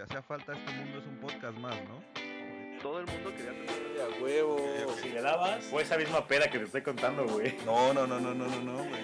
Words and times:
le 0.00 0.04
hacía 0.04 0.22
falta 0.22 0.52
a 0.52 0.56
este 0.56 0.72
mundo 0.72 0.98
es 0.98 1.06
un 1.06 1.16
podcast 1.18 1.58
más, 1.58 1.76
¿no? 1.84 2.02
Todo 2.80 3.00
el 3.00 3.06
mundo 3.06 3.30
quería 3.36 3.50
tener 3.50 3.68
De 3.68 4.02
a 4.02 4.22
huevo. 4.22 4.56
Si 5.02 5.10
le 5.10 5.20
dabas, 5.20 5.62
fue 5.64 5.82
esa 5.82 5.98
misma 5.98 6.26
peda 6.26 6.48
que 6.50 6.58
te 6.58 6.64
estoy 6.64 6.80
contando, 6.80 7.26
güey. 7.26 7.54
No, 7.66 7.92
no, 7.92 8.06
no, 8.06 8.18
no, 8.18 8.32
no, 8.32 8.46
no, 8.46 8.62
no, 8.62 8.78
güey. 8.78 9.02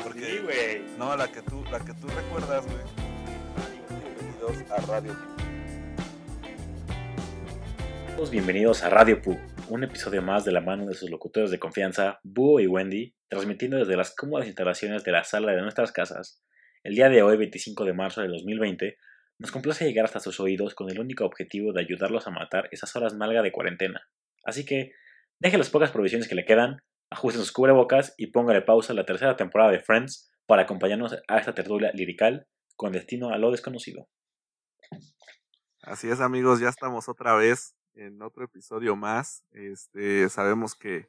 Porque, 0.00 0.20
Sí, 0.20 0.38
güey. 0.38 0.82
no, 0.96 1.16
la 1.16 1.26
que 1.32 1.42
tú, 1.42 1.64
la 1.72 1.80
que 1.80 1.92
tú 1.94 2.06
recuerdas, 2.06 2.64
güey. 2.64 2.78
Bienvenidos 4.20 4.70
a 4.70 4.80
Radio. 4.86 5.16
Todos 8.14 8.30
bienvenidos 8.30 8.84
a 8.84 8.90
Radio 8.90 9.20
Pu, 9.20 9.36
un 9.68 9.82
episodio 9.82 10.22
más 10.22 10.44
de 10.44 10.52
la 10.52 10.60
mano 10.60 10.86
de 10.86 10.94
sus 10.94 11.10
locutores 11.10 11.50
de 11.50 11.58
confianza, 11.58 12.20
Búho 12.22 12.60
y 12.60 12.68
Wendy, 12.68 13.16
transmitiendo 13.26 13.78
desde 13.78 13.96
las 13.96 14.14
cómodas 14.14 14.46
instalaciones 14.46 15.02
de 15.02 15.10
la 15.10 15.24
sala 15.24 15.50
de 15.50 15.62
nuestras 15.62 15.90
casas. 15.90 16.40
El 16.84 16.94
día 16.94 17.08
de 17.08 17.20
hoy, 17.24 17.36
25 17.36 17.84
de 17.84 17.94
marzo 17.94 18.22
de 18.22 18.28
2020, 18.28 18.96
nos 19.40 19.50
complace 19.50 19.86
llegar 19.86 20.04
hasta 20.04 20.20
sus 20.20 20.38
oídos 20.38 20.74
con 20.74 20.90
el 20.90 21.00
único 21.00 21.24
objetivo 21.24 21.72
de 21.72 21.80
ayudarlos 21.80 22.26
a 22.26 22.30
matar 22.30 22.68
esas 22.72 22.94
horas 22.94 23.14
malga 23.14 23.40
de 23.40 23.50
cuarentena. 23.50 24.06
Así 24.44 24.66
que, 24.66 24.92
deje 25.38 25.56
las 25.56 25.70
pocas 25.70 25.90
provisiones 25.90 26.28
que 26.28 26.34
le 26.34 26.44
quedan, 26.44 26.82
ajusten 27.10 27.40
sus 27.40 27.50
cubrebocas 27.50 28.14
y 28.18 28.28
póngale 28.28 28.60
pausa 28.60 28.92
a 28.92 28.96
la 28.96 29.06
tercera 29.06 29.36
temporada 29.36 29.72
de 29.72 29.80
Friends 29.80 30.30
para 30.46 30.62
acompañarnos 30.62 31.16
a 31.26 31.38
esta 31.38 31.54
tertulia 31.54 31.90
lirical 31.94 32.46
con 32.76 32.92
destino 32.92 33.30
a 33.30 33.38
lo 33.38 33.50
desconocido. 33.50 34.08
Así 35.82 36.10
es, 36.10 36.20
amigos, 36.20 36.60
ya 36.60 36.68
estamos 36.68 37.08
otra 37.08 37.34
vez 37.34 37.74
en 37.94 38.20
otro 38.20 38.44
episodio 38.44 38.94
más. 38.94 39.46
Este, 39.52 40.28
sabemos 40.28 40.74
que, 40.74 41.08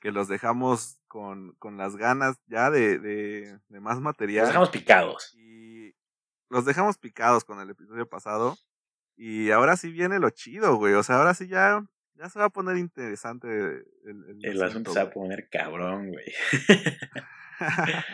que 0.00 0.10
los 0.10 0.28
dejamos 0.28 1.02
con, 1.06 1.52
con 1.58 1.76
las 1.76 1.96
ganas 1.96 2.38
ya 2.46 2.70
de, 2.70 2.98
de, 2.98 3.58
de 3.68 3.80
más 3.80 4.00
material. 4.00 4.44
Nos 4.44 4.48
dejamos 4.48 4.70
picados. 4.70 5.34
Y 5.36 5.94
los 6.48 6.64
dejamos 6.64 6.98
picados 6.98 7.44
con 7.44 7.60
el 7.60 7.70
episodio 7.70 8.08
pasado. 8.08 8.56
Y 9.16 9.50
ahora 9.50 9.76
sí 9.76 9.90
viene 9.90 10.18
lo 10.18 10.30
chido, 10.30 10.76
güey. 10.76 10.94
O 10.94 11.02
sea, 11.02 11.16
ahora 11.16 11.34
sí 11.34 11.48
ya, 11.48 11.84
ya 12.14 12.28
se 12.28 12.38
va 12.38 12.46
a 12.46 12.50
poner 12.50 12.76
interesante 12.76 13.48
el, 13.48 13.84
el, 14.04 14.38
El 14.42 14.62
asunto 14.62 14.92
se 14.92 15.00
va 15.00 15.06
a 15.06 15.10
poner 15.10 15.48
cabrón, 15.48 16.12
güey. 16.12 16.26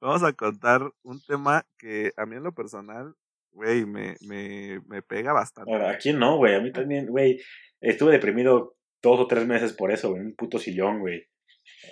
Vamos 0.00 0.22
a 0.22 0.32
contar 0.32 0.92
un 1.02 1.20
tema 1.20 1.66
que 1.78 2.12
a 2.16 2.26
mí 2.26 2.36
en 2.36 2.42
lo 2.42 2.52
personal, 2.52 3.14
güey, 3.52 3.84
me, 3.84 4.16
me, 4.26 4.80
me 4.86 5.02
pega 5.02 5.32
bastante. 5.32 5.72
Ahora, 5.72 5.90
¿a 5.90 5.98
quién 5.98 6.18
no, 6.18 6.36
güey? 6.36 6.54
A 6.54 6.60
mí 6.60 6.72
también, 6.72 7.06
güey. 7.06 7.40
Estuve 7.80 8.12
deprimido 8.12 8.76
dos 9.02 9.20
o 9.20 9.26
tres 9.26 9.46
meses 9.46 9.72
por 9.72 9.92
eso, 9.92 10.10
güey. 10.10 10.22
Un 10.22 10.34
puto 10.34 10.58
sillón, 10.58 11.00
güey. 11.00 11.28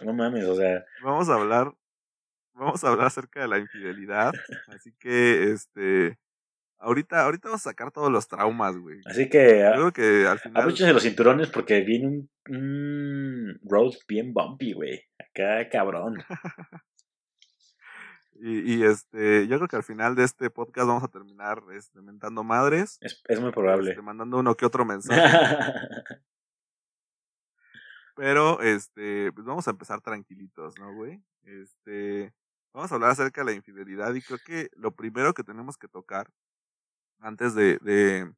No 0.05 0.13
mames, 0.13 0.45
o 0.45 0.57
sea. 0.57 0.85
Vamos 1.03 1.29
a 1.29 1.35
hablar, 1.35 1.73
vamos 2.61 2.85
a 2.85 2.89
hablar 2.89 3.07
acerca 3.07 3.41
de 3.41 3.49
la 3.49 3.59
infidelidad. 3.59 4.33
Así 4.69 4.93
que, 4.99 5.51
este, 5.51 6.19
ahorita, 6.79 7.25
ahorita 7.25 7.49
vamos 7.49 7.67
a 7.67 7.71
sacar 7.71 7.91
todos 7.91 8.11
los 8.11 8.29
traumas, 8.29 8.77
güey. 8.77 9.01
Así 9.07 9.29
que 9.29 9.67
Creo 9.75 9.93
que 9.93 10.27
al 10.27 10.39
final, 10.39 10.63
abróchense 10.63 10.93
los 10.93 11.03
cinturones 11.03 11.49
porque 11.49 11.81
viene 11.81 12.07
un, 12.07 12.31
un 12.49 13.61
road 13.65 13.95
bien 14.07 14.33
bumpy, 14.33 14.73
güey. 14.73 15.03
Acá, 15.19 15.69
cabrón. 15.71 16.17
y, 18.35 18.75
y 18.75 18.85
este, 18.85 19.47
yo 19.49 19.57
creo 19.57 19.69
que 19.69 19.77
al 19.77 19.85
final 19.85 20.15
de 20.15 20.25
este 20.25 20.51
podcast 20.51 20.87
vamos 20.87 21.05
a 21.05 21.09
terminar, 21.09 21.63
este, 21.75 22.01
mentando 22.03 22.45
madres. 22.45 22.99
Es, 23.01 23.23
es 23.27 23.41
muy 23.41 23.53
probable. 23.53 23.91
este, 23.91 24.03
mandando 24.03 24.39
uno 24.39 24.55
que 24.55 24.67
otro 24.67 24.85
mensaje. 24.85 25.21
Pero, 28.17 28.61
este, 28.61 29.33
pues 29.33 29.47
vamos 29.47 29.67
a 29.67 29.71
empezar 29.71 30.03
tranquilitos, 30.03 30.75
¿no, 30.79 30.93
güey? 30.95 31.23
Este, 31.45 32.35
vamos 32.73 32.91
a 32.91 32.95
hablar 32.95 33.11
acerca 33.11 33.43
de 33.43 33.47
la 33.47 33.57
infidelidad 33.57 34.15
y 34.15 34.23
creo 34.23 34.39
que 34.45 34.71
lo 34.75 34.93
primero 34.95 35.35
que 35.35 35.45
tenemos 35.45 35.77
que 35.77 35.89
tocar 35.89 36.31
antes 37.19 37.55
de, 37.55 37.79
de, 37.83 38.33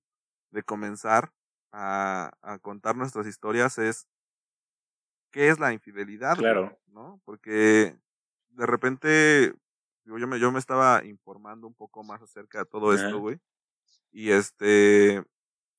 de 0.50 0.62
comenzar 0.62 1.32
a, 1.72 2.32
a 2.42 2.58
contar 2.58 2.96
nuestras 2.96 3.26
historias 3.26 3.78
es 3.78 4.06
qué 5.30 5.48
es 5.48 5.58
la 5.58 5.72
infidelidad, 5.72 6.36
Claro. 6.36 6.78
¿no? 6.86 7.20
Porque 7.24 7.96
de 8.50 8.66
repente 8.66 9.54
digo, 10.04 10.18
yo 10.18 10.26
me, 10.26 10.38
yo 10.38 10.52
me 10.52 10.58
estaba 10.58 11.04
informando 11.04 11.66
un 11.66 11.74
poco 11.74 12.02
más 12.02 12.22
acerca 12.22 12.58
de 12.60 12.66
todo 12.66 12.92
esto, 12.94 13.18
güey. 13.18 13.38
Y 14.10 14.30
este, 14.32 15.24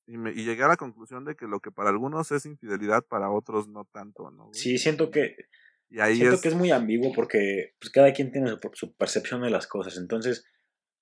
y, 0.06 0.18
me, 0.18 0.32
y 0.32 0.44
llegué 0.44 0.64
a 0.64 0.68
la 0.68 0.76
conclusión 0.76 1.24
de 1.24 1.36
que 1.36 1.46
lo 1.46 1.60
que 1.60 1.70
para 1.70 1.90
algunos 1.90 2.32
es 2.32 2.46
infidelidad, 2.46 3.04
para 3.06 3.30
otros 3.30 3.68
no 3.68 3.84
tanto, 3.84 4.30
¿no? 4.30 4.50
Sí, 4.52 4.78
siento 4.78 5.10
que, 5.10 5.36
Y 5.90 6.00
ahí 6.00 6.16
siento 6.16 6.36
es, 6.36 6.40
que 6.42 6.48
es 6.48 6.54
muy 6.54 6.70
ambiguo 6.70 7.12
porque 7.14 7.74
pues, 7.80 7.90
cada 7.92 8.12
quien 8.12 8.32
tiene 8.32 8.48
su, 8.50 8.58
su 8.74 8.94
percepción 8.96 9.42
de 9.42 9.50
las 9.50 9.66
cosas. 9.66 9.96
Entonces, 9.96 10.44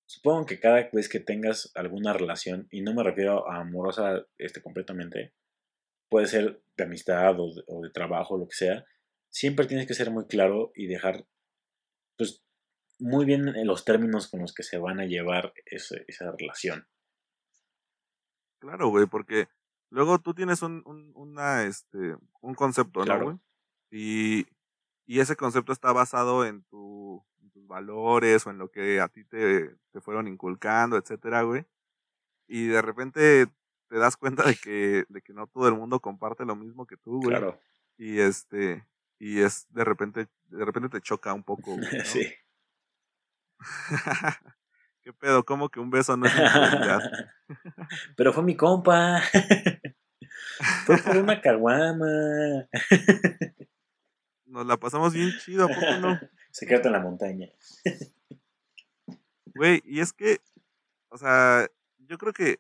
supongo 0.07 0.47
que 0.47 0.61
cada 0.61 0.89
vez 0.93 1.09
que 1.09 1.21
tengas 1.21 1.71
alguna 1.75 2.13
relación, 2.13 2.69
y 2.71 2.83
no 2.83 2.93
me 2.95 3.03
refiero 3.03 3.49
a 3.51 3.61
amorosa 3.61 4.27
este, 4.39 4.63
completamente, 4.63 5.35
puede 6.11 6.27
ser 6.27 6.63
de 6.77 6.85
amistad 6.85 7.39
o 7.41 7.55
de, 7.55 7.63
o 7.69 7.83
de 7.83 7.91
trabajo, 7.91 8.37
lo 8.39 8.47
que 8.49 8.57
sea, 8.57 8.85
siempre 9.31 9.67
tienes 9.67 9.87
que 9.87 9.95
ser 9.95 10.11
muy 10.11 10.27
claro 10.27 10.73
y 10.75 10.87
dejar 10.87 11.27
pues 12.19 12.45
muy 12.99 13.25
bien 13.25 13.49
en 13.49 13.67
los 13.67 13.85
términos 13.85 14.29
con 14.29 14.41
los 14.41 14.53
que 14.55 14.63
se 14.63 14.79
van 14.79 15.01
a 15.01 15.07
llevar 15.07 15.55
ese- 15.67 16.05
esa 16.07 16.31
relación. 16.39 16.87
claro, 18.59 18.89
güey, 18.91 19.07
porque 19.07 19.49
luego 19.91 20.19
tú 20.21 20.35
tienes 20.35 20.63
un, 20.63 20.83
un, 20.87 21.13
una, 21.15 21.65
este, 21.65 22.17
un 22.41 22.55
concepto, 22.55 23.01
Claro. 23.01 23.21
¿no, 23.21 23.25
güey? 23.25 23.39
Y, 23.91 24.47
y 25.07 25.21
ese 25.21 25.37
concepto 25.37 25.73
está 25.73 25.93
basado 25.93 26.47
en, 26.47 26.63
tu, 26.65 27.25
en 27.41 27.51
tus 27.51 27.67
valores 27.67 28.47
o 28.47 28.51
en 28.51 28.59
lo 28.59 28.71
que 28.71 29.01
a 29.01 29.09
ti 29.09 29.25
te, 29.25 29.75
te 29.93 30.01
fueron 30.01 30.29
inculcando, 30.29 30.97
etcétera, 30.97 31.43
güey. 31.43 31.67
Y 32.47 32.67
de 32.67 32.83
repente 32.83 33.47
te 33.89 33.99
das 33.99 34.17
cuenta 34.17 34.45
de 34.45 34.57
que, 34.57 35.05
de 35.09 35.23
que 35.23 35.33
no 35.33 35.47
todo 35.47 35.69
el 35.69 35.75
mundo 35.75 36.01
comparte 36.01 36.45
lo 36.45 36.57
mismo 36.57 36.87
que 36.87 36.97
tú, 36.97 37.21
güey. 37.21 37.29
Claro, 37.37 37.61
Y 37.99 38.21
este, 38.21 38.87
y 39.19 39.41
es 39.41 39.67
de 39.71 39.85
repente, 39.85 40.29
de 40.47 40.65
repente 40.65 40.89
te 40.89 41.01
choca 41.01 41.33
un 41.35 41.45
poco, 41.45 41.77
güey, 41.77 41.81
¿no? 41.99 42.05
sí. 42.05 42.33
¿Qué 45.03 45.13
pedo? 45.13 45.45
¿Cómo 45.45 45.69
que 45.69 45.81
un 45.81 45.91
beso 45.91 46.17
no 46.17 46.27
es? 46.27 46.33
Pero 48.17 48.33
fue 48.33 48.45
mi 48.45 48.57
compa. 48.57 49.21
fue 50.87 50.97
por 50.99 51.17
una 51.17 51.41
caguama. 51.41 52.07
Nos 54.53 54.67
la 54.67 54.77
pasamos 54.77 55.15
bien 55.15 55.33
chido, 55.43 55.65
¿a 55.65 55.69
poco 55.69 55.99
no? 55.99 56.21
Secreto 56.51 56.89
en 56.89 56.93
la 56.93 57.01
montaña. 57.01 57.49
Güey, 59.55 59.83
y 59.85 60.01
es 60.01 60.15
que, 60.15 60.41
o 61.11 61.19
sea, 61.19 61.69
yo 61.99 62.17
creo 62.17 62.33
que 62.33 62.59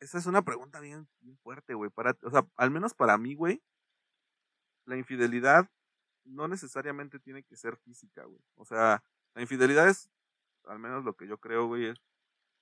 esa 0.00 0.18
es 0.18 0.26
una 0.26 0.42
pregunta 0.42 0.80
bien, 0.80 1.06
bien 1.20 1.36
fuerte, 1.38 1.74
güey. 1.74 1.90
Para, 1.90 2.18
o 2.24 2.30
sea, 2.30 2.44
al 2.56 2.72
menos 2.72 2.92
para 2.92 3.16
mí, 3.18 3.36
güey, 3.36 3.62
la 4.84 4.96
infidelidad 4.96 5.70
no 6.24 6.48
necesariamente 6.48 7.20
tiene 7.20 7.44
que 7.44 7.56
ser 7.56 7.76
física, 7.76 8.24
güey. 8.24 8.40
O 8.56 8.64
sea, 8.64 9.04
la 9.34 9.42
infidelidad 9.42 9.88
es, 9.88 10.10
al 10.64 10.80
menos 10.80 11.04
lo 11.04 11.14
que 11.14 11.28
yo 11.28 11.38
creo, 11.38 11.68
güey, 11.68 11.86
es 11.86 12.02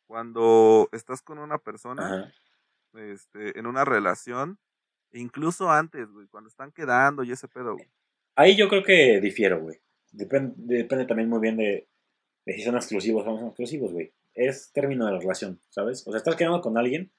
cuando 0.06 0.90
estás 0.92 1.22
con 1.22 1.38
una 1.38 1.56
persona, 1.56 2.06
Ajá. 2.06 2.32
este, 2.94 3.58
en 3.58 3.66
una 3.66 3.86
relación, 3.86 4.58
e 5.12 5.20
incluso 5.20 5.70
antes, 5.70 6.10
güey, 6.10 6.26
cuando 6.28 6.48
están 6.48 6.72
quedando 6.72 7.22
y 7.22 7.32
ese 7.32 7.48
pedo, 7.48 7.74
güey. 7.74 7.90
Ahí 8.36 8.56
yo 8.56 8.68
creo 8.68 8.82
que 8.82 9.20
difiero, 9.20 9.60
güey. 9.60 9.78
Depende, 10.10 10.54
depende 10.76 11.04
también 11.06 11.28
muy 11.28 11.40
bien 11.40 11.56
de, 11.56 11.88
de 12.46 12.52
si 12.54 12.62
son 12.62 12.76
exclusivos 12.76 13.26
o 13.26 13.30
no 13.30 13.38
son 13.38 13.46
exclusivos, 13.48 13.92
güey. 13.92 14.12
Es 14.34 14.72
término 14.72 15.06
de 15.06 15.12
la 15.12 15.18
relación, 15.18 15.60
¿sabes? 15.70 16.06
O 16.06 16.10
sea, 16.10 16.18
estás 16.18 16.36
quedando 16.36 16.60
con 16.60 16.76
alguien. 16.78 17.10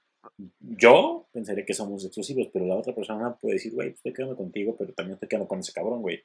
Yo 0.59 1.27
pensaría 1.31 1.65
que 1.65 1.73
somos 1.73 2.03
exclusivos, 2.05 2.47
pero 2.51 2.65
la 2.65 2.75
otra 2.75 2.95
persona 2.95 3.35
puede 3.35 3.55
decir, 3.55 3.73
güey, 3.73 3.89
estoy 3.89 4.13
quedando 4.13 4.35
contigo, 4.37 4.75
pero 4.77 4.93
también 4.93 5.15
estoy 5.15 5.29
quedando 5.29 5.47
con 5.47 5.59
ese 5.59 5.73
cabrón, 5.73 6.01
güey. 6.01 6.23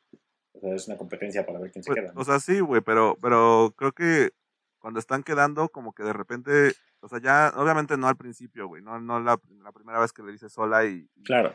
O 0.53 0.61
sea, 0.61 0.75
es 0.75 0.87
una 0.89 0.97
competencia 0.97 1.45
para 1.45 1.59
ver 1.59 1.71
quién 1.73 1.83
se 1.83 1.89
Pues, 1.91 2.01
queda. 2.01 2.13
¿no? 2.13 2.21
o 2.21 2.25
sea, 2.25 2.41
sí, 2.41 2.61
güey, 2.61 2.81
pero, 2.81 3.17
pero 3.21 3.75
creo 3.77 3.93
que 3.93 4.31
cuando 4.79 5.01
están 5.01 5.23
quedando, 5.23 5.69
como 5.69 5.93
que 5.93 6.05
de 6.05 6.13
repente, 6.13 6.73
o 7.01 7.09
sea, 7.09 7.21
ya, 7.21 7.53
obviamente 7.57 7.97
no 7.97 8.09
al 8.09 8.17
principio, 8.17 8.69
güey, 8.69 8.83
no, 8.83 9.01
no 9.01 9.21
la, 9.21 9.39
la 9.63 9.73
primera 9.73 10.01
vez 10.01 10.13
que 10.13 10.23
le 10.23 10.33
dices 10.33 10.53
sola 10.53 10.85
y, 10.87 11.09
y- 11.17 11.23
claro, 11.25 11.55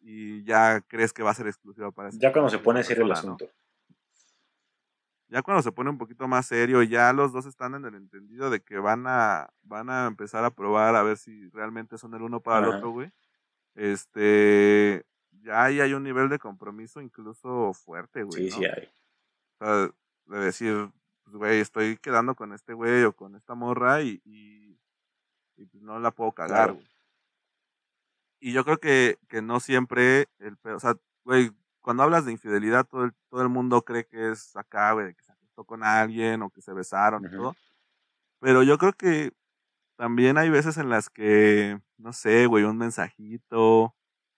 y 0.00 0.42
ya 0.44 0.80
crees 0.82 1.12
que 1.12 1.22
va 1.22 1.30
a 1.30 1.34
ser 1.34 1.46
exclusiva 1.46 1.90
para 1.92 2.10
ya 2.12 2.32
cuando 2.32 2.50
se 2.50 2.58
pone 2.58 2.82
serio 2.82 3.04
el 3.04 3.12
asunto. 3.12 3.48
Ya 5.28 5.42
cuando 5.42 5.62
se 5.62 5.70
pone 5.70 5.90
un 5.90 5.98
poquito 5.98 6.26
más 6.26 6.46
serio, 6.46 6.82
ya 6.82 7.12
los 7.12 7.32
dos 7.32 7.46
están 7.46 7.74
en 7.76 7.84
el 7.84 7.94
entendido 7.94 8.50
de 8.50 8.60
que 8.62 8.78
van 8.78 9.04
a, 9.06 9.50
van 9.62 9.88
a 9.88 10.06
empezar 10.08 10.44
a 10.44 10.50
probar 10.50 10.96
a 10.96 11.04
ver 11.04 11.18
si 11.18 11.48
realmente 11.50 11.98
son 11.98 12.14
el 12.14 12.22
uno 12.22 12.40
para 12.40 12.66
el 12.66 12.74
otro, 12.74 12.90
güey. 12.90 13.12
Este, 13.76 15.04
ya 15.42 15.64
ahí 15.64 15.80
hay 15.80 15.94
un 15.94 16.02
nivel 16.02 16.28
de 16.28 16.38
compromiso 16.40 17.00
incluso 17.00 17.72
fuerte, 17.74 18.24
güey. 18.24 18.44
Sí, 18.44 18.50
¿no? 18.50 18.56
sí 18.56 18.64
hay. 18.66 18.88
O 19.60 19.64
sea, 19.64 19.90
de 20.26 20.38
decir, 20.44 20.90
pues, 21.24 21.36
güey, 21.36 21.60
estoy 21.60 21.96
quedando 21.98 22.34
con 22.34 22.52
este 22.52 22.72
güey 22.74 23.04
o 23.04 23.14
con 23.14 23.36
esta 23.36 23.54
morra 23.54 24.02
y, 24.02 24.20
y, 24.24 24.80
y, 25.56 25.66
pues, 25.66 25.82
no 25.82 25.98
la 26.00 26.10
puedo 26.12 26.32
cagar, 26.32 26.56
Claro. 26.56 26.74
güey. 26.74 26.88
Y 28.40 28.52
yo 28.52 28.64
creo 28.64 28.78
que, 28.78 29.18
que 29.28 29.42
no 29.42 29.60
siempre, 29.60 30.26
el, 30.38 30.56
o 30.64 30.80
sea, 30.80 30.94
güey, 31.24 31.50
cuando 31.80 32.02
hablas 32.02 32.24
de 32.24 32.32
infidelidad, 32.32 32.86
todo 32.86 33.04
el, 33.04 33.12
todo 33.28 33.42
el 33.42 33.48
mundo 33.48 33.82
cree 33.82 34.06
que 34.06 34.30
es 34.32 34.56
acá, 34.56 34.92
güey, 34.92 35.14
que 35.14 35.22
se 35.22 35.32
acostó 35.32 35.64
con 35.64 35.84
alguien 35.84 36.42
o 36.42 36.50
que 36.50 36.62
se 36.62 36.72
besaron 36.72 37.24
y 37.26 37.30
todo. 37.30 37.54
Pero 38.40 38.62
yo 38.62 38.78
creo 38.78 38.92
que 38.94 39.32
también 39.96 40.38
hay 40.38 40.48
veces 40.48 40.78
en 40.78 40.88
las 40.88 41.10
que, 41.10 41.78
no 41.98 42.12
sé, 42.14 42.46
güey, 42.46 42.64
un 42.64 42.78
mensajito, 42.78 43.94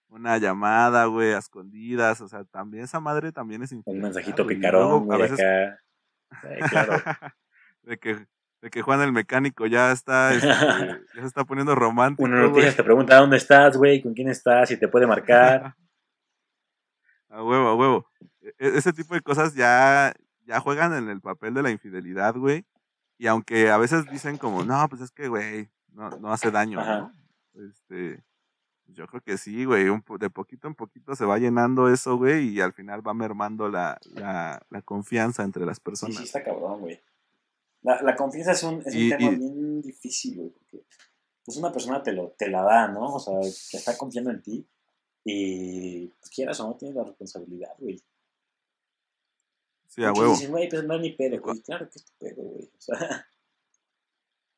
una 0.09 0.37
llamada, 0.37 1.05
güey, 1.05 1.31
a 1.33 1.37
escondidas, 1.37 2.19
o 2.19 2.27
sea, 2.27 2.43
también 2.43 2.83
esa 2.83 2.99
madre 2.99 3.31
también 3.31 3.63
es 3.63 3.71
Un 3.71 3.77
infidelidad, 3.79 4.03
mensajito 4.07 4.43
güey, 4.43 4.55
y 4.55 4.59
picarón, 4.59 4.91
a 5.03 5.15
güey, 5.17 5.21
veces 5.21 5.39
acá. 5.39 5.79
Claro. 6.69 6.93
de 7.83 7.97
que 7.97 8.27
de 8.63 8.69
que 8.69 8.81
Juan 8.81 9.01
el 9.01 9.11
mecánico 9.11 9.65
ya 9.67 9.91
está 9.91 10.33
este, 10.33 10.47
ya 11.15 11.21
se 11.21 11.27
está 11.27 11.43
poniendo 11.43 11.75
romántico, 11.75 12.23
Una 12.23 12.37
güey. 12.37 12.49
noticia 12.49 12.75
te 12.77 12.83
pregunta 12.83 13.17
dónde 13.17 13.35
estás, 13.35 13.75
güey, 13.75 14.01
con 14.01 14.13
quién 14.13 14.29
estás, 14.29 14.69
si 14.69 14.77
te 14.77 14.87
puede 14.87 15.05
marcar. 15.05 15.75
A 17.29 17.43
huevo, 17.43 17.67
a 17.67 17.75
huevo. 17.75 18.07
E- 18.41 18.53
e- 18.59 18.77
Ese 18.77 18.93
tipo 18.93 19.15
de 19.15 19.21
cosas 19.21 19.55
ya, 19.55 20.13
ya 20.45 20.59
juegan 20.59 20.93
en 20.93 21.09
el 21.09 21.19
papel 21.19 21.55
de 21.55 21.63
la 21.63 21.71
infidelidad, 21.71 22.35
güey. 22.35 22.63
Y 23.17 23.25
aunque 23.25 23.71
a 23.71 23.77
veces 23.77 24.07
dicen 24.11 24.37
como, 24.37 24.63
no, 24.63 24.87
pues 24.87 25.01
es 25.01 25.09
que, 25.11 25.27
güey, 25.29 25.67
no, 25.93 26.11
no 26.19 26.31
hace 26.31 26.51
daño, 26.51 26.79
Ajá. 26.79 26.99
¿no? 26.99 27.13
Este, 27.67 28.23
yo 28.85 29.07
creo 29.07 29.21
que 29.21 29.37
sí, 29.39 29.65
güey. 29.65 29.89
un 29.89 30.03
po- 30.03 30.19
de 30.19 30.29
poquito 30.29 30.67
en 30.67 30.75
poquito 30.75 31.15
se 31.15 31.25
va 31.25 31.39
llenando 31.39 31.89
eso, 31.89 32.17
güey, 32.17 32.49
y 32.49 32.61
al 32.61 32.73
final 32.73 33.05
va 33.05 33.15
mermando 33.15 33.67
la, 33.67 33.97
la, 34.13 34.61
la 34.69 34.81
confianza 34.83 35.41
entre 35.43 35.65
las 35.65 35.77
Sí, 35.77 35.83
personas. 35.83 36.17
sí, 36.17 36.23
está 36.25 36.43
cabrón, 36.43 36.81
güey. 36.81 37.01
La, 37.83 38.01
la 38.01 38.15
confianza 38.15 38.51
es 38.53 38.63
un, 38.63 38.81
es 38.85 38.93
un 38.95 39.01
Y- 39.01 39.09
tema 39.09 39.31
y- 39.31 39.35
bien 39.35 39.81
difícil, 39.81 40.35
güey, 40.37 40.49
porque 40.49 40.83
pues 41.45 41.57
una 41.57 41.71
persona 41.71 42.01
te, 42.01 42.13
lo, 42.13 42.29
te 42.37 42.47
la 42.49 42.61
da, 42.63 42.87
¿no? 42.87 43.15
O 43.15 43.19
sea, 43.19 43.39
te 43.41 43.77
está 43.77 43.97
confiando 43.97 44.31
en 44.31 44.41
ti 44.41 44.65
y 45.25 46.07
pues 46.07 46.29
quieras 46.29 46.59
o 46.61 46.67
no 46.67 46.75
tienes 46.75 46.95
la 46.95 47.03
responsabilidad, 47.03 47.71
güey. 47.79 48.01
Sí, 49.87 50.03
a 50.03 50.11
huevo. 50.11 50.31
dicen, 50.31 50.51
güey, 50.51 50.67
pues 50.69 50.83
no 50.85 50.95
es 50.95 51.01
mi 51.01 51.11
pedo, 51.11 51.39
güey. 51.41 51.61
Claro 51.61 51.87
que 51.89 51.99
es 51.99 52.05
tu 52.05 52.13
pedo, 52.17 52.41
güey. 52.41 52.63
O 52.65 52.81
sea, 52.81 52.97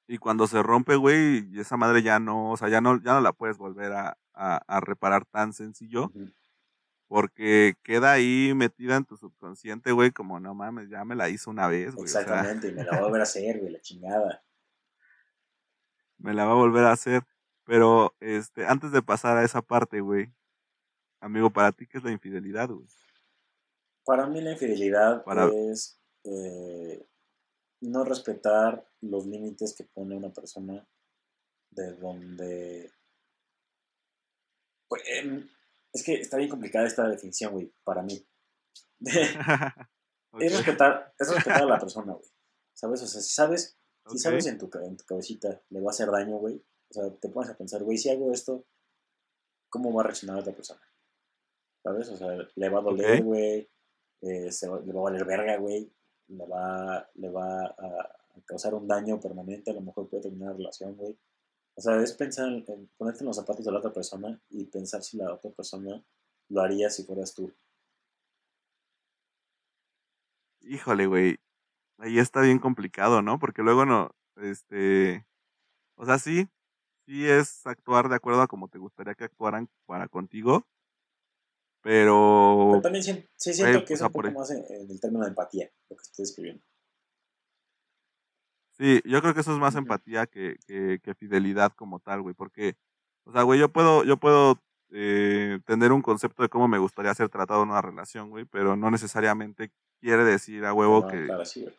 Y 0.07 0.19
cuando 0.19 0.45
se 0.45 0.61
rompe, 0.61 0.95
güey, 0.95 1.49
esa 1.59 1.77
madre 1.77 2.03
ya 2.03 2.19
no, 2.19 2.51
o 2.51 2.57
sea, 2.57 2.69
ya 2.69 2.79
no, 2.79 3.01
ya 3.01 3.13
no 3.13 3.21
la 3.21 3.33
puedes 3.33 3.57
volver 3.57 3.91
a, 3.91 4.15
a, 4.35 4.57
a 4.67 4.79
reparar 4.79 5.25
tan 5.25 5.51
sencillo. 5.51 6.11
ujú. 6.13 6.29
Porque 7.07 7.75
queda 7.83 8.13
ahí 8.13 8.53
metida 8.55 8.95
en 8.95 9.05
tu 9.05 9.15
subconsciente, 9.15 9.91
güey, 9.91 10.11
como 10.11 10.39
no 10.39 10.55
mames, 10.55 10.89
ya 10.89 11.05
me 11.05 11.15
la 11.15 11.29
hizo 11.29 11.51
una 11.51 11.67
vez, 11.67 11.93
güey. 11.93 12.05
O 12.05 12.07
sea, 12.07 12.21
exactamente, 12.21 12.69
y 12.69 12.73
me 12.73 12.83
la 12.83 12.91
voy 12.91 12.99
a 12.99 13.03
volver 13.03 13.21
a 13.21 13.23
hacer, 13.23 13.59
güey, 13.59 13.71
la 13.71 13.81
chingada. 13.81 14.43
me 16.17 16.33
la 16.33 16.45
va 16.45 16.53
a 16.53 16.55
volver 16.55 16.85
a 16.85 16.91
hacer. 16.91 17.23
Pero, 17.65 18.15
este, 18.19 18.65
antes 18.65 18.91
de 18.91 19.01
pasar 19.01 19.37
a 19.37 19.43
esa 19.43 19.61
parte, 19.61 19.99
güey, 19.99 20.33
amigo, 21.19 21.51
para 21.51 21.71
ti, 21.71 21.87
¿qué 21.87 21.97
es 21.97 22.03
la 22.03 22.11
infidelidad, 22.11 22.69
güey? 22.69 22.87
Para 24.05 24.27
mí 24.27 24.39
la 24.41 24.51
infidelidad 24.51 25.23
Para- 25.23 25.47
es 25.71 25.99
eh, 26.23 27.07
no 27.81 28.03
respetar 28.03 28.87
los 29.01 29.25
límites 29.25 29.75
que 29.75 29.83
pone 29.83 30.15
una 30.15 30.31
persona 30.31 30.87
de 31.71 31.93
donde... 31.93 32.91
Pues, 34.87 35.03
es 35.95 36.03
que 36.03 36.13
está 36.21 36.37
bien 36.37 36.49
complicada 36.49 36.85
esta 36.85 37.07
definición, 37.07 37.53
güey, 37.53 37.71
para 37.83 38.01
mí. 38.03 38.23
Es, 40.39 40.51
respetar, 40.57 41.13
es 41.17 41.29
respetar 41.33 41.63
a 41.63 41.65
la 41.65 41.79
persona, 41.79 42.13
güey. 42.13 42.29
¿Sabes? 42.73 43.01
O 43.03 43.07
sea, 43.07 43.21
si 43.21 43.29
sabes, 43.33 43.77
si 44.11 44.17
sabes 44.19 44.45
en 44.47 44.57
tu, 44.57 44.69
en 44.83 44.97
tu 44.97 45.05
cabecita 45.05 45.61
le 45.69 45.79
va 45.81 45.87
a 45.87 45.91
hacer 45.91 46.11
daño, 46.11 46.37
güey. 46.37 46.55
O 46.89 46.93
sea, 46.93 47.09
te 47.15 47.29
pones 47.29 47.49
a 47.49 47.57
pensar, 47.57 47.81
güey, 47.83 47.97
si 47.97 48.09
hago 48.09 48.31
esto, 48.33 48.65
¿cómo 49.69 49.93
va 49.93 50.01
a 50.01 50.05
reaccionar 50.07 50.39
otra 50.39 50.53
persona? 50.53 50.81
¿Sabes? 51.83 52.09
O 52.09 52.17
sea, 52.17 52.35
le 52.53 52.69
va 52.69 52.79
a 52.79 52.81
doler, 52.81 53.23
güey. 53.23 53.69
eh, 54.21 54.51
se 54.51 54.67
va- 54.67 54.81
le 54.81 54.91
va 54.91 54.99
a 54.99 55.03
valer 55.03 55.23
verga, 55.25 55.57
güey. 55.57 55.89
Le 56.27 56.45
va, 56.45 57.09
le 57.13 57.29
va 57.29 57.65
a, 57.65 57.85
a 57.87 58.41
causar 58.45 58.73
un 58.73 58.87
daño 58.87 59.19
permanente. 59.21 59.71
A 59.71 59.75
lo 59.75 59.81
mejor 59.81 60.09
puede 60.09 60.23
terminar 60.23 60.51
la 60.51 60.57
relación, 60.57 60.95
güey. 60.97 61.17
O 61.77 61.81
sea, 61.81 62.01
es 62.01 62.13
pensar 62.13 62.47
en, 62.49 62.63
en 62.67 62.89
ponerte 62.97 63.19
en 63.21 63.27
los 63.27 63.35
zapatos 63.35 63.65
de 63.65 63.71
la 63.71 63.79
otra 63.79 63.93
persona 63.93 64.39
y 64.49 64.65
pensar 64.65 65.03
si 65.03 65.17
la 65.17 65.33
otra 65.33 65.51
persona 65.51 66.03
lo 66.49 66.61
haría 66.61 66.89
si 66.89 67.03
fueras 67.03 67.33
tú. 67.33 67.51
Híjole, 70.61 71.05
güey. 71.07 71.37
Ahí 71.99 72.19
está 72.19 72.41
bien 72.41 72.59
complicado, 72.59 73.21
¿no? 73.21 73.39
Porque 73.39 73.61
luego 73.63 73.85
no, 73.85 74.11
este, 74.37 75.25
o 75.95 76.05
sea, 76.05 76.19
sí, 76.19 76.47
sí 77.05 77.27
es 77.27 77.65
actuar 77.67 78.09
de 78.09 78.15
acuerdo 78.15 78.41
a 78.41 78.47
como 78.47 78.69
te 78.69 78.79
gustaría 78.79 79.15
que 79.15 79.25
actuaran 79.25 79.69
para 79.85 80.07
contigo, 80.09 80.67
pero 81.81 82.67
Pero 82.71 82.81
también 82.81 83.03
sien- 83.03 83.29
sí 83.37 83.53
siento 83.53 83.85
que 83.85 83.93
es 83.93 84.01
un 84.01 84.11
poco 84.11 84.31
más 84.31 84.51
en, 84.51 84.65
en 84.69 84.89
el 84.91 84.99
término 84.99 85.23
de 85.23 85.29
empatía, 85.29 85.71
lo 85.89 85.95
que 85.95 86.03
estoy 86.03 86.23
escribiendo. 86.23 86.63
Sí, 88.77 89.01
yo 89.05 89.21
creo 89.21 89.33
que 89.33 89.39
eso 89.39 89.53
es 89.53 89.59
más 89.59 89.75
empatía 89.75 90.27
que, 90.27 90.57
que, 90.67 90.99
que 91.01 91.15
fidelidad 91.15 91.71
como 91.73 91.99
tal, 91.99 92.21
güey, 92.21 92.35
porque, 92.35 92.75
o 93.23 93.31
sea, 93.31 93.43
güey, 93.43 93.59
yo 93.59 93.69
puedo, 93.71 94.03
yo 94.03 94.17
puedo 94.17 94.61
eh, 94.91 95.59
tener 95.65 95.91
un 95.93 96.01
concepto 96.01 96.43
de 96.43 96.49
cómo 96.49 96.67
me 96.67 96.77
gustaría 96.77 97.13
ser 97.13 97.29
tratado 97.29 97.63
en 97.63 97.69
una 97.69 97.81
relación, 97.81 98.29
güey, 98.29 98.45
pero 98.45 98.75
no 98.75 98.91
necesariamente 98.91 99.71
quiere 100.01 100.23
decir 100.25 100.65
a 100.65 100.73
huevo 100.73 101.01
No, 101.01 101.07
que, 101.07 101.25
claro, 101.25 101.45
sí, 101.45 101.61
güey. 101.63 101.73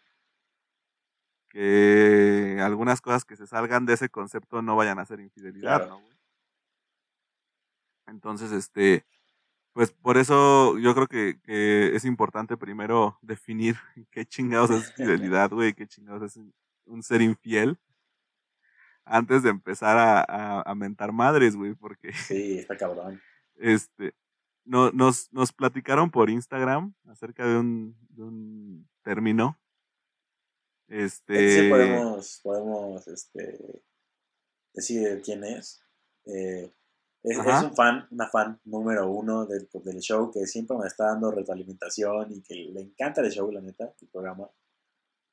que 1.50 2.58
algunas 2.62 3.00
cosas 3.00 3.24
que 3.24 3.36
se 3.36 3.46
salgan 3.46 3.86
de 3.86 3.94
ese 3.94 4.08
concepto 4.08 4.62
no 4.62 4.74
vayan 4.76 4.98
a 4.98 5.04
ser 5.06 5.20
infidelidad, 5.20 5.78
Claro. 5.80 5.88
¿no, 5.88 6.00
güey? 6.00 6.16
Entonces, 8.08 8.52
este, 8.52 9.04
pues 9.72 9.92
por 9.92 10.16
eso 10.16 10.78
yo 10.78 10.94
creo 10.94 11.06
que, 11.08 11.40
que 11.42 11.94
es 11.96 12.04
importante 12.04 12.56
primero 12.56 13.18
definir 13.22 13.76
qué 14.10 14.24
chingados 14.24 14.70
es 14.70 14.92
fidelidad, 14.96 15.50
güey, 15.50 15.74
qué 15.74 15.86
chingados 15.86 16.22
es 16.22 16.40
un- 16.86 17.02
ser 17.02 17.22
infiel, 17.22 17.78
antes 19.04 19.42
de 19.42 19.50
empezar 19.50 19.96
a, 19.98 20.20
a, 20.20 20.62
a 20.62 20.74
mentar 20.74 21.12
madres, 21.12 21.54
güey, 21.56 21.74
porque 21.74 22.12
Sí, 22.32 22.58
está 22.58 22.76
cabrón. 22.76 23.20
este, 23.56 24.14
no, 24.64 24.90
nos, 24.90 25.32
nos 25.32 25.52
platicaron 25.52 26.10
por 26.10 26.28
Instagram 26.30 26.92
acerca 27.06 27.46
de 27.46 27.56
un, 27.58 27.96
de 28.10 28.22
un 28.24 28.88
término. 29.02 29.58
Este, 30.88 31.62
Sí 31.64 31.68
podemos, 31.70 32.40
podemos 32.42 33.08
este, 33.08 33.82
decir 34.72 35.20
quién 35.24 35.44
es. 35.44 35.80
Eh, 36.26 36.72
es 37.22 37.38
un 37.38 37.74
fan, 37.74 38.06
una 38.12 38.28
fan 38.28 38.60
número 38.64 39.10
uno 39.10 39.46
del, 39.46 39.68
del 39.84 39.98
show 39.98 40.30
que 40.30 40.46
siempre 40.46 40.76
me 40.78 40.86
está 40.86 41.06
dando 41.06 41.30
retroalimentación 41.32 42.30
y 42.32 42.40
que 42.42 42.54
le 42.54 42.82
encanta 42.82 43.20
el 43.20 43.32
show, 43.32 43.50
la 43.50 43.60
neta, 43.60 43.92
el 44.00 44.08
programa. 44.08 44.48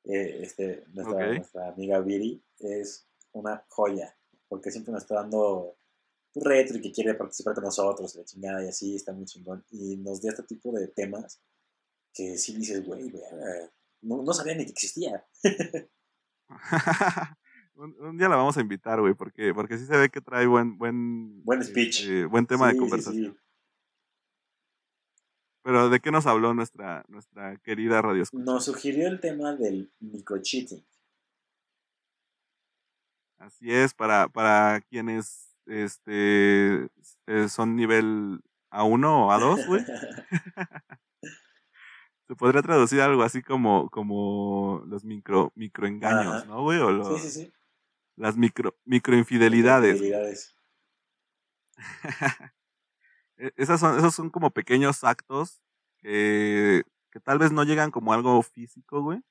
Eh, 0.04 0.40
este, 0.42 0.84
nuestra, 0.92 1.34
nuestra 1.34 1.68
amiga 1.68 2.00
Viri 2.00 2.42
es 2.58 3.06
una 3.32 3.64
joya, 3.68 4.16
porque 4.48 4.70
siempre 4.70 4.92
nos 4.92 5.02
está 5.02 5.14
dando 5.16 5.76
un 6.34 6.44
retro 6.44 6.76
y 6.76 6.80
que 6.82 6.92
quiere 6.92 7.14
participar 7.14 7.54
con 7.54 7.64
nosotros, 7.64 8.14
la 8.16 8.24
chingada 8.24 8.64
y 8.64 8.68
así, 8.68 8.94
está 8.96 9.12
muy 9.12 9.24
chingón. 9.24 9.64
Y 9.70 9.96
nos 9.96 10.20
da 10.20 10.30
este 10.30 10.42
tipo 10.42 10.72
de 10.72 10.88
temas 10.88 11.40
que 12.12 12.36
sí 12.38 12.54
dices, 12.56 12.84
güey, 12.86 13.10
verga, 13.10 13.70
no, 14.02 14.22
no 14.22 14.32
sabía 14.32 14.54
ni 14.54 14.64
que 14.66 14.72
existía. 14.72 15.24
un, 17.76 17.96
un 18.00 18.18
día 18.18 18.28
la 18.28 18.36
vamos 18.36 18.56
a 18.56 18.60
invitar, 18.60 19.00
güey, 19.00 19.14
porque, 19.14 19.52
porque 19.54 19.78
sí 19.78 19.86
se 19.86 19.96
ve 19.96 20.10
que 20.10 20.20
trae 20.20 20.46
buen, 20.46 20.78
buen, 20.78 21.42
Buen 21.44 21.62
speech. 21.64 22.00
este, 22.02 22.24
buen 22.26 22.46
tema 22.46 22.66
Sí, 22.66 22.68
de 22.68 22.74
sí, 22.74 22.80
conversación. 22.80 23.32
sí. 23.32 23.40
Pero 25.64 25.88
¿de 25.88 25.98
qué 25.98 26.10
nos 26.10 26.26
habló 26.26 26.52
nuestra, 26.52 27.06
nuestra 27.08 27.56
querida 27.56 28.02
radio 28.02 28.22
Escucha? 28.22 28.44
Nos 28.44 28.66
sugirió 28.66 29.08
el 29.08 29.18
tema 29.18 29.56
del 29.56 29.90
microcheating. 29.98 30.84
Así 33.38 33.72
es, 33.72 33.94
para, 33.94 34.28
para 34.28 34.82
quienes 34.82 35.56
este 35.64 36.90
eh, 37.26 37.48
son 37.48 37.76
nivel 37.76 38.42
A1 38.70 39.06
o 39.06 39.30
A2, 39.30 39.66
güey, 39.66 39.82
se 42.28 42.36
podría 42.36 42.60
traducir 42.60 43.00
algo 43.00 43.22
así 43.22 43.42
como, 43.42 43.88
como 43.88 44.82
los 44.86 45.02
micro, 45.02 45.50
microengaños, 45.54 46.42
Ajá. 46.42 46.44
¿no, 46.44 46.62
güey? 46.62 46.78
O 46.80 46.90
los, 46.90 47.22
sí, 47.22 47.30
sí, 47.30 47.44
sí. 47.44 47.52
las 48.16 48.36
micro, 48.36 48.76
microinfidelidades. 48.84 49.98
güey. 49.98 50.12
E- 53.36 53.52
Esas 53.56 53.80
son, 53.80 53.98
esos 53.98 54.14
son 54.14 54.30
como 54.30 54.50
pequeños 54.50 55.04
actos 55.04 55.60
que, 55.98 56.82
que 57.10 57.20
tal 57.20 57.38
vez 57.38 57.52
no 57.52 57.64
llegan 57.64 57.90
como 57.90 58.12
algo 58.12 58.42
físico, 58.42 59.02
güey. 59.02 59.22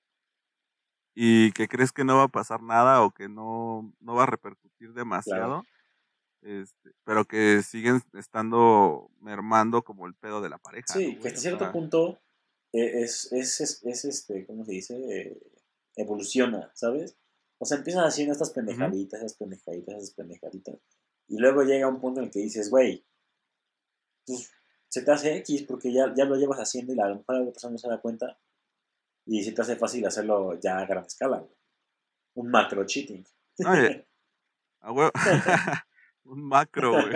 Y 1.15 1.51
que 1.51 1.67
crees 1.67 1.91
que 1.91 2.03
no 2.03 2.17
va 2.17 2.23
a 2.23 2.27
pasar 2.27 2.61
nada 2.63 3.03
o 3.03 3.11
que 3.11 3.29
no, 3.29 3.93
no 3.99 4.15
va 4.15 4.23
a 4.23 4.27
repercutir 4.27 4.93
demasiado. 4.93 5.63
Este, 6.41 6.91
pero 7.05 7.25
que 7.25 7.61
siguen 7.63 8.01
estando 8.13 9.09
mermando 9.21 9.83
como 9.83 10.07
el 10.07 10.15
pedo 10.15 10.41
de 10.41 10.49
la 10.49 10.57
pareja. 10.57 10.93
Sí, 10.93 11.15
¿no, 11.15 11.21
que 11.21 11.27
hasta 11.29 11.39
cierto 11.39 11.71
punto 11.71 12.19
eh, 12.73 13.03
es, 13.03 13.31
es, 13.31 13.61
es, 13.61 13.83
es, 13.83 14.05
este, 14.05 14.45
¿cómo 14.45 14.65
se 14.65 14.73
dice? 14.73 14.95
Eh, 14.95 15.39
evoluciona, 15.95 16.71
¿sabes? 16.73 17.15
O 17.59 17.65
sea, 17.65 17.77
empiezas 17.77 18.05
haciendo 18.05 18.33
estas 18.33 18.49
pendejaditas, 18.49 19.21
esas 19.21 19.35
pendejaditas, 19.35 19.95
esas 19.95 20.11
pendejaditas. 20.15 20.75
Y 21.29 21.37
luego 21.37 21.63
llega 21.63 21.87
un 21.87 22.01
punto 22.01 22.19
en 22.19 22.25
el 22.25 22.31
que 22.31 22.39
dices, 22.39 22.69
güey, 22.69 23.05
pues 24.25 24.51
se 24.87 25.01
te 25.01 25.11
hace 25.11 25.37
X 25.37 25.63
porque 25.63 25.91
ya, 25.93 26.13
ya 26.15 26.25
lo 26.25 26.35
llevas 26.35 26.59
haciendo 26.59 26.93
y 26.93 26.95
la- 26.95 27.05
a 27.05 27.09
lo 27.09 27.15
mejor 27.17 27.35
la 27.35 27.41
otra 27.41 27.51
persona 27.53 27.71
no 27.73 27.77
se 27.77 27.87
da 27.89 27.99
cuenta. 28.01 28.37
Y 29.25 29.43
se 29.43 29.51
te 29.53 29.61
hace 29.61 29.75
fácil 29.75 30.05
hacerlo 30.05 30.59
ya 30.59 30.77
a 30.79 30.85
gran 30.85 31.05
escala, 31.05 31.37
güey. 31.39 31.51
Un 32.35 32.49
macro 32.51 32.85
cheating. 32.85 33.23
Oye, 33.65 34.05
A 34.81 34.91
huevo. 34.91 35.11
un 36.25 36.43
macro, 36.43 36.91
güey. 36.91 37.13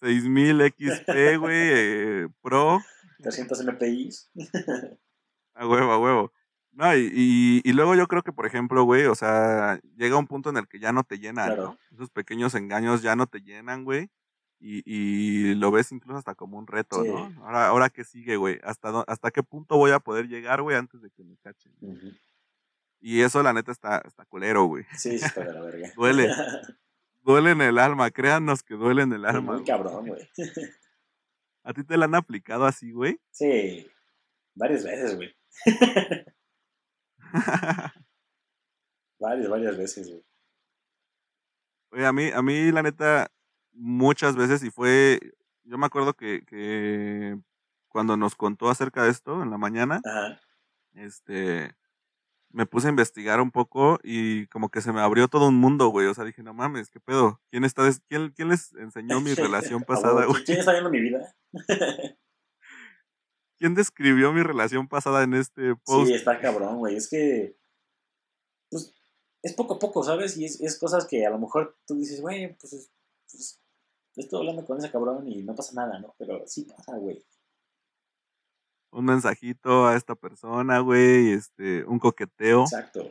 6000 0.00 0.60
XP, 0.78 1.36
güey, 1.38 1.54
eh, 1.72 2.28
Pro. 2.40 2.80
300 3.22 3.60
MPIs. 3.66 4.30
A 5.54 5.66
huevo, 5.68 5.92
a 5.92 5.98
huevo. 5.98 6.32
No, 6.72 6.96
y, 6.96 7.10
y, 7.14 7.60
y 7.68 7.72
luego 7.74 7.94
yo 7.94 8.08
creo 8.08 8.22
que, 8.22 8.32
por 8.32 8.46
ejemplo, 8.46 8.82
güey, 8.84 9.04
o 9.04 9.14
sea, 9.14 9.78
llega 9.96 10.16
un 10.16 10.26
punto 10.26 10.48
en 10.50 10.56
el 10.56 10.66
que 10.66 10.80
ya 10.80 10.90
no 10.92 11.04
te 11.04 11.18
llenan, 11.18 11.48
Claro. 11.48 11.62
¿no? 11.64 11.78
Esos 11.96 12.10
pequeños 12.10 12.54
engaños 12.54 13.02
ya 13.02 13.14
no 13.14 13.26
te 13.26 13.40
llenan, 13.42 13.84
güey. 13.84 14.10
Y, 14.64 14.82
y 14.86 15.54
lo 15.56 15.72
ves 15.72 15.90
incluso 15.90 16.18
hasta 16.18 16.36
como 16.36 16.56
un 16.56 16.68
reto, 16.68 17.02
Sí. 17.02 17.08
¿no? 17.08 17.34
Ahora, 17.44 17.66
ahora 17.66 17.90
qué 17.90 18.04
sigue, 18.04 18.36
güey. 18.36 18.60
¿Hasta, 18.62 19.00
¿Hasta 19.08 19.32
qué 19.32 19.42
punto 19.42 19.76
voy 19.76 19.90
a 19.90 19.98
poder 19.98 20.28
llegar, 20.28 20.62
güey, 20.62 20.76
antes 20.76 21.02
de 21.02 21.10
que 21.10 21.24
me 21.24 21.36
cachen? 21.38 21.72
Y 23.00 23.22
eso, 23.22 23.42
la 23.42 23.52
neta, 23.52 23.72
está, 23.72 23.98
está 24.06 24.24
culero, 24.24 24.66
güey. 24.66 24.84
Sí, 24.96 25.18
sí, 25.18 25.24
está 25.24 25.44
de 25.44 25.52
la 25.52 25.62
verga. 25.62 25.90
Duele. 25.96 26.28
Duele 27.24 27.50
en 27.50 27.60
el 27.60 27.78
alma, 27.78 28.10
créanos 28.12 28.62
que 28.62 28.74
duele 28.74 29.02
en 29.02 29.12
el 29.12 29.24
alma. 29.24 29.54
Muy 29.54 29.64
cabrón, 29.64 30.06
güey. 30.06 30.28
¿A 31.64 31.72
ti 31.72 31.82
te 31.82 31.96
la 31.96 32.04
han 32.04 32.14
aplicado 32.14 32.64
así, 32.64 32.92
güey? 32.92 33.20
Sí, 33.32 33.88
varias 34.54 34.84
veces, 34.84 35.16
güey. 35.16 35.34
Varias, 39.18 39.48
varias 39.48 39.76
veces, 39.76 40.08
güey. 40.08 40.24
Oye, 41.92 42.06
a 42.06 42.12
mí, 42.12 42.30
a 42.32 42.42
mí, 42.42 42.72
la 42.72 42.82
neta, 42.82 43.30
muchas 43.72 44.36
veces, 44.36 44.62
y 44.62 44.70
fue, 44.70 45.20
yo 45.64 45.78
me 45.78 45.86
acuerdo 45.86 46.14
que, 46.14 46.44
que 46.46 47.38
cuando 47.88 48.16
nos 48.16 48.34
contó 48.36 48.68
acerca 48.70 49.04
de 49.04 49.10
esto 49.10 49.42
en 49.42 49.50
la 49.50 49.58
mañana, 49.58 50.00
Ajá. 50.04 50.40
este, 50.94 51.74
me 52.50 52.66
puse 52.66 52.86
a 52.86 52.90
investigar 52.90 53.40
un 53.40 53.50
poco 53.50 53.98
y 54.02 54.46
como 54.48 54.68
que 54.68 54.80
se 54.82 54.92
me 54.92 55.00
abrió 55.00 55.28
todo 55.28 55.48
un 55.48 55.56
mundo, 55.58 55.88
güey. 55.88 56.06
O 56.06 56.14
sea, 56.14 56.24
dije, 56.24 56.42
no 56.42 56.52
mames, 56.54 56.90
¿qué 56.90 57.00
pedo? 57.00 57.40
¿Quién 57.50 57.64
está, 57.64 57.90
quién, 58.08 58.30
quién 58.30 58.48
les 58.48 58.72
enseñó 58.74 59.20
mi 59.20 59.34
relación 59.34 59.82
pasada, 59.86 60.26
güey? 60.26 60.44
¿Quién 60.44 60.58
está 60.58 60.72
viendo 60.72 60.90
mi 60.90 61.00
vida? 61.00 61.34
¿Quién 63.58 63.74
describió 63.74 64.32
mi 64.32 64.42
relación 64.42 64.88
pasada 64.88 65.22
en 65.22 65.34
este 65.34 65.76
post? 65.84 66.08
Sí, 66.08 66.14
está 66.14 66.40
cabrón, 66.40 66.78
güey. 66.78 66.96
Es 66.96 67.08
que. 67.08 67.56
Pues. 68.70 68.94
Es 69.42 69.54
poco 69.54 69.74
a 69.74 69.78
poco, 69.78 70.04
¿sabes? 70.04 70.36
Y 70.36 70.44
es, 70.44 70.60
es 70.60 70.78
cosas 70.78 71.06
que 71.06 71.26
a 71.26 71.30
lo 71.30 71.38
mejor 71.38 71.76
tú 71.86 71.94
dices, 71.96 72.20
güey, 72.20 72.56
pues, 72.58 72.72
es- 72.72 73.61
pues. 74.14 74.26
Estoy 74.26 74.40
hablando 74.40 74.64
con 74.64 74.78
ese 74.78 74.90
cabrón 74.90 75.26
y 75.28 75.42
no 75.42 75.54
pasa 75.54 75.72
nada, 75.74 75.98
¿no? 76.00 76.14
Pero 76.18 76.42
sí 76.46 76.64
pasa, 76.64 76.96
güey. 76.98 77.24
Un 78.90 79.06
mensajito 79.06 79.86
a 79.86 79.96
esta 79.96 80.14
persona, 80.14 80.80
güey, 80.80 81.32
este, 81.32 81.84
un 81.84 81.98
coqueteo. 81.98 82.62
Exacto. 82.62 83.10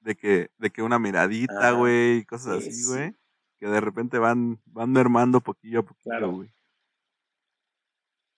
de 0.00 0.16
que, 0.16 0.50
de 0.58 0.70
que 0.70 0.82
una 0.82 0.98
miradita, 0.98 1.70
güey, 1.72 2.18
y 2.18 2.24
cosas 2.26 2.62
Sí, 2.62 2.68
así, 2.70 2.82
sí. 2.82 2.90
güey, 2.90 3.16
que 3.58 3.66
de 3.68 3.80
repente 3.80 4.18
van, 4.18 4.60
van 4.66 4.92
mermando 4.92 5.40
poquillo 5.40 5.80
a 5.80 5.82
poquillo, 5.84 6.10
Claro. 6.10 6.32
güey. 6.32 6.50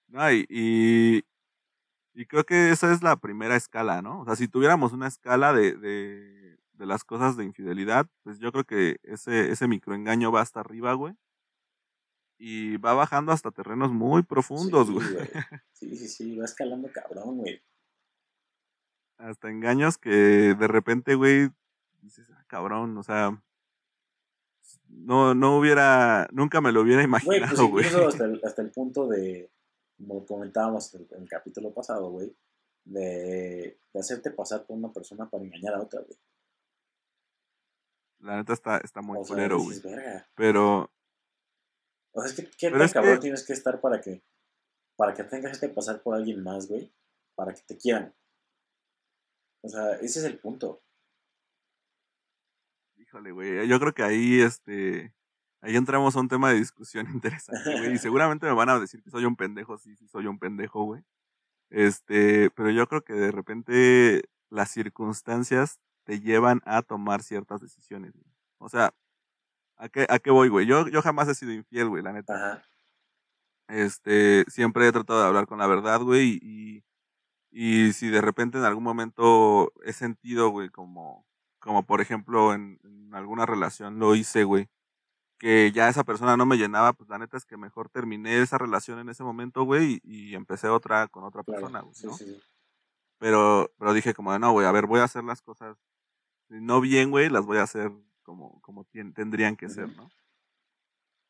No, 0.08 0.30
y, 0.32 0.46
y, 0.48 1.24
y 2.14 2.26
creo 2.26 2.44
que 2.44 2.70
esa 2.70 2.92
es 2.92 3.02
la 3.02 3.16
primera 3.16 3.56
escala, 3.56 4.02
¿no? 4.02 4.20
O 4.20 4.24
sea, 4.24 4.36
si 4.36 4.46
tuviéramos 4.48 4.92
una 4.92 5.08
escala 5.08 5.52
de, 5.52 5.72
de, 5.76 6.56
de 6.74 6.86
las 6.86 7.04
cosas 7.04 7.36
de 7.36 7.44
infidelidad, 7.44 8.06
pues 8.22 8.38
yo 8.38 8.52
creo 8.52 8.64
que 8.64 8.98
ese, 9.02 9.50
ese 9.50 9.66
microengaño 9.66 10.30
va 10.30 10.42
hasta 10.42 10.60
arriba, 10.60 10.92
güey. 10.94 11.14
Y 12.38 12.76
va 12.76 12.94
bajando 12.94 13.32
hasta 13.32 13.50
terrenos 13.50 13.92
muy 13.92 14.22
profundos, 14.22 14.90
güey. 14.90 15.06
Sí, 15.72 15.96
sí, 15.96 16.08
sí. 16.08 16.36
Va 16.36 16.44
escalando 16.44 16.88
cabrón, 16.92 17.38
güey. 17.38 17.62
Hasta 19.18 19.50
engaños 19.50 19.98
que 19.98 20.10
de 20.10 20.68
repente, 20.68 21.14
güey, 21.14 21.50
dices, 22.02 22.26
ah, 22.32 22.44
cabrón, 22.46 22.96
o 22.98 23.02
sea, 23.02 23.42
no, 24.88 25.34
no 25.34 25.58
hubiera, 25.58 26.28
nunca 26.32 26.60
me 26.60 26.72
lo 26.72 26.82
hubiera 26.82 27.06
Güey, 27.06 27.10
pues 27.10 27.24
imaginado, 27.24 27.68
güey. 27.68 27.86
incluso 27.86 28.08
hasta 28.08 28.24
el, 28.26 28.40
hasta 28.44 28.62
el 28.62 28.70
punto 28.70 29.06
de, 29.06 29.50
como 29.96 30.24
comentábamos 30.26 30.94
en 30.94 31.06
el, 31.10 31.28
capítulo 31.28 31.72
pasado, 31.72 32.10
güey, 32.10 32.34
de, 32.84 33.78
de 33.92 34.00
hacerte 34.00 34.30
pasar 34.30 34.64
por 34.64 34.76
una 34.76 34.92
persona 34.92 35.28
para 35.28 35.44
engañar 35.44 35.74
a 35.74 35.82
otra, 35.82 36.00
güey. 36.00 36.18
La 38.20 38.36
neta 38.36 38.52
está, 38.54 38.78
está 38.78 39.02
muy 39.02 39.22
culero, 39.26 39.60
güey. 39.60 39.78
Pero, 40.34 40.90
O 42.16 42.22
sea, 42.22 42.30
es 42.30 42.34
que 42.36 42.50
qué 42.56 42.70
tan 42.70 42.80
es 42.80 42.92
que- 42.92 42.94
cabrón 42.94 43.20
tienes 43.20 43.44
que 43.44 43.52
estar 43.52 43.78
para 43.80 44.00
que, 44.00 44.22
para 44.96 45.12
que 45.12 45.22
tengas 45.24 45.58
que 45.60 45.68
pasar 45.68 46.02
por 46.02 46.14
alguien 46.14 46.42
más, 46.42 46.66
güey, 46.66 46.90
para 47.34 47.52
que 47.52 47.60
te 47.60 47.76
quieran. 47.76 48.14
O 49.62 49.68
sea, 49.68 49.92
ese 49.96 50.20
es 50.20 50.24
el 50.24 50.38
punto. 50.38 50.82
híjole, 52.96 53.32
güey, 53.32 53.68
yo 53.68 53.78
creo 53.78 53.92
que 53.94 54.02
ahí, 54.02 54.40
este, 54.40 55.14
ahí 55.60 55.76
entramos 55.76 56.16
a 56.16 56.20
un 56.20 56.28
tema 56.28 56.50
de 56.50 56.56
discusión 56.56 57.06
interesante, 57.40 57.78
güey. 57.78 57.92
Y 57.92 57.98
seguramente 57.98 58.46
me 58.46 58.54
van 58.54 58.68
a 58.70 58.80
decir 58.80 59.02
que 59.02 59.10
soy 59.10 59.24
un 59.26 59.36
pendejo, 59.36 59.76
sí, 59.78 59.94
sí, 59.96 60.08
soy 60.08 60.26
un 60.26 60.38
pendejo, 60.38 60.84
güey. 60.84 61.02
Este, 61.70 62.50
pero 62.50 62.70
yo 62.70 62.86
creo 62.88 63.04
que 63.04 63.12
de 63.12 63.30
repente 63.30 64.22
las 64.50 64.70
circunstancias 64.70 65.80
te 66.04 66.20
llevan 66.20 66.62
a 66.64 66.82
tomar 66.82 67.22
ciertas 67.22 67.60
decisiones, 67.60 68.12
güey. 68.14 68.26
O 68.58 68.68
sea, 68.68 68.94
¿a 69.76 69.88
qué, 69.88 70.06
a 70.08 70.18
qué 70.18 70.30
voy, 70.30 70.48
güey? 70.48 70.66
Yo, 70.66 70.88
yo 70.88 71.02
jamás 71.02 71.28
he 71.28 71.34
sido 71.34 71.52
infiel, 71.52 71.88
güey, 71.88 72.02
la 72.02 72.12
neta. 72.12 72.34
Ajá. 72.34 72.62
Este, 73.68 74.44
siempre 74.48 74.86
he 74.86 74.92
tratado 74.92 75.20
de 75.20 75.26
hablar 75.26 75.46
con 75.46 75.58
la 75.58 75.66
verdad, 75.66 76.00
güey, 76.00 76.38
y, 76.40 76.84
y 77.50 77.92
si 77.94 78.08
de 78.08 78.20
repente 78.20 78.58
en 78.58 78.64
algún 78.64 78.84
momento 78.84 79.72
he 79.84 79.92
sentido, 79.92 80.50
güey, 80.50 80.70
como, 80.70 81.26
como 81.60 81.84
por 81.86 82.00
ejemplo 82.00 82.54
en, 82.54 82.78
en 82.84 83.14
alguna 83.14 83.46
relación 83.46 83.98
lo 83.98 84.14
hice, 84.14 84.44
güey, 84.44 84.68
que 85.38 85.72
ya 85.72 85.88
esa 85.88 86.04
persona 86.04 86.36
no 86.36 86.46
me 86.46 86.58
llenaba, 86.58 86.92
pues 86.94 87.10
la 87.10 87.18
neta 87.18 87.36
es 87.36 87.46
que 87.46 87.56
mejor 87.56 87.90
terminé 87.90 88.42
esa 88.42 88.58
relación 88.58 89.00
en 89.00 89.10
ese 89.10 89.24
momento, 89.24 89.64
güey, 89.64 90.00
y, 90.04 90.30
y 90.32 90.34
empecé 90.36 90.68
otra 90.68 91.08
con 91.08 91.24
otra 91.24 91.44
Claro. 91.44 91.62
persona, 91.62 91.80
güey, 91.82 91.94
Sí, 91.94 92.06
¿no? 92.06 92.14
sí, 92.14 92.24
sí. 92.26 92.40
Pero, 93.18 93.70
pero 93.78 93.94
dije 93.94 94.14
como, 94.14 94.32
de, 94.32 94.38
no, 94.38 94.52
güey, 94.52 94.66
a 94.66 94.72
ver, 94.72 94.86
voy 94.86 95.00
a 95.00 95.04
hacer 95.04 95.24
las 95.24 95.42
cosas, 95.42 95.78
no 96.48 96.80
bien, 96.80 97.10
güey, 97.10 97.30
las 97.30 97.46
voy 97.46 97.58
a 97.58 97.64
hacer 97.64 97.92
como, 98.26 98.60
como 98.60 98.84
tendrían 99.14 99.56
que 99.56 99.68
ser. 99.68 99.88
¿no? 99.96 100.10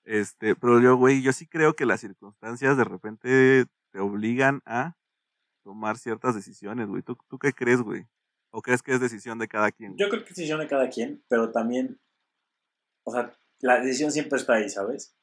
Este, 0.04 0.56
pero 0.56 0.80
yo, 0.80 0.96
güey, 0.96 1.22
yo 1.22 1.32
sí 1.32 1.46
creo 1.46 1.76
que 1.76 1.84
las 1.84 2.00
circunstancias 2.00 2.76
de 2.78 2.84
repente 2.84 3.66
te 3.92 4.00
obligan 4.00 4.62
a 4.64 4.96
tomar 5.62 5.98
ciertas 5.98 6.34
decisiones, 6.34 6.88
güey. 6.88 7.02
¿Tú, 7.02 7.18
¿Tú 7.28 7.38
qué 7.38 7.52
crees, 7.52 7.82
güey? 7.82 8.06
¿O 8.50 8.62
crees 8.62 8.82
que 8.82 8.92
es 8.92 9.00
decisión 9.00 9.38
de 9.38 9.46
cada 9.46 9.70
quien? 9.72 9.94
Yo 9.98 10.08
creo 10.08 10.24
que 10.24 10.30
es 10.30 10.36
decisión 10.36 10.58
de 10.58 10.68
cada 10.68 10.88
quien, 10.88 11.22
pero 11.28 11.52
también, 11.52 12.00
o 13.04 13.12
sea, 13.12 13.36
la 13.60 13.80
decisión 13.80 14.10
siempre 14.10 14.38
está 14.38 14.54
ahí, 14.54 14.70
¿sabes? 14.70 15.14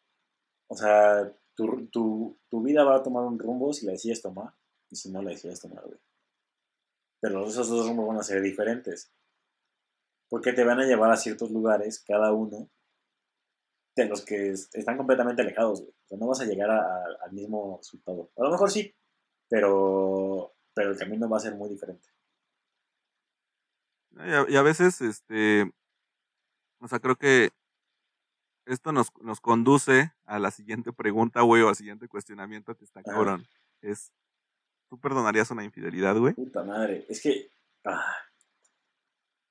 O 0.67 0.75
sea, 0.75 1.33
tu, 1.55 1.87
tu, 1.87 2.39
tu 2.49 2.61
vida 2.61 2.83
va 2.83 2.97
a 2.97 3.03
tomar 3.03 3.23
un 3.23 3.39
rumbo 3.39 3.73
si 3.73 3.87
la 3.87 3.93
decides 3.93 4.21
tomar 4.21 4.53
y 4.91 4.95
si 4.95 5.11
no 5.11 5.23
la 5.23 5.31
decides 5.31 5.59
tomar, 5.59 5.83
güey. 5.85 5.99
Pero 7.19 7.47
esos 7.47 7.67
dos 7.67 7.87
rumbos 7.87 8.09
van 8.09 8.17
a 8.17 8.23
ser 8.23 8.41
diferentes. 8.41 9.11
Porque 10.29 10.53
te 10.53 10.63
van 10.63 10.79
a 10.79 10.85
llevar 10.85 11.11
a 11.11 11.17
ciertos 11.17 11.51
lugares, 11.51 12.03
cada 12.05 12.31
uno, 12.33 12.69
de 13.95 14.05
los 14.05 14.25
que 14.25 14.49
es- 14.49 14.69
están 14.73 14.97
completamente 14.97 15.41
alejados, 15.43 15.81
güey. 15.81 15.91
O 15.91 16.07
sea, 16.07 16.17
no 16.17 16.27
vas 16.27 16.41
a 16.41 16.45
llegar 16.45 16.69
a- 16.71 16.79
a- 16.81 17.05
al 17.25 17.31
mismo 17.33 17.77
resultado. 17.77 18.31
A 18.37 18.43
lo 18.43 18.49
mejor 18.51 18.71
sí, 18.71 18.95
pero, 19.49 20.53
pero 20.73 20.91
el 20.91 20.97
camino 20.97 21.29
va 21.29 21.37
a 21.37 21.41
ser 21.41 21.53
muy 21.55 21.69
diferente. 21.69 22.07
Y 24.15 24.19
a, 24.31 24.45
y 24.49 24.55
a 24.55 24.61
veces, 24.61 25.01
este, 25.01 25.71
o 26.79 26.87
sea, 26.87 26.99
creo 26.99 27.15
que 27.15 27.51
esto 28.65 28.91
nos, 28.91 29.11
nos 29.21 29.41
conduce 29.41 30.13
a 30.25 30.39
la 30.39 30.49
siguiente 30.51 30.93
pregunta, 30.93 31.41
güey, 31.41 31.61
o 31.63 31.69
al 31.69 31.75
siguiente 31.75 32.07
cuestionamiento 32.07 32.75
que 32.75 32.85
está 32.85 33.01
Ajá. 33.01 33.11
cabrón. 33.11 33.47
Es, 33.81 34.11
¿tú 34.89 34.99
perdonarías 34.99 35.51
una 35.51 35.63
infidelidad, 35.65 36.15
güey? 36.17 36.33
Puta 36.33 36.63
madre, 36.63 37.05
es 37.09 37.21
que. 37.21 37.49
ah, 37.85 38.15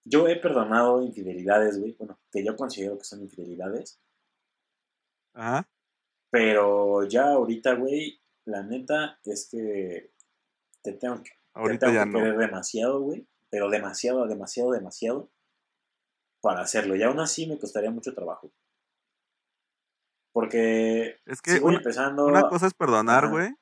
yo 0.04 0.28
he 0.28 0.36
perdonado 0.36 1.02
infidelidades, 1.02 1.78
güey. 1.78 1.92
Bueno, 1.98 2.18
que 2.30 2.44
yo 2.44 2.56
considero 2.56 2.98
que 2.98 3.04
son 3.04 3.22
infidelidades. 3.22 4.00
Ajá. 5.34 5.68
Pero 6.30 7.04
ya 7.04 7.32
ahorita, 7.32 7.74
güey, 7.74 8.20
la 8.44 8.62
neta 8.62 9.18
es 9.24 9.48
que 9.50 10.12
te 10.82 10.92
tengo 10.94 11.16
que, 11.22 11.30
te 11.30 11.36
Ahorita 11.54 11.86
tengo 11.86 11.98
ya 11.98 12.04
que 12.04 12.10
no. 12.10 12.18
querer 12.18 12.36
demasiado, 12.38 13.00
güey. 13.00 13.26
Pero 13.50 13.68
demasiado, 13.70 14.26
demasiado, 14.26 14.72
demasiado. 14.72 15.30
Para 16.40 16.62
hacerlo. 16.62 16.96
Y 16.96 17.02
aún 17.02 17.20
así 17.20 17.46
me 17.46 17.58
costaría 17.58 17.90
mucho 17.90 18.14
trabajo. 18.14 18.50
Porque 20.32 21.18
Es 21.26 21.42
que 21.42 21.52
si 21.52 21.58
voy 21.60 21.70
una, 21.70 21.78
empezando. 21.78 22.26
una 22.26 22.48
cosa 22.48 22.66
es 22.66 22.74
perdonar, 22.74 23.28
güey. 23.28 23.54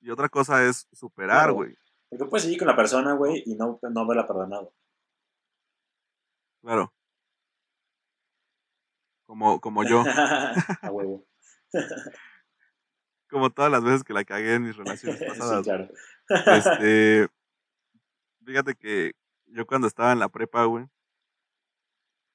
Y 0.00 0.10
otra 0.10 0.28
cosa 0.28 0.64
es 0.66 0.86
superar, 0.92 1.38
Claro. 1.38 1.54
güey. 1.54 1.76
Porque 2.10 2.24
puedes 2.26 2.44
seguir 2.44 2.58
con 2.58 2.68
la 2.68 2.76
persona, 2.76 3.14
güey, 3.14 3.42
y 3.46 3.54
no, 3.54 3.78
no 3.82 4.00
haberla 4.00 4.26
perdonado. 4.26 4.72
Claro. 6.66 6.92
Como, 9.24 9.60
como 9.60 9.84
yo. 9.84 10.02
A 10.82 10.90
huevo. 10.90 11.24
como 13.30 13.50
todas 13.50 13.70
las 13.70 13.84
veces 13.84 14.02
que 14.02 14.12
la 14.12 14.24
cagué 14.24 14.54
en 14.54 14.64
mis 14.64 14.76
relaciones 14.76 15.18
sí, 15.20 15.26
pasadas. 15.28 15.62
claro. 15.64 15.88
Este, 16.28 17.28
fíjate 18.44 18.74
que 18.74 19.12
yo 19.46 19.64
cuando 19.64 19.86
estaba 19.86 20.10
en 20.10 20.18
la 20.18 20.28
prepa, 20.28 20.64
güey, 20.64 20.88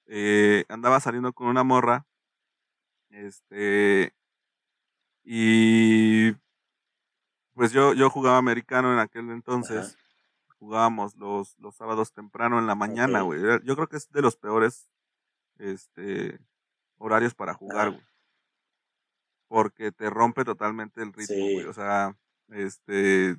eh, 0.06 0.64
andaba 0.70 1.02
saliendo 1.02 1.34
con 1.34 1.48
una 1.48 1.66
morra, 1.66 2.06
este, 3.10 4.14
y 5.26 6.32
pues 7.54 7.74
yo, 7.74 7.94
yo 7.94 8.10
jugaba 8.10 8.38
americano 8.38 8.94
en 8.94 9.00
aquel 9.00 9.30
entonces, 9.30 9.98
jugábamos 10.62 11.16
los, 11.16 11.58
los 11.58 11.76
sábados 11.76 12.14
temprano 12.14 12.60
en 12.60 12.68
la 12.68 12.76
mañana, 12.76 13.22
güey. 13.22 13.42
Yo 13.64 13.76
creo 13.76 13.88
que 13.88 13.98
es 13.98 14.12
de 14.12 14.22
los 14.22 14.36
peores, 14.36 14.88
este, 15.58 16.40
horarios 16.98 17.34
para 17.34 17.56
jugar, 17.56 17.90
güey. 17.90 18.04
Porque 19.48 19.92
te 19.92 20.12
rompe 20.12 20.46
totalmente 20.46 21.02
el 21.02 21.14
ritmo, 21.14 21.36
güey. 21.36 21.62
Sí. 21.62 21.66
O 21.66 21.74
sea, 21.74 22.16
este, 22.50 23.38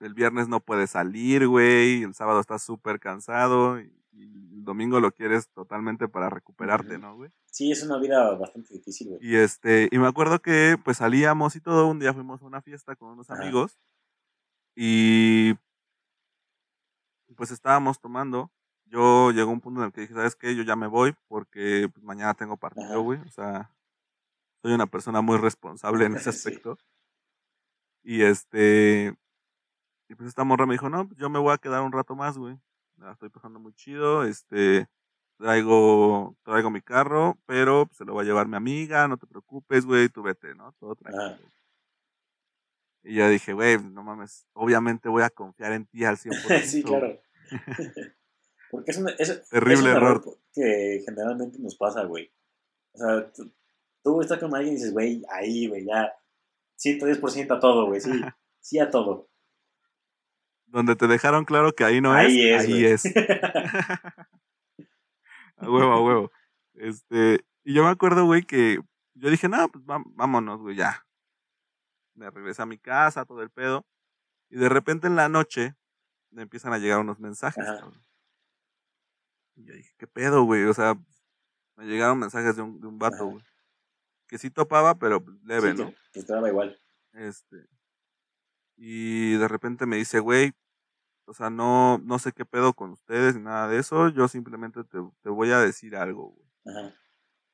el 0.00 0.14
viernes 0.14 0.48
no 0.48 0.58
puedes 0.58 0.90
salir, 0.90 1.46
güey. 1.46 2.02
El 2.02 2.14
sábado 2.14 2.40
estás 2.40 2.64
súper 2.64 2.98
cansado. 2.98 3.80
Y, 3.80 3.96
y 4.10 4.24
el 4.56 4.64
domingo 4.64 4.98
lo 4.98 5.12
quieres 5.12 5.48
totalmente 5.50 6.08
para 6.08 6.30
recuperarte. 6.30 6.98
¿no, 6.98 7.14
güey? 7.14 7.30
Sí, 7.44 7.70
es 7.70 7.84
una 7.84 7.98
vida 7.98 8.34
bastante 8.34 8.74
difícil, 8.74 9.10
güey. 9.10 9.20
Y 9.22 9.36
este, 9.36 9.88
y 9.92 9.98
me 9.98 10.08
acuerdo 10.08 10.42
que 10.42 10.76
pues 10.84 10.96
salíamos 10.96 11.54
y 11.54 11.60
todo, 11.60 11.86
un 11.86 12.00
día 12.00 12.12
fuimos 12.12 12.42
a 12.42 12.46
una 12.46 12.60
fiesta 12.60 12.96
con 12.96 13.10
unos 13.10 13.30
amigos 13.30 13.78
y 14.74 15.54
pues 17.36 17.50
estábamos 17.50 18.00
tomando. 18.00 18.50
Yo 18.86 19.30
llegó 19.32 19.50
un 19.50 19.60
punto 19.60 19.80
en 19.80 19.86
el 19.86 19.92
que 19.92 20.02
dije, 20.02 20.14
¿sabes 20.14 20.36
qué? 20.36 20.54
Yo 20.54 20.62
ya 20.62 20.76
me 20.76 20.86
voy 20.86 21.14
porque 21.28 21.88
pues, 21.92 22.04
mañana 22.04 22.34
tengo 22.34 22.56
partido, 22.56 23.02
güey. 23.02 23.20
O 23.20 23.30
sea, 23.30 23.70
soy 24.62 24.72
una 24.74 24.86
persona 24.86 25.20
muy 25.20 25.38
responsable 25.38 26.06
en 26.06 26.16
ese 26.16 26.32
Sí. 26.32 26.38
aspecto. 26.38 26.78
Y 28.02 28.22
este, 28.22 29.16
y 30.08 30.14
pues 30.14 30.28
esta 30.28 30.44
morra 30.44 30.66
me 30.66 30.74
dijo, 30.74 30.88
no, 30.88 31.06
pues 31.08 31.18
yo 31.18 31.28
me 31.28 31.38
voy 31.38 31.52
a 31.52 31.58
quedar 31.58 31.82
un 31.82 31.92
rato 31.92 32.14
más, 32.14 32.38
güey. 32.38 32.58
La 32.98 33.12
estoy 33.12 33.28
pasando 33.28 33.58
muy 33.58 33.74
chido, 33.74 34.24
este, 34.24 34.86
traigo, 35.38 36.36
traigo 36.44 36.70
mi 36.70 36.80
carro, 36.80 37.36
pero 37.46 37.86
pues, 37.86 37.98
se 37.98 38.04
lo 38.04 38.14
va 38.14 38.22
a 38.22 38.24
llevar 38.24 38.46
mi 38.48 38.56
amiga, 38.56 39.08
no 39.08 39.16
te 39.16 39.26
preocupes, 39.26 39.84
güey, 39.84 40.08
tú 40.08 40.22
vete, 40.22 40.54
¿no? 40.54 40.72
Todo 40.78 40.94
tranquilo. 40.94 41.24
Ajá. 41.24 41.56
Y 43.02 43.14
yo 43.14 43.28
dije, 43.28 43.52
güey, 43.52 43.78
no 43.78 44.02
mames, 44.02 44.46
obviamente 44.52 45.08
voy 45.08 45.22
a 45.22 45.30
confiar 45.30 45.72
en 45.72 45.86
ti 45.86 46.04
al 46.04 46.16
100%. 46.16 46.32
sí, 46.64 46.82
güey". 46.82 47.00
claro. 47.00 47.25
Porque 48.70 48.90
es 48.90 48.98
un, 48.98 49.08
es, 49.08 49.28
es 49.28 49.48
Terrible 49.48 49.90
un 49.90 49.96
error. 49.96 50.38
que 50.52 51.02
generalmente 51.04 51.58
nos 51.58 51.76
pasa, 51.76 52.04
güey. 52.04 52.32
O 52.92 52.98
sea, 52.98 53.32
tú, 53.32 53.52
tú 54.02 54.20
estás 54.20 54.38
con 54.38 54.54
alguien 54.54 54.74
y 54.74 54.76
dices, 54.76 54.92
güey, 54.92 55.22
ahí, 55.30 55.68
güey, 55.68 55.84
ya 55.84 56.12
110% 56.78 57.56
a 57.56 57.60
todo, 57.60 57.86
güey, 57.86 58.00
sí, 58.00 58.10
sí 58.60 58.78
a 58.78 58.90
todo. 58.90 59.28
Donde 60.66 60.96
te 60.96 61.06
dejaron 61.06 61.44
claro 61.44 61.72
que 61.72 61.84
ahí 61.84 62.00
no 62.00 62.12
ahí 62.12 62.50
es, 62.50 62.64
es, 62.64 62.68
ahí 62.68 62.84
es. 62.84 63.04
A 65.58 65.70
huevo, 65.70 65.92
a 65.92 66.02
huevo. 66.02 66.32
Este, 66.74 67.46
y 67.64 67.72
yo 67.72 67.82
me 67.82 67.88
acuerdo, 67.88 68.26
güey, 68.26 68.42
que 68.42 68.78
yo 69.14 69.30
dije, 69.30 69.48
no, 69.48 69.68
pues 69.70 69.82
vámonos, 69.86 70.60
güey, 70.60 70.76
ya. 70.76 71.06
Me 72.14 72.30
regresé 72.30 72.60
a 72.62 72.66
mi 72.66 72.76
casa, 72.78 73.24
todo 73.24 73.42
el 73.42 73.50
pedo. 73.50 73.86
Y 74.50 74.56
de 74.58 74.68
repente 74.68 75.06
en 75.06 75.16
la 75.16 75.28
noche 75.28 75.74
me 76.36 76.42
empiezan 76.42 76.72
a 76.74 76.78
llegar 76.78 77.00
unos 77.00 77.18
mensajes. 77.18 77.64
Y 79.54 79.64
yo 79.64 79.72
dije, 79.74 79.94
¿qué 79.96 80.06
pedo, 80.06 80.44
güey? 80.44 80.64
O 80.64 80.74
sea, 80.74 80.94
me 81.76 81.86
llegaron 81.86 82.18
mensajes 82.18 82.56
de 82.56 82.62
un, 82.62 82.78
de 82.78 82.86
un 82.86 82.98
vato, 82.98 83.16
Ajá. 83.16 83.24
güey. 83.24 83.44
Que 84.28 84.36
sí 84.38 84.50
topaba, 84.50 84.98
pero 84.98 85.24
leve, 85.44 85.72
Sí, 85.72 85.78
¿no? 85.78 85.94
que- 86.12 86.48
igual. 86.48 86.78
Este. 87.12 87.66
Y 88.76 89.36
de 89.38 89.48
repente 89.48 89.86
me 89.86 89.96
dice, 89.96 90.20
güey, 90.20 90.52
o 91.24 91.32
sea, 91.32 91.48
no, 91.48 91.98
no 92.04 92.18
sé 92.18 92.32
qué 92.32 92.44
pedo 92.44 92.74
con 92.74 92.90
ustedes 92.90 93.34
ni 93.34 93.42
nada 93.42 93.68
de 93.68 93.78
eso. 93.78 94.08
Yo 94.10 94.28
simplemente 94.28 94.84
te, 94.84 94.98
te 95.22 95.28
voy 95.30 95.50
a 95.52 95.58
decir 95.60 95.96
algo, 95.96 96.30
güey. 96.32 96.76
Ajá. 96.76 96.94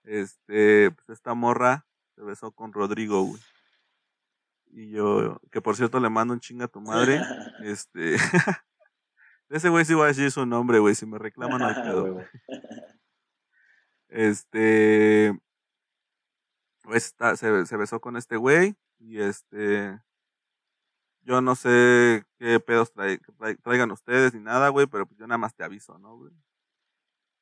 Este, 0.03 0.91
pues 0.91 1.09
esta 1.11 1.35
morra 1.35 1.87
se 2.17 2.23
besó 2.23 2.51
con 2.51 2.73
Rodrigo, 2.73 3.23
güey. 3.23 3.41
Y 4.75 4.91
yo, 4.91 5.39
que 5.53 5.61
por 5.61 5.77
cierto 5.77 6.01
le 6.01 6.09
mando 6.09 6.35
un 6.35 6.41
chinga 6.41 6.65
a 6.65 6.69
tu 6.69 6.81
madre. 6.81 7.21
Este. 7.63 8.17
Ese 9.53 9.69
güey 9.69 9.85
sí 9.85 9.93
voy 9.95 10.05
a 10.05 10.09
decir 10.09 10.31
su 10.31 10.47
nombre, 10.47 10.79
güey. 10.79 10.95
Si 10.95 11.05
me 11.05 11.19
reclaman, 11.19 11.59
no 11.61 11.67
hay 11.67 11.75
pedo. 11.83 12.25
Este. 14.09 15.39
Pues 16.83 17.07
está- 17.07 17.37
se, 17.37 17.67
se 17.67 17.77
besó 17.77 18.01
con 18.01 18.17
este 18.17 18.37
güey. 18.37 18.77
Y 18.99 19.21
este. 19.21 20.01
Yo 21.25 21.41
no 21.41 21.55
sé 21.55 22.25
qué 22.39 22.59
pedos 22.61 22.93
trai- 22.95 23.21
trai- 23.39 23.61
traigan 23.63 23.91
ustedes 23.93 24.35
ni 24.35 24.41
nada, 24.41 24.69
güey. 24.71 24.87
Pero 24.87 25.07
pues 25.07 25.19
yo 25.19 25.27
nada 25.27 25.39
más 25.39 25.55
te 25.55 25.65
aviso, 25.65 25.99
¿no, 25.99 26.17
güey? 26.17 26.33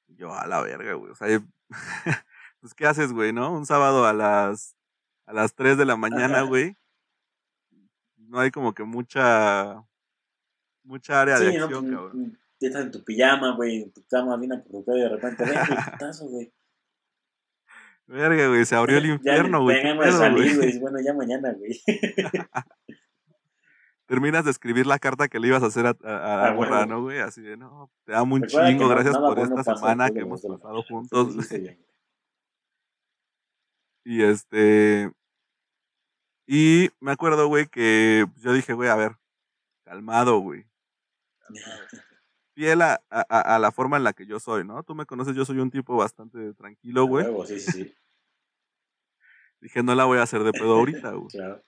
Yo, 0.08 0.34
a 0.34 0.46
la 0.46 0.60
verga, 0.60 0.94
güey. 0.94 1.12
O 1.12 1.14
sea, 1.14 1.28
pues, 2.60 2.74
¿qué 2.74 2.86
haces, 2.86 3.12
güey, 3.12 3.32
no? 3.32 3.52
Un 3.52 3.66
sábado 3.66 4.04
a 4.06 4.12
las. 4.12 4.76
A 5.26 5.32
las 5.32 5.54
3 5.54 5.78
de 5.78 5.84
la 5.84 5.94
mañana, 5.96 6.42
güey. 6.42 6.76
No 8.16 8.40
hay 8.40 8.50
como 8.50 8.74
que 8.74 8.82
mucha. 8.82 9.84
Mucha 10.84 11.20
área 11.22 11.38
de 11.38 11.50
Sí, 11.52 11.58
¿no? 11.58 11.64
acción, 11.64 11.84
Pues, 11.84 11.94
cabrón. 11.96 12.38
Ya 12.60 12.68
estás 12.68 12.82
en 12.84 12.90
tu 12.90 13.04
pijama, 13.04 13.56
güey, 13.56 13.82
en 13.82 13.92
tu 13.92 14.04
cama, 14.06 14.36
bien 14.36 14.52
acurrucado 14.52 14.98
y 14.98 15.00
de 15.00 15.08
repente, 15.08 15.44
ven, 15.44 15.54
putazo, 15.98 16.26
güey. 16.26 16.52
Verga, 18.06 18.48
güey. 18.48 18.64
Se 18.64 18.74
abrió 18.74 18.98
el 18.98 19.06
infierno, 19.06 19.62
güey. 19.62 19.76
¿qué 19.76 19.82
Tengan 19.82 19.98
de 19.98 20.04
pedo, 20.04 20.18
salir, 20.18 20.56
güey? 20.56 20.78
Bueno, 20.80 20.98
ya 21.00 21.14
mañana, 21.14 21.52
güey. 21.54 21.80
terminas 24.06 24.44
de 24.44 24.50
escribir 24.50 24.86
la 24.86 24.98
carta 24.98 25.28
que 25.28 25.38
le 25.38 25.46
ibas 25.46 25.62
a 25.62 25.66
hacer 25.66 25.86
a, 25.86 25.96
a, 26.02 26.16
a 26.16 26.48
Ah, 26.48 26.52
morra, 26.54 26.78
huevo. 26.80 26.86
¿no, 26.86 27.02
güey? 27.02 27.20
Así 27.20 27.40
de, 27.42 27.56
no, 27.56 27.92
te 28.04 28.12
amo 28.14 28.34
un 28.34 28.42
chingo, 28.42 28.88
gracias 28.88 29.16
por 29.16 29.36
bueno 29.38 29.56
esta 29.60 29.76
semana 29.76 30.10
que 30.10 30.18
hemos 30.18 30.42
pasado 30.42 30.82
juntos. 30.82 31.46
Sí. 31.46 31.78
Y 34.04 34.22
este... 34.22 35.12
Y 36.48 36.90
me 36.98 37.12
acuerdo, 37.12 37.46
güey, 37.46 37.68
que 37.68 38.26
yo 38.38 38.52
dije, 38.52 38.72
güey, 38.72 38.88
a 38.90 38.96
ver, 38.96 39.12
calmado, 39.84 40.40
güey. 40.40 40.66
Fiel 42.54 42.82
a, 42.82 43.00
a, 43.10 43.20
a 43.56 43.58
la 43.58 43.70
forma 43.72 43.96
en 43.96 44.04
la 44.04 44.12
que 44.12 44.26
yo 44.26 44.40
soy, 44.40 44.64
¿no? 44.64 44.82
Tú 44.82 44.94
me 44.94 45.06
conoces, 45.06 45.34
yo 45.36 45.44
soy 45.44 45.58
un 45.58 45.70
tipo 45.70 45.96
bastante 45.96 46.52
tranquilo, 46.54 47.04
güey. 47.06 47.26
sí, 47.46 47.60
sí, 47.60 47.72
sí, 47.72 47.94
Dije, 49.60 49.82
no 49.82 49.94
la 49.94 50.04
voy 50.04 50.18
a 50.18 50.22
hacer 50.22 50.42
de 50.42 50.52
pedo 50.52 50.74
ahorita, 50.76 51.10
güey. 51.14 51.28
claro. 51.28 51.62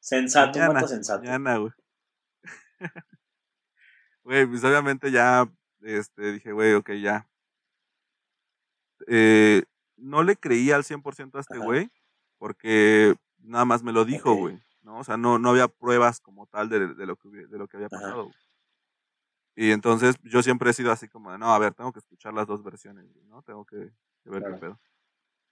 Sensato, 0.00 0.58
Mañana, 0.58 0.86
sensato. 0.86 1.20
mañana, 1.24 1.56
güey. 1.58 1.72
Güey, 4.24 4.46
pues 4.46 4.62
obviamente 4.62 5.10
ya, 5.10 5.50
este, 5.80 6.32
dije, 6.32 6.52
güey, 6.52 6.74
ok, 6.74 6.90
ya. 7.00 7.26
Eh, 9.06 9.62
no 9.96 10.22
le 10.22 10.36
creía 10.36 10.76
al 10.76 10.84
100% 10.84 11.38
a 11.38 11.40
este 11.40 11.58
güey, 11.58 11.90
porque 12.38 13.14
nada 13.38 13.64
más 13.64 13.82
me 13.82 13.92
lo 13.92 14.04
dijo, 14.04 14.34
güey, 14.34 14.58
¿no? 14.82 14.98
O 14.98 15.04
sea, 15.04 15.16
no, 15.16 15.38
no 15.38 15.50
había 15.50 15.68
pruebas 15.68 16.20
como 16.20 16.46
tal 16.46 16.68
de, 16.68 16.94
de 16.94 17.06
lo, 17.06 17.16
que, 17.16 17.28
de 17.28 17.58
lo 17.58 17.68
que 17.68 17.78
había 17.78 17.88
pasado. 17.88 18.24
güey. 18.24 18.36
Y 19.60 19.72
entonces 19.72 20.14
yo 20.22 20.40
siempre 20.40 20.70
he 20.70 20.72
sido 20.72 20.92
así 20.92 21.08
como, 21.08 21.32
de, 21.32 21.38
no, 21.38 21.52
a 21.52 21.58
ver, 21.58 21.74
tengo 21.74 21.92
que 21.92 21.98
escuchar 21.98 22.32
las 22.32 22.46
dos 22.46 22.62
versiones, 22.62 23.04
¿no? 23.26 23.42
Tengo 23.42 23.64
que, 23.64 23.90
que 24.22 24.30
ver 24.30 24.38
Claro. 24.42 24.54
qué 24.54 24.60
pedo. 24.60 24.80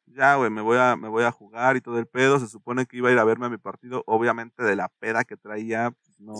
Ya, 0.06 0.36
güey, 0.36 0.48
me 0.48 0.60
voy 0.60 0.78
a, 0.78 0.94
me 0.94 1.08
voy 1.08 1.24
a 1.24 1.32
jugar 1.32 1.76
y 1.76 1.80
todo 1.80 1.98
el 1.98 2.06
pedo. 2.06 2.38
Se 2.38 2.46
supone 2.46 2.86
que 2.86 2.98
iba 2.98 3.08
a 3.08 3.12
ir 3.12 3.18
a 3.18 3.24
verme 3.24 3.46
a 3.46 3.48
mi 3.48 3.58
partido. 3.58 4.04
Obviamente 4.06 4.62
de 4.62 4.76
la 4.76 4.88
peda 5.00 5.24
que 5.24 5.36
traía, 5.36 5.90
pues, 5.90 6.20
no, 6.20 6.34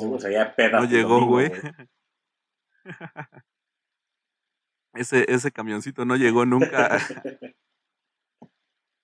peda. 0.57 0.81
no 0.81 0.87
llegó, 0.87 1.27
güey. 1.27 1.51
ese, 4.95 5.27
ese 5.29 5.51
camioncito 5.51 6.05
no 6.05 6.15
llegó 6.15 6.47
nunca 6.47 6.87
a 6.87 6.99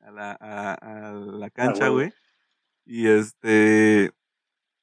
la, 0.12 0.36
a, 0.40 0.74
a 0.74 1.12
la 1.14 1.50
cancha, 1.50 1.88
güey. 1.88 2.12
Y 2.84 3.08
este. 3.08 4.12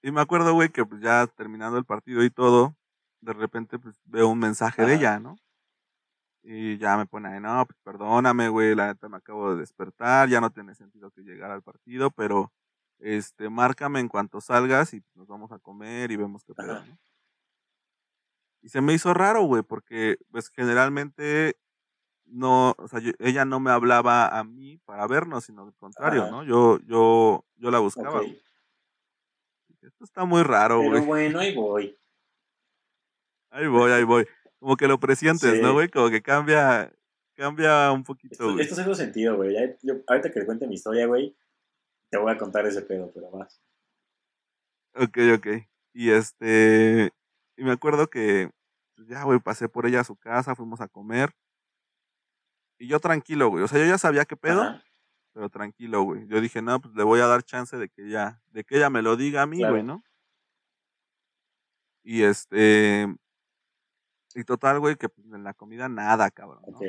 Y 0.01 0.11
me 0.11 0.19
acuerdo, 0.19 0.53
güey, 0.53 0.67
que 0.67 0.85
pues 0.85 1.01
ya 1.01 1.27
terminando 1.27 1.77
el 1.77 1.85
partido 1.85 2.25
y 2.25 2.29
todo, 2.29 2.75
de 3.21 3.33
repente 3.33 3.79
pues 3.79 3.99
veo 4.05 4.27
un 4.29 4.39
mensaje 4.39 4.85
de 4.85 4.95
ella, 4.95 5.19
¿no? 5.19 5.37
Y 6.41 6.77
ya 6.77 6.95
me 6.97 7.05
pone 7.05 7.27
ahí, 7.27 7.39
no, 7.41 7.65
pues 7.65 7.77
perdóname, 7.83 8.47
güey, 8.49 8.73
la 8.73 8.87
neta 8.87 9.09
me 9.09 9.17
acabo 9.17 9.51
de 9.53 9.59
despertar, 9.59 10.29
ya 10.29 10.39
no 10.39 10.49
tiene 10.51 10.73
sentido 10.73 11.11
que 11.11 11.21
llegara 11.21 11.53
al 11.53 11.61
partido, 11.61 12.11
pero 12.11 12.51
este, 12.99 13.49
márcame 13.49 13.99
en 13.99 14.07
cuanto 14.07 14.39
salgas 14.41 14.93
y 14.93 15.03
nos 15.15 15.27
vamos 15.27 15.51
a 15.51 15.59
comer 15.59 16.11
y 16.11 16.15
vemos 16.15 16.43
qué 16.45 16.53
pedo. 16.53 16.85
¿no? 16.85 16.97
Y 18.61 18.69
se 18.69 18.81
me 18.81 18.93
hizo 18.93 19.13
raro, 19.13 19.43
güey, 19.43 19.63
porque 19.63 20.17
pues 20.31 20.49
generalmente 20.49 21.57
no, 22.25 22.73
o 22.77 22.87
sea, 22.87 22.99
yo- 22.99 23.11
ella 23.19 23.43
no 23.45 23.59
me 23.59 23.71
hablaba 23.71 24.27
a 24.27 24.43
mí 24.43 24.77
para 24.85 25.07
vernos, 25.07 25.45
sino 25.45 25.63
al 25.63 25.73
contrario, 25.75 26.23
Ajá. 26.23 26.31
¿no? 26.31 26.43
Yo, 26.43 26.79
yo, 26.85 27.45
yo 27.55 27.71
la 27.71 27.79
buscaba. 27.79 28.21
Esto 29.81 30.03
está 30.03 30.25
muy 30.25 30.43
raro, 30.43 30.79
Pero 30.79 30.91
güey. 30.91 31.05
bueno, 31.05 31.39
ahí 31.39 31.55
voy. 31.55 31.97
Ahí 33.51 33.67
voy, 33.67 33.91
ahí 33.91 34.03
voy. 34.03 34.27
Como 34.59 34.75
que 34.77 34.87
lo 34.87 34.99
presientes, 34.99 35.51
Sí. 35.53 35.61
¿no, 35.61 35.73
güey? 35.73 35.89
Como 35.89 36.09
que 36.09 36.21
cambia, 36.21 36.91
cambia 37.35 37.91
un 37.91 38.03
poquito, 38.03 38.33
Esto, 38.33 38.53
güey. 38.53 38.61
esto 38.65 38.81
hace 38.81 38.95
sentido, 38.95 39.35
güey. 39.37 39.55
Yo- 39.81 39.95
ahorita 40.07 40.31
que 40.31 40.39
te 40.41 40.45
cuente 40.45 40.67
mi 40.67 40.75
historia, 40.75 41.07
güey, 41.07 41.35
te 42.11 42.17
voy 42.17 42.31
a 42.31 42.37
contar 42.37 42.65
ese 42.65 42.81
pedo, 42.81 43.11
pero 43.13 43.31
más. 43.31 43.61
Ok, 44.95 45.17
ok. 45.35 45.47
Y 45.93 46.11
este, 46.11 47.11
y 47.57 47.63
me 47.63 47.71
acuerdo 47.71 48.09
que, 48.09 48.51
pues 48.95 49.07
ya, 49.07 49.23
güey, 49.23 49.39
pasé 49.39 49.69
por 49.69 49.85
ella 49.85 50.01
a 50.01 50.03
su 50.03 50.15
casa, 50.15 50.55
fuimos 50.55 50.81
a 50.81 50.87
comer. 50.87 51.31
Y 52.77 52.87
yo 52.87 52.99
tranquilo, 52.99 53.49
güey. 53.49 53.63
O 53.63 53.67
sea, 53.67 53.79
yo 53.79 53.85
ya 53.85 53.97
sabía 53.97 54.25
qué 54.25 54.35
pedo, 54.37 54.61
Ajá, 54.61 54.83
pero 55.33 55.49
tranquilo, 55.49 56.03
güey. 56.03 56.27
Yo 56.27 56.41
dije, 56.41 56.61
no, 56.61 56.79
pues 56.81 56.93
le 56.95 57.03
voy 57.03 57.19
a 57.21 57.27
dar 57.27 57.43
chance 57.43 57.77
de 57.77 57.89
que 57.89 58.05
ella, 58.07 58.41
de 58.51 58.63
que 58.63 58.77
ella 58.77 58.89
me 58.89 59.01
lo 59.01 59.15
diga 59.15 59.41
a 59.41 59.45
mí, 59.45 59.57
Claro. 59.59 59.73
güey, 59.73 59.83
¿no? 59.83 60.03
Y 62.03 62.23
este, 62.23 63.07
y 64.35 64.43
total, 64.43 64.79
güey, 64.79 64.95
que 64.95 65.09
pues, 65.09 65.25
en 65.33 65.43
la 65.43 65.53
comida 65.53 65.89
nada, 65.89 66.29
cabrón, 66.31 66.63
¿no? 66.67 66.79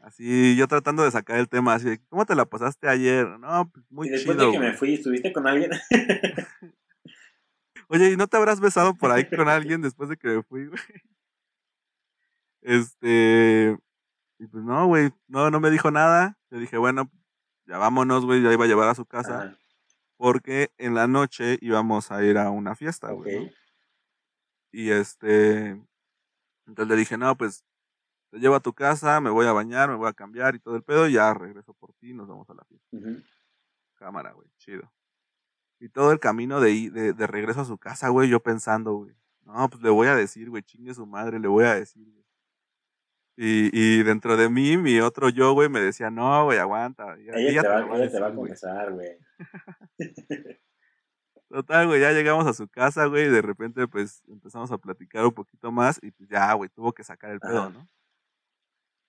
Así, 0.00 0.56
yo 0.56 0.66
tratando 0.66 1.04
de 1.04 1.10
sacar 1.10 1.38
el 1.38 1.48
tema, 1.48 1.74
así, 1.74 1.98
¿cómo 2.08 2.24
te 2.24 2.34
la 2.34 2.46
pasaste 2.46 2.88
ayer? 2.88 3.26
No, 3.38 3.70
pues 3.70 3.84
muy 3.90 4.08
y 4.08 4.10
después 4.10 4.36
chido, 4.36 4.50
de 4.50 4.52
que 4.52 4.58
me 4.58 4.72
fui, 4.72 4.94
¿estuviste 4.94 5.32
con 5.32 5.46
alguien? 5.46 5.70
Oye, 7.88 8.12
¿y 8.12 8.16
no 8.16 8.26
te 8.26 8.36
habrás 8.36 8.60
besado 8.60 8.94
por 8.94 9.10
ahí 9.10 9.28
con 9.28 9.48
alguien 9.48 9.82
después 9.82 10.08
de 10.08 10.16
que 10.16 10.28
me 10.28 10.42
fui, 10.42 10.66
güey? 10.66 10.80
Este, 12.62 13.76
y 14.38 14.46
pues 14.46 14.64
no, 14.64 14.86
güey, 14.86 15.10
no, 15.28 15.50
no 15.50 15.60
me 15.60 15.70
dijo 15.70 15.90
nada. 15.90 16.38
Le 16.50 16.60
dije, 16.60 16.78
bueno, 16.78 17.10
ya 17.66 17.78
vámonos, 17.78 18.24
güey, 18.24 18.42
ya 18.42 18.52
iba 18.52 18.64
a 18.64 18.68
llevar 18.68 18.88
a 18.88 18.94
su 18.94 19.06
casa. 19.06 19.42
Ajá, 19.42 19.58
Porque 20.16 20.70
en 20.78 20.94
la 20.94 21.08
noche 21.08 21.58
íbamos 21.60 22.10
a 22.10 22.24
ir 22.24 22.38
a 22.38 22.50
una 22.50 22.74
fiesta, 22.74 23.10
güey. 23.12 23.46
¿no? 23.46 23.50
Y 24.72 24.90
este, 24.90 25.80
entonces 26.70 26.88
le 26.88 26.96
dije, 26.96 27.18
no, 27.18 27.36
pues 27.36 27.64
te 28.30 28.38
llevo 28.38 28.54
a 28.54 28.60
tu 28.60 28.72
casa, 28.72 29.20
me 29.20 29.30
voy 29.30 29.46
a 29.46 29.52
bañar, 29.52 29.88
me 29.90 29.96
voy 29.96 30.08
a 30.08 30.12
cambiar 30.12 30.54
y 30.54 30.60
todo 30.60 30.76
el 30.76 30.82
pedo, 30.82 31.08
y 31.08 31.12
ya 31.14 31.34
regreso 31.34 31.74
por 31.74 31.92
ti 31.94 32.14
nos 32.14 32.28
vamos 32.28 32.48
a 32.50 32.54
la 32.54 32.64
fiesta. 32.64 32.88
Cámara, 33.96 34.32
güey, 34.32 34.48
chido. 34.56 34.90
Y 35.80 35.88
todo 35.88 36.12
el 36.12 36.20
camino 36.20 36.60
de, 36.60 36.90
de, 36.90 37.12
de 37.12 37.26
regreso 37.26 37.60
a 37.62 37.64
su 37.64 37.76
casa, 37.78 38.08
güey, 38.08 38.28
yo 38.28 38.40
pensando, 38.40 38.92
güey, 38.94 39.14
no, 39.44 39.68
pues 39.68 39.82
le 39.82 39.90
voy 39.90 40.06
a 40.08 40.14
decir, 40.14 40.48
güey, 40.50 40.62
chingue 40.62 40.94
su 40.94 41.06
madre, 41.06 41.38
le 41.40 41.48
voy 41.48 41.64
a 41.64 41.74
decir, 41.74 42.06
güey. 42.08 42.20
Y, 43.36 43.70
y 43.72 44.02
dentro 44.02 44.36
de 44.36 44.50
mí, 44.50 44.76
mi 44.76 45.00
otro 45.00 45.30
yo, 45.30 45.52
güey, 45.54 45.68
me 45.70 45.80
decía, 45.80 46.10
no, 46.10 46.44
güey, 46.44 46.58
aguanta. 46.58 47.16
ya- 47.18 47.32
Ella, 47.34 47.62
te 47.62 47.68
va, 47.68 47.80
lo 47.80 47.96
ella 47.96 48.10
te 48.10 48.20
va 48.20 48.26
a 48.26 48.30
decir, 48.30 48.36
güey". 48.36 48.36
confesar, 48.36 48.92
güey. 48.92 49.16
Total, 51.50 51.84
güey, 51.88 52.00
ya 52.00 52.12
llegamos 52.12 52.46
a 52.46 52.52
su 52.54 52.68
casa, 52.68 53.06
güey, 53.06 53.24
y 53.26 53.28
de 53.28 53.42
repente, 53.42 53.88
pues, 53.88 54.22
empezamos 54.28 54.70
a 54.70 54.78
platicar 54.78 55.24
un 55.26 55.32
poquito 55.32 55.72
más, 55.72 55.98
y 56.00 56.12
pues 56.12 56.28
ya, 56.28 56.52
güey, 56.52 56.70
tuvo 56.70 56.92
que 56.92 57.02
sacar 57.02 57.32
el 57.32 57.40
pedo, 57.40 57.62
Ajá. 57.62 57.70
¿no? 57.70 57.88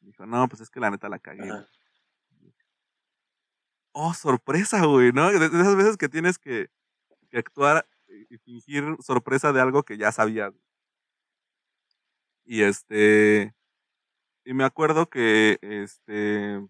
Dijo, 0.02 0.26
no, 0.26 0.48
pues 0.50 0.62
es 0.62 0.72
que 0.72 0.80
la 0.80 0.90
neta 0.90 1.08
la 1.08 1.20
cagué. 1.20 1.44
Ajá. 1.44 1.68
güey". 2.40 2.54
Oh, 3.94 4.14
sorpresa, 4.14 4.86
güey, 4.86 5.12
¿no? 5.12 5.30
De 5.32 5.46
esas 5.46 5.76
veces 5.76 5.98
que 5.98 6.10
tienes 6.10 6.40
que, 6.40 6.70
que 7.30 7.38
actuar 7.40 7.88
y 8.30 8.38
fingir 8.40 8.98
sorpresa 9.02 9.54
de 9.54 9.62
algo 9.62 9.84
que 9.84 9.98
ya 9.98 10.12
sabías. 10.12 10.54
Y 12.46 12.64
este, 12.64 13.54
y 14.46 14.54
me 14.54 14.64
acuerdo 14.66 15.10
que, 15.10 15.60
este, 15.62 16.62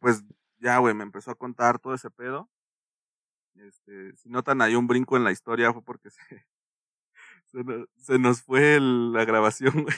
pues 0.00 0.22
ya, 0.58 0.78
güey, 0.78 0.94
me 0.94 1.02
empezó 1.04 1.30
a 1.30 1.34
contar 1.34 1.78
todo 1.78 1.94
ese 1.94 2.10
pedo. 2.10 2.48
Este, 3.54 4.16
si 4.16 4.28
notan 4.28 4.62
ahí 4.62 4.74
un 4.74 4.86
brinco 4.86 5.16
en 5.16 5.24
la 5.24 5.30
historia 5.32 5.72
fue 5.72 5.82
porque 5.84 6.10
se, 6.10 6.20
se, 7.46 7.62
nos, 7.64 7.88
se 7.96 8.18
nos 8.18 8.42
fue 8.42 8.76
el- 8.76 9.12
la 9.12 9.24
grabación, 9.24 9.82
güey. 9.84 9.96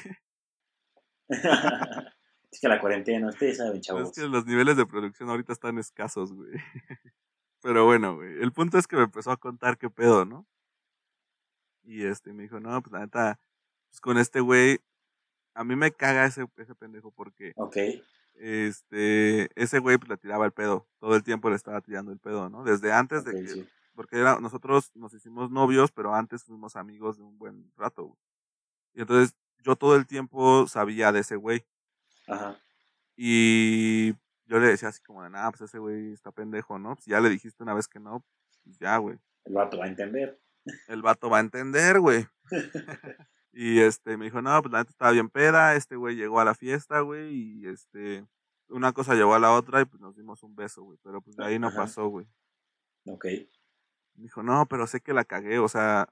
es 2.50 2.60
que 2.60 2.68
la 2.68 2.80
cuarentena, 2.80 3.28
ustedes 3.28 3.58
saben, 3.58 3.76
Es 3.80 3.82
chavos. 3.86 4.12
que 4.12 4.22
los 4.28 4.46
niveles 4.46 4.76
de 4.76 4.86
producción 4.86 5.28
ahorita 5.30 5.52
están 5.52 5.78
escasos, 5.78 6.32
güey. 6.32 6.52
Pero 7.62 7.84
bueno, 7.86 8.16
güey. 8.16 8.42
El 8.42 8.52
punto 8.52 8.78
es 8.78 8.86
que 8.86 8.96
me 8.96 9.04
empezó 9.04 9.30
a 9.30 9.36
contar 9.38 9.78
qué 9.78 9.88
pedo, 9.90 10.24
¿no? 10.24 10.46
Y 11.82 12.04
este 12.06 12.32
me 12.32 12.42
dijo, 12.44 12.60
no, 12.60 12.80
pues 12.82 12.92
la 12.92 13.00
neta, 13.00 13.38
pues 13.90 14.00
con 14.00 14.18
este 14.18 14.40
güey, 14.40 14.78
a 15.54 15.64
mí 15.64 15.76
me 15.76 15.92
caga 15.92 16.24
ese, 16.26 16.46
ese 16.56 16.74
pendejo 16.74 17.10
porque 17.12 17.52
Ok, 17.56 17.76
este, 18.34 19.48
ese 19.60 19.78
güey 19.78 19.98
pues 19.98 20.08
le 20.10 20.16
tiraba 20.16 20.46
el 20.46 20.52
pedo. 20.52 20.86
Todo 20.98 21.16
el 21.16 21.22
tiempo 21.22 21.50
le 21.50 21.56
estaba 21.56 21.80
tirando 21.80 22.12
el 22.12 22.18
pedo, 22.18 22.48
¿no? 22.48 22.64
Desde 22.64 22.92
antes 22.92 23.24
de 23.24 23.32
que, 23.32 23.48
sí. 23.48 23.68
porque 23.94 24.18
era, 24.18 24.40
nosotros 24.40 24.90
nos 24.94 25.14
hicimos 25.14 25.50
novios, 25.50 25.92
pero 25.92 26.14
antes 26.14 26.44
fuimos 26.44 26.76
amigos 26.76 27.16
de 27.16 27.24
un 27.24 27.38
buen 27.38 27.72
rato, 27.76 28.04
güey. 28.04 28.18
Y 28.94 29.00
entonces 29.00 29.34
yo 29.58 29.76
todo 29.76 29.96
el 29.96 30.06
tiempo 30.06 30.66
sabía 30.68 31.12
de 31.12 31.20
ese 31.20 31.36
güey. 31.36 31.64
Ajá. 32.28 32.58
Y 33.16 34.12
yo 34.46 34.58
le 34.58 34.66
decía 34.66 34.88
así 34.88 35.02
como 35.02 35.22
de, 35.22 35.30
nah, 35.30 35.50
pues 35.50 35.62
ese 35.62 35.78
güey 35.78 36.12
está 36.12 36.30
pendejo, 36.30 36.78
¿no? 36.78 36.94
Pues 36.94 37.06
ya 37.06 37.20
le 37.20 37.28
dijiste 37.28 37.62
una 37.62 37.74
vez 37.74 37.88
que 37.88 38.00
no, 38.00 38.24
pues 38.62 38.78
ya, 38.78 38.96
güey. 38.98 39.18
El 39.44 39.54
vato 39.54 39.78
va 39.78 39.84
a 39.84 39.88
entender. 39.88 40.40
El 40.88 41.02
vato 41.02 41.30
va 41.30 41.38
a 41.38 41.40
entender, 41.40 42.00
güey. 42.00 42.26
y 43.54 43.80
este, 43.80 44.16
me 44.16 44.24
dijo, 44.26 44.42
no, 44.42 44.60
pues 44.62 44.72
la 44.72 44.78
neta 44.80 44.90
estaba 44.90 45.12
bien 45.12 45.30
peda, 45.30 45.76
este 45.76 45.96
güey 45.96 46.16
llegó 46.16 46.40
a 46.40 46.44
la 46.44 46.54
fiesta, 46.54 47.00
güey, 47.00 47.32
y 47.34 47.66
este, 47.68 48.26
una 48.68 48.92
cosa 48.92 49.14
llevó 49.14 49.34
a 49.34 49.38
la 49.38 49.52
otra 49.52 49.80
y 49.80 49.84
pues 49.84 50.00
nos 50.00 50.16
dimos 50.16 50.42
un 50.42 50.56
beso, 50.56 50.82
güey. 50.82 50.98
Pero 51.02 51.20
pues 51.20 51.36
de 51.36 51.44
ahí 51.44 51.58
no 51.58 51.68
Ajá. 51.68 51.82
pasó, 51.82 52.08
güey. 52.08 52.26
Ok. 53.06 53.24
Me 54.14 54.24
dijo, 54.24 54.42
no, 54.42 54.66
pero 54.66 54.86
sé 54.86 55.00
que 55.00 55.12
la 55.14 55.24
cagué, 55.24 55.58
o 55.58 55.68
sea, 55.68 56.08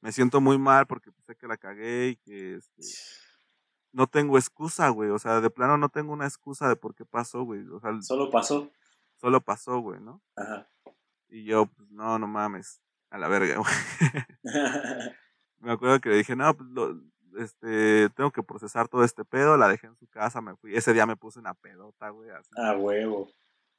me 0.00 0.12
siento 0.12 0.40
muy 0.40 0.58
mal 0.58 0.86
porque 0.86 1.12
pues, 1.12 1.24
sé 1.26 1.36
que 1.36 1.46
la 1.46 1.56
cagué 1.56 2.08
y 2.08 2.16
que 2.16 2.56
este, 2.56 2.82
no 3.92 4.06
tengo 4.06 4.38
excusa, 4.38 4.88
güey. 4.88 5.10
O 5.10 5.18
sea, 5.18 5.40
de 5.40 5.50
plano 5.50 5.76
no 5.76 5.88
tengo 5.88 6.12
una 6.12 6.26
excusa 6.26 6.68
de 6.68 6.76
por 6.76 6.94
qué 6.94 7.04
pasó, 7.04 7.42
güey. 7.42 7.66
O 7.68 7.80
sea, 7.80 8.00
Solo 8.02 8.30
pasó. 8.30 8.70
solo 9.16 9.40
pasó, 9.40 9.78
güey, 9.80 10.00
¿no? 10.00 10.22
Ajá. 10.36 10.68
Y 11.28 11.44
yo, 11.44 11.66
pues, 11.66 11.88
no, 11.90 12.18
no 12.18 12.26
mames, 12.26 12.80
a 13.10 13.18
la 13.18 13.28
verga, 13.28 13.58
güey. 13.58 13.72
Me 15.60 15.72
acuerdo 15.72 16.00
que 16.00 16.08
le 16.08 16.16
dije, 16.16 16.34
no, 16.36 16.56
pues, 16.56 16.68
lo- 16.70 17.00
este, 17.38 18.08
tengo 18.10 18.30
que 18.32 18.42
procesar 18.42 18.88
todo 18.88 19.04
este 19.04 19.24
pedo, 19.24 19.56
la 19.56 19.68
dejé 19.68 19.86
en 19.86 19.96
su 19.96 20.08
casa, 20.08 20.40
me 20.40 20.56
fui. 20.56 20.74
Ese 20.74 20.92
día 20.92 21.06
me 21.06 21.16
puse 21.16 21.38
una 21.38 21.54
pedota, 21.54 22.08
güey, 22.10 22.28
así. 22.30 22.50
ah, 22.56 22.74
huevo. 22.76 23.28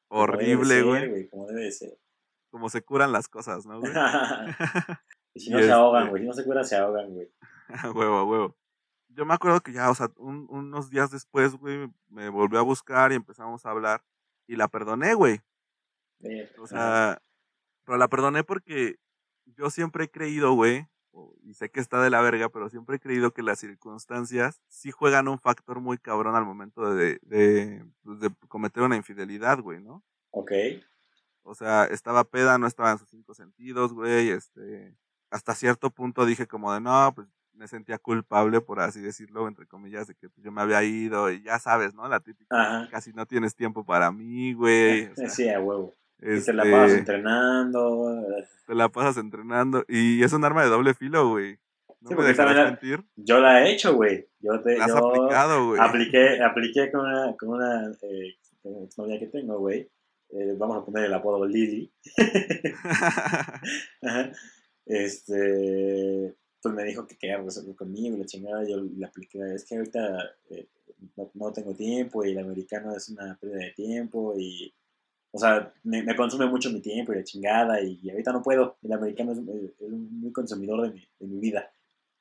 Horrible, 0.08 0.84
güey. 0.84 1.30
Como 1.30 1.48
debe 1.48 1.62
de 1.66 1.72
ser. 1.72 1.98
Como 2.50 2.70
se 2.70 2.82
curan 2.82 3.12
las 3.12 3.28
cosas, 3.28 3.66
¿no, 3.66 3.80
güey? 3.80 3.92
y 5.34 5.40
si 5.40 5.50
Y 5.50 5.52
no 5.54 5.58
se 5.58 5.64
este- 5.64 5.74
ahogan, 5.74 6.10
güey. 6.10 6.22
Si 6.22 6.28
no 6.28 6.34
se 6.34 6.44
curan, 6.46 6.66
se 6.66 6.76
ahogan, 6.78 7.14
güey. 7.14 7.32
A 7.70 7.92
huevo, 7.92 8.16
a 8.18 8.24
huevo. 8.24 8.58
Yo 9.10 9.26
me 9.26 9.34
acuerdo 9.34 9.60
que 9.62 9.74
ya, 9.74 9.90
o 9.90 9.96
sea, 9.96 10.10
un- 10.18 10.48
unos 10.50 10.90
días 10.90 11.12
después, 11.12 11.56
güey, 11.56 11.92
me 12.10 12.30
volvió 12.30 12.60
a 12.60 12.64
buscar 12.64 13.12
y 13.12 13.16
empezamos 13.16 13.66
a 13.66 13.72
hablar. 13.72 14.04
Y 14.48 14.56
la 14.56 14.68
perdoné, 14.70 15.14
güey. 15.14 15.42
O 16.60 16.68
sea, 16.68 17.22
pero 17.86 17.98
la 17.98 18.08
perdoné 18.08 18.44
porque 18.44 18.98
yo 19.46 19.70
siempre 19.70 20.06
he 20.06 20.10
creído, 20.12 20.54
güey, 20.54 20.88
o- 21.12 21.36
y 21.44 21.54
sé 21.54 21.70
que 21.70 21.80
está 21.80 22.02
de 22.02 22.10
la 22.10 22.22
verga, 22.22 22.50
pero 22.50 22.70
siempre 22.70 22.96
he 22.96 23.00
creído 23.00 23.32
que 23.32 23.44
las 23.44 23.60
circunstancias 23.60 24.62
sí 24.68 24.92
juegan 24.92 25.28
un 25.28 25.40
factor 25.40 25.80
muy 25.80 25.98
cabrón 25.98 26.36
al 26.36 26.46
momento 26.46 26.94
de, 26.94 27.20
de, 27.24 27.86
pues, 28.04 28.20
de 28.20 28.32
cometer 28.48 28.84
una 28.84 28.96
infidelidad, 28.96 29.60
güey, 29.60 29.82
¿no? 29.82 30.04
Ok. 30.32 30.52
O 31.44 31.56
sea, 31.56 31.86
estaba 31.86 32.24
peda, 32.24 32.58
no 32.58 32.68
estaba 32.68 32.92
en 32.92 33.00
sus 33.00 33.10
cinco 33.10 33.34
sentidos, 33.34 33.94
güey, 33.94 34.30
este, 34.30 34.96
hasta 35.30 35.56
cierto 35.56 35.90
punto 35.90 36.26
dije 36.26 36.48
como 36.48 36.74
de, 36.74 36.82
no, 36.82 37.12
pues 37.16 37.28
me 37.54 37.68
sentía 37.68 37.98
culpable, 37.98 38.62
por 38.62 38.80
así 38.80 39.02
decirlo, 39.02 39.48
entre 39.48 39.68
comillas, 39.68 40.08
de 40.08 40.16
que 40.16 40.30
pues, 40.30 40.44
yo 40.44 40.52
me 40.52 40.62
había 40.62 40.84
ido 40.84 41.32
y 41.32 41.42
ya 41.44 41.60
sabes, 41.60 41.94
¿no? 41.94 42.08
La 42.08 42.20
típica, 42.20 42.56
Ajá. 42.80 42.90
casi 42.90 43.12
no 43.14 43.26
tienes 43.26 43.56
tiempo 43.56 43.84
para 43.84 44.12
mí, 44.12 44.54
güey. 44.54 45.08
o 45.08 45.16
sea, 45.16 45.30
sí, 45.30 45.50
a 45.50 45.60
huevo. 45.60 45.96
Y 46.22 46.40
te 46.44 46.54
la 46.54 46.64
pasas 46.64 46.88
este, 46.90 47.00
entrenando. 47.00 48.16
te 48.68 48.76
la 48.76 48.90
pasas 48.90 49.18
entrenando 49.18 49.84
y 49.88 50.24
es 50.24 50.34
un 50.34 50.46
arma 50.46 50.64
de 50.64 50.70
doble 50.70 50.94
filo, 50.94 51.30
güey. 51.30 51.58
No 52.02 52.10
Sí, 52.10 52.16
me 52.16 52.24
dejarás 52.26 52.56
la- 52.56 52.66
mentir. 52.66 53.04
Yo 53.16 53.40
la 53.40 53.64
he 53.64 53.72
hecho, 53.74 53.94
güey. 53.96 54.28
Yo 54.40 54.60
te. 54.62 54.78
La 54.78 54.86
has 54.86 54.92
yo 54.92 55.08
aplicado, 55.08 55.68
güey. 55.68 55.80
apliqué, 55.82 56.42
apliqué 56.44 56.92
con 56.92 57.02
una, 57.02 57.36
con 57.38 57.50
una 57.50 57.92
eh, 58.02 58.36
exnovia 58.84 59.20
que 59.20 59.28
tengo, 59.28 59.60
güey. 59.60 59.90
Eh, 60.30 60.56
vamos 60.58 60.78
a 60.82 60.86
poner 60.86 61.06
el 61.06 61.14
apodo 61.14 61.46
Lily. 61.46 61.92
Ajá. 64.02 64.32
Este, 64.86 66.34
pues 66.62 66.76
me 66.76 66.84
dijo 66.84 67.06
que 67.06 67.18
quería 67.18 67.38
resolver 67.38 67.76
conmigo, 67.76 68.18
la 68.18 68.26
chingada, 68.26 68.64
yo 68.68 68.78
le 68.82 69.06
apliqué, 69.06 69.40
es 69.56 69.66
que 69.66 69.76
ahorita 69.78 70.24
eh, 70.50 70.68
no, 71.16 71.30
no 71.34 71.52
tengo 71.54 71.74
tiempo 71.76 72.26
y 72.26 72.32
el 72.32 72.40
americano 72.40 72.96
es 72.96 73.10
una 73.10 73.38
pérdida 73.40 73.60
de 73.66 73.72
tiempo 73.72 74.34
y, 74.38 74.74
o 75.32 75.40
sea, 75.40 75.74
me, 75.84 76.04
me 76.04 76.16
consume 76.16 76.46
mucho 76.48 76.70
mi 76.70 76.82
tiempo 76.82 77.14
y 77.14 77.16
la 77.16 77.24
chingada 77.24 77.82
y, 77.82 78.10
ahorita 78.10 78.34
no 78.34 78.42
puedo, 78.42 78.78
el 78.84 78.94
americano 78.94 79.32
es, 79.32 79.40
es 79.40 79.82
un 79.92 80.20
muy 80.20 80.32
consumidor 80.32 80.82
de 80.82 80.94
mi, 80.94 81.08
de 81.20 81.28
mi 81.28 81.40
vida. 81.40 81.72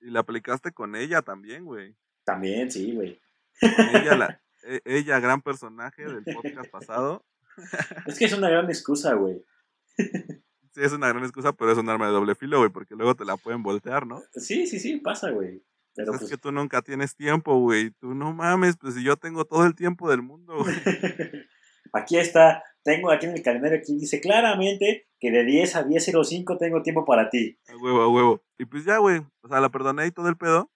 y 0.00 0.10
la 0.10 0.20
aplicaste 0.20 0.72
con 0.72 0.94
ella 0.94 1.22
también, 1.22 1.64
güey. 1.64 1.96
También, 2.24 2.70
sí, 2.70 2.94
güey. 2.94 3.20
Ella, 3.60 4.16
la, 4.16 4.42
e- 4.62 4.82
ella, 4.84 5.18
gran 5.18 5.42
personaje 5.42 6.04
del 6.04 6.24
podcast 6.24 6.70
pasado. 6.70 7.24
Es 8.06 8.18
que 8.18 8.26
es 8.26 8.32
una 8.32 8.48
gran 8.48 8.68
excusa, 8.68 9.14
güey. 9.14 9.44
Sí, 10.72 10.82
es 10.82 10.92
una 10.92 11.08
gran 11.08 11.24
excusa, 11.24 11.52
pero 11.52 11.72
es 11.72 11.78
un 11.78 11.88
arma 11.88 12.06
de 12.06 12.12
doble 12.12 12.36
filo, 12.36 12.58
güey, 12.58 12.70
porque 12.70 12.94
luego 12.94 13.16
te 13.16 13.24
la 13.24 13.36
pueden 13.36 13.60
voltear, 13.60 14.06
¿no? 14.06 14.22
Sí, 14.34 14.68
sí, 14.68 14.78
sí, 14.78 14.98
pasa, 14.98 15.30
güey. 15.30 15.64
Pero 15.96 16.12
es 16.12 16.20
pues, 16.20 16.30
que 16.30 16.36
tú 16.36 16.52
nunca 16.52 16.80
tienes 16.80 17.16
tiempo, 17.16 17.58
güey. 17.58 17.90
Tú 17.90 18.14
no 18.14 18.32
mames, 18.32 18.76
pues 18.76 18.94
si 18.94 19.02
yo 19.02 19.16
tengo 19.16 19.44
todo 19.44 19.66
el 19.66 19.74
tiempo 19.74 20.08
del 20.08 20.22
mundo, 20.22 20.58
güey. 20.58 20.76
aquí 21.92 22.18
está, 22.18 22.62
tengo 22.82 23.10
aquí 23.10 23.26
en 23.26 23.32
el 23.32 23.42
calendario, 23.42 23.78
aquí 23.78 23.96
dice 23.98 24.20
claramente 24.20 25.06
que 25.18 25.30
de 25.30 25.44
10 25.44 25.76
a 25.76 25.86
10.05 25.86 26.58
tengo 26.58 26.82
tiempo 26.82 27.04
para 27.04 27.28
ti. 27.30 27.58
A 27.68 27.76
huevo, 27.76 28.02
a 28.02 28.08
huevo. 28.08 28.42
Y 28.58 28.64
pues 28.64 28.84
ya, 28.84 28.98
güey. 28.98 29.22
O 29.42 29.48
sea, 29.48 29.60
la 29.60 29.68
perdoné 29.68 30.06
y 30.06 30.10
todo 30.10 30.28
el 30.28 30.36
pedo. 30.36 30.70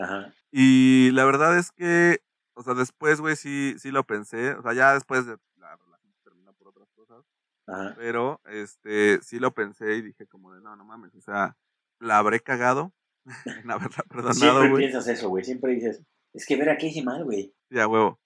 Ajá. 0.00 0.32
Y 0.50 1.10
la 1.12 1.24
verdad 1.24 1.58
es 1.58 1.72
que 1.72 2.20
o 2.56 2.62
sea, 2.62 2.72
después, 2.72 3.20
güey, 3.20 3.36
sí, 3.36 3.74
sí 3.78 3.90
lo 3.90 4.04
pensé. 4.04 4.52
O 4.54 4.62
sea, 4.62 4.72
ya 4.72 4.94
después 4.94 5.26
de 5.26 5.36
la 5.56 5.76
relación 5.76 6.14
terminó 6.24 6.54
por 6.54 6.68
otras 6.68 6.88
cosas. 6.92 7.22
Ajá. 7.66 7.94
Pero, 7.98 8.40
este, 8.46 9.20
sí 9.22 9.38
lo 9.38 9.52
pensé 9.52 9.96
y 9.96 10.02
dije 10.02 10.26
como 10.26 10.54
de, 10.54 10.62
no, 10.62 10.74
no 10.74 10.84
mames, 10.84 11.14
o 11.14 11.20
sea, 11.20 11.56
la 12.00 12.16
habré 12.16 12.40
cagado 12.40 12.94
en 13.62 13.70
haberla 13.70 14.02
perdonado, 14.08 14.34
Siempre 14.34 14.70
güey. 14.70 14.82
piensas 14.84 15.06
eso, 15.06 15.28
güey. 15.28 15.44
Siempre 15.44 15.74
dices, 15.74 16.02
es 16.32 16.46
que 16.46 16.56
ver 16.56 16.70
a 16.70 16.78
qué 16.78 16.86
hice 16.86 17.02
mal, 17.02 17.24
güey. 17.24 17.54
Ya, 17.68 17.86
huevo. 17.86 18.18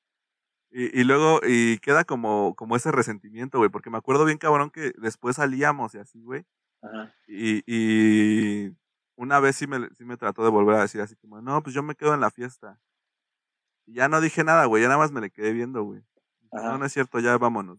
Y, 0.72 1.00
y 1.00 1.04
luego, 1.04 1.40
y 1.46 1.78
queda 1.78 2.04
como, 2.04 2.54
como 2.54 2.76
ese 2.76 2.92
resentimiento, 2.92 3.59
güey, 3.59 3.70
porque 3.70 3.90
me 3.90 3.98
acuerdo 3.98 4.24
bien, 4.24 4.38
cabrón, 4.38 4.70
que 4.70 4.92
después 4.98 5.37
salíamos 5.37 5.94
y 5.94 5.98
así, 5.98 6.22
güey. 6.22 6.44
Ajá. 6.83 7.12
Y, 7.26 7.62
y 7.66 8.70
una 9.16 9.40
vez 9.40 9.56
sí 9.56 9.66
me, 9.66 9.88
sí 9.96 10.04
me 10.04 10.16
trató 10.16 10.44
de 10.44 10.50
volver 10.50 10.76
a 10.76 10.83
decir 10.83 11.00
así 11.00 11.16
como, 11.16 11.40
no, 11.42 11.62
pues 11.62 11.74
yo 11.74 11.83
me 11.83 11.94
quedo 11.96 12.14
en 12.14 12.20
la 12.20 12.30
fiesta. 12.30 12.80
Y 13.87 13.94
ya 13.94 14.09
no 14.09 14.20
dije 14.20 14.44
nada, 14.44 14.64
güey, 14.66 14.83
ya 14.83 14.88
nada 14.88 15.00
más 15.00 15.11
me 15.12 15.20
le 15.20 15.30
quedé 15.30 15.52
viendo, 15.52 15.83
güey. 15.83 16.02
Ajá. 16.52 16.72
No, 16.72 16.78
no 16.78 16.85
es 16.87 16.92
cierto, 16.92 17.18
ya 17.18 17.37
vámonos. 17.37 17.78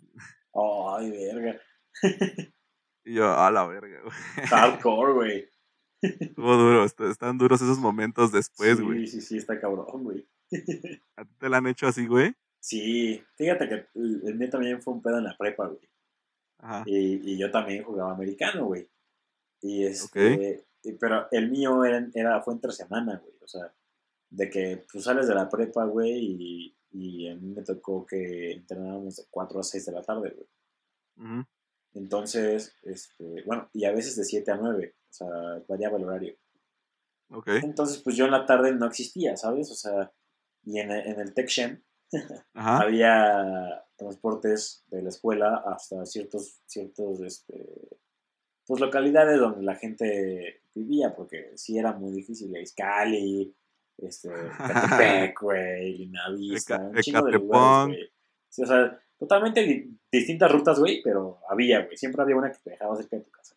Ay, 0.53 1.11
verga. 1.11 1.59
Y 3.03 3.15
yo, 3.15 3.33
a 3.35 3.49
la 3.49 3.65
verga, 3.65 3.99
güey. 4.03 4.47
Hardcore, 4.47 5.13
güey. 5.13 5.49
Estuvo 6.03 6.55
duro, 6.55 6.83
est- 6.83 7.01
están 7.01 7.37
duros 7.39 7.59
esos 7.61 7.79
momentos 7.79 8.31
después, 8.31 8.77
sí, 8.77 8.83
güey. 8.83 9.07
Sí, 9.07 9.21
sí, 9.21 9.37
está 9.37 9.59
cabrón, 9.59 10.03
güey. 10.03 10.29
¿A 11.15 11.25
ti 11.25 11.33
te 11.39 11.49
la 11.49 11.57
han 11.57 11.65
hecho 11.65 11.87
así, 11.87 12.05
güey? 12.05 12.35
Sí, 12.63 13.21
fíjate 13.35 13.67
que 13.67 13.73
el 13.95 14.21
el 14.23 14.35
mío 14.35 14.49
también 14.49 14.81
fue 14.81 14.93
un 14.93 15.01
pedo 15.01 15.17
en 15.17 15.23
la 15.25 15.35
prepa, 15.35 15.65
güey. 15.67 15.89
Ajá. 16.59 16.83
Y, 16.85 17.33
y 17.33 17.37
yo 17.37 17.49
también 17.49 17.83
jugaba 17.83 18.11
americano, 18.13 18.65
güey. 18.67 18.87
Y 19.61 19.83
este, 19.85 20.63
y- 20.83 20.93
pero 20.93 21.27
el 21.31 21.49
mío 21.49 21.83
era, 21.83 22.07
era, 22.13 22.41
fue 22.41 22.53
entre 22.53 22.71
semana, 22.71 23.17
güey. 23.17 23.33
O 23.41 23.47
sea, 23.47 23.73
de 24.29 24.49
que 24.49 24.85
tú 24.91 25.01
sales 25.01 25.27
de 25.27 25.33
la 25.35 25.49
prepa, 25.49 25.85
güey, 25.85 26.13
y, 26.19 26.77
y 26.91 27.29
a 27.29 27.35
mí 27.35 27.49
me 27.55 27.63
tocó 27.63 28.05
que 28.05 28.51
entrenábamos 28.53 29.15
de 29.17 29.23
4 29.31 29.59
a 29.59 29.63
6 29.63 29.85
de 29.87 29.91
la 29.91 30.03
tarde, 30.03 30.29
güey. 30.35 30.47
Ujú. 31.17 31.47
Entonces, 31.95 32.75
este, 32.83 33.43
bueno, 33.45 33.69
y 33.73 33.85
a 33.85 33.91
veces 33.91 34.15
de 34.15 34.23
7 34.23 34.51
a 34.51 34.57
9, 34.57 34.95
o 35.09 35.13
sea, 35.13 35.27
variaba 35.67 35.97
el 35.97 36.03
horario. 36.05 36.37
Ok. 37.31 37.47
Entonces, 37.63 37.97
pues 38.03 38.15
yo 38.15 38.25
en 38.25 38.31
la 38.31 38.45
tarde 38.45 38.71
no 38.73 38.85
existía, 38.85 39.35
¿sabes? 39.35 39.71
O 39.71 39.75
sea, 39.75 40.11
y 40.63 40.79
en, 40.79 40.91
el- 40.91 41.07
en 41.07 41.19
el 41.19 41.33
Tech 41.33 41.47
Shem 41.47 41.81
Ajá. 42.53 42.79
había 42.79 43.83
transportes 43.97 44.83
de 44.87 45.01
la 45.03 45.09
escuela 45.09 45.63
hasta 45.65 46.05
ciertos, 46.05 46.61
ciertos, 46.65 47.21
este, 47.21 47.69
pues 48.65 48.79
localidades 48.81 49.39
donde 49.39 49.63
la 49.63 49.75
gente 49.75 50.63
vivía, 50.73 51.13
porque 51.15 51.51
sí 51.55 51.77
era 51.77 51.93
muy 51.93 52.11
difícil, 52.11 52.55
Iscali, 52.57 53.55
este, 53.97 54.29
Catepec, 54.57 55.39
güey, 55.41 55.97
Linavista, 55.97 56.77
un 56.79 56.95
chingo 56.95 57.25
de 57.25 57.31
lugares, 57.33 57.87
güey. 57.95 58.11
Sí, 58.49 58.63
o 58.63 58.65
sea, 58.65 58.99
totalmente 59.17 59.61
di- 59.63 59.97
distintas 60.11 60.51
rutas, 60.51 60.79
güey, 60.79 61.01
pero 61.03 61.39
había, 61.49 61.85
güey, 61.85 61.95
siempre 61.97 62.21
había 62.23 62.35
una 62.35 62.51
que 62.51 62.57
te 62.63 62.71
dejaba 62.71 62.95
cerca 62.95 63.17
de 63.17 63.23
tu 63.23 63.31
casa. 63.31 63.55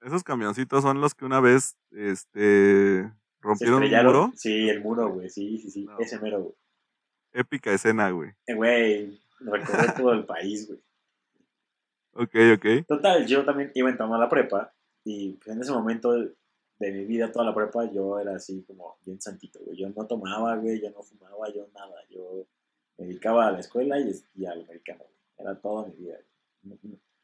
Esos 0.00 0.24
camioncitos 0.24 0.82
son 0.82 1.00
los 1.00 1.14
que 1.14 1.24
una 1.24 1.40
vez, 1.40 1.76
este, 1.92 3.02
¿Se 3.04 3.12
rompieron 3.40 3.82
estrellaron? 3.84 4.12
muro. 4.12 4.32
Sí, 4.36 4.68
el 4.68 4.80
muro, 4.82 5.12
güey, 5.12 5.28
sí, 5.28 5.58
sí, 5.58 5.70
sí, 5.70 5.84
No. 5.84 5.98
ese 6.00 6.18
mero, 6.18 6.40
güey. 6.42 6.54
Épica 7.32 7.72
escena, 7.72 8.10
güey. 8.10 8.30
Eh, 8.46 8.54
Güey, 8.54 9.20
recorrí 9.40 9.86
todo 9.96 10.12
el 10.12 10.24
país, 10.26 10.68
güey. 10.68 10.80
Ok, 12.14 12.34
ok. 12.56 12.86
Total, 12.86 13.26
yo 13.26 13.44
también 13.44 13.70
iba 13.74 13.88
entrando 13.88 14.14
a 14.14 14.18
la 14.18 14.28
prepa 14.28 14.72
y 15.04 15.32
pues, 15.34 15.48
en 15.56 15.62
ese 15.62 15.72
momento 15.72 16.12
de 16.12 16.90
mi 16.92 17.04
vida, 17.04 17.32
toda 17.32 17.44
la 17.46 17.54
prepa, 17.54 17.90
yo 17.90 18.18
era 18.18 18.36
así 18.36 18.62
como 18.66 18.98
bien 19.04 19.20
santito, 19.20 19.60
güey. 19.64 19.76
Yo 19.78 19.88
no 19.88 20.06
tomaba, 20.06 20.56
güey, 20.56 20.80
yo 20.80 20.90
no 20.90 21.02
fumaba, 21.02 21.48
yo 21.52 21.68
nada. 21.74 21.94
Yo 22.10 22.46
me 22.98 23.06
dedicaba 23.06 23.46
a 23.48 23.52
la 23.52 23.60
escuela 23.60 23.98
y, 23.98 24.12
y 24.34 24.44
al 24.46 24.62
americano, 24.62 25.04
güey. 25.04 25.16
Era 25.38 25.58
toda 25.60 25.86
mi 25.86 25.94
vida. 25.94 26.18
güey. 26.62 26.78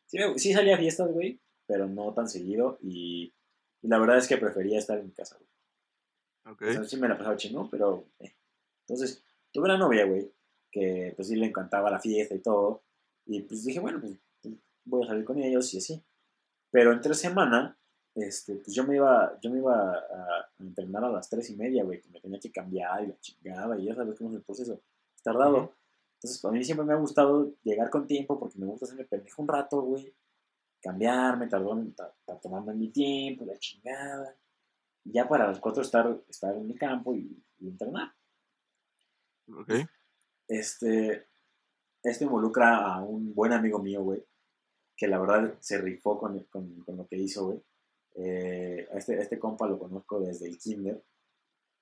Sí, 0.06 0.18
sí 0.36 0.52
salía 0.54 0.76
a 0.76 0.78
fiestas, 0.78 1.10
güey, 1.12 1.38
pero 1.66 1.86
no 1.86 2.14
tan 2.14 2.28
seguido 2.28 2.78
y, 2.80 3.34
y 3.82 3.88
la 3.88 3.98
verdad 3.98 4.16
es 4.16 4.26
que 4.26 4.38
prefería 4.38 4.78
estar 4.78 4.98
en 4.98 5.06
mi 5.06 5.12
casa, 5.12 5.36
güey. 5.36 6.54
Ok. 6.54 6.62
O 6.62 6.72
sea, 6.72 6.84
sí 6.84 6.96
me 6.96 7.08
la 7.08 7.18
pasaba 7.18 7.36
chingón, 7.36 7.68
pero... 7.68 8.06
eh. 8.20 8.32
Entonces, 8.86 9.22
tuve 9.52 9.64
una 9.66 9.78
novia, 9.78 10.04
güey, 10.06 10.30
que 10.70 11.12
pues 11.16 11.28
sí 11.28 11.36
le 11.36 11.46
encantaba 11.46 11.90
la 11.90 12.00
fiesta 12.00 12.34
y 12.34 12.40
todo. 12.40 12.82
Y 13.26 13.42
pues 13.42 13.64
dije, 13.64 13.80
bueno, 13.80 14.00
pues 14.00 14.18
voy 14.84 15.04
a 15.04 15.08
salir 15.08 15.24
con 15.24 15.38
ellos 15.38 15.72
y 15.74 15.78
así. 15.78 16.02
Pero 16.70 16.92
entre 16.92 17.14
semana, 17.14 17.78
este, 18.14 18.56
pues 18.56 18.74
yo 18.74 18.84
me 18.84 18.96
iba, 18.96 19.38
yo 19.40 19.50
me 19.50 19.58
iba 19.58 19.92
a, 19.94 20.50
entrenar 20.58 21.04
a 21.04 21.10
las 21.10 21.28
tres 21.30 21.48
y 21.50 21.56
media, 21.56 21.84
güey, 21.84 22.00
que 22.00 22.08
me 22.10 22.20
tenía 22.20 22.38
que 22.40 22.50
cambiar 22.52 23.04
y 23.04 23.08
la 23.08 23.18
chingada, 23.20 23.78
y 23.78 23.84
ya 23.84 23.94
sabes 23.94 24.16
cómo 24.18 24.30
es 24.30 24.36
el 24.36 24.42
proceso. 24.42 24.80
Es 25.14 25.22
tardado. 25.22 25.74
Entonces, 26.14 26.44
a 26.44 26.50
mí 26.50 26.64
siempre 26.64 26.84
me 26.86 26.94
ha 26.94 26.96
gustado 26.96 27.52
llegar 27.62 27.90
con 27.90 28.06
tiempo 28.06 28.38
porque 28.38 28.58
me 28.58 28.66
gusta 28.66 28.86
hacerme 28.86 29.04
pendejo 29.04 29.42
un 29.42 29.48
rato, 29.48 29.80
güey. 29.82 30.12
Cambiarme, 30.80 31.46
tardó, 31.48 31.76
ta- 31.96 32.14
ta- 32.24 32.38
tomarme 32.40 32.74
mi 32.74 32.88
tiempo, 32.88 33.44
la 33.44 33.56
chingada. 33.58 34.34
Y 35.04 35.12
ya 35.12 35.28
para 35.28 35.46
las 35.46 35.60
cuatro 35.60 35.82
estar, 35.82 36.20
estar 36.28 36.54
en 36.56 36.66
mi 36.66 36.74
campo 36.74 37.14
y, 37.14 37.40
y 37.60 37.68
entrenar. 37.68 38.12
Ok. 39.56 39.72
Este, 40.48 41.26
esto 42.02 42.24
involucra 42.24 42.78
a 42.78 43.02
un 43.02 43.34
buen 43.34 43.52
amigo 43.52 43.78
mío, 43.78 44.02
güey, 44.02 44.24
que 44.96 45.08
la 45.08 45.18
verdad 45.18 45.56
se 45.60 45.78
rifó 45.78 46.18
con, 46.18 46.42
con, 46.44 46.80
con 46.82 46.96
lo 46.96 47.06
que 47.06 47.16
hizo, 47.16 47.46
güey. 47.46 47.62
Eh, 48.14 48.88
a 48.92 48.98
este, 48.98 49.20
este 49.20 49.38
compa 49.38 49.66
lo 49.66 49.78
conozco 49.78 50.20
desde 50.20 50.48
el 50.48 50.58
kinder 50.58 51.02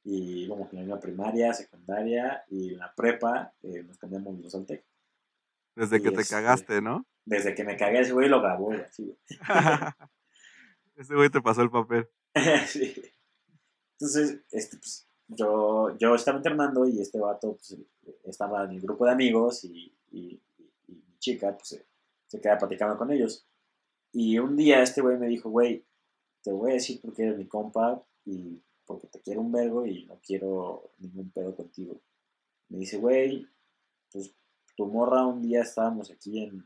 y 0.05 0.47
como 0.49 0.69
que 0.69 0.77
en 0.77 0.89
la 0.89 1.01
primaria, 1.01 1.53
secundaria 1.55 2.45
y 2.49 2.75
en 2.75 2.79
la 2.79 2.95
prepa 2.95 3.55
eh, 3.63 3.83
nos 3.85 3.97
cambiamos 3.99 4.35
los 4.35 4.43
dos 4.45 4.55
al 4.57 4.67
TEC. 4.67 4.85
Desde 5.75 6.03
que 6.03 6.11
te 6.11 6.21
este- 6.23 6.35
cagaste, 6.35 6.83
¿no? 6.83 7.07
Desde 7.25 7.55
que 7.55 7.65
me 7.65 7.77
cagué 7.77 8.01
ese 8.01 8.13
güey 8.13 8.29
lo 8.29 8.41
grabó, 8.41 8.67
güey, 8.67 8.83
güey. 8.99 9.17
Ese 10.97 11.15
güey 11.15 11.29
te 11.29 11.43
pasó 11.43 11.63
el 11.63 11.71
papel. 11.71 12.09
Sí. 12.67 12.95
Entonces, 13.99 14.41
este, 14.51 14.77
pues, 14.77 15.06
yo, 15.29 15.97
yo 15.99 16.15
estaba 16.15 16.39
internando 16.39 16.87
y 16.87 17.01
este 17.01 17.19
vato 17.19 17.57
pues, 17.57 17.77
estaba 18.25 18.65
en 18.65 18.73
el 18.73 18.81
grupo 18.81 19.05
de 19.07 19.13
amigos 19.13 19.65
y, 19.65 19.93
y- 20.13 20.41
y 20.89 20.93
mi 20.93 21.19
chica 21.19 21.57
pues, 21.57 21.69
se, 21.69 21.87
se 22.27 22.41
queda 22.41 22.59
platicando 22.59 22.97
con 22.97 23.11
ellos. 23.11 23.47
Y 24.13 24.39
un 24.39 24.57
día 24.57 24.83
este 24.83 25.01
güey 25.01 25.19
me 25.19 25.27
dijo, 25.29 25.51
güey, 25.51 25.85
te 26.43 26.53
voy 26.53 26.71
a 26.71 26.75
decir 26.75 27.01
porque 27.03 27.25
eres 27.25 27.37
mi 27.39 27.47
compa 27.47 28.03
y 28.25 28.63
porque 28.87 29.09
te 29.09 29.21
quiero 29.21 29.41
un 29.41 29.51
vergo 29.53 29.85
y 29.85 30.05
no 30.07 30.21
quiero 30.25 30.93
ningún 30.99 31.31
pedo 31.31 31.55
contigo. 31.57 32.01
Me 32.69 32.79
dice, 32.79 32.99
güey, 32.99 33.47
pues 34.13 34.33
tu 34.77 34.87
morra 34.87 35.27
un 35.27 35.43
día 35.43 35.63
estábamos 35.63 36.11
aquí 36.11 36.43
en, 36.45 36.65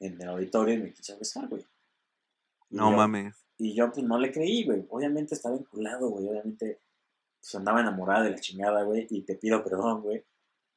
en 0.00 0.20
el 0.22 0.28
auditorio 0.28 0.74
y 0.74 0.78
me 0.82 0.92
quiso 0.92 1.18
besar, 1.18 1.48
güey. 1.48 1.64
No 2.70 2.90
yo- 2.92 2.96
mames. 2.96 3.34
y 3.58 3.74
yo 3.74 3.90
pues 3.90 4.04
no 4.06 4.18
le 4.18 4.30
creí, 4.30 4.64
güey. 4.64 4.86
Obviamente 4.90 5.34
estaba 5.34 5.56
enculado, 5.56 6.08
güey. 6.10 6.28
Obviamente 6.28 6.80
pues 7.40 7.54
andaba 7.54 7.80
enamorada 7.80 8.24
de 8.24 8.30
la 8.30 8.38
chingada, 8.38 8.82
güey. 8.82 9.06
Y 9.10 9.22
te 9.22 9.36
pido 9.36 9.62
perdón, 9.62 10.02
güey. 10.02 10.24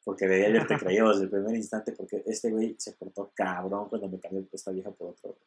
Porque 0.03 0.27
debía 0.27 0.47
haberte 0.47 0.77
creído 0.79 1.09
desde 1.09 1.23
el 1.23 1.29
primer 1.29 1.55
instante. 1.55 1.91
Porque 1.93 2.23
este 2.25 2.51
güey 2.51 2.75
se 2.77 2.93
portó 2.93 3.31
cabrón 3.35 3.89
cuando 3.89 4.09
me 4.09 4.19
cambió 4.19 4.45
esta 4.51 4.71
vieja 4.71 4.91
por 4.91 5.09
otro, 5.09 5.37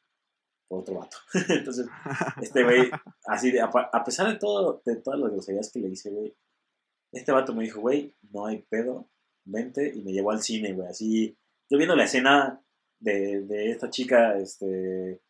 por 0.69 0.81
otro 0.81 0.95
vato. 0.97 1.17
Entonces, 1.49 1.87
este 2.41 2.65
güey, 2.65 2.91
así 3.27 3.51
de, 3.51 3.61
a, 3.61 4.05
pesar 4.05 4.29
de 4.29 4.39
todo, 4.39 4.83
de 4.85 4.97
todas 4.97 5.21
las 5.21 5.33
groserías 5.33 5.71
que 5.73 5.81
le 5.81 5.89
hice, 5.89 6.11
güey. 6.11 6.35
Este 7.13 7.33
vato 7.33 7.55
me 7.55 7.65
dijo, 7.65 7.81
güey, 7.81 8.15
no 8.33 8.47
hay 8.47 8.63
pedo, 8.63 9.09
vente. 9.45 9.93
Y 9.95 10.03
me 10.03 10.13
llevó 10.13 10.33
al 10.33 10.43
cine, 10.43 10.73
güey. 10.73 10.89
Así, 10.89 11.39
yo 11.71 11.79
viendo 11.79 11.97
la 11.97 12.05
escena 12.05 12.61
de, 12.99 13.43
de 13.43 13.71
esta 13.71 13.91
chica, 13.91 14.37
este, 14.39 15.21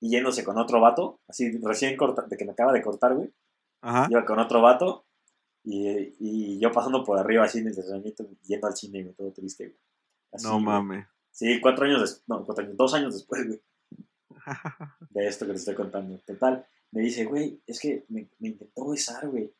y 0.00 0.10
yéndose 0.10 0.44
con 0.44 0.58
otro 0.58 0.80
vato, 0.80 1.20
así 1.28 1.50
recién 1.62 1.96
corta, 1.96 2.22
de 2.28 2.36
que 2.36 2.44
me 2.44 2.52
acaba 2.52 2.72
de 2.72 2.82
cortar, 2.82 3.14
güey, 3.14 3.32
Ajá. 3.80 4.06
iba 4.10 4.24
con 4.24 4.38
otro 4.38 4.60
vato, 4.60 5.03
y, 5.64 6.14
y 6.20 6.58
yo 6.58 6.70
pasando 6.70 7.02
por 7.02 7.18
arriba 7.18 7.44
así 7.44 7.58
en 7.58 7.64
el 7.64 7.70
estacionamiento, 7.70 8.28
yendo 8.42 8.66
al 8.66 8.76
cine, 8.76 9.02
güey, 9.02 9.14
todo 9.14 9.32
triste, 9.32 9.68
güey. 9.68 9.78
Así, 10.32 10.46
No 10.46 10.60
mames. 10.60 11.06
Sí, 11.30 11.58
cuatro 11.60 11.86
años 11.86 12.02
después, 12.02 12.22
no, 12.28 12.44
cuatro 12.44 12.64
años, 12.64 12.76
dos 12.76 12.94
años 12.94 13.14
después, 13.14 13.46
güey, 13.46 13.62
de 15.10 15.26
esto 15.26 15.46
que 15.46 15.52
te 15.52 15.58
estoy 15.58 15.74
contando. 15.74 16.18
Total, 16.18 16.66
me 16.92 17.00
dice, 17.00 17.24
güey, 17.24 17.60
es 17.66 17.80
que 17.80 18.04
me, 18.08 18.28
me 18.38 18.48
intentó 18.50 18.88
besar, 18.88 19.28
güey. 19.28 19.52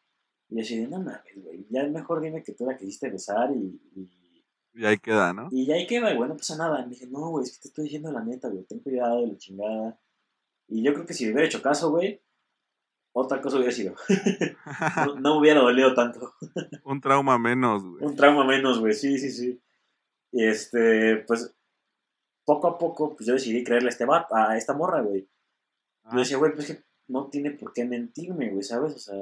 Y 0.51 0.57
yo 0.57 0.61
así 0.63 0.79
de, 0.79 0.87
no 0.87 0.99
mames, 0.99 1.23
güey, 1.37 1.67
ya 1.71 1.85
mejor 1.85 2.21
dime 2.21 2.43
que 2.43 2.53
tú 2.53 2.67
la 2.67 2.77
quisiste 2.77 3.11
besar 3.11 3.51
y, 3.53 3.81
y, 3.97 4.45
Y 4.75 4.85
ahí 4.85 4.99
queda, 4.99 5.33
¿no? 5.33 5.49
y 5.51 5.73
ahí 5.73 5.87
queda, 5.87 6.15
güey, 6.15 6.29
no 6.29 6.37
pasa 6.37 6.57
nada. 6.57 6.83
Me 6.85 6.91
dije, 6.91 7.07
no, 7.07 7.31
güey, 7.31 7.45
es 7.45 7.53
que 7.53 7.63
te 7.63 7.69
estoy 7.69 7.85
diciendo 7.85 8.13
la 8.13 8.23
neta, 8.23 8.49
güey, 8.49 8.65
ten 8.65 8.81
cuidado 8.81 9.23
de 9.23 9.29
la 9.29 9.39
chingada. 9.39 9.99
Y 10.69 10.83
yo 10.83 10.93
creo 10.93 11.07
que 11.07 11.15
si 11.15 11.25
hubiera 11.25 11.45
hecho 11.45 11.63
caso, 11.63 11.91
güey, 11.91 12.21
otra 13.17 13.41
cosa 13.41 13.57
hubiera 13.57 13.73
sido. 13.73 13.95
No, 15.07 15.15
no 15.21 15.35
me 15.35 15.41
hubiera 15.41 15.61
dolido 15.61 15.95
tanto. 15.95 16.35
Un 16.85 17.01
trauma 17.01 17.39
menos, 17.39 17.83
güey. 17.85 18.05
Un 18.05 18.17
trauma 18.17 18.45
menos, 18.45 18.79
güey, 18.81 18.93
sí, 18.93 19.19
sí, 19.19 19.31
sí. 19.31 19.61
Y 20.33 20.45
este, 20.45 21.17
pues, 21.27 21.55
poco 22.45 22.67
a 22.69 22.79
poco, 22.79 23.15
pues 23.15 23.27
yo 23.27 23.35
decidí 23.35 23.63
creerle 23.65 23.89
a, 23.89 23.93
este 23.93 24.05
vato- 24.05 24.35
a 24.35 24.57
esta 24.57 24.75
morra, 24.75 25.01
güey. 25.01 25.23
Yo 25.23 26.11
Ah, 26.11 26.19
decía, 26.19 26.37
güey, 26.37 26.53
pues 26.55 26.67
que 26.67 26.83
no 27.09 27.29
tiene 27.31 27.53
por 27.53 27.73
qué 27.73 27.85
mentirme, 27.85 28.51
güey, 28.51 28.63
¿sabes? 28.63 28.95
O 28.95 28.99
sea, 28.99 29.15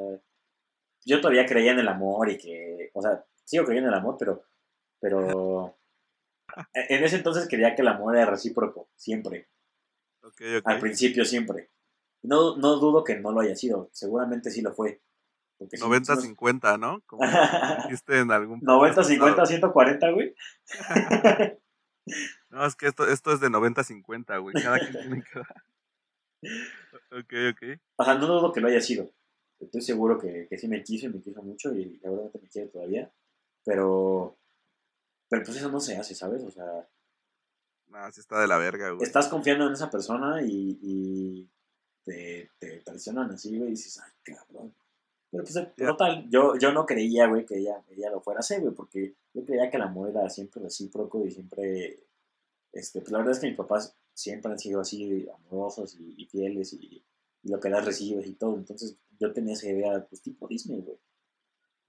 yo 1.05 1.21
todavía 1.21 1.47
creía 1.47 1.73
en 1.73 1.79
el 1.81 1.89
amor 1.89 2.31
y 2.31 2.39
que, 2.39 2.91
o 2.95 3.03
sea, 3.03 3.25
sigo 3.45 3.65
creyendo 3.65 3.89
en 3.91 3.95
el 3.95 4.01
amor, 4.01 4.17
pero, 4.19 4.43
pero 5.01 5.77
e, 6.75 6.95
en 6.97 7.05
ese 7.05 7.17
entonces 7.17 7.47
creía 7.49 7.75
que 7.75 7.83
el 7.83 7.89
amor 7.89 8.17
era 8.17 8.27
recíproco, 8.27 8.89
siempre. 8.97 9.49
Ok, 10.23 10.41
Al 10.65 10.77
ok. 10.77 10.81
principio 10.81 11.25
siempre. 11.25 11.69
No, 12.23 12.57
no 12.57 12.77
dudo 12.77 13.05
que 13.05 13.19
no 13.19 13.33
lo 13.33 13.41
haya 13.41 13.57
sido, 13.57 13.89
seguramente 13.93 14.51
sí 14.51 14.61
lo 14.63 14.73
fue. 14.73 15.01
Porque 15.59 15.77
sí- 15.77 15.83
90-50, 15.85 16.79
¿no? 16.79 17.01
Como 17.07 17.23
dijiste 17.85 18.19
en 18.21 18.31
algún 18.33 18.61
sí 18.61 18.65
nos- 18.67 18.77
90, 18.77 18.95
podcast 18.97 19.09
50, 19.11 19.37
pasado. 19.37 19.47
140, 19.47 20.11
güey. 20.11 20.35
No, 22.51 22.67
es 22.67 22.75
que 22.75 22.87
esto, 22.89 23.07
esto 23.07 23.33
es 23.33 23.39
de 23.41 23.49
90-50, 23.49 24.41
güey. 24.43 24.55
Cada 24.61 24.79
quien 24.81 24.93
tiene 24.93 25.23
que 25.23 25.39
dar. 25.39 25.63
Ok, 27.13 27.33
ok. 27.53 27.79
O 27.97 28.05
sea, 28.05 28.15
no 28.17 28.27
dudo 28.27 28.53
que 28.53 28.61
lo 28.61 28.67
haya 28.67 28.81
sido. 28.81 29.09
Estoy 29.61 29.81
seguro 29.81 30.19
que, 30.19 30.49
que 30.51 30.59
sí 30.59 30.67
me 30.67 30.83
quiso 30.83 31.07
y 31.07 31.11
me 31.11 31.21
quiso 31.23 31.41
mucho 31.43 31.73
y 31.73 31.97
seguramente 32.01 32.41
me 32.43 32.49
quiere 32.49 32.69
todavía. 32.69 33.13
Pero, 33.65 34.37
pero 35.29 35.45
pues 35.45 35.57
eso 35.59 35.71
no 35.71 35.79
se 35.79 35.97
hace, 35.97 36.17
¿sabes? 36.17 36.43
O 36.43 36.51
sea, 36.51 36.65
No, 37.87 38.11
sí 38.11 38.19
está 38.19 38.41
de 38.41 38.49
la 38.49 38.59
verga, 38.59 38.91
güey. 38.91 39.05
estás 39.07 39.29
confiando 39.29 39.69
en 39.69 39.75
esa 39.75 39.89
persona 39.89 40.43
y, 40.43 40.79
y 40.83 41.51
te, 42.05 42.51
te 42.59 42.79
traicionan 42.81 43.31
así, 43.31 43.57
güey, 43.57 43.69
y 43.69 43.73
dices, 43.73 44.01
ay, 44.01 44.13
cabrón. 44.23 44.75
Pero 45.31 45.45
pues, 45.45 45.55
Ya. 45.55 45.87
total, 45.87 46.29
yo, 46.31 46.57
yo 46.59 46.73
no 46.73 46.85
creía, 46.85 47.27
güey, 47.27 47.47
que 47.47 47.57
ella, 47.59 47.83
ella 47.91 48.11
lo 48.11 48.21
fuera 48.21 48.39
a 48.39 48.41
hacer, 48.41 48.61
güey, 48.61 48.75
porque 48.75 49.15
yo 49.33 49.45
creía 49.45 49.71
que 49.71 49.77
el 49.79 49.83
amor 49.83 50.11
era 50.11 50.29
siempre 50.29 50.63
recíproco 50.63 51.25
y 51.25 51.31
siempre, 51.31 52.05
este, 52.73 53.01
pues 53.01 53.11
la 53.13 53.19
verdad 53.19 53.33
es 53.33 53.41
que 53.41 53.47
mis 53.49 53.57
papás 53.57 53.97
siempre 54.15 54.53
han 54.53 54.59
sido 54.59 54.81
así 54.81 55.27
amorosos 55.47 55.97
y, 55.99 56.15
y 56.21 56.27
fieles 56.27 56.75
y, 56.75 57.03
y 57.43 57.49
lo 57.49 57.59
que 57.61 57.71
das 57.71 57.85
recibes 57.85 58.27
y 58.27 58.35
todo, 58.35 58.57
entonces 58.57 58.97
yo 59.19 59.33
tenía 59.33 59.55
esa 59.55 59.69
idea, 59.69 60.05
pues 60.09 60.21
tipo 60.21 60.47
Disney, 60.49 60.83
güey. 60.83 60.99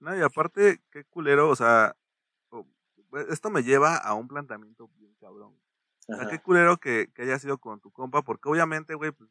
No, 0.00 0.16
y 0.16 0.20
aparte, 0.22 0.80
qué 0.90 1.04
culero, 1.04 1.50
o 1.50 1.56
sea, 1.56 1.96
o- 2.50 2.66
esto 3.30 3.50
me 3.50 3.62
lleva 3.62 3.96
a 3.96 4.14
un 4.14 4.26
planteamiento 4.28 4.88
bien 4.96 5.14
cabrón. 5.20 5.54
O 6.08 6.16
sea, 6.16 6.28
qué 6.28 6.38
culero 6.40 6.76
que, 6.78 7.10
que 7.14 7.22
haya 7.22 7.38
sido 7.38 7.56
con 7.58 7.80
tu 7.80 7.90
compa, 7.90 8.20
porque 8.22 8.48
obviamente, 8.48 8.94
güey, 8.94 9.10
pues 9.12 9.30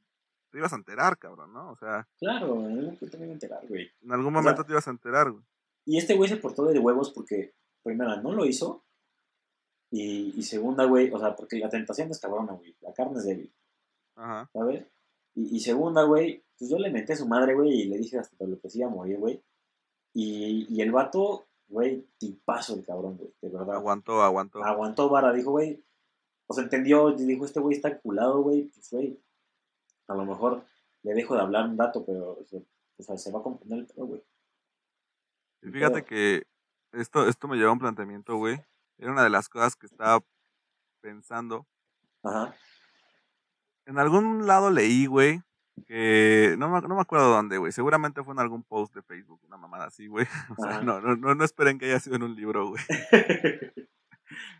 te 0.53 0.59
ibas 0.59 0.71
a 0.71 0.75
enterar, 0.75 1.17
cabrón, 1.17 1.51
¿no? 1.51 1.71
O 1.71 1.75
sea, 1.75 2.07
Claro, 2.19 2.53
punto 2.53 3.17
me 3.17 3.23
iba 3.23 3.31
a 3.31 3.33
enterar, 3.33 3.67
güey. 3.67 3.89
en 4.03 4.11
algún 4.11 4.27
O 4.27 4.37
sea, 4.37 4.41
momento 4.43 4.63
te 4.63 4.71
ibas 4.71 4.87
a 4.87 4.91
enterar, 4.91 5.31
güey. 5.31 5.43
Y 5.85 5.97
este 5.97 6.15
güey 6.15 6.29
se 6.29 6.37
portó 6.37 6.63
de 6.65 6.77
huevos 6.77 7.09
porque, 7.09 7.55
primera, 7.81 8.17
no 8.21 8.33
lo 8.33 8.45
hizo. 8.45 8.83
Y, 9.89 10.31
y 10.37 10.43
segunda, 10.43 10.85
güey, 10.85 11.09
o 11.11 11.17
sea, 11.19 11.35
porque 11.35 11.57
la 11.57 11.69
tentación 11.69 12.11
es 12.11 12.19
cabrona, 12.19 12.53
güey. 12.53 12.75
La 12.81 12.93
carne 12.93 13.17
es 13.17 13.25
débil, 13.25 13.51
Ajá. 14.15 14.47
¿sabes? 14.53 14.85
Y, 15.33 15.55
y 15.55 15.59
segunda, 15.59 16.03
güey, 16.03 16.43
pues 16.59 16.69
yo 16.69 16.77
le 16.77 16.91
menté 16.91 17.13
a 17.13 17.17
su 17.17 17.27
madre, 17.27 17.55
güey, 17.55 17.71
y 17.71 17.85
le 17.85 17.97
dije 17.97 18.19
hasta 18.19 18.45
lo 18.45 18.59
que 18.59 18.69
se 18.69 18.77
iba 18.77 18.87
a 18.87 18.91
morir, 18.91 19.17
güey. 19.17 19.43
Y, 20.13 20.67
y 20.69 20.81
el 20.81 20.91
vato, 20.91 21.47
güey, 21.67 22.07
tipazo 22.19 22.75
el 22.75 22.85
cabrón, 22.85 23.17
güey, 23.17 23.33
de 23.41 23.49
verdad. 23.49 23.75
Aguantó, 23.75 24.21
aguantó. 24.21 24.63
Aguantó 24.63 25.09
vara, 25.09 25.33
dijo, 25.33 25.49
güey. 25.49 25.83
O 26.45 26.53
sea, 26.53 26.63
entendió, 26.63 27.11
dijo, 27.11 27.45
este 27.45 27.59
güey 27.59 27.75
está 27.75 27.99
culado, 27.99 28.41
güey, 28.43 28.63
pues, 28.65 28.91
güey. 28.91 29.19
A 30.07 30.15
lo 30.15 30.25
mejor 30.25 30.65
le 31.03 31.13
dejo 31.13 31.35
de 31.35 31.41
hablar 31.41 31.67
un 31.67 31.77
rato, 31.77 32.05
pero, 32.05 32.39
o 32.39 33.03
sea, 33.03 33.17
se 33.17 33.31
va 33.31 33.39
a 33.39 33.43
comprender 33.43 33.79
el 33.79 33.87
pedo, 33.87 34.05
güey. 34.05 34.23
Y 35.61 35.69
fíjate 35.69 36.03
que 36.03 36.43
esto, 36.91 37.27
esto 37.27 37.47
me 37.47 37.57
lleva 37.57 37.69
a 37.69 37.73
un 37.73 37.79
planteamiento, 37.79 38.35
güey. 38.35 38.61
Era 38.97 39.11
una 39.11 39.23
de 39.23 39.29
las 39.29 39.49
cosas 39.49 39.75
que 39.75 39.85
estaba 39.85 40.23
pensando. 41.01 41.65
Ajá, 42.23 42.55
En 43.85 43.97
algún 43.97 44.47
lado 44.47 44.71
leí, 44.71 45.07
güey, 45.07 45.41
que 45.87 46.55
no 46.57 46.69
me, 46.69 46.81
no 46.81 46.95
me 46.95 47.01
acuerdo 47.01 47.29
dónde, 47.29 47.57
güey. 47.57 47.71
Seguramente 47.71 48.23
fue 48.23 48.33
en 48.33 48.39
algún 48.39 48.63
post 48.63 48.93
de 48.95 49.01
Facebook, 49.01 49.41
una 49.45 49.57
mamada 49.57 49.85
así, 49.85 50.07
güey. 50.07 50.25
O 50.57 50.61
sea, 50.61 50.81
no, 50.81 51.01
no, 51.01 51.35
no 51.35 51.43
esperen 51.43 51.79
que 51.79 51.85
haya 51.85 51.99
sido 51.99 52.15
en 52.15 52.23
un 52.23 52.35
libro, 52.35 52.69
güey. 52.69 52.83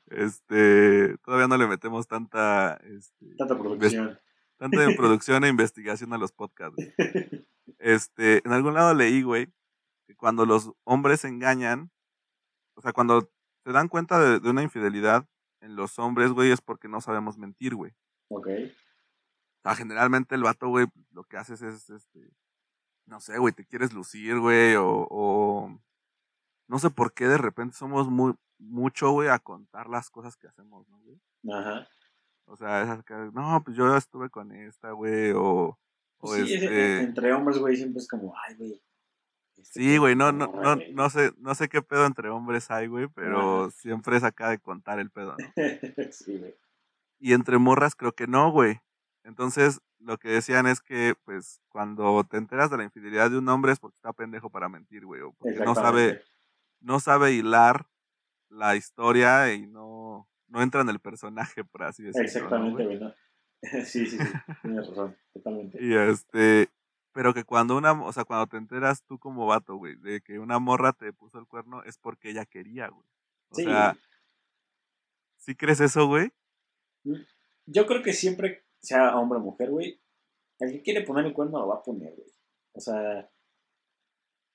Este, 0.07 1.17
todavía 1.19 1.47
no 1.47 1.57
le 1.57 1.65
metemos 1.65 2.07
tanta, 2.07 2.75
este, 2.83 3.35
Tanta 3.35 3.57
producción. 3.57 4.19
Tanta 4.63 4.95
producción 4.95 5.43
e 5.43 5.49
investigación 5.49 6.13
a 6.13 6.17
los 6.17 6.31
podcasts, 6.31 6.75
güey. 6.75 6.93
Este, 7.79 8.41
en 8.45 8.53
algún 8.53 8.73
lado 8.73 8.93
leí, 8.93 9.23
güey, 9.23 9.51
que 10.07 10.15
cuando 10.15 10.45
los 10.45 10.71
hombres 10.85 11.25
engañan, 11.25 11.91
o 12.75 12.81
sea, 12.81 12.93
cuando 12.93 13.29
se 13.65 13.71
dan 13.73 13.89
cuenta 13.89 14.19
de, 14.19 14.39
de 14.39 14.49
una 14.49 14.63
infidelidad 14.63 15.27
en 15.59 15.75
los 15.75 15.99
hombres, 15.99 16.31
güey, 16.31 16.51
es 16.51 16.61
porque 16.61 16.87
no 16.87 17.01
sabemos 17.01 17.37
mentir, 17.37 17.75
güey. 17.75 17.91
Ok. 18.29 18.47
O 18.47 19.61
sea, 19.63 19.75
generalmente 19.75 20.35
el 20.35 20.43
vato, 20.43 20.69
güey, 20.69 20.87
lo 21.11 21.25
que 21.25 21.35
haces 21.35 21.61
es, 21.61 21.89
este, 21.89 22.31
no 23.05 23.19
sé, 23.19 23.37
güey, 23.37 23.53
te 23.53 23.65
quieres 23.65 23.91
lucir, 23.91 24.39
güey, 24.39 24.75
o, 24.75 25.07
o 25.09 25.77
no 26.69 26.79
sé 26.79 26.89
por 26.89 27.13
qué 27.13 27.27
de 27.27 27.37
repente 27.37 27.75
somos 27.75 28.09
muy, 28.09 28.33
mucho, 28.59 29.11
güey, 29.11 29.27
a 29.27 29.39
contar 29.39 29.89
las 29.89 30.09
cosas 30.09 30.37
que 30.37 30.47
hacemos, 30.47 30.87
¿no, 30.87 31.01
güey? 31.01 31.19
Ajá. 31.51 31.85
O 32.45 32.55
sea, 32.55 32.83
es 32.83 32.89
acá, 32.89 33.29
no, 33.33 33.61
pues 33.63 33.75
yo 33.77 33.95
estuve 33.95 34.29
con 34.29 34.51
esta, 34.51 34.91
güey, 34.91 35.31
o, 35.31 35.41
o 35.43 35.77
Pues 36.19 36.45
sí, 36.47 36.53
es- 36.55 36.63
este... 36.63 36.99
entre 37.03 37.33
hombres, 37.33 37.57
güey, 37.57 37.75
siempre 37.75 37.99
es 38.01 38.07
como, 38.07 38.33
ay, 38.47 38.55
güey. 38.55 38.83
este, 39.57 39.79
Sí, 39.79 39.97
güey, 39.97 40.15
no, 40.15 40.31
no, 40.31 40.47
no, 40.47 40.75
güey". 40.75 40.93
no 40.93 41.09
sé, 41.09 41.31
no 41.37 41.55
sé 41.55 41.69
qué 41.69 41.81
pedo 41.81 42.05
entre 42.05 42.29
hombres 42.29 42.69
hay, 42.69 42.87
güey, 42.87 43.07
pero 43.07 43.71
siempre 43.71 44.17
es 44.17 44.23
acá 44.23 44.49
de 44.49 44.59
contar 44.59 44.99
el 44.99 45.09
pedo, 45.09 45.35
¿no? 45.37 45.45
sí, 46.11 46.37
güey. 46.37 46.55
Y 47.19 47.33
entre 47.33 47.57
morras 47.57 47.95
creo 47.95 48.13
que 48.13 48.27
no, 48.27 48.51
güey. 48.51 48.81
Entonces, 49.23 49.79
lo 49.99 50.17
que 50.17 50.27
decían 50.27 50.67
es 50.67 50.81
que, 50.81 51.15
pues, 51.23 51.61
cuando 51.69 52.25
te 52.25 52.35
enteras 52.35 52.69
de 52.69 52.75
la 52.77 52.83
infidelidad 52.83 53.31
de 53.31 53.37
un 53.37 53.47
hombre 53.47 53.71
es 53.71 53.79
porque 53.79 53.95
está 53.95 54.11
pendejo 54.11 54.49
para 54.49 54.67
mentir, 54.67 55.05
güey, 55.05 55.21
o 55.21 55.31
porque 55.31 55.59
no 55.63 55.75
sabe, 55.75 56.21
no 56.81 56.99
sabe 56.99 57.31
hilar 57.31 57.87
la 58.49 58.75
historia 58.75 59.53
y 59.53 59.65
no, 59.65 60.27
no 60.53 60.61
entra 60.61 60.81
en 60.81 60.89
el 60.89 60.99
personaje, 60.99 61.63
por 61.63 61.83
así 61.83 62.03
decirlo. 62.03 62.21
¿no, 62.59 62.79
Exactamente. 62.79 62.95
¿no? 62.99 63.13
sí, 63.85 64.05
sí, 64.05 64.17
sí. 64.17 64.23
Tienes 64.61 64.87
razón, 64.87 65.17
totalmente. 65.33 65.83
Y 65.83 65.93
este, 65.95 66.69
pero 67.11 67.33
que 67.33 67.43
cuando 67.43 67.75
una, 67.75 67.91
o 67.93 68.13
sea, 68.13 68.23
cuando 68.23 68.45
te 68.47 68.57
enteras 68.57 69.03
tú 69.03 69.17
como 69.17 69.47
vato, 69.47 69.75
güey, 69.77 69.95
de 69.95 70.21
que 70.21 70.37
una 70.37 70.59
morra 70.59 70.93
te 70.93 71.11
puso 71.11 71.39
el 71.39 71.47
cuerno 71.47 71.81
es 71.83 71.97
porque 71.97 72.29
ella 72.29 72.45
quería, 72.45 72.87
güey. 72.89 73.07
O 73.49 73.55
Sí. 73.55 73.63
sea, 73.63 73.97
¿sí 75.37 75.55
crees 75.55 75.79
eso, 75.79 76.05
güey? 76.07 76.31
Yo 77.65 77.85
creo 77.87 78.03
que 78.03 78.13
siempre, 78.13 78.63
sea 78.79 79.15
hombre 79.17 79.39
o 79.39 79.41
mujer, 79.41 79.71
güey, 79.71 79.99
el 80.59 80.71
que 80.71 80.81
quiere 80.83 81.01
poner 81.01 81.25
el 81.25 81.33
cuerno 81.33 81.59
lo 81.59 81.67
va 81.67 81.75
a 81.77 81.83
poner, 81.83 82.13
güey. 82.15 82.29
O 82.73 82.79
sea, 82.79 83.29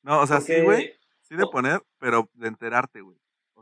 No, 0.03 0.21
o 0.23 0.27
sea, 0.27 0.41
sí, 0.41 0.61
güey, 0.63 0.95
sí 1.23 1.35
de 1.37 1.45
poner, 1.47 1.83
pero 1.99 2.31
de 2.35 2.49
enterarte, 2.49 3.01
güey. 3.01 3.19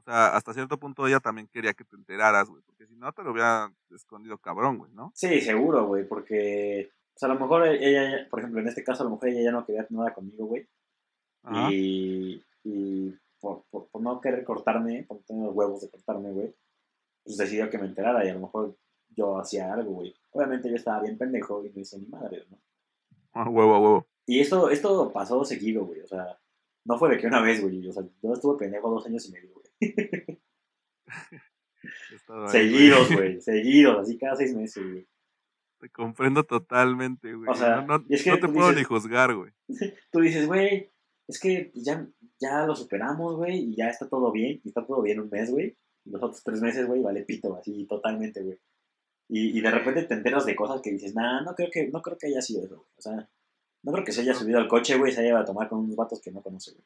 Sea, 0.06 0.28
hasta 0.28 0.54
cierto 0.54 0.78
punto 0.78 1.04
ella 1.08 1.18
también 1.18 1.48
quería 1.48 1.74
que 1.74 1.84
te 1.84 1.96
enteraras, 1.96 2.48
güey, 2.48 2.62
porque 2.62 2.86
si 2.86 2.94
no 2.94 3.12
te 3.12 3.24
lo 3.24 3.32
hubiera 3.32 3.72
escondido 3.90 4.38
cabrón, 4.38 4.78
güey, 4.78 4.92
¿no? 4.92 5.10
Sí, 5.16 5.40
seguro, 5.40 5.84
güey, 5.84 6.06
porque, 6.06 6.92
o 7.12 7.18
sea, 7.18 7.28
a 7.28 7.34
lo 7.34 7.40
mejor 7.40 7.66
ella, 7.66 8.28
por 8.30 8.38
ejemplo, 8.38 8.60
en 8.60 8.68
este 8.68 8.84
caso, 8.84 9.02
a 9.02 9.06
lo 9.06 9.10
mejor 9.10 9.30
ella 9.30 9.42
ya 9.42 9.50
no 9.50 9.66
quería 9.66 9.84
nada 9.90 10.14
conmigo, 10.14 10.46
güey. 10.46 10.68
Y, 11.72 12.40
y 12.62 13.14
por, 13.40 13.64
por, 13.68 13.88
por 13.88 14.00
no 14.00 14.20
querer 14.20 14.44
cortarme, 14.44 15.02
por 15.02 15.24
tener 15.24 15.44
los 15.44 15.54
huevos 15.56 15.80
de 15.80 15.90
cortarme, 15.90 16.30
güey, 16.30 16.54
pues 17.24 17.36
decidió 17.36 17.68
que 17.68 17.78
me 17.78 17.86
enterara 17.86 18.24
y 18.24 18.28
a 18.28 18.34
lo 18.34 18.40
mejor 18.40 18.76
yo 19.08 19.40
hacía 19.40 19.72
algo, 19.72 19.90
güey. 19.90 20.14
Obviamente 20.30 20.70
yo 20.70 20.76
estaba 20.76 21.02
bien 21.02 21.18
pendejo 21.18 21.64
y 21.64 21.70
no 21.70 21.80
hice 21.80 21.98
ni 21.98 22.06
madre, 22.06 22.44
¿no? 22.48 22.60
Ah, 23.32 23.48
huevo, 23.48 23.74
a 23.74 23.80
huevo. 23.80 24.06
Y 24.24 24.38
esto, 24.38 24.70
esto 24.70 25.12
pasó 25.12 25.44
seguido, 25.44 25.84
güey, 25.84 26.00
o 26.00 26.06
sea, 26.06 26.38
no 26.84 26.96
fue 26.96 27.10
de 27.10 27.18
que 27.18 27.26
una 27.26 27.42
vez, 27.42 27.60
güey, 27.60 27.88
o 27.88 27.92
sea, 27.92 28.04
yo 28.22 28.32
estuve 28.32 28.58
pendejo 28.58 28.88
dos 28.88 29.04
años 29.06 29.28
y 29.28 29.32
medio, 29.32 29.55
Seguidos, 32.50 33.12
güey, 33.12 33.40
seguidos, 33.40 33.98
así 34.00 34.18
cada 34.18 34.36
seis 34.36 34.54
meses, 34.54 34.82
güey. 34.82 35.06
Te 35.78 35.90
comprendo 35.90 36.42
totalmente, 36.44 37.34
güey. 37.34 37.50
O 37.50 37.54
sea, 37.54 37.82
no, 37.82 37.98
no, 37.98 38.04
y 38.08 38.14
es 38.14 38.24
que 38.24 38.30
no 38.30 38.40
te 38.40 38.48
puedo 38.48 38.70
dices- 38.70 38.76
ni 38.78 38.84
juzgar, 38.84 39.34
güey. 39.34 39.52
Tú 40.10 40.20
dices, 40.20 40.46
güey, 40.46 40.90
es 41.28 41.38
que 41.38 41.70
pues, 41.72 41.84
ya, 41.84 42.06
ya 42.40 42.66
lo 42.66 42.74
superamos, 42.74 43.36
güey, 43.36 43.58
y 43.58 43.76
ya 43.76 43.88
está 43.88 44.08
todo 44.08 44.32
bien, 44.32 44.60
y 44.64 44.68
está 44.68 44.84
todo 44.84 45.02
bien 45.02 45.20
un 45.20 45.28
mes, 45.30 45.50
güey. 45.50 45.76
Y 46.04 46.10
los 46.10 46.22
otros 46.22 46.42
tres 46.42 46.60
meses, 46.60 46.86
güey, 46.86 47.02
vale 47.02 47.22
pito, 47.22 47.54
así, 47.56 47.84
totalmente, 47.86 48.42
güey. 48.42 48.58
Y, 49.28 49.58
y 49.58 49.60
de 49.60 49.70
repente 49.70 50.04
te 50.04 50.14
enteras 50.14 50.46
de 50.46 50.54
cosas 50.56 50.80
que 50.80 50.92
dices, 50.92 51.14
nah, 51.14 51.42
no 51.42 51.54
creo 51.54 51.68
que, 51.70 51.88
no 51.88 52.00
creo 52.00 52.16
que 52.16 52.28
haya 52.28 52.40
sido 52.40 52.64
eso, 52.64 52.76
güey. 52.76 52.90
O 52.96 53.02
sea, 53.02 53.28
no 53.82 53.92
creo 53.92 54.04
que 54.04 54.12
se 54.12 54.22
haya 54.22 54.34
subido 54.34 54.58
al 54.58 54.68
coche, 54.68 54.96
güey, 54.96 55.12
y 55.12 55.14
se 55.14 55.20
haya 55.20 55.30
ido 55.30 55.38
a 55.38 55.44
tomar 55.44 55.68
con 55.68 55.80
unos 55.80 55.96
vatos 55.96 56.20
que 56.20 56.30
no 56.30 56.42
conoce, 56.42 56.72
güey. 56.72 56.84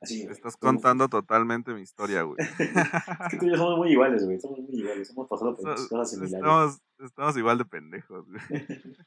Así, 0.00 0.22
güey. 0.22 0.32
Estás 0.32 0.56
contando 0.56 1.08
totalmente 1.08 1.74
mi 1.74 1.82
historia, 1.82 2.22
güey. 2.22 2.38
Es 3.26 3.30
que 3.30 3.36
tú 3.36 3.46
y 3.46 3.50
yo 3.50 3.56
somos 3.56 3.76
muy 3.76 3.92
iguales, 3.92 4.24
güey, 4.24 4.40
somos 4.40 4.60
muy 4.60 4.80
iguales, 4.80 5.10
hemos 5.10 5.28
pasado 5.28 5.54
por 5.54 5.68
muchas 5.68 5.88
cosas 5.88 6.10
similares. 6.10 6.38
estamos, 6.38 6.80
estamos 6.98 7.36
igual 7.36 7.58
de 7.58 7.64
pendejos, 7.66 8.26
güey. 8.26 8.40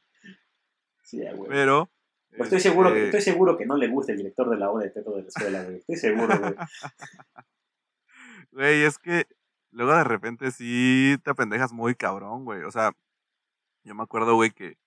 Sí, 1.02 1.18
ya, 1.18 1.34
güey. 1.34 1.50
Pero. 1.50 1.90
Pues 2.30 2.46
estoy 2.46 2.60
seguro, 2.60 2.90
que, 2.90 3.04
este, 3.04 3.18
estoy 3.18 3.32
seguro 3.32 3.58
que 3.58 3.66
no 3.66 3.76
le 3.76 3.88
gusta 3.88 4.12
el 4.12 4.18
director 4.18 4.48
de 4.48 4.56
la 4.56 4.70
obra 4.70 4.84
de 4.84 4.90
teatro 4.90 5.16
de 5.16 5.22
la 5.22 5.28
escuela, 5.28 5.64
güey. 5.64 5.76
Estoy 5.76 5.96
seguro, 5.96 6.38
güey. 6.38 6.54
Güey, 8.52 8.82
es 8.82 8.98
que 8.98 9.26
luego 9.72 9.92
de 9.96 10.04
repente 10.04 10.52
sí 10.52 11.16
te 11.24 11.30
apendejas 11.32 11.72
muy 11.72 11.96
cabrón, 11.96 12.44
güey. 12.44 12.62
O 12.62 12.70
sea, 12.70 12.92
yo 13.82 13.96
me 13.96 14.04
acuerdo, 14.04 14.36
güey, 14.36 14.52
que, 14.52 14.78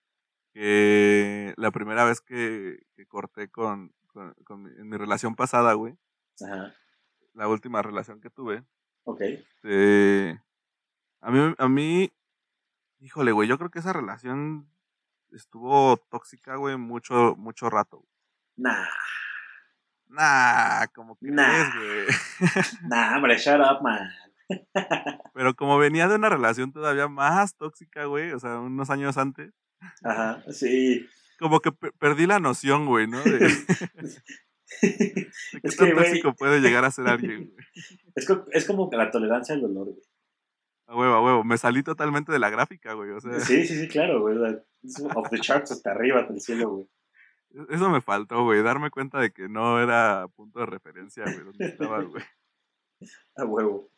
que 0.54 1.54
la 1.58 1.72
primera 1.72 2.06
vez 2.06 2.22
que, 2.22 2.80
que 2.96 3.06
corté 3.06 3.50
con, 3.50 3.94
con, 4.18 4.34
con 4.46 4.64
mi- 4.64 4.72
en 4.72 4.90
mi 4.90 4.98
relación 4.98 5.36
pasada, 5.36 5.74
güey, 5.74 5.96
Ajá. 6.44 6.74
la 7.34 7.48
última 7.48 7.84
relación 7.84 8.20
que 8.20 8.32
tuve, 8.32 8.64
Ok. 9.04 9.22
este, 9.22 10.42
a 11.22 11.30
mí, 11.30 11.54
a 11.58 11.68
mí, 11.68 12.12
híjole, 13.00 13.32
güey, 13.32 13.48
yo 13.48 13.60
creo 13.60 13.70
que 13.70 13.78
esa 13.80 13.94
relación 13.94 14.68
estuvo 15.32 15.98
tóxica, 16.10 16.56
güey, 16.56 16.78
mucho, 16.78 17.36
mucho 17.38 17.70
rato. 17.70 18.04
Nah, 18.56 18.88
Nah, 20.10 20.88
como 20.96 21.16
que 21.18 21.28
Nah. 21.30 21.62
es, 21.62 21.76
güey. 21.76 22.08
nah, 22.90 23.18
hombre, 23.18 23.38
shut 23.38 23.60
up, 23.60 23.84
man. 23.84 24.10
Pero 25.34 25.54
como 25.54 25.78
venía 25.78 26.08
de 26.08 26.16
una 26.16 26.30
relación 26.30 26.72
todavía 26.72 27.08
más 27.10 27.56
tóxica, 27.56 28.06
güey, 28.06 28.32
o 28.32 28.40
sea, 28.40 28.58
unos 28.60 28.90
años 28.90 29.18
antes, 29.18 29.54
Ajá, 30.04 30.42
sí. 30.52 31.08
Como 31.38 31.60
que 31.60 31.72
pe- 31.72 31.92
perdí 32.00 32.26
la 32.28 32.40
noción, 32.40 32.86
güey, 32.86 33.08
¿no? 33.08 33.22
De, 33.22 33.38
de 34.82 34.82
qué 34.82 35.30
Es 35.64 35.76
tan 35.78 35.88
que, 35.88 35.94
güey, 35.94 36.06
tóxico 36.08 36.34
puede 36.34 36.60
llegar 36.60 36.86
a 36.86 36.92
ser 36.92 37.08
alguien, 37.08 37.52
güey. 37.52 37.66
es, 38.16 38.26
co- 38.28 38.46
es 38.52 38.66
como 38.66 38.90
que 38.90 38.98
la 38.98 39.12
tolerancia 39.12 39.56
al 39.56 39.62
dolor, 39.62 39.86
güey. 39.86 40.02
A 40.88 40.96
huevo, 40.96 41.14
a 41.16 41.22
huevo. 41.24 41.44
Me 41.44 41.58
salí 41.58 41.84
totalmente 41.84 42.32
de 42.32 42.40
la 42.40 42.50
gráfica, 42.50 42.94
güey. 42.94 43.12
O 43.12 43.20
sea, 43.20 43.40
Sí, 43.42 43.66
sí, 43.68 43.78
sí, 43.80 43.88
claro, 43.88 44.22
güey. 44.22 44.38
es 44.84 45.00
Off 45.16 45.30
the 45.30 45.40
charts 45.40 45.72
hasta 45.72 45.92
arriba, 45.92 46.22
hasta 46.22 46.34
el 46.34 46.40
cielo, 46.42 46.70
güey. 46.70 46.88
eso 47.70 47.90
me 47.90 48.00
faltó, 48.02 48.44
güey. 48.46 48.62
Darme 48.64 48.90
cuenta 48.90 49.20
de 49.20 49.32
que 49.32 49.50
no 49.50 49.82
era 49.82 50.28
punto 50.36 50.60
de 50.60 50.66
referencia, 50.66 51.24
güey, 51.24 51.40
donde 51.44 51.66
estaba, 51.66 52.02
güey. 52.04 52.24
A 53.36 53.46
huevo. 53.46 53.90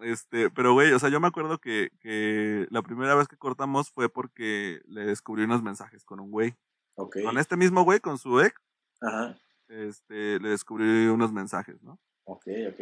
Este, 0.00 0.50
pero, 0.50 0.72
güey, 0.72 0.92
o 0.92 0.98
sea, 0.98 1.10
yo 1.10 1.20
me 1.20 1.28
acuerdo 1.28 1.58
que, 1.58 1.90
que 2.00 2.66
la 2.70 2.82
primera 2.82 3.14
vez 3.14 3.28
que 3.28 3.36
cortamos 3.36 3.90
fue 3.90 4.08
porque 4.08 4.80
le 4.86 5.04
descubrí 5.04 5.44
unos 5.44 5.62
mensajes 5.62 6.04
con 6.04 6.18
un 6.18 6.30
güey. 6.32 6.54
Con 6.94 7.38
este 7.38 7.56
mismo 7.56 7.82
güey, 7.84 8.00
con 8.00 8.18
su 8.18 8.40
ex, 8.40 8.54
Ajá. 9.00 9.36
este, 9.68 10.38
le 10.40 10.50
descubrí 10.50 11.06
unos 11.08 11.32
mensajes, 11.32 11.82
¿no? 11.82 11.98
Ok, 12.24 12.46
ok. 12.68 12.80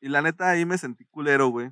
Y 0.00 0.08
la 0.08 0.22
neta 0.22 0.50
ahí 0.50 0.64
me 0.64 0.78
sentí 0.78 1.04
culero, 1.06 1.48
güey. 1.48 1.66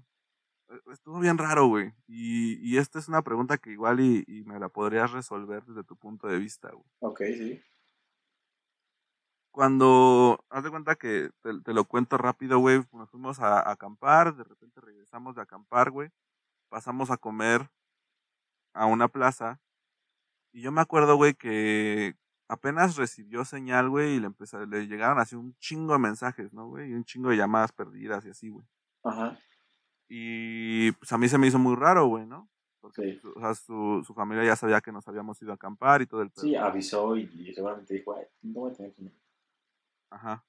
Eh, 0.68 0.80
Estuvo 0.92 1.20
bien 1.20 1.38
raro, 1.38 1.66
güey. 1.68 1.94
Y, 2.09 2.55
y 2.68 2.78
esta 2.78 2.99
es 2.99 3.09
una 3.09 3.22
pregunta 3.22 3.59
que 3.59 3.70
igual 3.70 4.01
y, 4.01 4.24
y 4.26 4.44
me 4.44 4.59
la 4.59 4.68
podrías 4.68 5.12
resolver 5.12 5.64
desde 5.64 5.84
tu 5.84 5.97
punto 5.97 6.26
de 6.26 6.38
vista, 6.38 6.70
güey. 6.70 6.84
Ok, 7.01 7.20
sí. 7.36 7.62
Cuando, 9.53 10.44
haz 10.51 10.64
de 10.64 10.70
cuenta 10.70 10.97
que 10.97 11.30
te, 11.40 11.61
te 11.62 11.72
lo 11.72 11.84
cuento 11.86 12.18
rápido, 12.18 12.59
güey, 12.59 12.82
nos 12.92 13.09
fuimos 13.11 13.40
a, 13.40 13.59
a 13.61 13.72
acampar, 13.72 14.34
de 14.36 14.44
repente 14.44 14.82
regresamos 14.82 15.34
de 15.34 15.40
acampar, 15.42 15.90
güey, 15.90 16.11
pasamos 16.68 17.11
a 17.11 17.16
comer 17.16 17.70
a 18.74 18.84
una 18.84 19.09
plaza, 19.09 19.61
y 20.57 20.62
yo 20.62 20.72
me 20.72 20.80
acuerdo, 20.80 21.16
güey, 21.16 21.34
que 21.34 22.14
apenas 22.48 22.96
recibió 22.96 23.44
señal, 23.44 23.90
güey, 23.90 24.14
y 24.16 24.20
le 24.20 24.26
empezó, 24.26 24.64
le 24.64 24.86
llegaron 24.86 25.18
así 25.18 25.34
un 25.36 25.54
chingo 25.59 25.92
de 25.92 25.98
mensajes, 25.98 26.52
¿no, 26.52 26.68
güey? 26.68 26.90
Y 26.90 26.94
un 26.94 27.04
chingo 27.04 27.28
de 27.30 27.36
llamadas 27.36 27.72
perdidas 27.72 28.24
y 28.24 28.30
así, 28.30 28.48
güey. 28.48 28.66
Ajá. 29.04 29.38
Y 30.09 30.92
pues 30.92 31.12
a 31.12 31.18
mí 31.18 31.28
se 31.28 31.38
me 31.38 31.46
hizo 31.48 31.59
muy 31.59 31.74
raro, 31.76 32.07
güey, 32.07 32.26
¿no? 32.26 32.48
Porque 32.80 33.02
Sí. 33.14 33.20
o 33.34 33.40
sea, 33.40 33.54
su, 33.54 34.02
su 34.07 34.14
familia 34.14 34.44
ya 34.44 34.54
sabía 34.57 34.80
que 34.80 34.92
nos 34.92 35.07
habíamos 35.09 35.42
ido 35.42 35.50
a 35.50 35.57
acampar 35.57 36.02
y 36.02 36.07
todo 36.07 36.22
el. 36.22 36.30
Sí, 36.36 36.54
avisó 36.54 37.16
y, 37.16 37.22
y 37.34 37.52
seguramente 37.52 37.94
dijo, 37.94 38.16
ay, 38.16 38.24
no 38.42 38.61
voy 38.61 38.70
a 38.72 38.74
tener 38.74 38.94
que... 38.94 39.11
Ajá. 40.11 40.44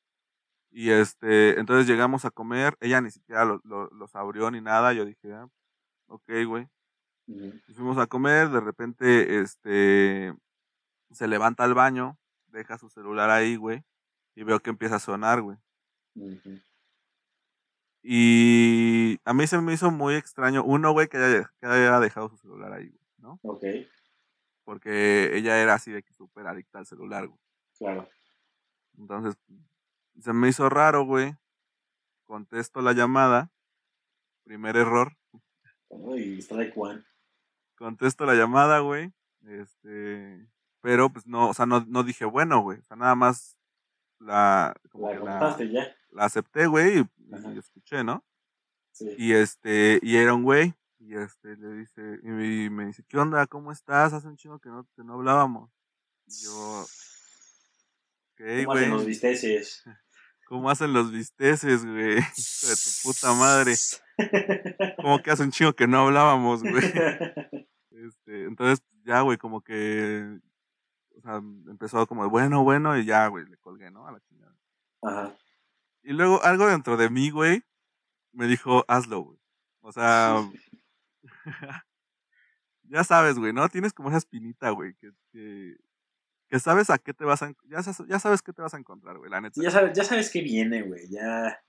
Y 0.70 0.92
este, 0.92 1.60
entonces 1.60 1.88
llegamos 1.88 2.26
a 2.26 2.30
comer, 2.30 2.78
ella 2.80 3.02
ni 3.02 3.10
siquiera 3.10 3.44
lo- 3.46 3.62
lo- 3.64 3.90
los 3.90 4.16
abrió 4.16 4.52
ni 4.52 4.62
nada, 4.62 4.94
yo 4.94 5.06
dije, 5.06 5.34
ah, 5.34 5.50
ok, 6.08 6.30
güey. 6.46 6.68
Y 7.28 7.74
Fuimos 7.74 7.98
a 7.98 8.08
comer, 8.08 8.50
de 8.50 8.62
repente, 8.62 9.40
este, 9.42 10.34
se 11.12 11.28
levanta 11.28 11.64
al 11.66 11.74
baño, 11.74 12.18
deja 12.48 12.78
su 12.78 12.90
celular 12.90 13.30
ahí, 13.30 13.58
güey, 13.58 13.84
y 14.36 14.44
veo 14.44 14.60
que 14.62 14.70
empieza 14.70 14.96
a 14.96 15.00
sonar, 15.00 15.42
güey. 15.42 15.58
Y 18.02 19.20
a 19.26 19.34
mí 19.34 19.46
se 19.48 19.60
me 19.60 19.74
hizo 19.74 19.92
muy 19.92 20.16
extraño, 20.16 20.64
uno, 20.64 20.92
güey, 20.94 21.10
que 21.10 21.18
haya, 21.18 21.52
que 21.60 21.68
haya 21.68 22.00
dejado 22.00 22.30
su 22.30 22.38
celular 22.38 22.72
ahí, 22.72 22.88
güey, 22.88 23.06
¿no? 23.18 23.40
Ok, 23.44 23.64
Porque 24.64 25.36
ella 25.36 25.62
era 25.62 25.74
así 25.74 25.92
de 25.92 26.04
que 26.04 26.14
súper 26.14 26.48
adicta 26.48 26.80
al 26.80 26.86
celular, 26.86 27.28
güey. 27.28 27.40
claro. 27.78 28.08
Entonces, 28.98 29.38
se 30.20 30.34
me 30.34 30.48
hizo 30.48 30.70
raro, 30.70 31.06
güey. 31.06 31.36
Contesto 32.26 32.82
la 32.82 32.94
llamada. 32.94 33.52
Primer 34.44 34.76
error. 34.76 35.16
Y 36.16 36.40
está 36.40 36.56
like 36.56 36.74
one. 36.76 37.04
Contesto 37.78 38.26
la 38.26 38.34
llamada, 38.34 38.80
güey. 38.80 39.14
Este. 39.46 40.48
Pero, 40.82 41.10
pues 41.10 41.28
no, 41.28 41.50
o 41.50 41.54
sea, 41.54 41.66
no, 41.66 41.86
no 41.88 42.04
dije 42.04 42.26
bueno, 42.26 42.62
güey. 42.62 42.80
O 42.80 42.84
sea, 42.84 42.98
nada 42.98 43.16
más 43.16 43.58
la. 44.20 44.76
Como 44.92 45.12
La 45.12 45.20
contaste 45.20 45.70
ya. 45.72 45.96
la 46.12 46.26
acepté, 46.26 46.68
güey, 46.68 47.00
y, 47.00 47.54
y 47.54 47.58
escuché, 47.58 48.04
¿no? 48.04 48.24
Sí. 48.92 49.16
Y 49.18 49.34
este, 49.34 50.00
y 50.02 50.18
era 50.18 50.34
un 50.34 50.44
güey. 50.44 50.74
Y 51.00 51.16
este, 51.16 51.56
le 51.56 51.74
dice, 51.74 52.20
y 52.24 52.70
me 52.70 52.88
dice, 52.88 53.04
¿qué 53.08 53.18
onda? 53.18 53.46
¿Cómo 53.46 53.72
estás? 53.72 54.14
Hace 54.14 54.28
un 54.28 54.36
chingo 54.36 54.60
que 54.60 54.70
no, 54.70 54.88
que 54.96 55.04
no 55.04 55.14
hablábamos. 55.14 55.70
Y 56.26 56.44
yo, 56.44 56.82
ok, 58.34 58.66
¿Cómo 58.66 58.78
hacen 58.78 58.90
los 58.90 59.04
güey. 59.04 59.20
¿Cómo 60.48 60.70
hacen 60.70 60.94
los 60.94 61.12
bisteces, 61.12 61.86
güey? 61.86 62.16
De 62.16 62.22
tu 62.22 62.90
puta 63.04 63.34
madre. 63.34 63.76
Como 64.96 65.20
que 65.20 65.32
hace 65.32 65.44
un 65.44 65.52
chingo 65.52 65.74
que 65.74 65.88
no 65.88 66.08
hablábamos, 66.08 66.64
güey. 66.64 66.84
Este, 67.98 68.46
entonces, 68.46 68.86
ya, 69.06 69.22
güey, 69.22 69.40
como 69.40 69.62
que. 69.62 70.40
O 71.18 71.22
sea, 71.22 71.38
empezó 71.38 72.06
como 72.06 72.22
de 72.24 72.30
bueno, 72.30 72.64
bueno, 72.64 72.96
y 72.96 73.06
ya, 73.06 73.26
güey, 73.28 73.44
le 73.48 73.58
colgué, 73.58 73.90
¿no? 73.90 74.08
A 74.08 74.12
la 74.12 74.20
chingada. 74.20 74.56
Ajá. 75.02 75.36
Y 76.04 76.14
luego 76.14 76.42
algo 76.44 76.68
dentro 76.68 76.96
de 76.96 77.10
mí, 77.10 77.32
güey, 77.32 77.64
me 78.34 78.46
dijo, 78.46 78.86
hazlo, 78.88 79.22
güey. 79.22 79.40
O 79.82 79.92
sea. 79.92 80.48
ya 82.84 83.04
sabes, 83.04 83.40
güey, 83.40 83.52
¿no? 83.52 83.68
Tienes 83.68 83.94
como 83.94 84.10
esa 84.10 84.20
espinita, 84.20 84.70
güey, 84.70 84.94
que, 84.94 85.12
que, 85.32 85.76
que 86.50 86.60
sabes 86.60 86.90
a 86.90 86.98
qué 86.98 87.14
te 87.14 87.26
vas 87.26 87.42
a. 87.44 87.54
Ya, 87.66 87.82
sa- 87.84 88.06
ya 88.08 88.20
sabes 88.20 88.42
qué 88.42 88.54
te 88.54 88.62
vas 88.62 88.74
a 88.74 88.78
encontrar, 88.78 89.18
güey, 89.18 89.30
la 89.30 89.42
neta. 89.42 89.62
Ya 89.62 89.72
sabes, 89.72 89.94
ya 89.96 90.04
sabes 90.04 90.30
que 90.32 90.42
viene, 90.42 90.82
güey. 90.84 91.08
Ya. 91.10 91.62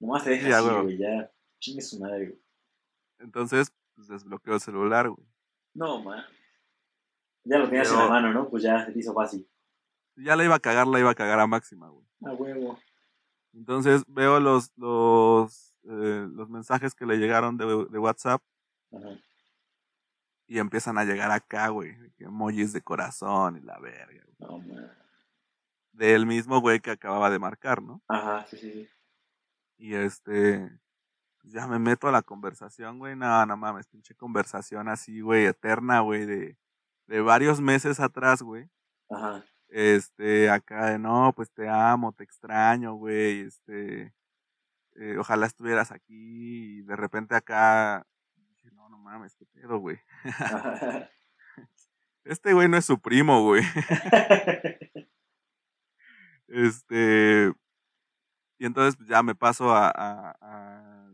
Nomás 0.00 0.24
te 0.24 0.36
Sí, 0.38 0.44
deja 0.44 0.56
a 0.56 0.60
así, 0.60 0.82
güey. 0.82 0.98
Ya. 0.98 1.32
Chingue 1.60 1.82
su 1.82 1.98
madre, 2.00 2.26
güey. 2.28 2.42
Entonces, 3.20 3.72
pues 3.94 4.08
desbloqueó 4.08 4.54
el 4.54 4.60
celular, 4.60 5.08
güey. 5.10 5.26
No, 5.74 6.02
man. 6.02 6.24
Ya 7.44 7.58
lo 7.58 7.68
tenías 7.68 7.90
en 7.90 7.98
la 7.98 8.08
mano, 8.08 8.32
¿no? 8.32 8.48
Pues 8.48 8.62
ya 8.62 8.84
se 8.84 8.92
te 8.92 8.98
hizo 8.98 9.12
fácil. 9.14 9.48
Ya 10.16 10.36
la 10.36 10.44
iba 10.44 10.54
a 10.54 10.60
cagar, 10.60 10.86
la 10.86 11.00
iba 11.00 11.10
a 11.10 11.14
cagar 11.14 11.40
a 11.40 11.46
máxima, 11.46 11.88
güey. 11.88 12.06
A 12.24 12.32
huevo. 12.32 12.78
Entonces 13.54 14.02
veo 14.06 14.38
los, 14.40 14.70
los, 14.76 15.74
eh, 15.84 16.26
los 16.30 16.48
mensajes 16.48 16.94
que 16.94 17.06
le 17.06 17.16
llegaron 17.16 17.56
de, 17.56 17.64
de 17.90 17.98
WhatsApp 17.98 18.42
Ajá. 18.92 19.08
Y 20.46 20.58
empiezan 20.58 20.98
a 20.98 21.04
llegar 21.04 21.30
acá, 21.30 21.68
güey. 21.68 21.96
que 22.16 22.24
Emojis 22.24 22.72
de 22.72 22.82
corazón 22.82 23.56
y 23.56 23.60
la 23.60 23.78
verga. 23.78 24.22
güey. 24.38 24.50
No, 24.50 24.58
man. 24.58 24.92
Del 25.92 26.26
mismo 26.26 26.60
güey 26.60 26.80
que 26.80 26.90
acababa 26.90 27.30
de 27.30 27.38
marcar, 27.38 27.82
¿no? 27.82 28.02
Ajá, 28.08 28.46
sí, 28.46 28.56
sí, 28.56 28.72
sí. 28.72 28.88
Y 29.76 29.94
este, 29.94 30.70
ya 31.44 31.66
me 31.66 31.78
meto 31.78 32.08
a 32.08 32.12
la 32.12 32.22
conversación, 32.22 32.98
güey. 32.98 33.14
No, 33.16 33.44
no 33.46 33.56
mames, 33.56 33.88
pinche 33.88 34.14
conversación 34.14 34.88
así, 34.88 35.20
güey, 35.20 35.44
eterna, 35.44 36.00
güey, 36.00 36.24
de, 36.24 36.56
de 37.06 37.20
varios 37.20 37.60
meses 37.60 38.00
atrás, 38.00 38.42
güey. 38.42 38.70
Ajá. 39.10 39.44
Este, 39.68 40.50
acá 40.50 40.90
de 40.90 40.98
no, 40.98 41.32
pues 41.34 41.50
te 41.50 41.68
amo, 41.68 42.12
te 42.12 42.24
extraño, 42.24 42.94
güey. 42.94 43.40
Este, 43.40 44.14
eh, 44.94 45.16
ojalá 45.18 45.46
estuvieras 45.46 45.92
aquí. 45.92 46.78
Y 46.78 46.82
de 46.82 46.96
repente 46.96 47.34
acá 47.34 48.06
mames, 49.02 49.34
qué 49.36 49.44
pedo, 49.46 49.78
güey. 49.78 49.98
Este 52.24 52.52
güey 52.52 52.68
no 52.68 52.76
es 52.76 52.84
su 52.84 53.00
primo, 53.00 53.42
güey. 53.42 53.62
Este, 56.48 57.52
y 58.58 58.66
entonces 58.66 58.96
pues, 58.96 59.08
ya 59.08 59.22
me 59.22 59.34
paso 59.34 59.72
a, 59.74 59.88
a, 59.88 60.36
a- 60.40 61.10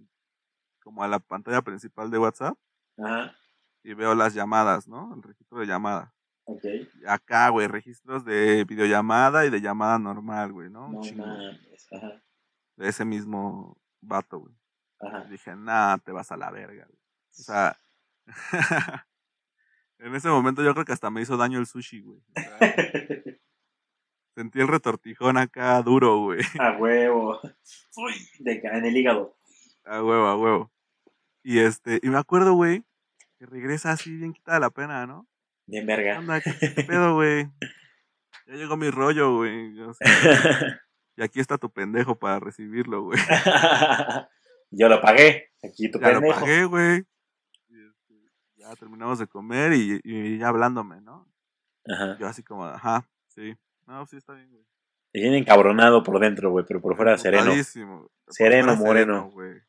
como 0.82 1.03
a 1.05 1.09
la 1.09 1.18
pantalla 1.20 1.62
principal 1.62 2.11
de 2.11 2.18
WhatsApp 2.18 2.57
Ajá. 2.99 3.34
y 3.84 3.95
veo 3.95 4.14
las 4.14 4.34
llamadas, 4.34 4.89
¿no? 4.89 5.14
El 5.14 5.22
registro 5.22 5.59
de 5.61 5.66
llamadas. 5.66 6.11
Ok. 6.45 6.64
Y 6.64 7.07
Acá, 7.07 7.51
güey, 7.51 7.68
registros 7.68 8.24
de 8.24 8.64
videollamada 8.64 9.45
y 9.47 9.51
de 9.51 9.61
llamada 9.61 9.99
normal, 9.99 10.53
güey, 10.53 10.70
¿no? 10.70 10.89
No 10.89 11.01
mames. 11.16 11.86
Ajá. 11.93 12.22
de 12.76 12.89
ese 12.89 13.05
mismo 13.05 13.78
vato, 14.01 14.39
güey. 14.41 14.55
Ajá. 15.01 15.24
Dije, 15.24 15.55
nah, 15.55 15.99
te 15.99 16.11
vas 16.11 16.32
a 16.32 16.36
la 16.36 16.51
verga, 16.51 16.86
güey. 16.86 16.98
O 17.39 17.43
sea, 17.43 17.76
en 19.99 20.14
ese 20.14 20.28
momento 20.28 20.62
yo 20.62 20.72
creo 20.74 20.84
que 20.84 20.93
hasta 20.93 21.11
me 21.11 21.22
hizo 21.22 21.36
daño 21.36 21.59
el 21.59 21.66
sushi, 21.66 22.01
güey. 22.01 22.18
O 22.18 22.41
sea, 22.41 22.74
sentí 24.34 24.61
el 24.61 24.68
retortijón 24.68 25.36
acá 25.36 25.80
duro, 25.82 26.18
güey. 26.18 26.41
A 26.61 26.76
huevo. 26.76 27.41
Uy, 27.97 28.14
de 28.41 28.61
en 28.62 28.84
el 28.84 28.97
hígado. 28.97 29.36
A 29.84 30.03
huevo, 30.03 30.26
a 30.26 30.36
huevo. 30.36 30.72
Y 31.43 31.61
este, 31.61 31.99
y 32.03 32.09
me 32.09 32.18
acuerdo, 32.18 32.53
güey, 32.55 32.84
que 33.39 33.47
regresa 33.47 33.93
así 33.93 34.14
bien 34.14 34.32
quitada 34.32 34.61
la 34.61 34.70
pena, 34.70 35.07
¿no? 35.07 35.26
Bien 35.66 35.86
¿Qué 35.86 35.97
verga. 35.97 36.18
onda? 36.18 36.41
¿Qué, 36.41 36.53
qué 36.59 36.82
pedo, 36.84 37.14
güey? 37.14 37.49
Ya 38.47 38.55
llegó 38.55 38.76
mi 38.76 38.91
rollo, 38.91 39.36
güey. 39.36 39.80
O 39.80 39.95
sea, 39.95 40.07
Y 41.18 41.22
aquí 41.22 41.41
está 41.41 41.59
tu 41.59 41.68
pendejo 41.72 42.16
para 42.16 42.39
recibirlo, 42.39 43.03
güey. 43.03 43.18
Yo 44.70 44.89
lo 44.89 45.01
pagué. 45.01 45.51
Aquí 45.64 45.91
tu 45.91 45.99
Ya 45.99 46.12
lo 46.12 46.20
pendejo. 46.20 46.41
pagué, 46.41 46.64
güey. 46.64 47.05
Ya 48.69 48.77
terminamos 48.77 49.19
de 49.19 49.27
comer 49.27 49.73
y, 49.73 50.01
y 50.05 50.39
ya 50.39 50.49
hablándome, 50.49 51.01
¿no? 51.01 51.27
Ajá. 51.87 52.19
Yo 52.19 52.27
así 52.27 52.43
como, 52.43 52.66
ajá, 52.66 53.09
sí. 53.29 53.57
No, 53.87 54.05
sí 54.07 54.16
está 54.19 54.35
bien, 54.35 54.51
güey. 54.51 54.64
Y 55.14 55.23
viene 55.23 55.39
encabronado 55.39 56.03
por 56.03 56.21
dentro, 56.21 56.51
güey, 56.51 56.66
pero 56.69 56.81
por 56.83 56.95
fuera 56.95 57.16
sereno. 57.16 57.51
Por 57.51 58.35
Sereno, 58.35 58.77
fuera 58.77 59.07
moreno. 59.07 59.31
güey. 59.31 59.62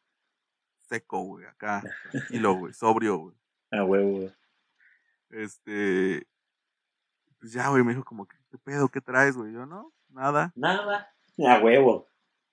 Seco, 0.79 1.21
güey, 1.21 1.45
acá. 1.45 1.81
Tranquilo, 2.11 2.55
güey. 2.55 2.73
Sobrio, 2.73 3.17
güey. 3.17 3.35
Ah, 3.71 3.85
huevo. 3.85 4.29
Este. 5.29 6.27
Pues 7.39 7.53
ya, 7.53 7.69
güey, 7.69 7.83
me 7.83 7.93
dijo 7.93 8.03
como, 8.03 8.27
que, 8.27 8.35
¿qué 8.51 8.57
pedo? 8.57 8.89
¿Qué 8.89 8.99
traes, 8.99 9.37
güey? 9.37 9.53
Yo, 9.53 9.65
no, 9.65 9.93
nada, 10.09 10.51
Nada. 10.55 11.13
A 11.47 11.59
huevo. 11.59 12.05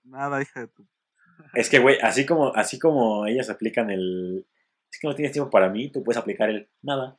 nada, 0.05 0.41
hija 0.41 0.61
de 0.61 0.69
tu. 0.69 0.87
Es 1.55 1.69
que, 1.69 1.81
güey, 1.81 1.99
así 2.01 2.25
como, 2.25 2.55
así 2.55 2.79
como 2.79 3.27
ellas 3.27 3.51
aplican 3.51 3.91
el. 3.91 4.47
Es 4.97 5.01
que 5.01 5.09
no 5.09 5.15
tienes 5.15 5.33
tiempo 5.33 5.51
para 5.51 5.69
mí, 5.69 5.91
tú 5.93 6.03
puedes 6.03 6.19
aplicar 6.19 6.49
el 6.49 6.71
nada. 6.81 7.19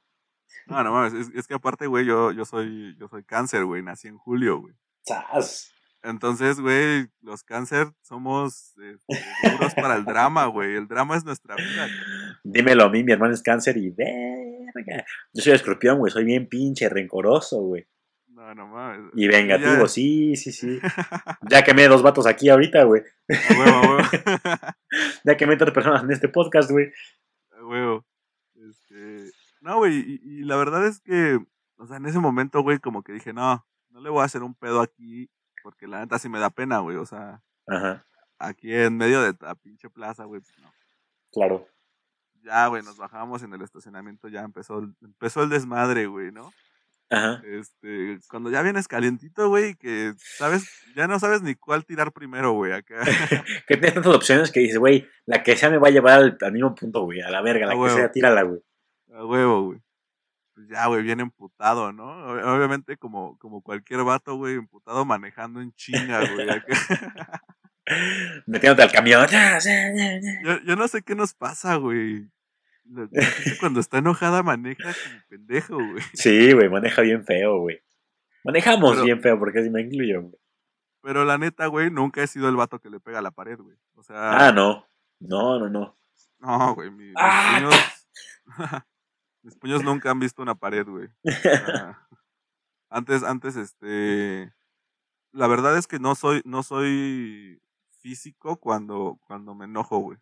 No, 0.66 0.84
no 0.84 0.94
mames, 0.94 1.14
es, 1.14 1.36
es 1.36 1.46
que 1.46 1.54
aparte, 1.54 1.86
güey, 1.86 2.08
yo, 2.08 2.32
yo 2.32 2.44
soy, 2.44 2.98
yo 3.00 3.08
soy 3.08 3.24
cáncer, 3.24 3.66
güey, 3.66 3.84
nací 3.84 4.08
en 4.08 4.18
julio, 4.18 4.62
güey. 4.62 4.74
¡Sas! 5.06 5.72
Entonces, 6.02 6.60
güey, 6.60 7.06
los 7.22 7.44
cáncer 7.44 7.90
somos 8.02 8.74
este, 8.80 9.24
duros 9.52 9.76
para 9.76 9.96
el 9.96 10.06
drama, 10.06 10.48
güey. 10.48 10.76
El 10.76 10.88
drama 10.88 11.18
es 11.18 11.24
nuestra 11.24 11.56
vida. 11.56 11.88
Dímelo 12.44 12.86
a 12.86 12.90
mí, 12.90 13.04
mi 13.04 13.12
hermano 13.12 13.36
es 13.36 13.44
cáncer 13.44 13.78
y 13.78 13.92
verga. 13.92 15.06
Yo 15.34 15.44
soy 15.44 15.54
escorpión, 15.54 16.00
güey, 16.00 16.12
soy 16.12 16.24
bien 16.24 16.48
pinche 16.48 16.90
rencoroso, 16.90 17.62
güey. 17.62 17.86
No, 18.30 18.56
no 18.56 18.68
mames. 18.68 19.12
Y 19.16 19.28
vengativo, 19.28 19.84
Ya- 19.84 19.88
sí, 19.88 20.36
sí, 20.36 20.52
sí. 20.52 20.80
Ya 21.52 21.64
quemé 21.64 21.88
dos 21.88 22.02
vatos 22.02 22.26
aquí 22.26 22.50
ahorita, 22.50 22.86
güey. 22.86 23.04
A 23.30 23.54
huevo, 23.54 23.78
a 23.78 23.82
huevo. 23.82 23.98
Ya 25.26 25.38
quemé 25.38 25.58
tres 25.58 25.74
personas 25.74 26.02
en 26.04 26.12
este 26.12 26.30
podcast, 26.30 26.72
güey. 26.72 26.92
Huevo. 27.68 28.06
Este, 28.56 29.32
no, 29.62 29.78
güey, 29.78 30.00
y, 30.00 30.22
y 30.24 30.44
la 30.44 30.56
verdad 30.58 30.86
es 30.88 31.00
que, 31.02 31.40
o 31.78 31.86
sea, 31.88 31.98
en 31.98 32.06
ese 32.08 32.20
momento, 32.20 32.62
güey, 32.62 32.80
como 32.80 33.04
que 33.04 33.14
dije, 33.14 33.34
no, 33.34 33.66
no 33.90 34.02
le 34.02 34.10
voy 34.10 34.22
a 34.22 34.26
hacer 34.26 34.44
un 34.44 34.56
pedo 34.56 34.82
aquí, 34.82 35.30
porque 35.64 35.88
la 35.88 36.00
neta 36.00 36.20
sí 36.20 36.30
me 36.30 36.40
da 36.40 36.50
pena, 36.50 36.80
güey. 36.80 36.98
O 36.98 37.06
sea, 37.06 37.44
Ajá, 37.68 38.06
aquí 38.40 38.74
en 38.74 38.98
medio 38.98 39.22
de 39.22 39.36
la 39.40 39.56
pinche 39.56 39.90
plaza, 39.90 40.26
güey, 40.26 40.42
pues 40.42 40.58
no. 40.60 40.72
claro. 41.32 41.68
Ya, 42.44 42.68
güey, 42.68 42.82
nos 42.84 42.98
bajamos 42.98 43.44
en 43.44 43.54
el 43.54 43.62
estacionamiento, 43.62 44.30
ya 44.30 44.42
empezó, 44.42 44.80
empezó 45.02 45.44
el 45.44 45.50
desmadre, 45.50 46.06
güey, 46.06 46.32
¿no? 46.32 46.52
Ajá. 47.10 47.42
Este, 47.46 48.20
cuando 48.30 48.52
ya 48.52 48.62
vienes 48.62 48.88
calientito, 48.88 49.48
güey, 49.48 49.76
que 49.76 50.14
sabes, 50.18 50.70
ya 50.96 51.08
no 51.08 51.20
sabes 51.20 51.42
ni 51.42 51.56
cuál 51.56 51.86
tirar 51.86 52.12
primero, 52.12 52.52
güey, 52.52 52.74
acá. 52.74 52.96
Que 53.68 53.76
tienes 53.78 53.94
tantas 53.94 54.14
opciones 54.16 54.52
que 54.52 54.60
dices, 54.60 54.78
güey, 54.78 55.08
la 55.26 55.42
que 55.44 55.56
sea 55.56 55.70
me 55.70 55.78
va 55.78 55.88
a 55.88 55.92
llevar 55.92 56.14
al, 56.20 56.38
al 56.42 56.52
mismo 56.52 56.76
punto, 56.76 57.04
güey. 57.04 57.22
A 57.22 57.30
la 57.30 57.42
verga, 57.42 57.66
la 57.66 57.72
A 57.74 57.76
que 57.76 57.82
huevo. 57.82 57.96
sea, 57.96 58.12
tírala, 58.12 58.42
güey. 58.44 58.60
A 59.14 59.26
huevo, 59.26 59.66
güey. 59.68 59.80
Pues 60.54 60.68
ya, 60.70 60.88
güey, 60.88 61.04
bien 61.04 61.20
emputado, 61.20 61.94
¿no? 61.94 62.04
Ob- 62.34 62.44
Obviamente 62.58 62.98
como, 62.98 63.38
como 63.38 63.62
cualquier 63.62 64.04
vato, 64.04 64.36
güey, 64.36 64.56
emputado 64.56 65.06
manejando 65.06 65.62
en 65.62 65.72
chinga, 65.74 66.20
güey. 66.34 66.50
acá. 66.50 67.42
Metiéndote 68.46 68.84
al 68.84 68.92
camión. 68.92 69.28
Yo, 70.44 70.60
yo 70.66 70.76
no 70.76 70.88
sé 70.88 71.02
qué 71.04 71.16
nos 71.16 71.34
pasa, 71.34 71.76
güey. 71.76 72.28
La- 72.90 73.08
la 73.12 73.22
gente 73.26 73.58
Cuando 73.60 73.80
está 73.80 73.98
enojada 74.00 74.44
maneja 74.44 74.84
como 74.94 75.22
pendejo, 75.30 75.76
güey. 75.76 76.04
Sí, 76.14 76.54
güey, 76.54 76.70
maneja 76.70 77.02
bien 77.02 77.24
feo, 77.26 77.60
güey. 77.60 77.82
Manejamos 78.44 78.92
Pero- 78.92 79.04
bien 79.04 79.22
feo, 79.22 79.38
porque 79.40 79.60
así 79.60 79.70
me 79.70 79.82
incluyo, 79.82 80.22
güey. 80.22 80.36
Pero 81.02 81.24
la 81.26 81.38
neta, 81.38 81.68
güey, 81.68 81.90
nunca 81.92 82.22
he 82.24 82.28
sido 82.28 82.50
el 82.50 82.56
vato 82.56 82.80
que 82.80 82.90
le 82.90 83.00
pega 83.00 83.20
a 83.20 83.22
la 83.22 83.32
pared, 83.32 83.58
güey. 83.60 83.78
O 83.96 84.04
sea, 84.04 84.48
Ah, 84.48 84.52
no. 84.52 84.86
No, 85.20 85.58
no, 85.60 85.70
no. 85.70 85.96
no, 86.40 86.76
güey, 86.76 86.92
mi- 86.92 87.06
mis 87.06 87.14
Ah, 87.18 87.60
puños... 87.60 87.76
mis 89.44 89.56
puños 89.56 89.84
nunca 89.84 90.12
han 90.12 90.20
visto 90.20 90.42
una 90.42 90.56
pared, 90.56 90.86
güey. 90.88 91.08
O 91.24 91.32
sea, 91.32 92.08
antes, 92.90 93.24
antes, 93.24 93.56
este... 93.56 94.54
La 95.34 95.48
verdad 95.48 95.78
es 95.78 95.88
que 95.88 96.00
no 96.00 96.16
soy, 96.16 96.42
no 96.46 96.64
soy 96.64 97.62
físico 98.02 98.58
cuando, 98.58 99.20
cuando 99.28 99.54
me 99.56 99.66
enojo, 99.66 99.98
güey. 100.00 100.18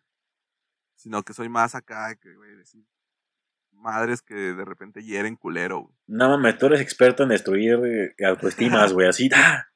Sino 0.96 1.22
que 1.22 1.32
soy 1.34 1.48
más 1.48 1.74
acá, 1.74 2.16
que, 2.16 2.34
güey, 2.34 2.56
decir 2.56 2.82
madres 3.72 4.22
que 4.22 4.34
de 4.34 4.64
repente 4.64 5.02
hieren 5.04 5.36
culero, 5.36 5.80
güey. 5.80 5.94
No 6.06 6.30
mames, 6.30 6.56
tú 6.58 6.66
eres 6.66 6.80
experto 6.80 7.22
en 7.22 7.28
destruir 7.28 7.78
eh, 7.84 8.24
autoestimas, 8.26 8.92
güey. 8.92 9.06
Así, 9.06 9.28
¡ah! 9.34 9.66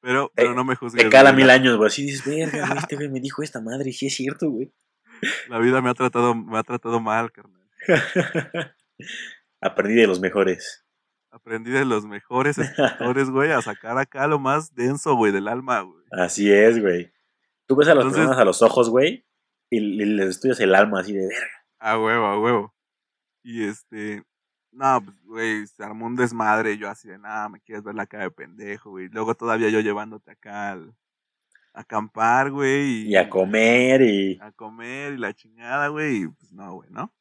Pero, 0.00 0.28
Te- 0.28 0.42
pero 0.42 0.54
no 0.54 0.64
me 0.64 0.76
juzgues. 0.76 1.02
Te 1.02 1.10
cala 1.10 1.32
güey, 1.32 1.42
mil 1.42 1.50
años, 1.50 1.76
güey. 1.76 1.88
Así 1.88 2.02
dices, 2.04 2.24
verga, 2.24 2.66
güey, 2.68 2.78
este 2.78 2.94
güey 2.96 3.08
me 3.10 3.20
dijo 3.20 3.42
esta 3.42 3.60
madre. 3.60 3.90
Y 3.90 3.92
sí 3.92 4.06
es 4.06 4.14
cierto, 4.14 4.48
güey. 4.48 4.72
La 5.48 5.58
vida 5.58 5.82
me 5.82 5.90
ha 5.90 5.94
tratado, 5.94 6.34
me 6.34 6.56
ha 6.58 6.62
tratado 6.62 7.00
mal, 7.00 7.32
carnal. 7.32 7.68
Aprendí 9.60 9.94
de 9.94 10.06
los 10.06 10.20
mejores. 10.20 10.84
Aprendí 11.30 11.70
de 11.70 11.84
los 11.84 12.06
mejores 12.06 12.56
escritores, 12.58 13.28
güey, 13.30 13.50
a 13.52 13.60
sacar 13.60 13.98
acá 13.98 14.26
lo 14.28 14.38
más 14.38 14.74
denso, 14.74 15.14
güey, 15.16 15.32
del 15.32 15.48
alma, 15.48 15.80
güey. 15.80 16.04
Así 16.12 16.50
es, 16.52 16.80
güey. 16.80 17.12
Tú 17.66 17.76
ves 17.76 17.88
a 17.88 17.94
las 17.94 18.02
Entonces- 18.04 18.20
personas 18.20 18.40
a 18.40 18.44
los 18.44 18.62
ojos, 18.62 18.88
güey, 18.88 19.26
y, 19.70 19.78
y 19.78 20.04
les 20.04 20.28
estudias 20.30 20.60
el 20.60 20.74
alma 20.74 21.00
así 21.00 21.12
de 21.12 21.26
verga. 21.26 21.64
A 21.78 21.98
huevo, 21.98 22.26
a 22.26 22.40
huevo. 22.40 22.74
Y 23.42 23.64
este, 23.64 24.22
no, 24.72 25.00
pues, 25.04 25.22
güey, 25.24 25.66
se 25.66 25.82
armó 25.84 26.06
un 26.06 26.16
desmadre. 26.16 26.72
y 26.72 26.78
Yo 26.78 26.88
así 26.90 27.08
de, 27.08 27.18
nada, 27.18 27.48
me 27.48 27.60
quieres 27.60 27.84
ver 27.84 27.94
la 27.94 28.06
cara 28.06 28.24
de 28.24 28.30
pendejo, 28.30 28.90
güey. 28.90 29.08
Luego 29.08 29.34
todavía 29.34 29.68
yo 29.70 29.80
llevándote 29.80 30.30
acá 30.32 30.72
al, 30.72 30.94
a 31.72 31.80
acampar, 31.82 32.50
güey. 32.50 33.02
Y, 33.06 33.08
Y 33.12 33.16
a 33.16 33.28
comer 33.30 34.02
y. 34.02 34.38
A 34.40 34.50
comer 34.52 35.12
y 35.14 35.18
la 35.18 35.32
chingada, 35.32 35.88
güey. 35.88 36.22
Y 36.22 36.28
pues 36.28 36.52
no, 36.52 36.74
güey, 36.74 36.90
¿no? 36.90 37.12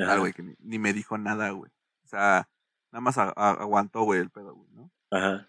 Ajá. 0.00 0.16
Güey, 0.18 0.32
que 0.32 0.42
ni, 0.42 0.54
ni 0.60 0.78
me 0.78 0.92
dijo 0.92 1.16
nada, 1.18 1.50
güey. 1.50 1.70
O 2.04 2.08
sea, 2.08 2.48
nada 2.92 3.00
más 3.00 3.18
a- 3.18 3.32
a- 3.34 3.50
aguantó, 3.62 4.02
güey, 4.02 4.20
el 4.20 4.30
pedo, 4.30 4.54
güey, 4.54 4.70
¿no? 4.72 4.90
Ajá. 5.10 5.48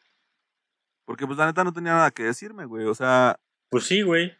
Porque 1.05 1.25
pues 1.27 1.37
la 1.37 1.45
neta 1.47 1.63
no 1.63 1.73
tenía 1.73 1.93
nada 1.93 2.11
que 2.11 2.23
decirme, 2.23 2.65
güey. 2.65 2.85
O 2.85 2.95
sea, 2.95 3.39
Pues 3.69 3.83
sí, 3.85 4.01
güey. 4.01 4.33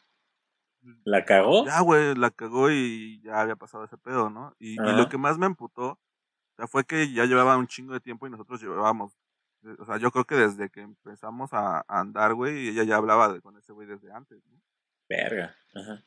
¿La 1.04 1.26
cagó? 1.26 1.66
ya, 1.66 1.82
güey, 1.82 2.16
la 2.16 2.32
cagó 2.32 2.70
y 2.72 3.22
ya 3.22 3.42
había 3.42 3.56
pasado 3.56 3.84
ese 3.84 3.98
pedo, 3.98 4.30
¿no? 4.30 4.56
Y, 4.60 4.76
lo 4.78 5.10
que 5.10 5.18
más 5.18 5.38
me 5.38 5.46
emputó, 5.46 5.92
o 5.92 6.00
sea, 6.58 6.68
fue 6.68 6.86
que 6.86 7.12
ya 7.14 7.26
llevaba 7.26 7.58
un 7.58 7.68
chingo 7.68 7.94
de 7.94 8.00
tiempo 8.00 8.28
y 8.28 8.30
nosotros 8.30 8.62
llevábamos, 8.62 9.18
eh, 9.64 9.76
o 9.80 9.86
sea, 9.86 9.98
yo 9.98 10.12
creo 10.12 10.26
que 10.26 10.36
desde 10.36 10.70
que 10.70 10.82
empezamos 10.82 11.54
a, 11.54 11.80
a 11.80 12.00
andar, 12.00 12.34
güey, 12.34 12.70
ella 12.70 12.84
ya 12.84 12.98
hablaba 12.98 13.32
de- 13.34 13.42
con 13.42 13.58
ese 13.58 13.74
güey 13.74 13.88
desde 13.88 14.12
antes, 14.12 14.46
¿no? 14.48 14.62
Verga. 15.10 15.56
Ajá. 15.74 16.04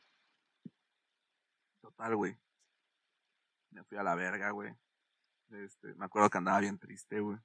Total, 1.81 2.15
güey. 2.15 2.37
Me 3.71 3.83
fui 3.83 3.97
a 3.97 4.03
la 4.03 4.15
verga, 4.15 4.51
güey. 4.51 4.73
Este, 5.51 5.93
me 5.95 6.05
acuerdo 6.05 6.29
que 6.29 6.37
andaba 6.37 6.59
bien 6.59 6.79
triste, 6.79 7.19
güey. 7.19 7.37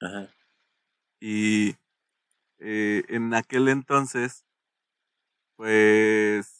Ajá. 0.00 0.28
Y 1.20 1.76
eh, 2.58 3.02
en 3.08 3.32
aquel 3.34 3.68
entonces, 3.68 4.44
pues, 5.56 6.55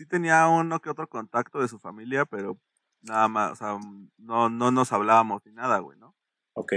sí 0.00 0.06
tenía 0.06 0.48
uno 0.48 0.80
que 0.80 0.88
otro 0.88 1.06
contacto 1.06 1.60
de 1.60 1.68
su 1.68 1.78
familia, 1.78 2.24
pero 2.24 2.58
nada 3.02 3.28
más, 3.28 3.52
o 3.52 3.56
sea, 3.56 3.78
no, 4.16 4.48
no 4.48 4.70
nos 4.70 4.92
hablábamos 4.92 5.44
ni 5.44 5.52
nada, 5.52 5.78
güey, 5.80 5.98
¿no? 5.98 6.16
Ok. 6.54 6.72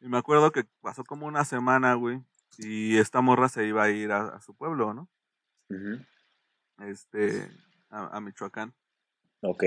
Y 0.00 0.08
me 0.08 0.18
acuerdo 0.18 0.52
que 0.52 0.64
pasó 0.82 1.02
como 1.02 1.24
una 1.24 1.46
semana, 1.46 1.94
güey, 1.94 2.22
y 2.58 2.98
esta 2.98 3.22
morra 3.22 3.48
se 3.48 3.66
iba 3.66 3.84
a 3.84 3.88
ir 3.88 4.12
a, 4.12 4.36
a 4.36 4.42
su 4.42 4.54
pueblo, 4.54 4.92
¿no? 4.92 5.08
Ujú. 5.70 6.04
Este, 6.80 7.50
a, 7.88 8.18
a 8.18 8.20
Michoacán. 8.20 8.74
Ok. 9.40 9.64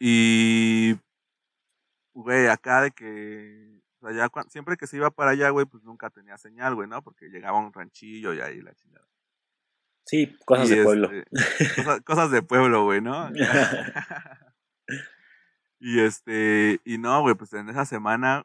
Y, 0.00 0.98
güey, 2.14 2.48
acá 2.48 2.80
de 2.80 2.90
que, 2.90 3.80
o 4.00 4.08
sea, 4.08 4.16
ya 4.16 4.28
siempre 4.48 4.76
que 4.76 4.88
se 4.88 4.96
iba 4.96 5.12
para 5.12 5.30
allá, 5.30 5.50
güey, 5.50 5.66
pues 5.66 5.84
nunca 5.84 6.10
tenía 6.10 6.36
señal, 6.36 6.74
güey, 6.74 6.88
¿no? 6.88 7.00
Porque 7.00 7.28
llegaba 7.28 7.60
un 7.60 7.72
ranchillo 7.72 8.34
y 8.34 8.40
ahí 8.40 8.60
la 8.60 8.74
chingada. 8.74 9.06
Sí, 10.04 10.36
cosas 10.44 10.68
de 10.68 10.82
pueblo. 10.82 11.10
este, 11.10 11.74
cosas, 11.76 12.00
cosas 12.02 12.30
de 12.30 12.42
pueblo, 12.42 12.84
güey, 12.84 13.00
¿no? 13.00 13.30
y 15.80 16.00
este, 16.00 16.80
y 16.84 16.98
no, 16.98 17.20
güey, 17.22 17.34
pues 17.34 17.52
en 17.52 17.68
esa 17.68 17.84
semana, 17.84 18.44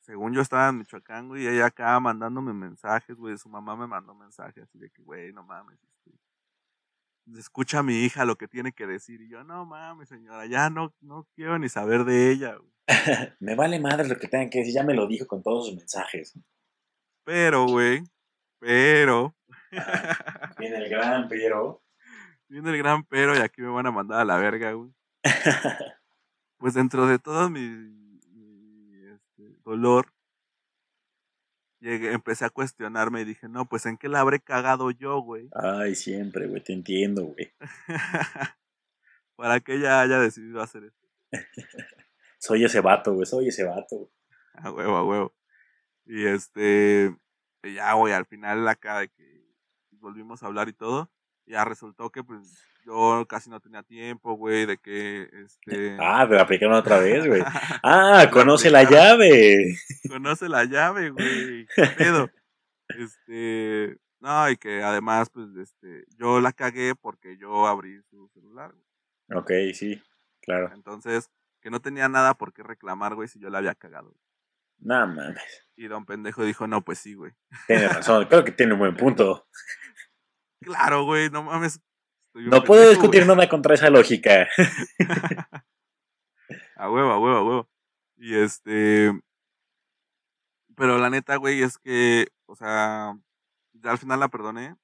según 0.00 0.32
yo 0.32 0.40
estaba 0.40 0.68
en 0.68 0.78
Michoacán, 0.78 1.28
güey, 1.28 1.44
y 1.44 1.48
ella 1.48 1.66
acá 1.66 1.98
mandándome 2.00 2.52
mensajes, 2.52 3.16
güey, 3.16 3.38
su 3.38 3.48
mamá 3.48 3.76
me 3.76 3.86
mandó 3.86 4.14
mensajes 4.14 4.64
así 4.64 4.78
de 4.78 4.90
que, 4.90 5.02
güey, 5.02 5.32
no 5.32 5.44
mames, 5.44 5.78
este, 5.82 6.18
escucha 7.38 7.78
a 7.78 7.82
mi 7.82 8.04
hija 8.04 8.24
lo 8.24 8.36
que 8.36 8.48
tiene 8.48 8.72
que 8.72 8.86
decir. 8.86 9.20
Y 9.20 9.28
yo, 9.28 9.44
no 9.44 9.64
mames, 9.64 10.08
señora, 10.08 10.46
ya 10.46 10.70
no, 10.70 10.94
no 11.00 11.28
quiero 11.34 11.58
ni 11.58 11.68
saber 11.68 12.04
de 12.04 12.30
ella, 12.30 12.56
güey. 12.56 12.70
me 13.40 13.54
vale 13.54 13.78
madre 13.78 14.08
lo 14.08 14.16
que 14.16 14.28
tengan 14.28 14.50
que 14.50 14.60
decir. 14.60 14.74
Ya 14.74 14.82
me 14.82 14.94
lo 14.94 15.06
dijo 15.06 15.26
con 15.26 15.42
todos 15.42 15.66
sus 15.66 15.76
mensajes. 15.76 16.34
Pero, 17.24 17.66
güey, 17.66 18.02
pero, 18.58 19.34
Viene 20.58 20.76
el 20.78 20.88
gran 20.88 21.28
pero. 21.28 21.82
viene 22.48 22.70
el 22.70 22.78
gran 22.78 23.04
pero 23.04 23.36
y 23.36 23.38
aquí 23.40 23.62
me 23.62 23.68
van 23.68 23.86
a 23.86 23.90
mandar 23.90 24.20
a 24.20 24.24
la 24.24 24.36
verga, 24.38 24.72
güey. 24.72 24.92
Pues 26.58 26.74
dentro 26.74 27.06
de 27.06 27.18
todo 27.18 27.48
mi, 27.48 27.70
mi, 27.70 29.14
este, 29.14 29.56
dolor, 29.64 30.12
llegué, 31.80 32.12
empecé 32.12 32.44
a 32.44 32.50
cuestionarme 32.50 33.22
y 33.22 33.24
dije, 33.24 33.48
no, 33.48 33.64
pues 33.64 33.86
¿en 33.86 33.96
qué 33.96 34.10
la 34.10 34.20
habré 34.20 34.40
cagado 34.40 34.90
yo, 34.90 35.22
güey? 35.22 35.48
Ay, 35.54 35.94
siempre, 35.94 36.46
güey, 36.48 36.62
te 36.62 36.74
entiendo, 36.74 37.24
güey. 37.24 37.50
Para 39.36 39.60
que 39.60 39.76
ella 39.76 40.02
haya 40.02 40.18
decidido 40.18 40.60
hacer 40.60 40.84
esto. 40.84 41.08
Soy 42.38 42.62
ese 42.64 42.80
vato, 42.80 43.14
güey, 43.14 43.24
soy 43.24 43.48
ese 43.48 43.64
vato. 43.64 43.96
güey. 43.96 44.10
A 44.52 44.70
huevo, 44.70 44.96
a 44.96 45.04
huevo. 45.06 45.34
Y 46.04 46.26
este, 46.26 47.16
ya, 47.62 47.94
güey, 47.94 48.12
al 48.12 48.26
final 48.26 48.68
acá 48.68 48.98
de 49.00 49.08
que 49.08 49.29
volvimos 50.00 50.42
a 50.42 50.46
hablar 50.46 50.68
y 50.68 50.72
todo, 50.72 51.10
ya 51.46 51.64
resultó 51.64 52.10
que 52.10 52.24
pues 52.24 52.62
yo 52.84 53.26
casi 53.28 53.50
no 53.50 53.60
tenía 53.60 53.82
tiempo, 53.82 54.34
güey, 54.34 54.66
de 54.66 54.78
que 54.78 55.28
este... 55.44 55.96
Ah, 56.00 56.26
pero 56.28 56.40
aplicaron 56.40 56.74
otra 56.74 56.98
vez, 56.98 57.26
güey. 57.26 57.42
Ah, 57.82 58.28
conoce 58.32 58.70
la 58.70 58.84
llave. 58.84 59.76
conoce 60.08 60.48
la 60.48 60.64
llave, 60.64 61.10
güey. 61.10 61.66
¿Qué 61.74 61.86
pedo? 61.98 62.30
Este, 62.88 63.98
no, 64.20 64.50
y 64.50 64.56
que 64.56 64.82
además, 64.82 65.30
pues, 65.30 65.48
este, 65.56 66.04
yo 66.18 66.40
la 66.40 66.52
cagué 66.52 66.94
porque 66.94 67.36
yo 67.38 67.66
abrí 67.66 68.00
su 68.10 68.28
celular, 68.34 68.72
güey. 68.72 69.40
Ok, 69.40 69.74
sí, 69.74 70.02
claro. 70.42 70.72
Entonces, 70.74 71.30
que 71.60 71.70
no 71.70 71.80
tenía 71.80 72.08
nada 72.08 72.34
por 72.34 72.52
qué 72.52 72.62
reclamar, 72.62 73.14
güey, 73.14 73.28
si 73.28 73.38
yo 73.38 73.48
la 73.50 73.58
había 73.58 73.74
cagado. 73.74 74.14
No 74.78 75.06
mames. 75.06 75.68
Y 75.76 75.88
don 75.88 76.04
pendejo 76.06 76.44
dijo, 76.44 76.66
no, 76.66 76.82
pues 76.82 76.98
sí, 76.98 77.14
güey. 77.14 77.32
Tiene 77.66 77.88
razón, 77.88 78.26
creo 78.26 78.44
que 78.44 78.52
tiene 78.52 78.72
un 78.72 78.78
buen 78.78 78.96
punto. 78.96 79.46
Claro, 80.60 81.04
güey, 81.04 81.30
no 81.30 81.42
mames. 81.42 81.80
No 82.34 82.62
puedo 82.62 82.82
pendejo, 82.82 82.90
discutir 82.90 83.24
güey. 83.24 83.36
nada 83.36 83.48
contra 83.48 83.74
esa 83.74 83.90
lógica. 83.90 84.48
A 86.76 86.90
huevo, 86.90 87.10
a 87.10 87.18
huevo, 87.18 87.36
a 87.36 87.44
huevo. 87.44 87.68
Y 88.16 88.34
este. 88.36 89.12
Pero 90.76 90.98
la 90.98 91.10
neta, 91.10 91.36
güey, 91.36 91.62
es 91.62 91.76
que, 91.78 92.28
o 92.46 92.56
sea, 92.56 93.14
ya 93.74 93.90
al 93.90 93.98
final 93.98 94.18
la 94.18 94.28
perdoné. 94.28 94.76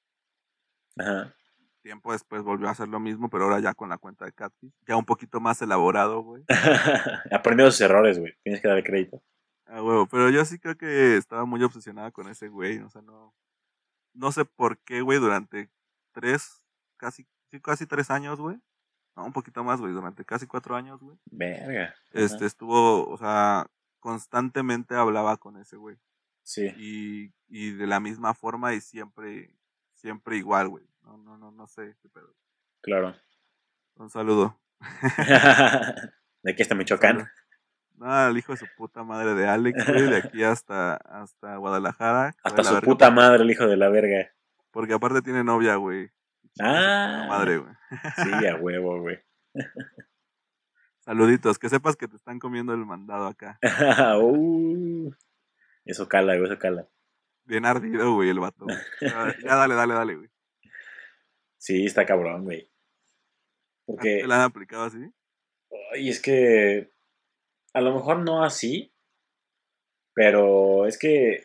Ajá. 0.98 1.34
Tiempo 1.82 2.12
después 2.12 2.42
volvió 2.42 2.68
a 2.68 2.72
hacer 2.72 2.88
lo 2.88 3.00
mismo, 3.00 3.30
pero 3.30 3.44
ahora 3.44 3.60
ya 3.60 3.72
con 3.72 3.88
la 3.88 3.96
cuenta 3.96 4.26
de 4.26 4.32
Catfish. 4.32 4.72
Ya 4.86 4.96
un 4.96 5.04
poquito 5.06 5.40
más 5.40 5.62
elaborado, 5.62 6.20
güey. 6.20 6.44
Aprendió 7.32 7.70
sus 7.70 7.80
errores, 7.80 8.18
güey. 8.18 8.34
Tienes 8.42 8.60
que 8.60 8.68
darle 8.68 8.84
crédito. 8.84 9.22
A 9.66 9.82
huevo. 9.82 10.06
Pero 10.06 10.28
yo 10.30 10.44
sí 10.44 10.58
creo 10.58 10.76
que 10.76 11.16
estaba 11.16 11.44
muy 11.46 11.62
obsesionada 11.62 12.10
con 12.10 12.28
ese 12.28 12.48
güey. 12.48 12.78
O 12.78 12.90
sea, 12.90 13.02
no. 13.02 13.34
No 14.16 14.32
sé 14.32 14.44
por 14.44 14.78
qué, 14.78 15.02
güey, 15.02 15.18
durante 15.18 15.70
tres, 16.12 16.62
casi, 16.96 17.26
sí, 17.50 17.60
casi 17.60 17.86
tres 17.86 18.10
años, 18.10 18.40
güey. 18.40 18.60
No, 19.14 19.24
un 19.24 19.32
poquito 19.32 19.62
más, 19.64 19.80
güey, 19.80 19.92
durante 19.92 20.24
casi 20.24 20.46
cuatro 20.46 20.76
años, 20.76 21.00
güey. 21.00 21.18
Verga. 21.26 21.84
Ajá. 21.84 21.94
Este 22.12 22.46
estuvo, 22.46 23.08
o 23.08 23.16
sea, 23.16 23.66
constantemente 24.00 24.94
hablaba 24.94 25.36
con 25.36 25.56
ese 25.58 25.76
güey. 25.76 25.98
Sí. 26.42 26.72
y, 26.76 27.34
y 27.48 27.72
de 27.72 27.86
la 27.88 27.98
misma 27.98 28.32
forma 28.32 28.72
y 28.72 28.80
siempre, 28.80 29.56
siempre 29.94 30.36
igual, 30.36 30.68
güey. 30.68 30.84
No, 31.02 31.18
no, 31.18 31.36
no, 31.36 31.50
no 31.50 31.66
sé 31.66 31.96
qué 32.00 32.08
pedo. 32.08 32.34
Claro. 32.82 33.16
Un 33.96 34.10
saludo. 34.10 34.60
de 36.42 36.52
aquí 36.52 36.62
está 36.62 36.74
Michoacán. 36.74 37.28
No, 37.98 38.28
el 38.28 38.36
hijo 38.36 38.52
de 38.52 38.58
su 38.58 38.66
puta 38.76 39.02
madre 39.04 39.34
de 39.34 39.46
Alex, 39.48 39.86
güey, 39.86 40.10
de 40.10 40.16
aquí 40.18 40.42
hasta, 40.42 40.96
hasta 40.96 41.56
Guadalajara. 41.56 42.34
Hasta 42.42 42.62
su 42.62 42.74
verga, 42.74 42.84
puta 42.86 43.10
madre, 43.10 43.42
el 43.42 43.50
hijo 43.50 43.66
de 43.66 43.76
la 43.76 43.88
verga. 43.88 44.30
Porque 44.70 44.92
aparte 44.92 45.22
tiene 45.22 45.42
novia, 45.42 45.76
güey. 45.76 46.10
Ah. 46.60 47.26
Madre, 47.28 47.58
güey. 47.58 47.72
Sí, 48.16 48.46
a 48.46 48.56
huevo, 48.56 49.00
güey. 49.00 49.18
Saluditos, 51.00 51.58
que 51.58 51.68
sepas 51.68 51.96
que 51.96 52.08
te 52.08 52.16
están 52.16 52.38
comiendo 52.38 52.74
el 52.74 52.84
mandado 52.84 53.26
acá. 53.26 53.58
Uh, 54.20 55.10
eso 55.84 56.08
cala, 56.08 56.36
güey, 56.36 56.50
eso 56.50 56.58
cala. 56.58 56.88
Bien 57.44 57.64
ardido, 57.64 58.12
güey, 58.14 58.28
el 58.28 58.40
vato. 58.40 58.64
güey. 58.64 58.76
Ya, 59.00 59.34
ya 59.42 59.54
dale, 59.56 59.74
dale, 59.74 59.94
dale, 59.94 60.14
güey. 60.16 60.30
Sí, 61.58 61.86
está 61.86 62.04
cabrón, 62.04 62.44
güey. 62.44 62.60
¿A 62.60 62.64
ti 62.64 62.70
Porque, 63.86 64.18
¿Te 64.22 64.26
la 64.26 64.36
han 64.36 64.42
aplicado 64.42 64.84
así? 64.84 64.98
ay, 65.92 66.08
es 66.08 66.20
que, 66.20 66.90
a 67.76 67.82
lo 67.82 67.92
mejor 67.92 68.20
no 68.20 68.42
así, 68.42 68.90
pero 70.14 70.86
es 70.86 70.98
que, 70.98 71.44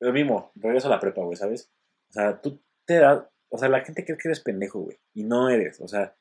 lo 0.00 0.10
mismo, 0.10 0.50
regreso 0.54 0.86
a 0.86 0.90
la 0.90 0.98
prepa, 0.98 1.22
güey, 1.22 1.36
¿sabes? 1.36 1.70
O 2.08 2.12
sea, 2.14 2.40
tú 2.40 2.62
te 2.86 2.94
das, 2.94 3.22
o 3.50 3.58
sea, 3.58 3.68
la 3.68 3.84
gente 3.84 4.02
cree 4.06 4.16
que 4.16 4.28
eres 4.28 4.40
pendejo, 4.40 4.80
güey, 4.80 4.98
y 5.12 5.24
no 5.24 5.50
eres, 5.50 5.78
o 5.82 5.88
sea, 5.88 6.16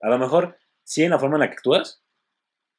a 0.00 0.08
lo 0.08 0.18
mejor 0.18 0.58
sí 0.82 1.04
en 1.04 1.10
la 1.10 1.20
forma 1.20 1.36
en 1.36 1.42
la 1.42 1.48
que 1.48 1.54
actúas, 1.54 2.02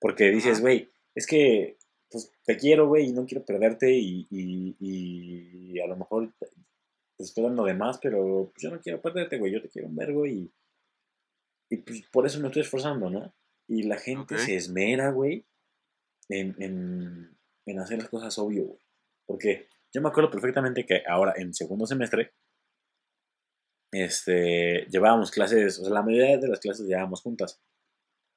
porque 0.02 0.26
dices, 0.30 0.60
güey, 0.60 0.92
es 1.16 1.26
que, 1.26 1.78
pues, 2.12 2.34
te 2.44 2.58
quiero, 2.58 2.90
güey, 2.90 3.08
y 3.08 3.14
no 3.14 3.26
quiero 3.26 3.46
perderte, 3.46 3.90
y, 3.94 4.28
y, 4.30 4.76
y 4.82 5.80
a 5.80 5.88
lo 5.88 5.96
mejor 5.96 6.34
te 6.38 7.24
estoy 7.24 7.46
dando 7.46 7.64
de 7.64 7.76
más, 7.76 7.98
pero 8.00 8.52
pues, 8.54 8.62
yo 8.62 8.72
no 8.72 8.82
quiero 8.82 9.02
perderte, 9.02 9.38
güey, 9.38 9.54
yo 9.54 9.62
te 9.62 9.70
quiero 9.70 9.88
un 9.88 9.96
vergo, 9.96 10.26
y, 10.26 10.52
y 11.70 11.78
pues 11.78 12.02
por 12.12 12.26
eso 12.26 12.42
me 12.42 12.48
estoy 12.48 12.64
esforzando, 12.64 13.10
¿no? 13.10 13.34
Y 13.70 13.84
la 13.84 13.96
gente 13.96 14.38
se 14.38 14.58
esmera, 14.58 15.12
güey, 15.12 15.46
en, 16.30 16.56
en, 16.62 17.38
en 17.66 17.80
hacer 17.80 18.00
las 18.00 18.10
cosas 18.10 18.38
obvio, 18.38 18.66
güey. 18.66 18.80
Porque 19.26 19.68
yo 19.94 20.02
me 20.02 20.10
acuerdo 20.10 20.32
perfectamente 20.32 20.86
que 20.86 21.04
ahora, 21.08 21.34
en 21.36 21.54
segundo 21.54 21.86
semestre, 21.86 22.34
este, 23.92 24.86
llevábamos 24.90 25.32
clases, 25.32 25.80
o 25.80 25.84
sea, 25.84 25.94
la 25.94 26.02
mayoría 26.02 26.38
de 26.38 26.48
las 26.48 26.60
clases 26.60 26.88
llevábamos 26.88 27.22
juntas. 27.22 27.62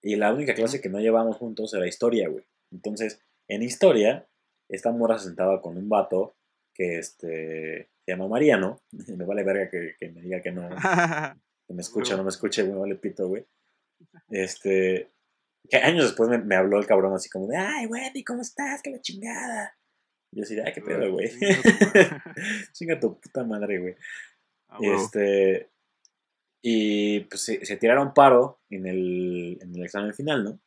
Y 0.03 0.16
la 0.16 0.32
única 0.32 0.55
clase 0.55 0.80
que 0.80 0.88
no 0.88 1.01
llevábamos 1.01 1.36
juntos 1.36 1.74
era 1.74 1.86
historia, 1.86 2.28
güey. 2.28 2.45
Entonces, 2.72 3.20
en 3.49 3.62
historia, 3.62 4.28
esta 4.68 4.93
morra 4.93 5.18
se 5.18 5.26
sentaba 5.26 5.61
con 5.61 5.76
un 5.76 5.88
vato 5.88 6.36
que 6.74 6.99
este, 6.99 7.91
se 8.05 8.12
llama 8.12 8.28
Mariano. 8.28 8.80
me 9.16 9.24
vale 9.24 9.45
verga 9.45 9.68
que, 9.68 9.95
que 9.99 10.09
me 10.11 10.22
diga 10.22 10.41
que 10.41 10.53
no, 10.53 10.68
que 11.66 11.74
me 11.74 11.82
escuche 11.82 12.14
o 12.14 12.16
no 12.16 12.24
me 12.24 12.30
escuche, 12.30 12.62
güey, 12.62 12.78
vale 12.78 12.95
pito, 12.97 13.28
güey. 13.28 13.45
Este, 14.30 15.11
que 15.68 15.76
años 15.78 16.04
después 16.04 16.28
me, 16.28 16.38
me 16.38 16.56
habló 16.56 16.78
el 16.78 16.86
cabrón 16.86 17.14
así 17.14 17.28
como 17.28 17.46
de, 17.46 17.56
ay, 17.56 17.86
güey, 17.86 18.24
¿cómo 18.24 18.42
estás? 18.42 18.82
Que 18.82 18.90
la 18.90 19.00
chingada. 19.00 19.76
Y 20.32 20.38
yo 20.38 20.42
así, 20.44 20.58
ay, 20.61 20.72
qué 20.72 20.80
pedo, 20.80 21.11
güey. 21.12 21.28
Chinga 22.72 22.98
tu 23.00 23.18
puta 23.20 23.44
madre, 23.44 23.78
güey. 23.78 23.96
Huevo. 24.78 24.96
Este, 25.02 25.70
y 26.62 27.20
pues 27.20 27.42
se, 27.42 27.64
se 27.64 27.76
tiraron 27.76 28.14
paro 28.14 28.61
en 28.70 28.86
el, 28.86 29.58
en 29.61 29.74
el 29.74 29.84
examen 29.84 30.14
final, 30.14 30.44
¿no? 30.44 30.61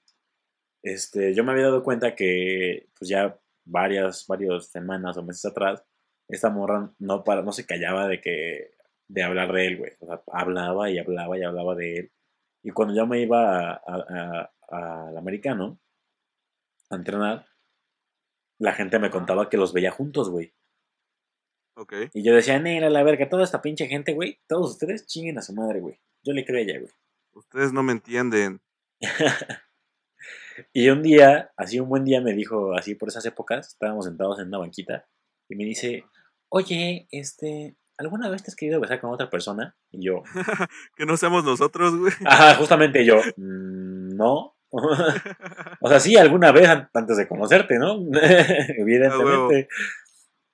Este, 0.83 1.33
yo 1.33 1.43
me 1.43 1.51
había 1.53 1.65
dado 1.65 1.83
cuenta 1.83 2.15
que, 2.15 2.89
pues 2.97 3.09
ya 3.09 3.39
varias, 3.65 4.27
varias 4.27 4.67
semanas 4.67 5.15
o 5.17 5.23
meses 5.23 5.45
atrás, 5.45 5.83
esta 6.27 6.49
morra 6.49 6.91
no, 6.99 7.23
para, 7.23 7.41
no 7.41 7.51
se 7.53 7.65
callaba 7.65 8.07
de 8.07 8.19
que, 8.19 8.71
de 9.07 9.23
hablar 9.23 9.53
de 9.53 9.67
él, 9.67 9.77
güey. 9.77 9.91
O 10.01 10.05
sea, 10.05 10.21
hablaba 10.33 10.89
y 10.89 10.97
hablaba 10.99 11.37
y 11.37 11.43
hablaba 11.43 11.75
de 11.75 11.95
él. 11.97 12.11
Y 12.63 12.71
cuando 12.71 12.93
yo 12.95 13.05
me 13.07 13.21
iba 13.21 13.69
a- 13.71 13.81
a- 13.85 14.05
a- 14.41 14.52
al 14.69 15.17
americano 15.17 15.79
a 16.89 16.95
entrenar, 16.95 17.47
la 18.59 18.73
gente 18.73 18.99
me 18.99 19.09
contaba 19.09 19.49
que 19.49 19.57
los 19.57 19.73
veía 19.73 19.91
juntos, 19.91 20.29
güey. 20.29 20.53
Ok. 21.75 21.93
Y 22.13 22.23
yo 22.23 22.35
decía, 22.35 22.59
Nela, 22.59 22.89
la 22.89 23.03
verga, 23.03 23.29
toda 23.29 23.43
esta 23.43 23.61
pinche 23.61 23.87
gente, 23.87 24.13
güey, 24.13 24.39
todos 24.47 24.71
ustedes 24.71 25.07
chinguen 25.07 25.37
a 25.39 25.41
su 25.41 25.53
madre, 25.53 25.79
güey. 25.79 25.99
Yo 26.23 26.33
le 26.33 26.45
creo 26.45 26.59
a 26.59 26.61
ella, 26.61 26.79
güey. 26.79 26.91
Ustedes 27.33 27.73
no 27.73 27.83
me 27.83 27.93
entienden. 27.93 28.61
Y 30.71 30.89
un 30.89 31.01
día, 31.01 31.51
así 31.57 31.79
un 31.79 31.89
buen 31.89 32.05
día 32.05 32.21
me 32.21 32.33
dijo, 32.33 32.73
así 32.75 32.95
por 32.95 33.09
esas 33.09 33.25
épocas, 33.25 33.69
estábamos 33.69 34.05
sentados 34.05 34.39
en 34.39 34.47
una 34.49 34.59
banquita, 34.59 35.07
y 35.49 35.55
me 35.55 35.63
dice, 35.65 36.05
oye, 36.49 37.07
este, 37.11 37.75
¿alguna 37.97 38.29
vez 38.29 38.43
te 38.43 38.51
has 38.51 38.55
querido 38.55 38.79
besar 38.79 39.01
con 39.01 39.11
otra 39.11 39.29
persona? 39.29 39.75
Y 39.91 40.05
yo, 40.05 40.23
que 40.95 41.05
no 41.05 41.17
seamos 41.17 41.43
nosotros, 41.43 41.97
güey. 41.97 42.13
ajá, 42.25 42.55
justamente 42.55 43.03
yo, 43.05 43.17
"Mm, 43.37 44.02
no. 44.15 44.55
o 45.81 45.89
sea, 45.89 45.99
sí, 45.99 46.17
alguna 46.17 46.51
vez 46.51 46.67
an- 46.67 46.89
antes 46.93 47.17
de 47.17 47.27
conocerte, 47.27 47.77
¿no? 47.77 48.03
Evidentemente. 48.77 49.67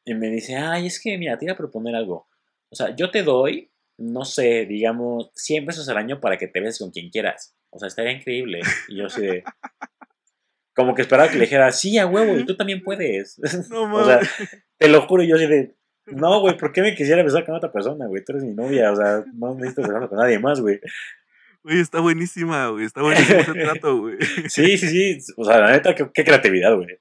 Y 0.05 0.13
me 0.15 0.29
dice, 0.29 0.55
ay, 0.55 0.87
es 0.87 0.99
que, 1.01 1.17
mira, 1.17 1.37
te 1.37 1.45
iba 1.45 1.53
a 1.53 1.57
proponer 1.57 1.95
algo. 1.95 2.27
O 2.69 2.75
sea, 2.75 2.95
yo 2.95 3.11
te 3.11 3.23
doy, 3.23 3.71
no 3.97 4.25
sé, 4.25 4.65
digamos, 4.65 5.31
100 5.35 5.65
pesos 5.65 5.87
al 5.89 5.97
año 5.97 6.19
para 6.19 6.37
que 6.37 6.47
te 6.47 6.59
beses 6.59 6.79
con 6.79 6.91
quien 6.91 7.09
quieras. 7.09 7.55
O 7.69 7.79
sea, 7.79 7.87
estaría 7.87 8.11
increíble. 8.11 8.61
Y 8.87 8.97
yo 8.97 9.07
de... 9.07 9.43
Como 10.75 10.95
que 10.95 11.01
esperaba 11.01 11.27
que 11.29 11.35
le 11.35 11.41
dijera, 11.41 11.71
sí, 11.71 11.97
a 11.97 12.07
huevo, 12.07 12.37
y 12.37 12.45
tú 12.45 12.55
también 12.55 12.81
puedes. 12.81 13.37
No 13.69 13.83
o 13.95 14.05
sea, 14.05 14.19
te 14.77 14.87
lo 14.87 15.01
juro, 15.07 15.23
yo 15.23 15.35
así 15.35 15.45
de... 15.45 15.75
No, 16.05 16.39
güey, 16.41 16.57
¿por 16.57 16.71
qué 16.71 16.81
me 16.81 16.95
quisiera 16.95 17.21
besar 17.21 17.45
con 17.45 17.55
otra 17.55 17.71
persona, 17.71 18.07
güey? 18.07 18.23
Tú 18.23 18.31
eres 18.31 18.43
mi 18.43 18.53
novia, 18.53 18.91
o 18.91 18.95
sea, 18.95 19.23
no 19.33 19.53
necesito 19.53 19.83
besarme 19.83 20.07
con 20.07 20.17
nadie 20.17 20.39
más, 20.39 20.59
güey. 20.59 20.79
Güey, 21.63 21.79
está 21.79 21.99
buenísima, 21.99 22.67
güey. 22.69 22.85
Está 22.85 23.01
buenísimo 23.01 23.39
ese 23.39 23.53
trato, 23.53 23.99
güey. 23.99 24.17
Sí, 24.47 24.77
sí, 24.77 24.87
sí. 24.87 25.33
O 25.37 25.45
sea, 25.45 25.59
la 25.59 25.71
neta, 25.71 25.93
qué, 25.95 26.09
qué 26.13 26.23
creatividad, 26.23 26.75
güey. 26.75 26.99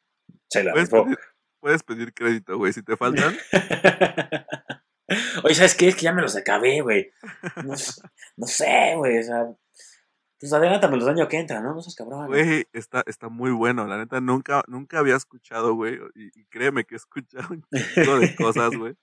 Se 0.49 0.65
la 0.65 0.73
Puedes 0.73 0.91
pedir, 0.91 1.19
puedes 1.61 1.83
pedir 1.83 2.15
crédito, 2.15 2.57
güey. 2.59 2.73
Si 2.73 2.83
te 2.83 2.97
faltan, 2.97 3.37
Oye, 5.43 5.55
¿sabes 5.55 5.75
qué? 5.75 5.89
Es 5.89 5.97
que 5.97 6.03
ya 6.03 6.13
me 6.13 6.23
los 6.23 6.37
acabé, 6.37 6.81
güey. 6.83 7.11
No, 7.65 7.75
no 8.37 8.47
sé, 8.47 8.95
güey. 8.97 9.19
O 9.19 9.23
sea, 9.23 9.47
Pues 10.39 10.53
adelántame 10.53 10.97
los 10.99 11.09
años 11.09 11.29
que 11.29 11.39
entran, 11.39 11.63
¿no? 11.63 11.75
No 11.75 11.81
seas 11.81 11.95
cabrón. 11.97 12.27
Güey, 12.27 12.67
está, 12.73 13.03
está 13.07 13.29
muy 13.29 13.51
bueno. 13.51 13.87
La 13.87 13.97
neta, 13.97 14.21
nunca, 14.21 14.63
nunca 14.67 14.99
había 14.99 15.17
escuchado, 15.17 15.75
güey. 15.75 15.99
Y, 16.15 16.27
y 16.39 16.45
créeme 16.47 16.85
que 16.85 16.95
he 16.95 16.99
escuchado 16.99 17.49
un 17.51 17.65
chingo 17.95 18.19
de 18.19 18.35
cosas, 18.37 18.71
güey. 18.77 18.95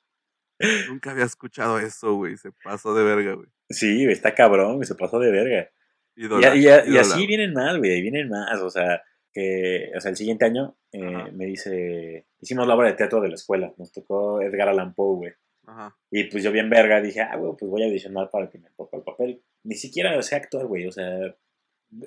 Nunca 0.89 1.11
había 1.11 1.25
escuchado 1.25 1.79
eso, 1.79 2.15
güey. 2.15 2.37
Se 2.37 2.51
pasó 2.63 2.93
de 2.95 3.03
verga, 3.03 3.33
güey. 3.33 3.47
Sí, 3.69 4.05
está 4.05 4.33
cabrón, 4.33 4.75
güey, 4.75 4.85
se 4.87 4.95
pasó 4.95 5.19
de 5.19 5.31
verga. 5.31 5.69
Y, 6.15 6.27
y- 6.53 6.63
y 6.93 6.97
así 6.97 7.27
vienen 7.27 7.53
más, 7.53 7.77
güey, 7.77 8.01
vienen 8.01 8.29
más. 8.29 8.61
O 8.61 8.69
sea, 8.69 9.01
que, 9.33 9.91
o 9.95 9.99
sea, 9.99 10.11
el 10.11 10.17
siguiente 10.17 10.45
año 10.45 10.77
eh, 10.93 11.31
me 11.33 11.45
dice, 11.45 12.25
hicimos 12.39 12.67
la 12.67 12.75
obra 12.75 12.87
de 12.87 12.93
teatro 12.95 13.19
de 13.21 13.27
la 13.29 13.35
escuela, 13.35 13.73
nos 13.77 13.91
tocó 13.91 14.41
Edgar 14.41 14.69
Allan 14.69 14.93
Poe, 14.93 15.15
güey. 15.17 15.33
Ajá. 15.67 15.97
Y 16.11 16.25
pues 16.25 16.43
yo 16.43 16.51
bien 16.51 16.69
verga 16.69 17.01
dije, 17.01 17.21
ah, 17.21 17.35
güey, 17.35 17.53
pues 17.59 17.69
voy 17.69 17.83
a 17.83 17.87
audicionar 17.87 18.29
para 18.29 18.49
que 18.49 18.59
me 18.59 18.69
toque 18.77 18.95
el 18.97 19.03
papel. 19.03 19.43
Ni 19.63 19.75
siquiera 19.75 20.21
sé 20.21 20.35
actuar, 20.35 20.67
güey, 20.67 20.87
o 20.87 20.91
sea, 20.91 21.05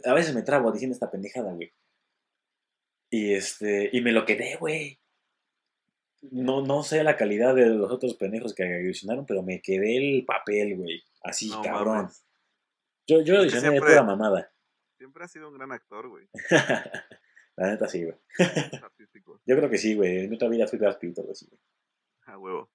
a 0.05 0.14
veces 0.14 0.34
me 0.34 0.42
trabo 0.42 0.72
diciendo 0.72 0.94
esta 0.94 1.11
pendejada, 1.11 1.53
güey. 1.53 1.72
Y 3.11 3.34
este, 3.34 3.90
y 3.92 4.01
me 4.01 4.12
lo 4.12 4.24
quedé, 4.24 4.57
güey. 4.57 5.01
No, 6.30 6.62
no 6.64 6.82
sé 6.82 7.02
la 7.04 7.16
calidad 7.16 7.54
de 7.54 7.66
los 7.66 7.90
otros 7.90 8.14
pendejos 8.14 8.54
que 8.54 8.62
audicionaron, 8.64 9.26
pero 9.26 9.42
me 9.42 9.60
quedé 9.60 9.96
el 9.96 10.24
papel, 10.24 10.76
güey. 10.76 11.02
Así, 11.22 11.48
No 11.50 11.62
cabrón. 11.62 11.96
mames. 11.98 12.24
Yo, 13.06 13.22
yo 13.22 13.38
audicioné 13.38 13.64
de 13.66 13.70
siempre- 13.72 13.90
pura 13.92 14.02
mamada. 14.02 14.52
Siempre 14.98 15.24
ha 15.24 15.28
sido 15.28 15.48
un 15.48 15.54
gran 15.54 15.72
actor, 15.72 16.08
güey. 16.08 16.28
la 17.56 17.70
neta 17.70 17.88
sí, 17.88 18.04
güey. 18.04 18.16
Yo 19.46 19.56
creo 19.56 19.70
que 19.70 19.78
sí, 19.78 19.94
güey. 19.94 20.24
En 20.24 20.34
otra 20.34 20.48
vida 20.48 20.66
fui 20.66 20.78
Brad 20.78 20.98
Pitt 20.98 21.18
algo 21.18 21.32
así, 21.32 21.46
güey. 21.46 21.60
A 22.26 22.38
huevo. 22.38 22.70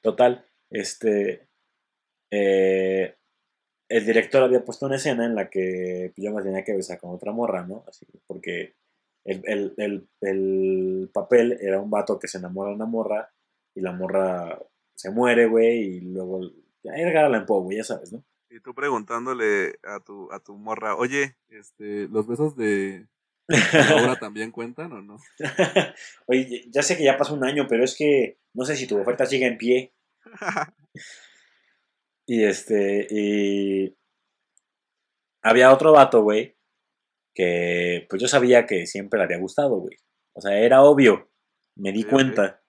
Total, 0.00 0.44
este. 0.70 1.48
eh, 2.30 3.16
el 3.88 4.06
director 4.06 4.42
había 4.42 4.64
puesto 4.64 4.86
una 4.86 4.96
escena 4.96 5.24
en 5.26 5.34
la 5.34 5.48
que 5.50 6.12
yo 6.16 6.32
me 6.32 6.42
tenía 6.42 6.64
que 6.64 6.74
besar 6.74 6.98
con 6.98 7.14
otra 7.14 7.30
morra, 7.32 7.64
¿no? 7.66 7.84
Así, 7.86 8.06
porque 8.26 8.74
el, 9.24 9.42
el, 9.44 9.74
el, 9.76 10.08
el 10.20 11.10
papel 11.12 11.58
era 11.60 11.80
un 11.80 11.90
vato 11.90 12.18
que 12.18 12.28
se 12.28 12.38
enamora 12.38 12.70
de 12.70 12.76
una 12.76 12.86
morra 12.86 13.32
y 13.74 13.80
la 13.80 13.92
morra 13.92 14.58
se 14.94 15.10
muere, 15.10 15.46
güey, 15.46 15.96
y 15.96 16.00
luego. 16.00 16.40
Ya 16.84 16.94
Edgar 16.94 17.26
Allan 17.26 17.46
Poe, 17.46 17.62
güey, 17.62 17.76
ya 17.78 17.84
sabes, 17.84 18.12
¿no? 18.12 18.24
Y 18.50 18.60
tú 18.60 18.74
preguntándole 18.74 19.78
a 19.84 20.00
tu, 20.00 20.30
a 20.32 20.40
tu 20.40 20.56
morra, 20.56 20.96
oye, 20.96 21.36
este, 21.48 22.08
¿los 22.08 22.26
besos 22.26 22.56
de 22.56 23.06
Laura 23.48 24.16
también 24.16 24.50
cuentan 24.50 24.92
o 24.92 25.02
no? 25.02 25.16
Oye, 26.26 26.64
ya 26.70 26.82
sé 26.82 26.96
que 26.96 27.04
ya 27.04 27.16
pasó 27.16 27.34
un 27.34 27.44
año, 27.44 27.66
pero 27.68 27.84
es 27.84 27.96
que 27.96 28.38
no 28.52 28.64
sé 28.64 28.76
si 28.76 28.86
tu 28.86 28.98
oferta 28.98 29.26
sigue 29.26 29.46
en 29.46 29.58
pie. 29.58 29.92
Y 32.24 32.44
este, 32.44 33.08
y 33.10 33.96
había 35.42 35.72
otro 35.72 35.92
vato, 35.92 36.22
güey, 36.22 36.56
que 37.34 38.06
pues 38.08 38.20
yo 38.20 38.28
sabía 38.28 38.66
que 38.66 38.86
siempre 38.86 39.18
le 39.18 39.24
había 39.24 39.38
gustado, 39.38 39.76
güey. 39.78 39.96
O 40.34 40.40
sea, 40.40 40.58
era 40.58 40.82
obvio, 40.82 41.30
me 41.76 41.92
di 41.92 42.04
cuenta. 42.04 42.62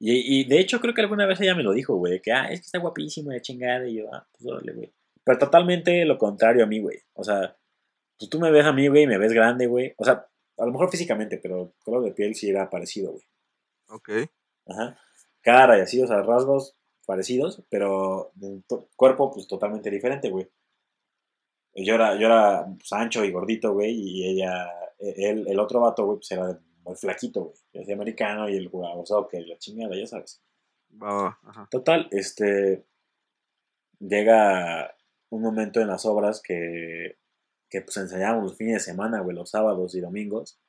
Y, 0.00 0.40
y 0.40 0.44
de 0.44 0.58
hecho 0.58 0.80
creo 0.80 0.92
que 0.94 1.00
alguna 1.00 1.26
vez 1.26 1.40
ella 1.40 1.54
me 1.54 1.62
lo 1.62 1.72
dijo, 1.72 1.96
güey, 1.96 2.20
que, 2.20 2.32
ah, 2.32 2.46
es 2.50 2.60
que 2.60 2.66
está 2.66 2.78
guapísimo 2.78 3.30
de 3.30 3.40
chingada. 3.40 3.86
Y 3.86 3.98
yo, 3.98 4.12
ah, 4.12 4.26
pues 4.32 4.46
órale, 4.46 4.72
güey. 4.72 4.92
Pero 5.24 5.38
totalmente 5.38 6.04
lo 6.04 6.18
contrario 6.18 6.64
a 6.64 6.66
mí, 6.66 6.80
güey. 6.80 6.98
O 7.14 7.24
sea, 7.24 7.56
pues 8.18 8.28
tú 8.28 8.38
me 8.38 8.50
ves 8.50 8.66
a 8.66 8.72
mí, 8.72 8.88
güey, 8.88 9.06
me 9.06 9.18
ves 9.18 9.32
grande, 9.32 9.66
güey. 9.66 9.94
O 9.96 10.04
sea, 10.04 10.26
a 10.58 10.66
lo 10.66 10.72
mejor 10.72 10.90
físicamente, 10.90 11.38
pero 11.38 11.74
color 11.82 12.04
de 12.04 12.12
piel 12.12 12.34
sí 12.34 12.50
era 12.50 12.70
parecido, 12.70 13.12
güey. 13.12 13.24
ok. 13.88 14.10
Ajá. 14.66 14.98
Cara 15.42 15.78
y 15.78 15.82
así, 15.82 16.02
o 16.02 16.06
sea, 16.06 16.22
rasgos 16.22 16.76
parecidos, 17.06 17.62
pero 17.68 18.32
cuerpo, 18.96 19.30
pues 19.30 19.46
totalmente 19.46 19.90
diferente, 19.90 20.30
güey. 20.30 20.48
Yo 21.76 21.94
era, 21.94 22.14
yo 22.18 22.26
era 22.26 22.66
pues, 22.78 22.92
ancho 22.92 23.24
y 23.24 23.32
gordito, 23.32 23.72
güey, 23.72 23.92
y 23.92 24.28
ella, 24.28 24.68
e- 24.98 25.30
él, 25.30 25.46
el 25.48 25.58
otro 25.58 25.80
vato, 25.80 26.04
güey, 26.06 26.18
pues 26.18 26.30
era 26.30 26.58
muy 26.84 26.94
flaquito, 26.94 27.44
güey. 27.44 27.56
Yo 27.72 27.80
hacía 27.82 27.94
americano 27.94 28.48
y 28.48 28.56
él 28.56 28.68
jugaba 28.68 29.04
soccer, 29.04 29.46
la 29.46 29.58
chingada, 29.58 29.96
ya 29.96 30.06
sabes. 30.06 30.42
Ajá. 31.00 31.68
Total, 31.70 32.08
este. 32.12 32.84
Llega 33.98 34.94
un 35.30 35.42
momento 35.42 35.80
en 35.80 35.88
las 35.88 36.04
obras 36.04 36.42
que, 36.42 37.16
que 37.70 37.80
pues 37.80 37.96
enseñábamos 37.96 38.44
los 38.44 38.56
fines 38.56 38.74
de 38.74 38.80
semana, 38.80 39.20
güey, 39.20 39.34
los 39.36 39.50
sábados 39.50 39.94
y 39.94 40.00
domingos. 40.00 40.60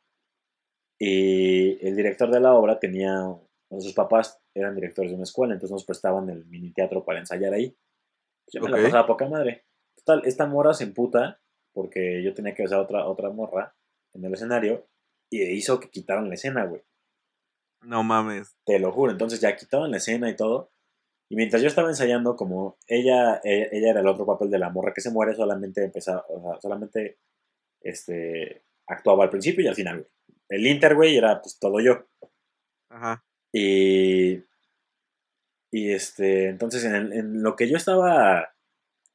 Y 0.97 1.85
el 1.85 1.95
director 1.95 2.31
de 2.31 2.39
la 2.39 2.53
obra 2.53 2.79
tenía. 2.79 3.35
sus 3.69 3.93
papás 3.93 4.39
eran 4.53 4.75
directores 4.75 5.11
de 5.11 5.15
una 5.15 5.23
escuela, 5.25 5.53
entonces 5.53 5.73
nos 5.73 5.85
prestaban 5.85 6.29
el 6.29 6.45
mini 6.45 6.71
teatro 6.71 7.03
para 7.03 7.19
ensayar 7.19 7.53
ahí. 7.53 7.75
Yo 8.53 8.61
me 8.61 8.67
Ok. 8.69 8.77
la 8.77 8.83
pasaba 8.83 9.07
poca 9.07 9.27
madre. 9.27 9.65
Total, 10.05 10.21
esta 10.25 10.45
morra 10.45 10.73
se 10.73 10.83
emputa 10.83 11.41
porque 11.73 12.23
yo 12.23 12.33
tenía 12.33 12.53
que 12.53 12.63
besar 12.63 12.79
a 12.79 12.83
otra, 12.83 13.05
otra 13.07 13.29
morra 13.31 13.75
en 14.13 14.23
el 14.23 14.33
escenario 14.33 14.87
y 15.31 15.41
hizo 15.43 15.79
que 15.79 15.89
quitaran 15.89 16.29
la 16.29 16.35
escena, 16.35 16.65
güey. 16.65 16.83
No 17.81 18.03
mames. 18.03 18.55
Te 18.65 18.79
lo 18.79 18.91
juro. 18.91 19.11
Entonces 19.11 19.41
ya 19.41 19.55
quitaban 19.55 19.91
la 19.91 19.97
escena 19.97 20.29
y 20.29 20.35
todo. 20.35 20.71
Y 21.29 21.35
mientras 21.35 21.61
yo 21.61 21.67
estaba 21.67 21.89
ensayando, 21.89 22.35
como 22.35 22.77
ella, 22.87 23.41
eh, 23.43 23.67
ella 23.71 23.89
era 23.89 23.99
el 24.01 24.07
otro 24.07 24.25
papel 24.27 24.51
de 24.51 24.59
la 24.59 24.69
morra 24.69 24.93
que 24.93 25.01
se 25.01 25.09
muere, 25.11 25.33
solamente 25.35 25.83
empezaba, 25.83 26.23
o 26.29 26.39
sea, 26.51 26.61
solamente 26.61 27.17
este, 27.81 28.63
actuaba 28.87 29.23
al 29.23 29.31
principio 29.31 29.63
y 29.63 29.67
al 29.67 29.75
final, 29.75 29.97
güey. 30.01 30.09
El 30.49 30.67
Inter, 30.67 30.93
güey, 30.95 31.17
era 31.17 31.41
pues 31.41 31.57
todo 31.59 31.79
yo. 31.79 32.05
Ajá. 32.89 33.25
Y, 33.51 34.35
y 35.71 35.91
este, 35.91 36.49
entonces 36.49 36.83
en, 36.85 36.95
el- 36.95 37.13
en 37.13 37.41
lo 37.43 37.55
que 37.55 37.67
yo 37.67 37.77
estaba 37.77 38.54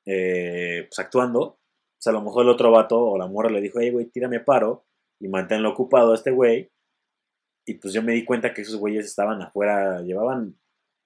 eh, 0.07 0.87
pues 0.89 0.99
actuando, 0.99 1.59
pues 1.97 2.07
a 2.07 2.13
lo 2.13 2.23
mejor 2.23 2.45
el 2.45 2.51
otro 2.51 2.71
vato 2.71 2.99
o 2.99 3.19
la 3.19 3.27
morra 3.27 3.51
le 3.51 3.61
dijo, 3.61 3.79
hey, 3.81 3.91
güey, 3.91 4.07
tírame 4.07 4.41
paro 4.41 4.85
y 5.19 5.29
manténlo 5.29 5.71
ocupado 5.71 6.13
a 6.13 6.15
este 6.15 6.31
güey. 6.31 6.71
Y 7.67 7.75
pues 7.75 7.93
yo 7.93 8.03
me 8.03 8.13
di 8.13 8.25
cuenta 8.25 8.55
que 8.55 8.63
esos 8.63 8.77
güeyes 8.77 9.05
estaban 9.05 9.43
afuera, 9.43 10.01
llevaban, 10.01 10.59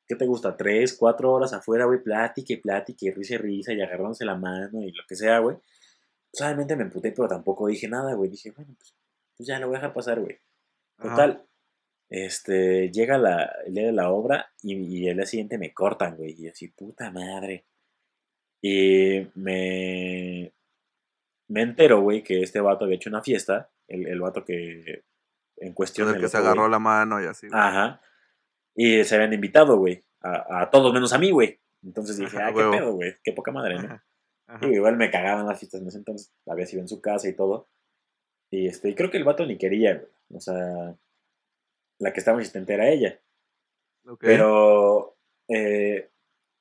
¿qué 0.06 0.14
te 0.14 0.26
gusta? 0.26 0.56
Tres, 0.56 0.96
cuatro 0.96 1.32
horas 1.32 1.52
afuera, 1.52 1.84
güey, 1.84 2.02
plática 2.02 2.52
y 2.52 2.56
plática 2.56 3.06
y 3.06 3.10
risa 3.10 3.34
y 3.34 3.38
risa 3.38 3.72
y 3.72 3.82
agarrándose 3.82 4.24
la 4.24 4.36
mano 4.36 4.82
y 4.82 4.92
lo 4.92 5.02
que 5.08 5.16
sea, 5.16 5.40
güey. 5.40 5.56
Pues 6.30 6.42
obviamente 6.42 6.76
me 6.76 6.84
emputé, 6.84 7.12
pero 7.12 7.28
tampoco 7.28 7.66
dije 7.66 7.88
nada, 7.88 8.14
güey. 8.14 8.30
Dije, 8.30 8.52
bueno, 8.52 8.74
pues, 8.78 8.94
pues 9.36 9.46
ya 9.46 9.58
lo 9.58 9.66
voy 9.66 9.76
a 9.76 9.78
dejar 9.78 9.94
pasar, 9.94 10.20
güey. 10.20 10.38
Ajá. 10.98 11.10
Total, 11.10 11.46
este, 12.08 12.90
llega 12.90 13.18
la, 13.18 13.52
el 13.66 13.74
día 13.74 13.86
de 13.86 13.92
la 13.92 14.10
obra 14.10 14.52
y, 14.62 14.74
y 14.74 15.08
el 15.08 15.16
día 15.16 15.26
siguiente 15.26 15.58
me 15.58 15.72
cortan, 15.72 16.16
güey. 16.16 16.34
Y 16.38 16.48
así, 16.48 16.68
puta 16.68 17.10
madre. 17.10 17.64
Y 18.66 19.30
me, 19.34 20.50
me 21.48 21.60
entero, 21.60 22.00
güey, 22.00 22.22
que 22.22 22.40
este 22.40 22.62
vato 22.62 22.86
había 22.86 22.96
hecho 22.96 23.10
una 23.10 23.22
fiesta. 23.22 23.68
El, 23.86 24.06
el 24.06 24.18
vato 24.22 24.42
que 24.42 25.04
en 25.58 25.74
cuestión. 25.74 26.06
Con 26.06 26.16
el 26.16 26.22
que 26.22 26.28
se 26.28 26.38
agarró 26.38 26.66
la 26.66 26.78
mano 26.78 27.22
y 27.22 27.26
así. 27.26 27.46
Ajá. 27.52 28.00
Y 28.74 29.04
se 29.04 29.16
habían 29.16 29.34
invitado, 29.34 29.76
güey. 29.76 30.02
A, 30.22 30.62
a 30.62 30.70
todos 30.70 30.94
menos 30.94 31.12
a 31.12 31.18
mí, 31.18 31.30
güey. 31.30 31.60
Entonces 31.82 32.16
dije, 32.16 32.38
Ajá, 32.38 32.46
ah, 32.46 32.52
qué 32.54 32.78
pedo, 32.78 32.92
güey. 32.94 33.16
Qué 33.22 33.32
poca 33.32 33.52
madre, 33.52 33.74
¿no? 33.74 33.84
Ajá. 33.84 34.04
Ajá. 34.46 34.66
Y 34.66 34.70
igual 34.70 34.96
me 34.96 35.10
cagaban 35.10 35.46
las 35.46 35.58
fiestas 35.58 35.82
en 35.82 35.88
ese 35.88 35.98
entonces. 35.98 36.32
Había 36.46 36.64
sido 36.64 36.80
en 36.80 36.88
su 36.88 37.02
casa 37.02 37.28
y 37.28 37.34
todo. 37.34 37.68
Y 38.50 38.68
este, 38.68 38.88
y 38.88 38.94
creo 38.94 39.10
que 39.10 39.18
el 39.18 39.24
vato 39.24 39.44
ni 39.44 39.58
quería, 39.58 39.94
güey. 39.94 40.08
O 40.32 40.40
sea, 40.40 40.96
la 41.98 42.12
que 42.14 42.18
estaba 42.18 42.38
insistente 42.38 42.72
era 42.72 42.88
ella. 42.88 43.20
Ok. 44.06 44.20
Pero 44.20 45.18
eh, 45.48 46.08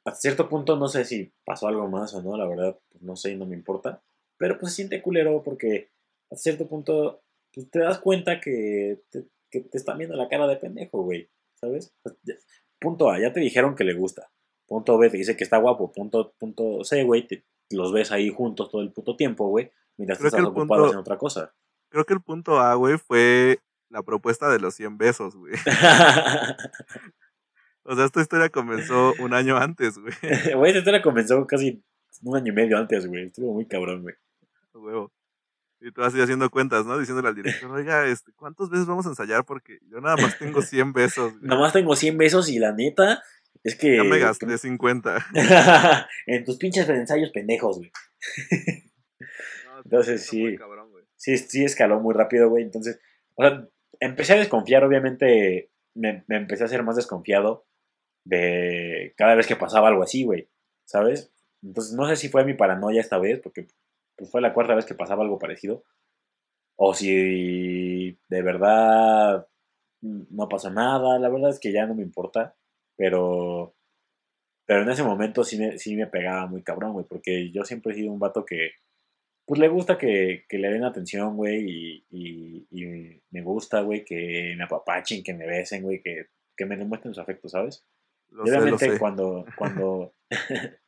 hasta 0.06 0.20
cierto 0.20 0.50
punto 0.50 0.76
no 0.76 0.88
sé 0.88 1.06
si 1.06 1.32
pasó 1.46 1.68
algo 1.68 1.88
más 1.88 2.14
o 2.14 2.22
no, 2.22 2.36
la 2.38 2.48
verdad, 2.48 2.78
pues 2.90 3.02
no 3.04 3.16
sé 3.16 3.32
y 3.32 3.36
no 3.38 3.46
me 3.46 3.56
importa. 3.56 4.02
Pero 4.38 4.58
pues 4.60 4.72
se 4.74 4.78
siente 4.78 5.02
culero 5.02 5.42
porque 5.44 5.90
hasta 6.32 6.42
cierto 6.44 6.68
punto 6.68 7.22
pues, 7.54 7.70
te 7.70 7.80
das 7.80 8.00
cuenta 8.00 8.40
que 8.40 9.02
te, 9.10 9.26
que 9.50 9.62
te 9.62 9.78
están 9.78 9.98
viendo 9.98 10.16
la 10.16 10.28
cara 10.30 10.48
de 10.48 10.58
pendejo, 10.58 11.04
güey. 11.04 11.30
¿Sabes? 11.56 11.94
Pues, 12.04 12.18
Punto 12.80 13.10
A, 13.10 13.18
ya 13.20 13.32
te 13.32 13.40
dijeron 13.40 13.76
que 13.76 13.86
le 13.86 13.94
gusta. 13.94 14.30
Punto 14.68 14.98
B, 14.98 15.10
te 15.10 15.16
dice 15.18 15.38
que 15.38 15.46
está 15.46 15.58
guapo. 15.58 15.92
Punto, 15.94 16.34
punto 16.38 16.84
C, 16.84 17.04
güey, 17.06 17.26
te- 17.26 17.46
los 17.70 17.94
ves 17.94 18.12
ahí 18.12 18.30
juntos 18.30 18.70
todo 18.70 18.82
el 18.82 18.92
puto 18.92 19.16
tiempo, 19.16 19.48
güey. 19.48 19.72
Mientras 19.96 20.18
Creo 20.20 20.28
estás 20.28 20.42
ocupado 20.44 20.68
punto- 20.68 20.84
haciendo 20.84 21.02
otra 21.02 21.18
cosa. 21.18 21.54
Creo 21.90 22.04
que 22.06 22.14
el 22.14 22.22
punto 22.22 22.60
A, 22.60 22.74
güey, 22.76 22.98
fue 22.98 23.60
la 23.90 24.04
propuesta 24.04 24.50
de 24.52 24.60
los 24.60 24.74
100 24.76 24.98
besos, 24.98 25.36
güey. 25.38 25.54
O 27.86 27.96
sea, 27.96 28.06
esta 28.06 28.22
historia 28.22 28.50
comenzó 28.50 29.14
un 29.20 29.34
año 29.34 29.58
antes, 29.58 29.98
güey. 29.98 30.14
Güey, 30.56 30.72
esta 30.72 30.80
historia 30.80 31.02
comenzó 31.02 31.46
casi 31.46 31.84
un 32.22 32.38
año 32.38 32.52
y 32.52 32.56
medio 32.56 32.78
antes, 32.78 33.08
güey. 33.08 33.26
Estuvo 33.26 33.54
muy 33.54 33.66
cabrón, 33.66 34.04
güey. 34.04 34.16
Huevo. 34.74 35.12
Y 35.82 35.92
tú 35.92 36.02
así 36.02 36.22
haciendo 36.22 36.50
cuentas, 36.50 36.86
¿no? 36.86 36.98
Diciéndole 36.98 37.28
al 37.28 37.36
director, 37.36 37.70
oiga, 37.70 38.08
este, 38.08 38.32
¿cuántas 38.34 38.70
veces 38.70 38.86
vamos 38.86 39.06
a 39.06 39.10
ensayar? 39.10 39.44
Porque 39.44 39.80
yo 39.90 40.00
nada 40.00 40.16
más 40.16 40.40
tengo 40.40 40.62
100 40.62 40.94
besos. 40.94 41.34
güey. 41.34 41.44
Nomás 41.46 41.74
tengo 41.74 41.94
100 41.94 42.18
besos 42.18 42.48
y 42.50 42.58
la 42.58 42.72
neta 42.72 43.22
es 43.66 43.76
que... 43.76 43.98
Ya 43.98 44.04
me 44.06 44.18
gasté 44.18 44.58
50. 44.58 45.26
en 46.28 46.46
tus 46.46 46.58
pinches 46.58 46.88
ensayos 46.88 47.32
pendejos, 47.32 47.78
güey. 47.80 47.92
No, 49.66 49.80
Entonces, 49.84 50.26
sí. 50.26 50.56
cabrón, 50.56 50.92
güey. 50.92 51.04
Sí, 51.18 51.38
sí 51.38 51.66
escaló 51.66 52.00
muy 52.00 52.14
rápido, 52.14 52.48
güey. 52.50 52.64
Entonces, 52.64 53.00
o 53.36 53.44
sea, 53.44 53.68
empecé 54.00 54.34
a 54.34 54.38
desconfiar, 54.38 54.84
obviamente, 54.84 55.72
me, 55.96 56.24
me 56.28 56.38
empecé 56.38 56.64
a 56.64 56.68
ser 56.68 56.84
más 56.84 56.96
desconfiado 56.96 57.66
de 58.26 59.14
cada 59.18 59.36
vez 59.36 59.48
que 59.48 59.56
pasaba 59.56 59.90
algo 59.90 60.04
así, 60.04 60.24
güey. 60.24 60.50
¿Sabes? 60.86 61.32
Entonces, 61.62 61.94
no 61.96 62.08
sé 62.08 62.16
si 62.16 62.30
fue 62.30 62.46
mi 62.46 62.54
paranoia 62.54 63.02
esta 63.02 63.18
vez, 63.18 63.40
porque 63.40 63.68
pues 64.16 64.30
fue 64.30 64.42
la 64.42 64.54
cuarta 64.54 64.76
vez 64.76 64.86
que 64.86 64.96
pasaba 64.96 65.24
algo 65.24 65.40
parecido. 65.40 65.84
O 66.76 66.94
si 66.94 68.18
de 68.30 68.42
verdad 68.42 69.48
no 70.02 70.50
pasó 70.50 70.70
nada, 70.72 71.20
la 71.20 71.30
verdad 71.30 71.52
es 71.52 71.60
que 71.60 71.72
ya 71.72 71.86
no 71.86 71.96
me 71.96 72.04
importa. 72.04 72.56
Pero, 72.96 73.76
pero 74.66 74.84
en 74.84 74.90
ese 74.90 75.04
momento 75.04 75.44
sí 75.44 75.58
me, 75.58 75.78
sí 75.78 75.96
me 75.96 76.08
pegaba 76.08 76.48
muy 76.48 76.64
cabrón, 76.64 76.94
güey, 76.94 77.06
porque 77.08 77.52
yo 77.52 77.64
siempre 77.64 77.94
he 77.94 77.96
sido 77.96 78.12
un 78.12 78.20
vato 78.20 78.46
que, 78.46 78.72
pues 79.46 79.60
le 79.60 79.68
gusta 79.68 79.98
que, 79.98 80.46
que 80.48 80.58
le 80.58 80.70
den 80.70 80.84
atención, 80.84 81.36
güey, 81.36 81.66
y, 81.70 82.06
y, 82.12 82.68
y 82.72 83.22
me 83.32 83.42
gusta, 83.42 83.82
güey, 83.82 84.06
que 84.06 84.54
me 84.58 84.64
apapachen, 84.66 85.24
que 85.24 85.34
me 85.34 85.48
besen, 85.48 85.84
güey, 85.84 86.02
que, 86.02 86.28
que 86.56 86.66
me 86.66 86.78
demuestren 86.78 87.14
su 87.14 87.22
afecto, 87.22 87.50
¿sabes? 87.50 87.86
Lo 88.34 88.44
Y 88.46 88.48
sé, 88.48 88.54
lo 88.56 88.62
obviamente 88.62 88.86
sé. 88.92 89.00
cuando, 89.00 89.46
cuando, 89.58 90.14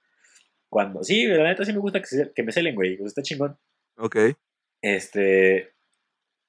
cuando, 0.69 1.03
sí, 1.03 1.25
la 1.27 1.43
neta 1.43 1.63
sí 1.63 1.73
me 1.73 1.79
gusta 1.79 1.99
que, 2.01 2.07
se- 2.07 2.33
que 2.33 2.43
me 2.43 2.51
celen, 2.51 2.75
güey, 2.75 2.97
pues 2.97 3.09
está 3.09 3.21
chingón. 3.21 3.57
Ok. 3.97 4.15
Este, 4.81 5.73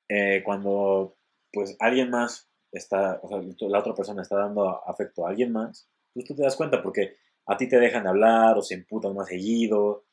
eh, 0.08 0.42
cuando, 0.44 1.16
pues, 1.52 1.76
alguien 1.80 2.10
más 2.10 2.50
está, 2.72 3.20
o 3.22 3.28
sea, 3.28 3.68
la 3.68 3.78
otra 3.78 3.94
persona 3.94 4.22
está 4.22 4.36
dando 4.36 4.68
afecto 4.88 5.26
a 5.26 5.30
alguien 5.30 5.52
más, 5.52 5.88
pues 6.12 6.26
tú 6.26 6.34
te 6.34 6.42
das 6.42 6.56
cuenta 6.56 6.82
porque 6.82 7.16
a 7.46 7.56
ti 7.56 7.68
te 7.68 7.78
dejan 7.78 8.02
de 8.04 8.08
hablar 8.10 8.58
o 8.58 8.62
se 8.62 8.74
emputan 8.74 9.14
más 9.14 9.28
seguido, 9.28 10.04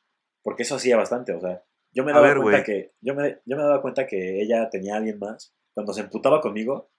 porque 0.42 0.62
eso 0.62 0.76
hacía 0.76 0.96
bastante, 0.96 1.32
o 1.32 1.40
sea, 1.40 1.64
yo 1.92 2.04
me 2.04 2.12
daba 2.12 2.28
ver, 2.28 2.38
cuenta 2.38 2.58
que, 2.64 2.92
yo 3.00 3.14
me, 3.14 3.40
yo 3.44 3.56
me 3.56 3.62
daba 3.62 3.82
cuenta 3.82 4.06
que 4.06 4.40
ella 4.40 4.68
tenía 4.70 4.94
a 4.94 4.98
alguien 4.98 5.18
más, 5.18 5.54
cuando 5.74 5.92
se 5.92 6.02
emputaba 6.02 6.40
conmigo, 6.40 6.90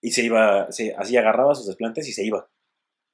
y 0.00 0.10
se 0.10 0.22
iba, 0.22 0.70
se, 0.70 0.94
así 0.94 1.16
agarraba 1.16 1.54
sus 1.54 1.66
desplantes 1.66 2.06
y 2.08 2.12
se 2.12 2.24
iba. 2.24 2.48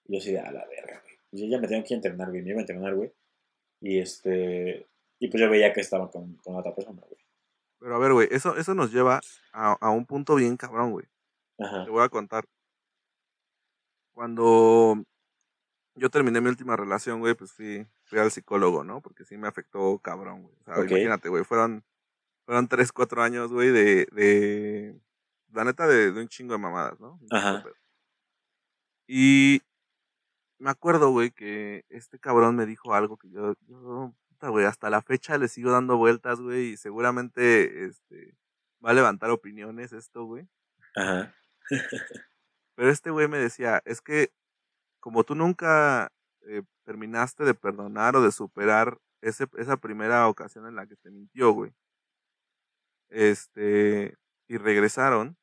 Y 0.04 0.14
yo 0.14 0.18
así 0.18 0.32
de, 0.32 0.40
a 0.40 0.50
la 0.50 0.66
verga, 0.66 1.00
güey. 1.02 1.14
Y 1.32 1.42
yo 1.42 1.56
ya 1.56 1.60
me 1.60 1.68
tengo 1.68 1.84
que 1.84 1.94
entrenar, 1.94 2.30
güey, 2.30 2.42
me 2.42 2.50
iba 2.50 2.58
a 2.58 2.62
entrenar, 2.62 2.94
güey. 2.94 3.12
Y 3.80 3.98
este, 3.98 4.86
y 5.18 5.28
pues 5.28 5.40
yo 5.40 5.50
veía 5.50 5.72
que 5.72 5.80
estaba 5.80 6.10
con, 6.10 6.36
con 6.36 6.56
otra 6.56 6.74
persona, 6.74 7.00
güey. 7.02 7.20
Pero 7.78 7.96
a 7.96 7.98
ver, 7.98 8.12
güey, 8.12 8.28
eso, 8.30 8.56
eso 8.56 8.74
nos 8.74 8.92
lleva 8.92 9.20
a, 9.52 9.72
a 9.80 9.90
un 9.90 10.04
punto 10.04 10.34
bien 10.34 10.56
cabrón, 10.56 10.92
güey. 10.92 11.06
Ajá. 11.58 11.84
Te 11.84 11.90
voy 11.90 12.04
a 12.04 12.08
contar. 12.08 12.44
Cuando 14.12 15.02
yo 15.94 16.10
terminé 16.10 16.40
mi 16.40 16.48
última 16.48 16.76
relación, 16.76 17.20
güey, 17.20 17.34
pues 17.34 17.52
fui, 17.52 17.86
fui 18.04 18.18
al 18.18 18.30
psicólogo, 18.30 18.84
¿no? 18.84 19.00
Porque 19.00 19.24
sí 19.24 19.36
me 19.36 19.48
afectó 19.48 19.98
cabrón, 19.98 20.42
güey. 20.42 20.54
O 20.60 20.64
sea, 20.64 20.84
imagínate, 20.84 21.28
güey, 21.28 21.44
fueron, 21.44 21.84
fueron 22.44 22.68
tres, 22.68 22.92
cuatro 22.92 23.22
años, 23.22 23.52
güey, 23.52 23.70
de, 23.70 24.06
de, 24.12 25.00
la 25.52 25.64
neta, 25.64 25.86
de, 25.86 26.12
de 26.12 26.20
un 26.20 26.28
chingo 26.28 26.52
de 26.54 26.58
mamadas, 26.58 26.98
¿no? 27.00 27.20
Ajá. 27.30 27.64
Y 29.06 29.62
me 30.60 30.70
acuerdo, 30.70 31.10
güey, 31.10 31.30
que 31.30 31.84
este 31.88 32.18
cabrón 32.18 32.56
me 32.56 32.66
dijo 32.66 32.94
algo 32.94 33.16
que 33.16 33.30
yo, 33.30 33.54
yo, 33.66 34.14
puta, 34.28 34.48
güey, 34.50 34.66
hasta 34.66 34.90
la 34.90 35.02
fecha 35.02 35.38
le 35.38 35.48
sigo 35.48 35.70
dando 35.72 35.96
vueltas, 35.96 36.40
güey, 36.40 36.70
y 36.72 36.76
seguramente, 36.76 37.86
este, 37.86 38.36
va 38.84 38.90
a 38.90 38.94
levantar 38.94 39.30
opiniones 39.30 39.92
esto, 39.92 40.24
güey. 40.24 40.48
Ajá. 40.96 41.34
Pero 42.76 42.90
este 42.90 43.10
güey 43.10 43.28
me 43.28 43.38
decía, 43.38 43.82
es 43.84 44.00
que 44.00 44.32
como 45.00 45.24
tú 45.24 45.34
nunca 45.34 46.12
eh, 46.42 46.62
terminaste 46.84 47.44
de 47.44 47.54
perdonar 47.54 48.16
o 48.16 48.22
de 48.22 48.32
superar 48.32 48.98
ese, 49.22 49.46
esa 49.58 49.76
primera 49.78 50.28
ocasión 50.28 50.66
en 50.66 50.76
la 50.76 50.86
que 50.86 50.96
te 50.96 51.10
mintió, 51.10 51.52
güey. 51.52 51.72
Este, 53.10 54.16
y 54.48 54.58
regresaron, 54.58 55.36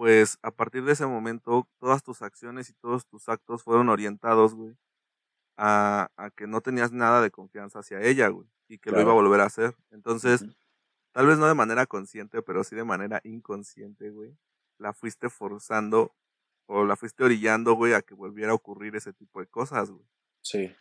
pues 0.00 0.38
a 0.40 0.50
partir 0.50 0.82
de 0.82 0.92
ese 0.92 1.04
momento 1.04 1.68
todas 1.78 2.02
tus 2.02 2.22
acciones 2.22 2.70
y 2.70 2.72
todos 2.72 3.06
tus 3.06 3.28
actos 3.28 3.62
fueron 3.62 3.90
orientados, 3.90 4.54
güey, 4.54 4.74
a, 5.58 6.08
a 6.16 6.30
que 6.30 6.46
no 6.46 6.62
tenías 6.62 6.90
nada 6.90 7.20
de 7.20 7.30
confianza 7.30 7.80
hacia 7.80 8.00
ella, 8.00 8.28
güey, 8.28 8.48
y 8.66 8.78
que 8.78 8.92
lo 8.92 9.02
iba 9.02 9.10
a 9.10 9.14
volver 9.14 9.42
a 9.42 9.44
hacer. 9.44 9.76
Entonces, 9.90 10.46
tal 11.12 11.26
vez 11.26 11.36
no 11.36 11.46
de 11.46 11.52
manera 11.52 11.84
consciente, 11.84 12.40
pero 12.40 12.64
sí 12.64 12.76
de 12.76 12.84
manera 12.84 13.20
inconsciente, 13.24 14.08
güey, 14.08 14.38
la 14.78 14.94
fuiste 14.94 15.28
forzando 15.28 16.14
o 16.64 16.86
la 16.86 16.96
fuiste 16.96 17.22
orillando, 17.22 17.74
güey, 17.74 17.92
a 17.92 18.00
que 18.00 18.14
volviera 18.14 18.52
a 18.52 18.54
ocurrir 18.54 18.96
ese 18.96 19.12
tipo 19.12 19.40
de 19.40 19.48
cosas, 19.48 19.90
güey. 19.90 20.08
Sí. 20.40 20.74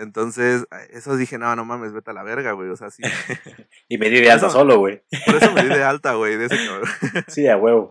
Entonces, 0.00 0.66
eso 0.90 1.16
dije, 1.16 1.36
no, 1.38 1.54
no 1.54 1.64
mames, 1.64 1.92
vete 1.92 2.10
a 2.10 2.14
la 2.14 2.22
verga, 2.22 2.52
güey. 2.52 2.70
O 2.70 2.76
sea, 2.76 2.90
sí. 2.90 3.02
Y 3.88 3.98
me 3.98 4.08
di 4.08 4.20
de 4.20 4.30
alta 4.30 4.48
solo, 4.50 4.78
güey. 4.78 5.02
Por 5.26 5.36
eso 5.36 5.52
me 5.52 5.62
di 5.62 5.68
de 5.68 5.82
alta, 5.84 6.14
güey, 6.14 6.36
de 6.36 6.46
ese 6.46 6.56
cabrón. 6.66 6.88
Sí, 7.28 7.46
a 7.48 7.56
huevo. 7.56 7.90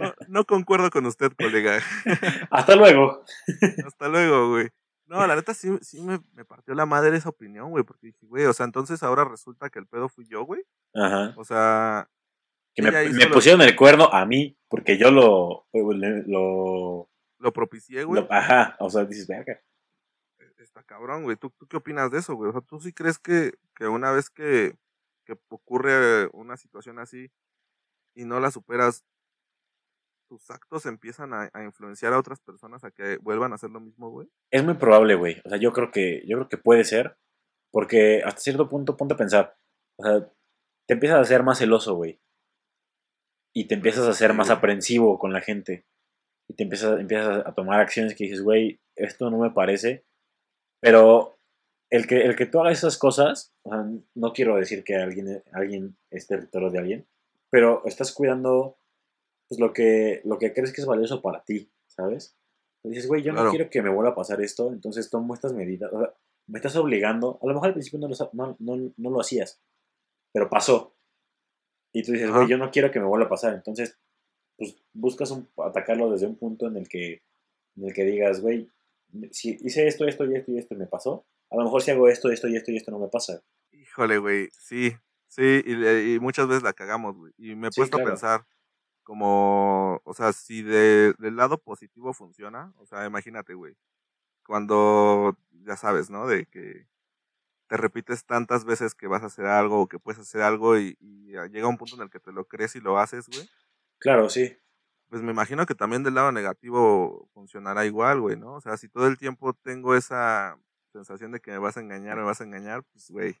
No, 0.00 0.14
no 0.28 0.44
concuerdo 0.44 0.90
con 0.90 1.06
usted, 1.06 1.30
colega. 1.38 1.78
Hasta 2.50 2.76
luego. 2.76 3.24
Hasta 3.86 4.08
luego, 4.08 4.50
güey. 4.50 4.68
No, 5.06 5.26
la 5.26 5.36
neta 5.36 5.54
sí, 5.54 5.70
sí 5.80 6.02
me, 6.02 6.20
me 6.34 6.44
partió 6.44 6.74
la 6.74 6.84
madre 6.86 7.16
esa 7.16 7.30
opinión, 7.30 7.70
güey, 7.70 7.82
porque 7.84 8.08
dije, 8.08 8.26
güey, 8.26 8.44
o 8.44 8.52
sea, 8.52 8.66
entonces 8.66 9.02
ahora 9.02 9.24
resulta 9.24 9.70
que 9.70 9.78
el 9.78 9.86
pedo 9.86 10.08
fui 10.08 10.26
yo, 10.28 10.42
güey. 10.44 10.62
Ajá. 10.94 11.32
O 11.36 11.44
sea, 11.44 12.08
Que 12.74 12.82
me, 12.82 13.26
pusieron 13.32 13.62
el 13.62 13.74
cuerno 13.74 14.10
a 14.12 14.26
mí, 14.26 14.58
porque 14.68 14.98
yo 14.98 15.10
lo. 15.10 15.66
lo, 15.72 17.08
lo 17.38 17.52
propicié, 17.52 18.04
güey. 18.04 18.22
lo- 18.22 18.32
ajá. 18.32 18.76
O 18.80 18.90
sea, 18.90 19.04
dices, 19.04 19.26
verga. 19.26 19.58
Está 20.78 20.94
cabrón, 20.94 21.24
güey. 21.24 21.36
¿Tú, 21.36 21.50
¿Tú 21.50 21.66
qué 21.66 21.76
opinas 21.76 22.10
de 22.10 22.18
eso, 22.18 22.34
güey? 22.34 22.50
O 22.50 22.52
sea, 22.52 22.60
¿tú 22.60 22.80
sí 22.80 22.92
crees 22.92 23.18
que, 23.18 23.52
que 23.74 23.88
una 23.88 24.12
vez 24.12 24.30
que, 24.30 24.76
que 25.24 25.38
ocurre 25.48 26.28
una 26.32 26.56
situación 26.56 26.98
así 26.98 27.30
y 28.14 28.24
no 28.24 28.40
la 28.40 28.50
superas, 28.50 29.04
tus 30.28 30.50
actos 30.50 30.86
empiezan 30.86 31.32
a, 31.32 31.50
a 31.52 31.64
influenciar 31.64 32.12
a 32.12 32.18
otras 32.18 32.40
personas 32.40 32.84
a 32.84 32.90
que 32.90 33.16
vuelvan 33.18 33.52
a 33.52 33.54
hacer 33.54 33.70
lo 33.70 33.80
mismo, 33.80 34.10
güey? 34.10 34.28
Es 34.50 34.64
muy 34.64 34.74
probable, 34.74 35.14
güey. 35.14 35.40
O 35.44 35.48
sea, 35.48 35.58
yo 35.58 35.72
creo 35.72 35.90
que, 35.90 36.22
yo 36.26 36.36
creo 36.36 36.48
que 36.48 36.58
puede 36.58 36.84
ser. 36.84 37.16
Porque 37.70 38.22
hasta 38.24 38.40
cierto 38.40 38.68
punto, 38.68 38.96
ponte 38.96 39.14
a 39.14 39.18
pensar. 39.18 39.56
O 39.98 40.04
sea, 40.04 40.32
te 40.86 40.94
empiezas 40.94 41.20
a 41.20 41.24
ser 41.24 41.42
más 41.42 41.58
celoso, 41.58 41.94
güey. 41.94 42.20
Y 43.54 43.66
te 43.66 43.74
empiezas 43.74 44.06
a 44.06 44.14
ser 44.14 44.32
más 44.34 44.50
aprensivo 44.50 45.18
con 45.18 45.32
la 45.32 45.40
gente. 45.40 45.84
Y 46.48 46.54
te 46.54 46.62
empiezas, 46.62 46.98
empiezas 46.98 47.46
a 47.46 47.54
tomar 47.54 47.80
acciones 47.80 48.14
que 48.14 48.24
dices, 48.24 48.42
güey, 48.42 48.80
esto 48.96 49.30
no 49.30 49.38
me 49.38 49.50
parece. 49.50 50.06
Pero 50.80 51.38
el 51.90 52.06
que, 52.06 52.22
el 52.22 52.36
que 52.36 52.46
tú 52.46 52.60
hagas 52.60 52.78
esas 52.78 52.98
cosas, 52.98 53.52
o 53.62 53.70
sea, 53.70 53.84
no 54.14 54.32
quiero 54.32 54.56
decir 54.56 54.84
que 54.84 54.96
alguien, 54.96 55.42
alguien 55.52 55.96
es 56.10 56.26
territorio 56.26 56.70
de 56.70 56.78
alguien, 56.78 57.06
pero 57.50 57.82
estás 57.86 58.12
cuidando 58.12 58.76
pues, 59.48 59.58
lo, 59.60 59.72
que, 59.72 60.20
lo 60.24 60.38
que 60.38 60.52
crees 60.52 60.72
que 60.72 60.80
es 60.80 60.86
valioso 60.86 61.22
para 61.22 61.42
ti, 61.44 61.70
¿sabes? 61.86 62.36
Dices, 62.84 63.08
güey, 63.08 63.22
yo 63.22 63.32
no 63.32 63.38
Claro. 63.38 63.50
quiero 63.50 63.70
que 63.70 63.82
me 63.82 63.90
vuelva 63.90 64.10
a 64.10 64.14
pasar 64.14 64.40
esto, 64.40 64.72
entonces 64.72 65.10
tomo 65.10 65.34
estas 65.34 65.52
medidas. 65.52 65.92
O 65.92 65.98
sea, 66.00 66.14
me 66.46 66.58
estás 66.58 66.76
obligando. 66.76 67.38
A 67.42 67.46
lo 67.46 67.52
mejor 67.54 67.68
al 67.68 67.72
principio 67.74 67.98
no 67.98 68.08
lo, 68.08 68.14
no, 68.32 68.56
no- 68.60 68.92
no 68.96 69.10
lo 69.10 69.20
hacías, 69.20 69.60
pero 70.32 70.48
pasó. 70.48 70.94
Y 71.92 72.02
tú 72.04 72.12
dices, 72.12 72.30
güey, 72.30 72.46
yo 72.48 72.56
no 72.56 72.70
quiero 72.70 72.90
que 72.90 73.00
me 73.00 73.06
vuelva 73.06 73.26
a 73.26 73.30
pasar. 73.30 73.54
Entonces, 73.54 73.98
pues 74.56 74.76
buscas 74.92 75.30
un- 75.32 75.48
atacarlo 75.58 76.10
desde 76.10 76.26
un 76.26 76.36
punto 76.36 76.66
en 76.66 76.76
el 76.76 76.88
que, 76.88 77.22
en 77.76 77.84
el 77.84 77.92
que 77.92 78.04
digas, 78.04 78.40
güey, 78.40 78.70
si 79.32 79.56
hice 79.60 79.86
esto, 79.86 80.06
esto 80.06 80.24
y 80.24 80.34
esto 80.36 80.52
y 80.52 80.58
esto 80.58 80.74
y 80.74 80.78
me 80.78 80.86
pasó, 80.86 81.26
a 81.50 81.56
lo 81.56 81.64
mejor 81.64 81.82
si 81.82 81.90
hago 81.90 82.08
esto, 82.08 82.30
esto 82.30 82.48
y 82.48 82.56
esto 82.56 82.70
y 82.72 82.76
esto 82.76 82.90
no 82.90 82.98
me 82.98 83.08
pasa. 83.08 83.42
Híjole, 83.72 84.18
güey, 84.18 84.48
sí, 84.52 84.96
sí, 85.28 85.62
y, 85.64 86.14
y 86.14 86.20
muchas 86.20 86.48
veces 86.48 86.62
la 86.62 86.72
cagamos, 86.72 87.16
güey. 87.16 87.32
Y 87.36 87.54
me 87.54 87.68
he 87.68 87.70
Sí, 87.70 87.70
puesto 87.70 87.96
claro. 87.96 87.98
a 87.98 88.02
pensar 88.02 88.46
como, 89.04 90.00
o 90.04 90.14
sea, 90.14 90.32
si 90.32 90.62
de, 90.62 91.14
del 91.18 91.36
lado 91.36 91.58
positivo 91.62 92.12
funciona, 92.14 92.72
o 92.78 92.86
sea, 92.86 93.06
imagínate, 93.06 93.54
güey, 93.54 93.76
cuando, 94.46 95.38
ya 95.52 95.76
sabes, 95.76 96.10
¿no? 96.10 96.26
De 96.28 96.46
que 96.46 96.88
te 97.68 97.76
repites 97.78 98.26
tantas 98.26 98.64
veces 98.64 98.94
que 98.94 99.08
vas 99.08 99.22
a 99.24 99.26
hacer 99.26 99.46
algo 99.46 99.82
o 99.82 99.88
que 99.88 99.98
puedes 100.00 100.20
hacer 100.20 100.42
algo 100.42 100.78
y, 100.78 100.96
y 101.00 101.32
llega 101.50 101.68
un 101.68 101.78
punto 101.78 101.96
en 101.96 102.02
el 102.04 102.10
que 102.10 102.20
te 102.20 102.32
lo 102.32 102.46
crees 102.46 102.76
y 102.76 102.80
lo 102.80 102.98
haces, 102.98 103.28
güey. 103.28 103.48
Claro, 103.98 104.28
sí. 104.28 104.56
Pues 105.08 105.22
me 105.22 105.30
imagino 105.32 105.64
que 105.66 105.74
también 105.74 106.02
del 106.02 106.14
lado 106.14 106.32
negativo 106.32 107.28
funcionará 107.32 107.86
igual, 107.86 108.20
güey, 108.20 108.36
¿no? 108.36 108.54
O 108.54 108.60
sea, 108.60 108.76
si 108.76 108.88
todo 108.88 109.06
el 109.06 109.16
tiempo 109.18 109.54
tengo 109.54 109.94
esa 109.94 110.58
sensación 110.92 111.32
de 111.32 111.40
que 111.40 111.50
me 111.50 111.58
vas 111.58 111.76
a 111.76 111.80
engañar, 111.80 112.16
me 112.18 112.24
vas 112.24 112.40
a 112.40 112.44
engañar, 112.44 112.84
pues, 112.92 113.10
güey, 113.10 113.36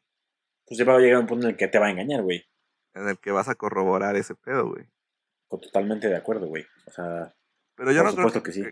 Pues 0.66 0.78
ya 0.78 0.84
va 0.84 0.96
a 0.96 0.98
llegar 1.00 1.20
un 1.20 1.26
punto 1.26 1.46
en 1.46 1.52
el 1.52 1.56
que 1.58 1.68
te 1.68 1.78
va 1.78 1.86
a 1.86 1.90
engañar, 1.90 2.22
güey. 2.22 2.44
en 2.94 3.08
el 3.08 3.18
que 3.18 3.30
vas 3.30 3.48
a 3.48 3.54
corroborar 3.54 4.16
ese 4.16 4.34
pedo, 4.34 4.68
güey. 4.70 4.88
Totalmente 5.48 6.08
de 6.08 6.16
acuerdo, 6.16 6.46
güey. 6.46 6.64
O 6.86 6.90
sea, 6.90 7.34
Pero 7.76 7.92
yo 7.92 8.02
Por 8.02 8.06
no 8.10 8.16
creo 8.16 8.28
supuesto 8.28 8.42
que 8.42 8.52
sí. 8.52 8.64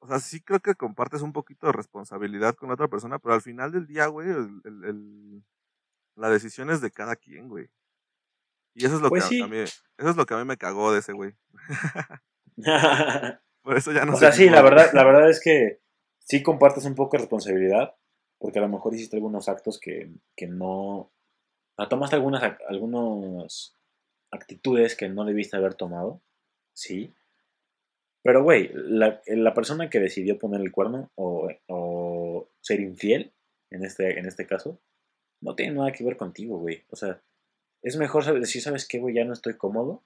O 0.00 0.06
sea, 0.08 0.18
sí 0.18 0.40
creo 0.42 0.60
que 0.60 0.74
compartes 0.74 1.22
un 1.22 1.32
poquito 1.32 1.66
de 1.66 1.72
responsabilidad 1.72 2.54
con 2.54 2.68
la 2.68 2.74
otra 2.74 2.88
persona, 2.88 3.18
pero 3.18 3.34
al 3.34 3.40
final 3.42 3.72
del 3.72 3.86
día, 3.86 4.06
güey, 4.08 4.28
el, 4.30 4.60
el- 4.64 4.84
el- 4.84 5.44
la 6.16 6.30
decisión 6.30 6.70
es 6.70 6.80
de 6.80 6.90
cada 6.90 7.16
quien, 7.16 7.48
güey. 7.48 7.70
Y 8.74 8.86
eso 8.86 8.96
es 8.96 9.00
lo 9.02 9.08
Pues 9.08 9.24
que 9.24 9.26
a- 9.26 9.28
sí. 9.30 9.40
a, 9.42 9.46
mí, 9.46 9.58
eso 9.58 9.80
es 10.10 10.16
lo 10.16 10.26
que 10.26 10.34
a 10.34 10.38
mí 10.38 10.44
me 10.44 10.56
cagó 10.56 10.92
de 10.92 10.98
ese 11.00 11.12
güey. 11.12 11.34
Por 13.62 13.76
eso 13.76 13.92
ya 13.92 14.04
no 14.04 14.14
o 14.14 14.16
sea, 14.16 14.32
sí, 14.32 14.48
la 14.48 14.62
verdad, 14.62 14.90
la 14.92 15.04
verdad 15.04 15.30
es 15.30 15.40
que 15.42 15.80
sí 16.18 16.42
compartes 16.42 16.84
un 16.84 16.94
poco 16.94 17.16
de 17.16 17.22
responsabilidad, 17.22 17.94
porque 18.38 18.58
a 18.58 18.62
lo 18.62 18.68
mejor 18.68 18.94
hiciste 18.94 19.16
algunos 19.16 19.48
actos 19.48 19.78
que, 19.80 20.10
que 20.36 20.46
no... 20.46 21.10
Sea, 21.76 21.88
tomaste 21.88 22.16
algunas, 22.16 22.42
algunas 22.68 23.74
actitudes 24.30 24.96
que 24.96 25.08
no 25.08 25.24
debiste 25.24 25.56
haber 25.56 25.74
tomado, 25.74 26.20
sí. 26.74 27.12
Pero, 28.22 28.42
güey, 28.42 28.70
la, 28.74 29.20
la 29.26 29.54
persona 29.54 29.90
que 29.90 29.98
decidió 30.00 30.38
poner 30.38 30.60
el 30.60 30.72
cuerno 30.72 31.10
o, 31.14 31.48
o 31.68 32.48
ser 32.60 32.80
infiel, 32.80 33.32
en 33.70 33.84
este, 33.84 34.18
en 34.18 34.26
este 34.26 34.46
caso, 34.46 34.78
no 35.40 35.54
tiene 35.54 35.74
nada 35.74 35.92
que 35.92 36.04
ver 36.04 36.16
contigo, 36.16 36.58
güey. 36.58 36.84
O 36.90 36.96
sea, 36.96 37.20
es 37.84 37.96
mejor 37.96 38.24
decir, 38.40 38.60
¿sabes 38.62 38.88
qué, 38.88 38.98
güey? 38.98 39.14
Ya 39.14 39.24
no 39.24 39.32
estoy 39.32 39.56
cómodo. 39.56 40.02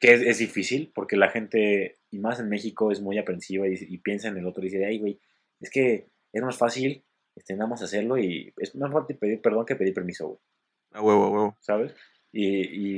Que 0.00 0.14
es, 0.14 0.22
es 0.22 0.38
difícil 0.38 0.90
porque 0.94 1.16
la 1.16 1.28
gente, 1.28 1.98
y 2.10 2.18
más 2.18 2.40
en 2.40 2.48
México, 2.48 2.90
es 2.90 3.00
muy 3.02 3.18
aprensiva 3.18 3.68
y, 3.68 3.74
y 3.78 3.98
piensa 3.98 4.28
en 4.28 4.38
el 4.38 4.46
otro 4.46 4.62
y 4.62 4.70
dice, 4.70 4.84
ay, 4.86 4.98
güey, 4.98 5.20
es 5.60 5.68
que 5.70 6.06
es 6.32 6.42
más 6.42 6.56
fácil, 6.56 7.04
este, 7.36 7.54
nada 7.54 7.68
más 7.68 7.82
hacerlo 7.82 8.16
y 8.16 8.54
es 8.56 8.74
más 8.76 8.90
fácil 8.92 9.16
pedir 9.18 9.42
perdón 9.42 9.66
que 9.66 9.76
pedir 9.76 9.92
permiso, 9.92 10.28
güey. 10.28 10.38
A 10.92 11.02
huevo, 11.02 11.24
a 11.24 11.30
huevo. 11.30 11.56
¿sabes? 11.60 11.92
Y, 12.32 12.46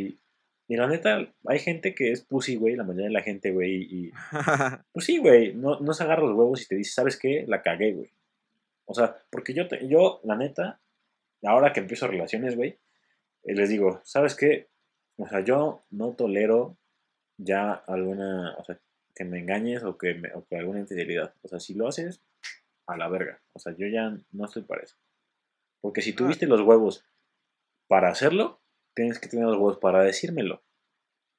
y, 0.06 0.20
y 0.68 0.76
la 0.76 0.86
neta, 0.86 1.34
hay 1.46 1.58
gente 1.58 1.94
que 1.94 2.12
es 2.12 2.22
pussy, 2.22 2.54
güey, 2.56 2.76
la 2.76 2.84
mayoría 2.84 3.08
de 3.08 3.12
la 3.14 3.22
gente, 3.22 3.50
güey, 3.50 3.82
y 3.82 4.12
pues 4.92 5.04
sí, 5.06 5.18
güey, 5.18 5.54
no, 5.54 5.80
no 5.80 5.92
se 5.94 6.04
agarra 6.04 6.22
los 6.22 6.36
huevos 6.36 6.62
y 6.62 6.68
te 6.68 6.76
dice, 6.76 6.92
¿sabes 6.92 7.18
qué? 7.18 7.44
La 7.48 7.62
cagué, 7.62 7.92
güey. 7.94 8.10
O 8.84 8.94
sea, 8.94 9.16
porque 9.30 9.54
yo, 9.54 9.66
te- 9.66 9.88
yo, 9.88 10.20
la 10.22 10.36
neta, 10.36 10.80
ahora 11.42 11.72
que 11.72 11.80
empiezo 11.80 12.06
relaciones, 12.06 12.54
güey, 12.56 12.78
eh, 13.44 13.54
les 13.54 13.68
digo, 13.68 14.00
¿sabes 14.04 14.34
qué? 14.34 14.70
O 15.16 15.26
sea, 15.28 15.40
yo 15.40 15.82
no 15.90 16.14
tolero 16.14 16.76
ya 17.38 17.72
alguna, 17.72 18.54
o 18.58 18.64
sea, 18.64 18.80
que 19.14 19.24
me 19.24 19.38
engañes 19.40 19.82
o 19.84 19.98
que, 19.98 20.14
me- 20.14 20.32
o 20.34 20.44
que 20.46 20.56
alguna 20.56 20.80
infidelidad. 20.80 21.34
O 21.42 21.48
sea, 21.48 21.60
si 21.60 21.74
lo 21.74 21.86
haces, 21.88 22.22
a 22.86 22.96
la 22.96 23.08
verga. 23.08 23.40
O 23.52 23.58
sea, 23.58 23.74
yo 23.76 23.86
ya 23.86 24.10
no 24.32 24.44
estoy 24.44 24.62
para 24.62 24.82
eso. 24.82 24.96
Porque 25.80 26.02
si 26.02 26.12
tuviste 26.12 26.46
los 26.46 26.60
huevos 26.62 27.04
para 27.88 28.08
hacerlo, 28.10 28.60
tienes 28.94 29.18
que 29.18 29.28
tener 29.28 29.46
los 29.46 29.56
huevos 29.56 29.78
para 29.78 30.02
decírmelo. 30.02 30.62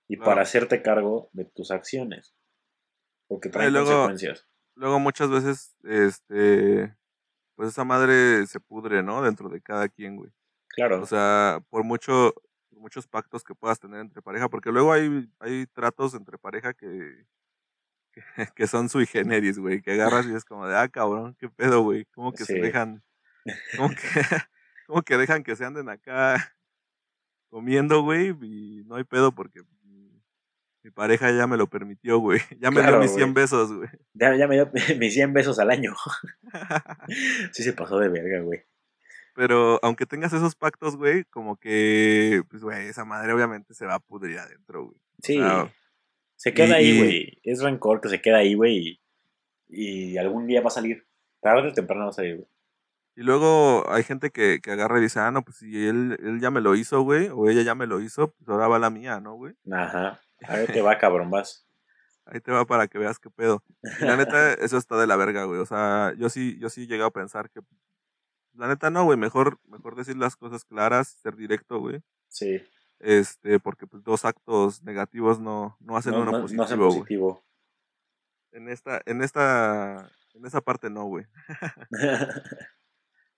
Y 0.10 0.18
Claro. 0.18 0.30
para 0.32 0.42
hacerte 0.44 0.82
cargo 0.82 1.30
de 1.34 1.46
tus 1.46 1.72
acciones. 1.72 2.36
Porque 3.28 3.50
trae 3.50 3.72
luego- 3.72 3.88
consecuencias. 3.88 4.48
Luego 4.76 5.00
muchas 5.00 5.30
veces, 5.30 5.76
este, 5.84 6.96
pues 7.56 7.70
esa 7.70 7.84
madre 7.84 8.46
se 8.48 8.60
pudre, 8.60 9.04
¿no? 9.04 9.22
Dentro 9.22 9.48
de 9.50 9.62
cada 9.62 9.88
quien, 9.88 10.16
güey. 10.18 10.32
Claro. 10.74 11.02
O 11.02 11.06
sea, 11.06 11.64
por 11.70 11.84
mucho, 11.84 12.34
por 12.70 12.80
muchos 12.80 13.08
pactos 13.08 13.44
que 13.44 13.56
puedas 13.56 13.80
tener 13.80 14.00
entre 14.02 14.22
pareja, 14.22 14.50
porque 14.50 14.72
luego 14.72 14.92
hay, 14.92 15.30
hay 15.40 15.68
tratos 15.68 16.16
entre 16.16 16.38
pareja 16.38 16.74
que, 16.74 17.26
que, 18.12 18.22
que 18.56 18.68
son 18.68 18.90
sui 18.90 19.06
generis, 19.06 19.60
güey, 19.60 19.82
que 19.82 19.92
agarras 19.92 20.26
y 20.26 20.34
es 20.34 20.44
como 20.44 20.68
de, 20.68 20.76
ah, 20.76 20.90
cabrón, 20.90 21.36
qué 21.40 21.48
pedo, 21.50 21.82
güey, 21.84 22.06
como 22.06 22.34
que 22.34 22.44
se 22.44 22.56
dejan, 22.60 23.04
como 23.78 23.90
que, 23.90 23.96
como 24.88 25.02
que 25.04 25.18
dejan 25.18 25.44
que 25.44 25.56
se 25.56 25.66
anden 25.66 25.90
acá 25.90 26.56
comiendo, 27.50 28.02
güey, 28.02 28.30
y 28.42 28.84
no 28.86 28.96
hay 28.96 29.04
pedo 29.04 29.32
porque 29.32 29.62
mi, 29.84 30.92
pareja 30.96 31.32
ya 31.32 31.48
me 31.48 31.56
lo 31.56 31.68
permitió, 31.68 32.18
güey, 32.18 32.42
ya 32.60 32.72
me 32.72 32.82
Claro, 32.82 32.98
dio 32.98 33.02
mis 33.02 33.14
100 33.14 33.24
güey. 33.32 33.44
besos, 33.44 33.72
güey. 33.72 33.90
ya, 34.14 34.36
ya 34.36 34.48
me 34.48 34.56
dio 34.56 34.72
mis 34.98 35.14
100 35.14 35.34
besos 35.34 35.60
al 35.60 35.70
año. 35.70 35.94
sí 37.52 37.64
se 37.64 37.74
pasó 37.74 38.00
de 38.00 38.10
verga, 38.10 38.42
güey. 38.42 38.64
Pero 39.34 39.80
aunque 39.82 40.06
tengas 40.06 40.34
esos 40.34 40.56
pactos, 40.56 40.96
güey, 40.96 41.24
como 41.26 41.58
que, 41.58 42.44
pues, 42.50 42.62
güey, 42.62 42.88
esa 42.88 43.04
madre 43.06 43.34
obviamente 43.34 43.74
se 43.74 43.86
va 43.86 43.96
a 43.96 44.00
pudrir 44.00 44.38
adentro, 44.40 44.86
güey. 44.86 44.98
Sí. 45.22 45.40
Se 46.36 46.54
queda 46.54 46.82
y- 46.82 46.86
ahí, 46.86 46.98
güey. 46.98 47.40
Es 47.44 47.62
rencor 47.62 48.02
que 48.02 48.10
se 48.10 48.22
queda 48.22 48.38
ahí, 48.38 48.54
güey. 48.54 49.00
Y, 49.70 50.12
y 50.14 50.18
algún 50.18 50.46
día 50.46 50.62
va 50.62 50.68
a 50.68 50.72
salir. 50.72 51.08
Tarde 51.42 51.70
o 51.70 51.74
temprano 51.74 52.06
va 52.06 52.10
a 52.10 52.14
salir, 52.14 52.36
güey. 52.38 52.48
Y 53.16 53.22
luego 53.22 53.90
hay 53.92 54.04
gente 54.04 54.32
que, 54.32 54.60
que 54.62 54.72
agarra 54.72 54.98
y 54.98 55.04
dice, 55.04 55.20
ah, 55.20 55.30
no, 55.32 55.44
pues 55.44 55.58
si 55.58 55.88
él, 55.88 56.18
él 56.24 56.40
ya 56.40 56.50
me 56.50 56.62
lo 56.62 56.74
hizo, 56.76 57.02
güey, 57.02 57.30
o 57.32 57.48
ella 57.48 57.62
ya 57.62 57.76
me 57.76 57.86
lo 57.86 58.00
hizo, 58.02 58.32
pues 58.32 58.50
ahora 58.50 58.68
va 58.68 58.80
la 58.80 58.90
mía, 58.90 59.20
¿no, 59.20 59.36
güey? 59.36 59.54
Ajá. 59.72 60.20
A 60.48 60.56
ver 60.58 60.72
te 60.72 60.82
va, 60.82 60.98
cabrón, 60.98 61.30
vas. 61.30 61.68
Ahí 62.26 62.40
te 62.40 62.52
va 62.52 62.66
para 62.66 62.88
que 62.88 62.98
veas 62.98 63.20
qué 63.20 63.30
pedo. 63.30 63.64
Y 64.00 64.06
la 64.06 64.16
neta, 64.16 64.54
eso 64.54 64.78
está 64.78 64.98
de 64.98 65.06
la 65.08 65.16
verga, 65.16 65.44
güey. 65.44 65.60
O 65.60 65.66
sea, 65.66 66.14
yo 66.18 66.30
sí, 66.30 66.58
yo 66.60 66.70
sí 66.70 66.88
llegué 66.88 67.04
a 67.04 67.10
pensar 67.12 67.50
que, 67.50 67.60
la 68.54 68.68
neta 68.68 68.90
no, 68.90 69.04
güey, 69.06 69.18
mejor, 69.18 69.60
mejor 69.68 69.96
decir 69.96 70.18
las 70.18 70.36
cosas 70.36 70.66
claras, 70.66 71.10
ser 71.22 71.36
directo, 71.36 71.80
güey. 71.80 72.02
Sí. 72.30 72.62
Este, 73.00 73.60
porque 73.60 73.88
pues 73.88 74.04
dos 74.04 74.26
actos 74.26 74.82
negativos 74.84 75.40
no, 75.40 75.76
no 75.80 75.98
hacen 75.98 76.14
No, 76.14 76.22
uno 76.22 76.32
no, 76.32 76.38
no 76.38 76.42
positivo, 76.44 76.64
hacen 76.64 76.80
positivo. 76.80 77.44
En 78.52 78.70
esta, 78.70 79.02
en 79.06 79.22
esta, 79.22 80.10
en 80.34 80.46
esa 80.46 80.62
parte 80.62 80.90
no, 80.90 81.06
güey. 81.06 81.26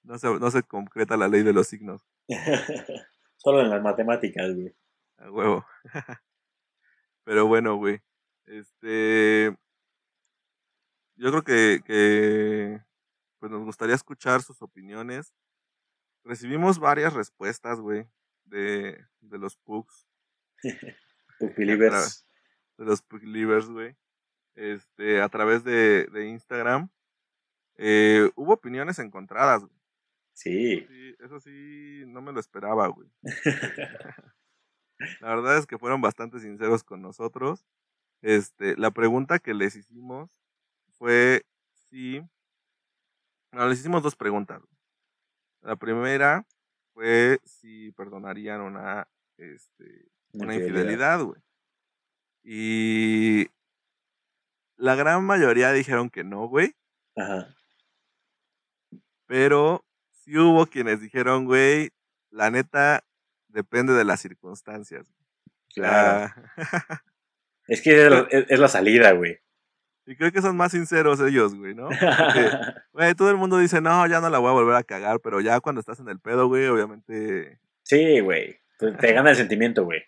No 0.06 0.20
se, 0.20 0.28
no 0.40 0.52
se 0.52 0.62
concreta 0.62 1.18
la 1.18 1.28
ley 1.28 1.42
de 1.42 1.52
los 1.52 1.68
signos. 1.68 2.02
Solo 3.38 3.62
en 3.62 3.72
las 3.72 3.82
matemáticas, 3.82 4.54
güey. 4.54 4.76
A 5.18 5.32
huevo. 5.32 5.66
Pero 7.24 7.48
bueno, 7.48 7.76
güey. 7.76 8.02
Este. 8.46 9.56
Yo 11.16 11.32
creo 11.32 11.44
que, 11.44 11.82
que. 11.84 12.82
Pues 13.46 13.52
nos 13.52 13.64
gustaría 13.64 13.94
escuchar 13.94 14.42
sus 14.42 14.64
opiniones. 14.64 15.32
Recibimos 16.24 16.80
varias 16.80 17.14
respuestas, 17.14 17.80
güey. 17.80 18.08
De, 18.44 19.06
de 19.22 19.38
los 19.38 19.56
pugs. 19.56 20.08
Believers. 21.56 22.26
De 22.76 22.86
los 22.86 23.04
Puglivers, 23.04 23.68
güey. 23.68 23.96
Este, 24.56 25.22
a 25.22 25.30
través 25.30 25.64
de, 25.64 26.08
de 26.08 26.26
Instagram. 26.26 26.90
Eh, 27.78 28.32
hubo 28.34 28.54
opiniones 28.54 28.98
encontradas, 28.98 29.62
güey. 29.62 29.80
Sí. 30.34 30.84
Sí, 30.88 31.16
eso 31.20 31.40
sí, 31.40 32.04
no 32.08 32.24
me 32.24 32.32
lo 32.32 32.40
esperaba, 32.40 32.88
güey. 32.88 33.08
La 35.22 35.36
verdad 35.36 35.60
es 35.60 35.68
que 35.68 35.78
fueron 35.78 36.02
bastante 36.02 36.40
sinceros 36.40 36.84
con 36.84 37.04
nosotros. 37.04 37.64
Este, 38.24 38.76
la 38.76 38.90
pregunta 38.90 39.38
que 39.38 39.54
les 39.54 39.76
hicimos 39.76 40.32
fue 40.98 41.46
si. 41.74 42.24
No, 43.56 43.68
les 43.70 43.80
hicimos 43.80 44.04
dos 44.04 44.16
preguntas. 44.16 44.62
La 45.62 45.76
primera 45.78 46.46
fue 46.94 47.40
si 47.46 47.92
perdonarían 47.94 48.60
una, 48.62 49.08
este, 49.38 50.06
una 50.34 50.54
infidelidad, 50.56 51.22
güey. 51.24 51.42
Y 52.44 53.48
la 54.78 54.96
gran 54.96 55.24
mayoría 55.24 55.72
dijeron 55.72 56.10
que 56.10 56.24
no, 56.24 56.48
güey. 56.48 56.76
Ajá. 57.16 57.48
Pero 59.26 59.86
sí 60.12 60.38
hubo 60.38 60.66
quienes 60.68 61.02
dijeron, 61.02 61.46
güey, 61.46 61.92
la 62.30 62.52
neta 62.52 63.04
depende 63.48 63.94
de 63.94 64.04
las 64.04 64.20
circunstancias. 64.22 65.06
Claro. 65.74 66.34
Ah, 66.58 66.58
Es 67.68 67.82
que 67.82 68.06
es, 68.06 68.12
la- 68.12 68.28
es- 68.30 68.46
es 68.52 68.60
la 68.60 68.68
salida, 68.68 69.14
güey. 69.14 69.40
Y 70.08 70.16
creo 70.16 70.32
que 70.32 70.42
son 70.42 70.56
más 70.56 70.72
sinceros 70.72 71.20
ellos, 71.20 71.56
güey, 71.56 71.74
¿no? 71.74 71.90
Porque, 71.90 72.50
güey, 72.94 73.16
todo 73.16 73.30
el 73.32 73.38
mundo 73.38 73.58
dice, 73.58 73.82
no, 73.82 74.06
ya 74.08 74.22
no 74.22 74.30
la 74.30 74.40
voy 74.40 74.50
a 74.50 74.54
volver 74.54 74.76
a 74.76 74.84
cagar, 74.84 75.20
pero 75.20 75.42
ya 75.42 75.60
cuando 75.60 75.80
estás 75.80 76.00
en 76.00 76.10
el 76.10 76.20
pedo, 76.20 76.48
güey, 76.48 76.68
obviamente 76.68 77.60
sí, 77.84 78.20
güey. 78.20 78.60
Te, 78.78 79.14
gana 79.14 79.30
el 79.30 79.36
sentimiento, 79.36 79.86
güey. 79.86 80.02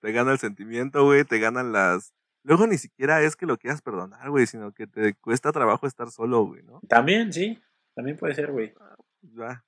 te 0.00 0.12
gana 0.12 0.32
el 0.32 0.38
sentimiento, 0.38 1.04
güey, 1.04 1.24
te 1.24 1.38
ganan 1.38 1.72
las... 1.72 2.14
Luego 2.42 2.66
ni 2.66 2.78
siquiera 2.78 3.20
es 3.20 3.36
que 3.36 3.44
lo 3.44 3.58
quieras 3.58 3.82
perdonar, 3.82 4.30
güey, 4.30 4.46
sino 4.46 4.72
que 4.72 4.86
te 4.86 5.12
cuesta 5.14 5.52
trabajo 5.52 5.86
estar 5.86 6.10
solo, 6.10 6.46
güey, 6.46 6.62
¿no? 6.62 6.80
También, 6.88 7.32
sí. 7.32 7.60
También 7.94 8.16
puede 8.16 8.34
ser, 8.34 8.50
güey. 8.50 8.72
Pues 9.20 9.38
va. 9.38 9.64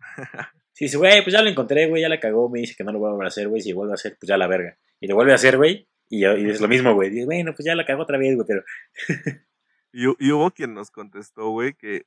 Sí, 0.76 0.88
sí, 0.88 0.96
güey, 0.96 1.22
pues 1.22 1.32
ya 1.32 1.40
lo 1.40 1.48
encontré, 1.48 1.86
güey, 1.86 2.02
ya 2.02 2.08
la 2.08 2.18
cagó, 2.18 2.48
me 2.48 2.58
dice 2.58 2.74
que 2.76 2.82
no 2.82 2.90
lo 2.90 2.98
voy 2.98 3.06
a 3.06 3.12
volver 3.12 3.26
a 3.26 3.28
hacer, 3.28 3.46
güey, 3.46 3.62
si 3.62 3.72
vuelve 3.72 3.92
a 3.92 3.94
hacer, 3.94 4.16
pues 4.18 4.26
ya 4.26 4.36
la 4.36 4.48
verga. 4.48 4.76
Y 4.98 5.06
lo 5.06 5.14
vuelve 5.14 5.30
a 5.30 5.36
hacer, 5.36 5.56
güey, 5.56 5.86
y, 6.08 6.20
ya- 6.20 6.36
y 6.36 6.48
es 6.48 6.60
lo 6.60 6.68
mismo, 6.68 6.94
güey. 6.94 7.24
Bueno, 7.24 7.52
pues 7.54 7.64
ya 7.64 7.74
la 7.74 7.86
cagó 7.86 8.02
otra 8.02 8.18
vez, 8.18 8.34
güey, 8.34 8.46
pero... 8.46 8.62
Y, 9.92 10.06
y 10.26 10.32
hubo 10.32 10.50
quien 10.50 10.74
nos 10.74 10.90
contestó, 10.90 11.50
güey, 11.50 11.74
que 11.74 12.06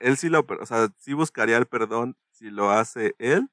él 0.00 0.16
sí 0.16 0.28
lo, 0.28 0.40
o 0.60 0.66
sea, 0.66 0.88
sí 0.98 1.12
buscaría 1.12 1.56
el 1.56 1.66
perdón 1.66 2.16
si 2.32 2.50
lo 2.50 2.70
hace 2.70 3.14
él, 3.18 3.48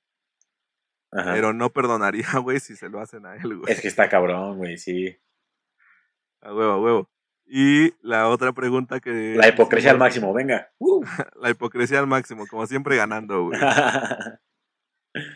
Ajá. 1.11 1.33
pero 1.33 1.53
no 1.53 1.71
perdonaría, 1.71 2.27
güey, 2.43 2.59
si 2.59 2.75
se 2.75 2.89
lo 2.89 2.99
hacen 2.99 3.25
a 3.25 3.35
él, 3.35 3.57
güey. 3.57 3.71
Es 3.71 3.81
que 3.81 3.87
está 3.87 4.09
cabrón, 4.09 4.57
güey, 4.57 4.77
sí. 4.77 5.15
A 6.41 6.53
huevo, 6.53 6.71
a 6.71 6.81
huevo. 6.81 7.09
Y 7.47 7.93
la 8.01 8.27
otra 8.29 8.53
pregunta 8.53 8.99
que... 8.99 9.35
La 9.35 9.47
hipocresía 9.49 9.91
al 9.91 9.99
máximo, 9.99 10.33
venga. 10.33 10.71
Uh. 10.79 11.05
La 11.39 11.51
hipocresía 11.51 11.99
al 11.99 12.07
máximo, 12.07 12.47
como 12.47 12.65
siempre 12.65 12.95
ganando, 12.97 13.45
güey. 13.45 13.59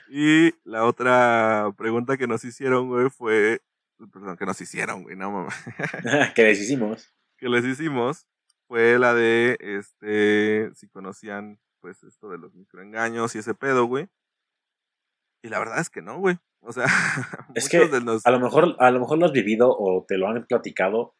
Y 0.10 0.54
la 0.66 0.84
otra 0.84 1.72
pregunta 1.78 2.18
que 2.18 2.28
nos 2.28 2.44
hicieron, 2.44 2.90
güey, 2.90 3.10
fue... 3.10 3.62
Perdón, 4.08 4.38
que 4.38 4.46
nos 4.46 4.62
hicieron, 4.62 5.04
güey, 5.04 5.16
no 5.16 5.32
mames. 5.32 5.54
que 6.36 6.44
deshicimos. 6.44 7.14
que 7.38 7.50
les 7.50 7.66
hicimos 7.66 8.28
fue 8.68 9.00
la 9.00 9.14
de, 9.14 9.58
este, 9.60 10.72
si 10.76 10.88
conocían, 10.88 11.60
pues, 11.82 12.04
esto 12.04 12.30
de 12.30 12.38
los 12.38 12.54
microengaños 12.54 13.36
y 13.36 13.40
ese 13.40 13.56
pedo, 13.56 13.86
güey. 13.86 14.08
Y 15.44 15.50
la 15.50 15.60
verdad 15.60 15.80
es 15.80 15.90
que 15.90 16.02
no, 16.02 16.20
güey. 16.20 16.38
O 16.62 16.72
sea, 16.72 16.86
Es 17.56 17.68
que 17.68 17.88
de 17.88 18.02
los... 18.02 18.26
A 18.26 18.32
lo 18.32 18.40
mejor, 18.40 18.76
a 18.80 18.92
lo 18.92 19.00
mejor 19.00 19.18
lo 19.18 19.26
has 19.26 19.32
vivido 19.32 19.76
o 19.78 20.06
te 20.08 20.18
lo 20.18 20.28
han 20.28 20.46
platicado, 20.46 21.16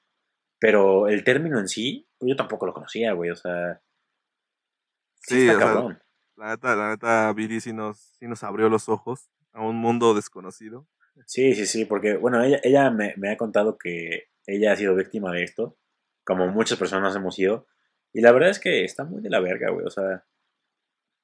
pero 0.60 1.08
el 1.08 1.24
término 1.24 1.60
en 1.60 1.68
sí, 1.68 2.08
pues 2.18 2.30
yo 2.30 2.36
tampoco 2.36 2.66
lo 2.66 2.74
conocía, 2.74 3.14
güey, 3.14 3.32
o 3.32 3.36
sea... 3.36 3.82
Sí, 5.22 5.36
Sí, 5.36 5.48
está 5.48 5.56
o 5.56 5.60
sea, 5.60 5.68
cabrón. 5.68 6.00
La 6.36 6.50
neta, 6.52 6.76
la 6.76 6.90
neta, 6.90 7.34
Viri 7.34 7.60
sí 7.60 7.74
nos, 7.74 7.98
sí 8.20 8.28
nos 8.28 8.44
abrió 8.44 8.70
los 8.70 8.88
ojos 8.88 9.30
a 9.52 9.62
un 9.62 9.76
mundo 9.76 10.14
desconocido. 10.14 10.88
Sí, 11.26 11.54
sí, 11.56 11.66
sí, 11.66 11.86
porque, 11.86 12.16
bueno, 12.18 12.44
ella, 12.44 12.60
ella 12.64 12.90
me, 12.92 13.14
me 13.18 13.32
ha 13.32 13.38
contado 13.38 13.78
que 13.78 14.30
ella 14.48 14.72
ha 14.74 14.76
sido 14.76 14.96
víctima 14.96 15.32
de 15.32 15.44
esto, 15.44 15.78
como 16.26 16.48
muchas 16.48 16.78
personas 16.80 17.16
hemos 17.16 17.36
sido, 17.36 17.68
y 18.14 18.22
la 18.22 18.32
verdad 18.32 18.50
es 18.50 18.60
que 18.60 18.84
está 18.84 19.04
muy 19.04 19.22
de 19.22 19.30
la 19.30 19.40
verga, 19.40 19.70
güey, 19.72 19.86
o 19.86 19.90
sea, 19.90 20.26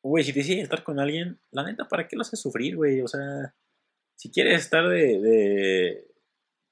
güey, 0.03 0.23
si 0.23 0.31
decides 0.31 0.63
estar 0.63 0.83
con 0.83 0.99
alguien, 0.99 1.39
la 1.51 1.63
neta, 1.63 1.87
¿para 1.87 2.07
qué 2.07 2.15
lo 2.15 2.21
haces 2.21 2.39
sufrir, 2.39 2.75
güey? 2.75 3.01
O 3.01 3.07
sea, 3.07 3.55
si 4.15 4.29
quieres 4.31 4.61
estar 4.61 4.87
de, 4.87 5.19
de, 5.19 6.07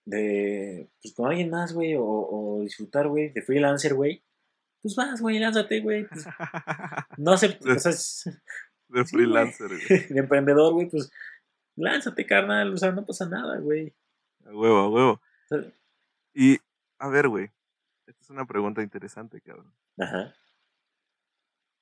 de 0.05 0.89
pues 1.01 1.13
con 1.15 1.27
alguien 1.29 1.49
más, 1.49 1.73
güey, 1.73 1.95
o, 1.95 2.03
o 2.05 2.61
disfrutar, 2.61 3.07
güey, 3.07 3.29
de 3.29 3.41
freelancer, 3.41 3.95
güey, 3.95 4.23
pues 4.81 4.95
vas, 4.95 5.21
güey, 5.21 5.39
lánzate, 5.39 5.79
güey. 5.79 6.05
Pues, 6.07 6.25
no 7.17 7.37
sé, 7.37 7.57
o 7.65 7.79
sea, 7.79 7.91
es- 7.91 8.23
De 8.25 8.31
güey. 8.89 9.05
freelancer, 9.05 9.67
güey. 9.69 10.07
de 10.09 10.19
emprendedor, 10.19 10.73
güey, 10.73 10.89
pues 10.89 11.09
lánzate, 11.75 12.25
carnal, 12.25 12.73
o 12.73 12.77
sea, 12.77 12.91
no 12.91 13.05
pasa 13.05 13.27
nada, 13.27 13.57
güey. 13.59 13.93
A 14.45 14.49
huevo, 14.51 14.77
a 14.77 14.89
huevo. 14.89 15.21
Y, 16.33 16.59
a 16.99 17.07
ver, 17.09 17.27
güey. 17.29 17.51
Esta 18.05 18.21
es 18.21 18.29
una 18.29 18.45
pregunta 18.45 18.81
interesante, 18.81 19.39
cabrón. 19.41 19.73
Ajá. 19.97 20.33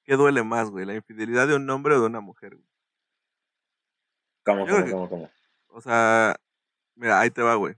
¿Qué 0.03 0.15
duele 0.15 0.43
más, 0.43 0.69
güey? 0.69 0.85
¿La 0.85 0.95
infidelidad 0.95 1.47
de 1.47 1.55
un 1.55 1.69
hombre 1.69 1.95
o 1.95 1.99
de 2.01 2.07
una 2.07 2.19
mujer, 2.21 2.55
güey? 2.55 2.67
¿Cómo, 4.43 4.65
Yo 4.67 4.73
cómo, 4.73 4.85
que- 4.85 4.91
cómo, 4.91 5.09
cómo? 5.09 5.31
O 5.67 5.81
sea, 5.81 6.35
mira, 6.95 7.19
ahí 7.19 7.29
te 7.31 7.41
va, 7.41 7.55
güey. 7.55 7.75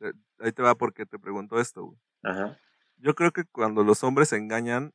Eh, 0.00 0.12
Ahí 0.38 0.52
te 0.52 0.62
va 0.62 0.74
porque 0.74 1.06
te 1.06 1.18
pregunto 1.18 1.58
esto, 1.58 1.84
güey. 1.86 1.98
Ajá. 2.22 2.58
Yo 2.98 3.14
creo 3.14 3.32
que 3.32 3.44
cuando 3.44 3.82
los 3.84 4.04
hombres 4.04 4.28
se 4.28 4.36
engañan, 4.36 4.92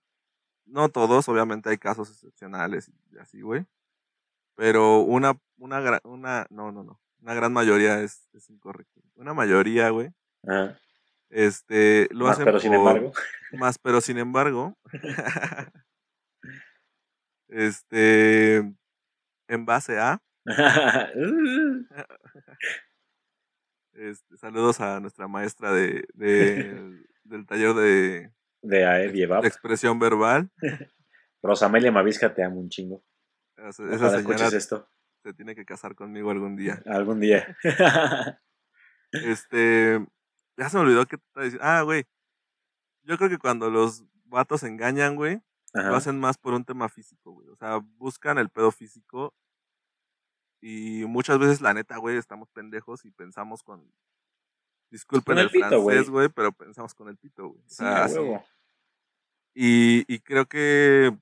no 0.65 0.89
todos, 0.89 1.27
obviamente 1.29 1.69
hay 1.69 1.77
casos 1.77 2.09
excepcionales 2.11 2.91
y 3.11 3.17
así, 3.17 3.41
güey. 3.41 3.65
Pero 4.55 4.99
una, 4.99 5.33
una, 5.57 5.99
una, 6.03 6.47
no, 6.49 6.71
no, 6.71 6.83
no. 6.83 6.99
Una 7.21 7.33
gran 7.33 7.53
mayoría 7.53 8.01
es, 8.01 8.27
es 8.33 8.49
incorrecto. 8.49 9.01
Una 9.15 9.33
mayoría, 9.33 9.89
güey, 9.89 10.09
Ajá. 10.47 10.77
este, 11.29 12.07
lo 12.11 12.25
Más, 12.25 12.33
hacen 12.33 12.45
pero 12.45 12.59
sin 12.59 12.73
embargo. 12.73 13.11
Más, 13.53 13.77
pero 13.77 14.01
sin 14.01 14.17
embargo, 14.17 14.75
este, 17.49 18.57
en 19.47 19.65
base 19.65 19.99
a, 19.99 20.19
este, 23.93 24.37
saludos 24.37 24.79
a 24.81 24.99
nuestra 24.99 25.27
maestra 25.27 25.71
de, 25.71 26.05
de- 26.13 27.01
del 27.23 27.45
taller 27.45 27.73
de, 27.75 28.31
de 28.61 28.77
de 29.11 29.23
Evap. 29.23 29.45
expresión 29.45 29.99
verbal. 29.99 30.49
Rosamelia 31.43 31.91
Mavisca, 31.91 32.33
te 32.33 32.43
amo 32.43 32.59
un 32.59 32.69
chingo. 32.69 33.03
Esa 33.69 34.17
escuches 34.17 34.39
señora 34.39 34.57
esto 34.57 34.89
se 35.23 35.33
tiene 35.33 35.55
que 35.55 35.65
casar 35.65 35.95
conmigo 35.95 36.31
algún 36.31 36.55
día. 36.55 36.81
algún 36.85 37.19
día. 37.19 37.57
Este, 39.13 39.99
ya 40.55 40.69
se 40.69 40.77
me 40.77 40.83
olvidó 40.83 41.05
que 41.05 41.17
te 41.17 41.25
estaba 41.25 41.43
diciendo. 41.43 41.67
Ah, 41.67 41.81
güey. 41.81 42.05
Yo 43.03 43.17
creo 43.17 43.29
que 43.29 43.37
cuando 43.37 43.69
los 43.69 44.05
vatos 44.23 44.63
engañan, 44.63 45.17
güey, 45.17 45.41
lo 45.73 45.97
hacen 45.97 46.17
más 46.17 46.37
por 46.37 46.53
un 46.53 46.63
tema 46.63 46.87
físico, 46.87 47.31
güey. 47.33 47.49
O 47.49 47.57
sea, 47.57 47.79
buscan 47.97 48.37
el 48.37 48.47
pedo 48.47 48.71
físico. 48.71 49.35
Y 50.61 51.03
muchas 51.07 51.39
veces, 51.39 51.59
la 51.59 51.73
neta, 51.73 51.97
güey, 51.97 52.15
estamos 52.15 52.49
pendejos 52.51 53.03
y 53.03 53.11
pensamos 53.11 53.63
con. 53.63 53.93
Disculpen 54.89 55.33
Con 55.35 55.39
el 55.39 55.45
el, 55.47 55.51
pito, 55.51 55.81
güey. 55.81 55.95
francés, 55.97 56.09
güey, 56.09 56.29
pero 56.29 56.53
pensamos 56.53 56.95
con 56.95 57.09
el 57.09 57.17
pito, 57.17 57.49
güey. 57.49 57.61
O 57.65 57.69
sea, 57.69 58.05
así. 58.05 58.17
Y, 59.53 60.05
y 60.07 60.19
creo 60.19 60.45
que 60.45 61.13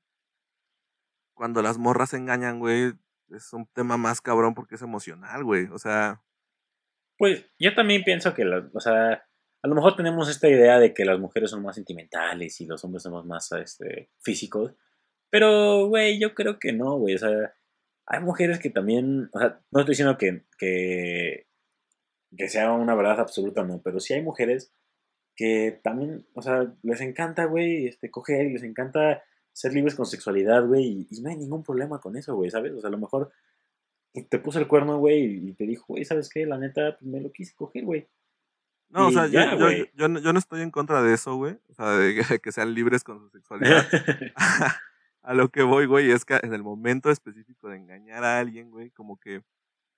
cuando 1.40 1.62
las 1.62 1.78
morras 1.78 2.14
engañan, 2.14 2.60
güey, 2.60 2.92
es 3.30 3.54
un 3.54 3.66
tema 3.68 3.96
más 3.96 4.20
cabrón 4.20 4.54
porque 4.54 4.76
es 4.76 4.82
emocional, 4.82 5.46
güey. 5.46 5.68
O 5.72 5.78
sea, 5.78 6.22
Pues 7.18 7.46
yo 7.58 7.74
también 7.74 8.04
pienso 8.04 8.34
que, 8.34 8.44
o 8.46 8.80
sea, 8.82 9.26
a 9.62 9.68
lo 9.70 9.74
mejor 9.74 9.96
tenemos 9.96 10.30
esta 10.30 10.50
idea 10.50 10.80
de 10.80 10.94
que 10.94 11.06
las 11.06 11.18
mujeres 11.18 11.52
son 11.52 11.64
más 11.64 11.76
sentimentales 11.76 12.60
y 12.60 12.66
los 12.66 12.84
hombres 12.84 13.04
somos 13.04 13.26
más 13.26 13.50
este, 13.54 14.12
físicos. 14.20 14.76
Pero, 15.30 15.88
güey, 15.88 16.20
yo 16.20 16.36
creo 16.36 16.60
que 16.60 16.74
no, 16.74 16.98
güey. 16.98 17.16
O 17.16 17.20
sea, 17.20 17.54
hay 18.06 18.20
mujeres 18.20 18.60
que 18.60 18.70
también, 18.70 19.30
o 19.32 19.40
sea, 19.40 19.62
no 19.72 19.80
estoy 19.80 19.94
diciendo 19.94 20.18
que, 20.18 20.44
que, 20.58 21.48
que 22.36 22.50
sea 22.50 22.74
una 22.74 22.96
verdad 22.96 23.22
absoluta, 23.22 23.64
no, 23.64 23.82
pero 23.82 24.02
sí 24.02 24.14
hay 24.14 24.24
mujeres 24.24 24.74
que 25.38 25.80
también, 25.82 26.28
o 26.34 26.42
sea, 26.42 26.76
les 26.84 27.00
encanta, 27.00 27.46
güey, 27.46 27.88
este, 27.88 28.12
coger 28.12 28.48
y 28.48 28.54
les 28.56 28.64
encanta 28.64 29.24
ser 29.60 29.74
libres 29.74 29.96
con 29.96 30.06
sexualidad, 30.06 30.66
güey, 30.66 30.86
y, 30.86 31.08
y 31.18 31.22
no 31.22 31.30
hay 31.30 31.36
ningún 31.36 31.64
problema 31.64 32.00
con 32.00 32.16
eso, 32.16 32.34
güey, 32.34 32.50
¿sabes? 32.50 32.72
O 32.74 32.80
sea, 32.80 32.88
a 32.88 32.92
lo 32.92 32.98
mejor 32.98 33.30
te 34.30 34.40
puso 34.40 34.58
el 34.58 34.68
cuerno, 34.68 34.98
güey, 35.00 35.50
y 35.50 35.54
te 35.54 35.66
dijo, 35.66 35.84
güey, 35.90 36.06
¿sabes 36.06 36.30
qué? 36.30 36.46
La 36.46 36.58
neta, 36.58 36.98
pues, 36.98 37.04
me 37.12 37.20
lo 37.20 37.30
quise 37.32 37.54
coger, 37.56 37.84
güey. 37.84 38.08
no, 38.88 39.08
o 39.08 39.12
sea, 39.12 39.26
yo- 39.28 39.34
ya, 39.34 39.52
yo, 39.52 39.58
güey. 39.58 39.92
yo, 39.94 40.08
no- 40.08 40.20
yo 40.20 40.32
no 40.32 40.40
estoy 40.40 40.62
en 40.62 40.72
contra 40.72 41.04
de 41.04 41.14
eso, 41.14 41.36
güey. 41.36 41.58
O 41.68 41.74
sea, 41.74 41.92
de 41.98 42.16
que, 42.16 42.40
que 42.40 42.52
sean 42.54 42.74
libres 42.74 43.04
con 43.04 43.20
su 43.20 43.30
sexualidad. 43.30 43.86
a 45.22 45.34
lo 45.34 45.50
que 45.50 45.62
voy, 45.64 45.86
güey, 45.88 46.10
es 46.10 46.24
que 46.24 46.40
en 46.42 46.54
el 46.54 46.64
momento 46.64 47.12
específico 47.12 47.68
de 47.68 47.76
engañar 47.78 48.24
a 48.24 48.40
alguien, 48.40 48.72
güey, 48.72 48.92
como 48.92 49.20
que 49.20 49.44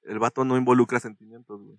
el 0.03 0.18
vato 0.18 0.43
no 0.43 0.57
involucra 0.57 0.99
sentimientos, 0.99 1.62
güey. 1.62 1.78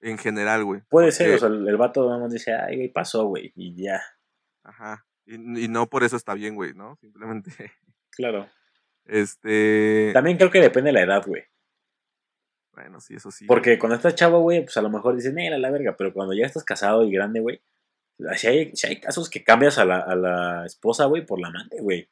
En 0.00 0.18
general, 0.18 0.64
güey. 0.64 0.80
Puede 0.90 1.12
ser, 1.12 1.36
o 1.36 1.38
sea, 1.38 1.48
el, 1.48 1.66
el 1.68 1.76
vato 1.76 2.04
nada 2.08 2.18
más 2.18 2.32
dice, 2.32 2.52
ay, 2.52 2.74
güey, 2.76 2.88
pasó, 2.88 3.26
güey, 3.26 3.52
y 3.54 3.80
ya. 3.80 4.02
Ajá. 4.64 5.06
Y, 5.34 5.64
y 5.64 5.68
no 5.68 5.88
por 5.88 6.04
eso 6.04 6.16
está 6.16 6.34
bien, 6.34 6.54
güey, 6.54 6.74
¿no? 6.74 6.96
Simplemente, 6.96 7.50
Claro. 8.10 8.48
este... 9.06 10.10
También 10.12 10.36
creo 10.36 10.50
que 10.50 10.60
depende 10.60 10.88
de 10.88 10.94
la 10.94 11.02
edad, 11.02 11.24
güey. 11.26 11.44
Bueno, 12.72 13.00
sí, 13.00 13.14
eso 13.14 13.30
sí. 13.30 13.46
Porque 13.46 13.78
cuando 13.78 13.96
estás 13.96 14.14
chavo, 14.14 14.40
güey, 14.40 14.62
pues 14.64 14.76
a 14.76 14.82
lo 14.82 14.90
mejor 14.90 15.14
dicen, 15.16 15.38
eh, 15.38 15.50
la, 15.50 15.58
la 15.58 15.70
verga, 15.70 15.94
pero 15.96 16.12
cuando 16.12 16.34
ya 16.34 16.46
estás 16.46 16.64
casado 16.64 17.04
y 17.04 17.12
grande, 17.12 17.40
güey, 17.40 17.62
si 18.36 18.46
hay, 18.46 18.72
hay 18.84 19.00
casos 19.00 19.28
que 19.28 19.42
cambias 19.44 19.78
a 19.78 19.84
la, 19.84 19.98
a 19.98 20.14
la 20.14 20.66
esposa, 20.66 21.06
güey, 21.06 21.24
por 21.26 21.40
la 21.40 21.48
amante, 21.48 21.80
güey. 21.80 22.08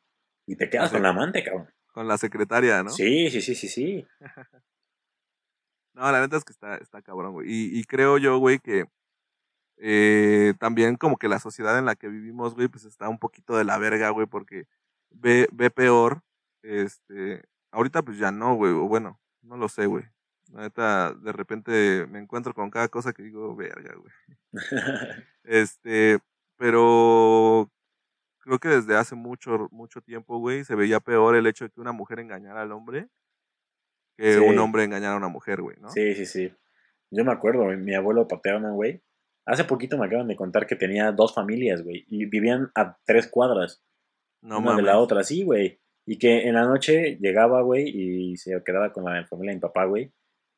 Y 0.46 0.56
te 0.56 0.68
quedas 0.68 0.90
con 0.90 1.02
la 1.02 1.10
amante, 1.10 1.44
cabrón. 1.44 1.68
Con 1.92 2.08
la 2.08 2.18
secretaria, 2.18 2.82
¿no? 2.82 2.90
Sí, 2.90 3.30
sí, 3.30 3.40
sí, 3.40 3.54
sí, 3.54 3.68
sí. 3.68 4.06
No, 5.92 6.10
la 6.12 6.20
neta 6.20 6.36
es 6.36 6.44
que 6.44 6.52
está, 6.52 6.76
está 6.76 7.02
cabrón, 7.02 7.32
güey. 7.32 7.48
Y, 7.50 7.78
y 7.78 7.84
creo 7.84 8.16
yo, 8.16 8.38
güey, 8.38 8.60
que 8.60 8.84
eh, 9.82 10.54
también 10.58 10.96
como 10.96 11.16
que 11.16 11.28
la 11.28 11.38
sociedad 11.38 11.78
en 11.78 11.86
la 11.86 11.96
que 11.96 12.08
vivimos, 12.08 12.54
güey, 12.54 12.68
pues 12.68 12.84
está 12.84 13.08
un 13.08 13.18
poquito 13.18 13.56
de 13.56 13.64
la 13.64 13.78
verga, 13.78 14.10
güey, 14.10 14.26
porque 14.26 14.66
ve, 15.10 15.48
ve 15.52 15.70
peor. 15.70 16.22
Este, 16.62 17.42
ahorita 17.70 18.02
pues 18.02 18.18
ya 18.18 18.30
no, 18.30 18.54
güey, 18.54 18.72
o 18.72 18.86
bueno, 18.86 19.18
no 19.42 19.56
lo 19.56 19.68
sé, 19.68 19.86
güey. 19.86 20.04
La 20.52 20.62
neta, 20.62 21.14
de 21.14 21.32
repente 21.32 22.06
me 22.10 22.18
encuentro 22.18 22.52
con 22.52 22.70
cada 22.70 22.88
cosa 22.88 23.12
que 23.12 23.22
digo, 23.22 23.54
verga, 23.56 23.94
güey. 23.94 24.12
Este, 25.44 26.18
pero 26.56 27.70
creo 28.38 28.58
que 28.58 28.68
desde 28.68 28.96
hace 28.96 29.14
mucho, 29.14 29.68
mucho 29.70 30.00
tiempo, 30.02 30.38
güey, 30.38 30.64
se 30.64 30.74
veía 30.74 31.00
peor 31.00 31.34
el 31.34 31.46
hecho 31.46 31.64
de 31.64 31.70
que 31.70 31.80
una 31.80 31.92
mujer 31.92 32.20
engañara 32.20 32.62
al 32.62 32.72
hombre 32.72 33.08
que 34.18 34.34
Sí. 34.34 34.38
un 34.40 34.58
hombre 34.58 34.84
engañara 34.84 35.14
a 35.14 35.16
una 35.16 35.28
mujer, 35.28 35.62
güey, 35.62 35.76
¿no? 35.80 35.88
Sí, 35.90 36.14
sí, 36.14 36.26
sí. 36.26 36.54
Yo 37.10 37.24
me 37.24 37.32
acuerdo, 37.32 37.64
mi 37.78 37.94
abuelo 37.94 38.28
paterno, 38.28 38.74
güey. 38.74 39.02
Hace 39.46 39.64
poquito 39.64 39.98
me 39.98 40.06
acaban 40.06 40.28
de 40.28 40.36
contar 40.36 40.66
que 40.66 40.76
tenía 40.76 41.12
dos 41.12 41.34
familias, 41.34 41.82
güey, 41.82 42.04
y 42.08 42.26
vivían 42.26 42.70
a 42.74 42.96
tres 43.04 43.26
cuadras. 43.28 43.82
No 44.42 44.58
una 44.58 44.70
de 44.70 44.76
mames. 44.76 44.84
la 44.84 44.98
otra, 44.98 45.22
sí, 45.24 45.42
güey. 45.44 45.80
Y 46.06 46.18
que 46.18 46.48
en 46.48 46.54
la 46.54 46.64
noche 46.64 47.18
llegaba, 47.20 47.62
güey, 47.62 47.88
y 47.88 48.36
se 48.36 48.62
quedaba 48.64 48.92
con 48.92 49.04
la 49.04 49.26
familia 49.26 49.50
de 49.52 49.56
mi 49.56 49.60
papá, 49.60 49.84
güey. 49.84 50.12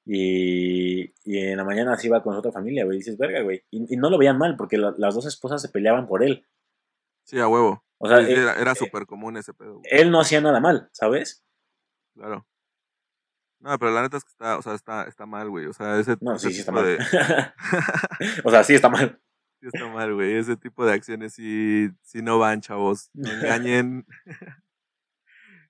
Y, 0.04 1.12
y 1.24 1.38
en 1.38 1.56
la 1.56 1.64
mañana 1.64 1.96
se 1.96 2.08
iba 2.08 2.22
con 2.22 2.32
su 2.34 2.38
otra 2.40 2.52
familia, 2.52 2.84
güey. 2.84 2.98
Dices, 2.98 3.16
verga, 3.18 3.42
güey. 3.42 3.62
Y, 3.70 3.94
y 3.94 3.96
no 3.96 4.10
lo 4.10 4.18
veían 4.18 4.38
mal, 4.38 4.56
porque 4.56 4.76
la- 4.78 4.94
las 4.98 5.14
dos 5.14 5.26
esposas 5.26 5.62
se 5.62 5.68
peleaban 5.68 6.06
por 6.06 6.22
él. 6.24 6.44
Sí, 7.24 7.38
a 7.38 7.48
huevo. 7.48 7.84
O 7.98 8.08
sea, 8.08 8.20
eh, 8.20 8.32
era 8.32 8.54
era 8.60 8.72
eh, 8.72 8.76
súper 8.76 9.06
común 9.06 9.36
ese 9.36 9.54
pedo, 9.54 9.74
güey. 9.78 9.84
él 9.90 10.10
no 10.10 10.20
hacía 10.20 10.40
nada 10.40 10.58
mal, 10.60 10.88
¿sabes? 10.92 11.44
Claro. 12.14 12.46
No, 13.62 13.78
pero 13.78 13.92
la 13.92 14.02
neta 14.02 14.16
es 14.16 14.24
que 14.24 14.30
está, 14.30 14.58
o 14.58 14.62
sea, 14.62 14.74
está, 14.74 15.04
está 15.04 15.24
mal, 15.24 15.48
güey. 15.48 15.66
O 15.66 15.72
sea, 15.72 15.98
ese, 15.98 16.16
No, 16.20 16.34
ese 16.34 16.48
sí, 16.48 16.54
sí 16.54 16.60
está 16.60 16.72
tipo 16.72 16.82
mal. 16.82 16.98
de... 16.98 16.98
o 18.44 18.50
sea, 18.50 18.64
sí 18.64 18.74
está 18.74 18.88
mal. 18.88 19.20
sí 19.60 19.68
está 19.72 19.86
mal, 19.86 20.12
güey. 20.14 20.34
Ese 20.34 20.56
tipo 20.56 20.84
de 20.84 20.92
acciones 20.92 21.34
sí, 21.34 21.88
sí 22.02 22.22
no 22.22 22.40
van, 22.40 22.60
chavos. 22.60 23.08
No 23.14 23.30
engañen. 23.32 24.04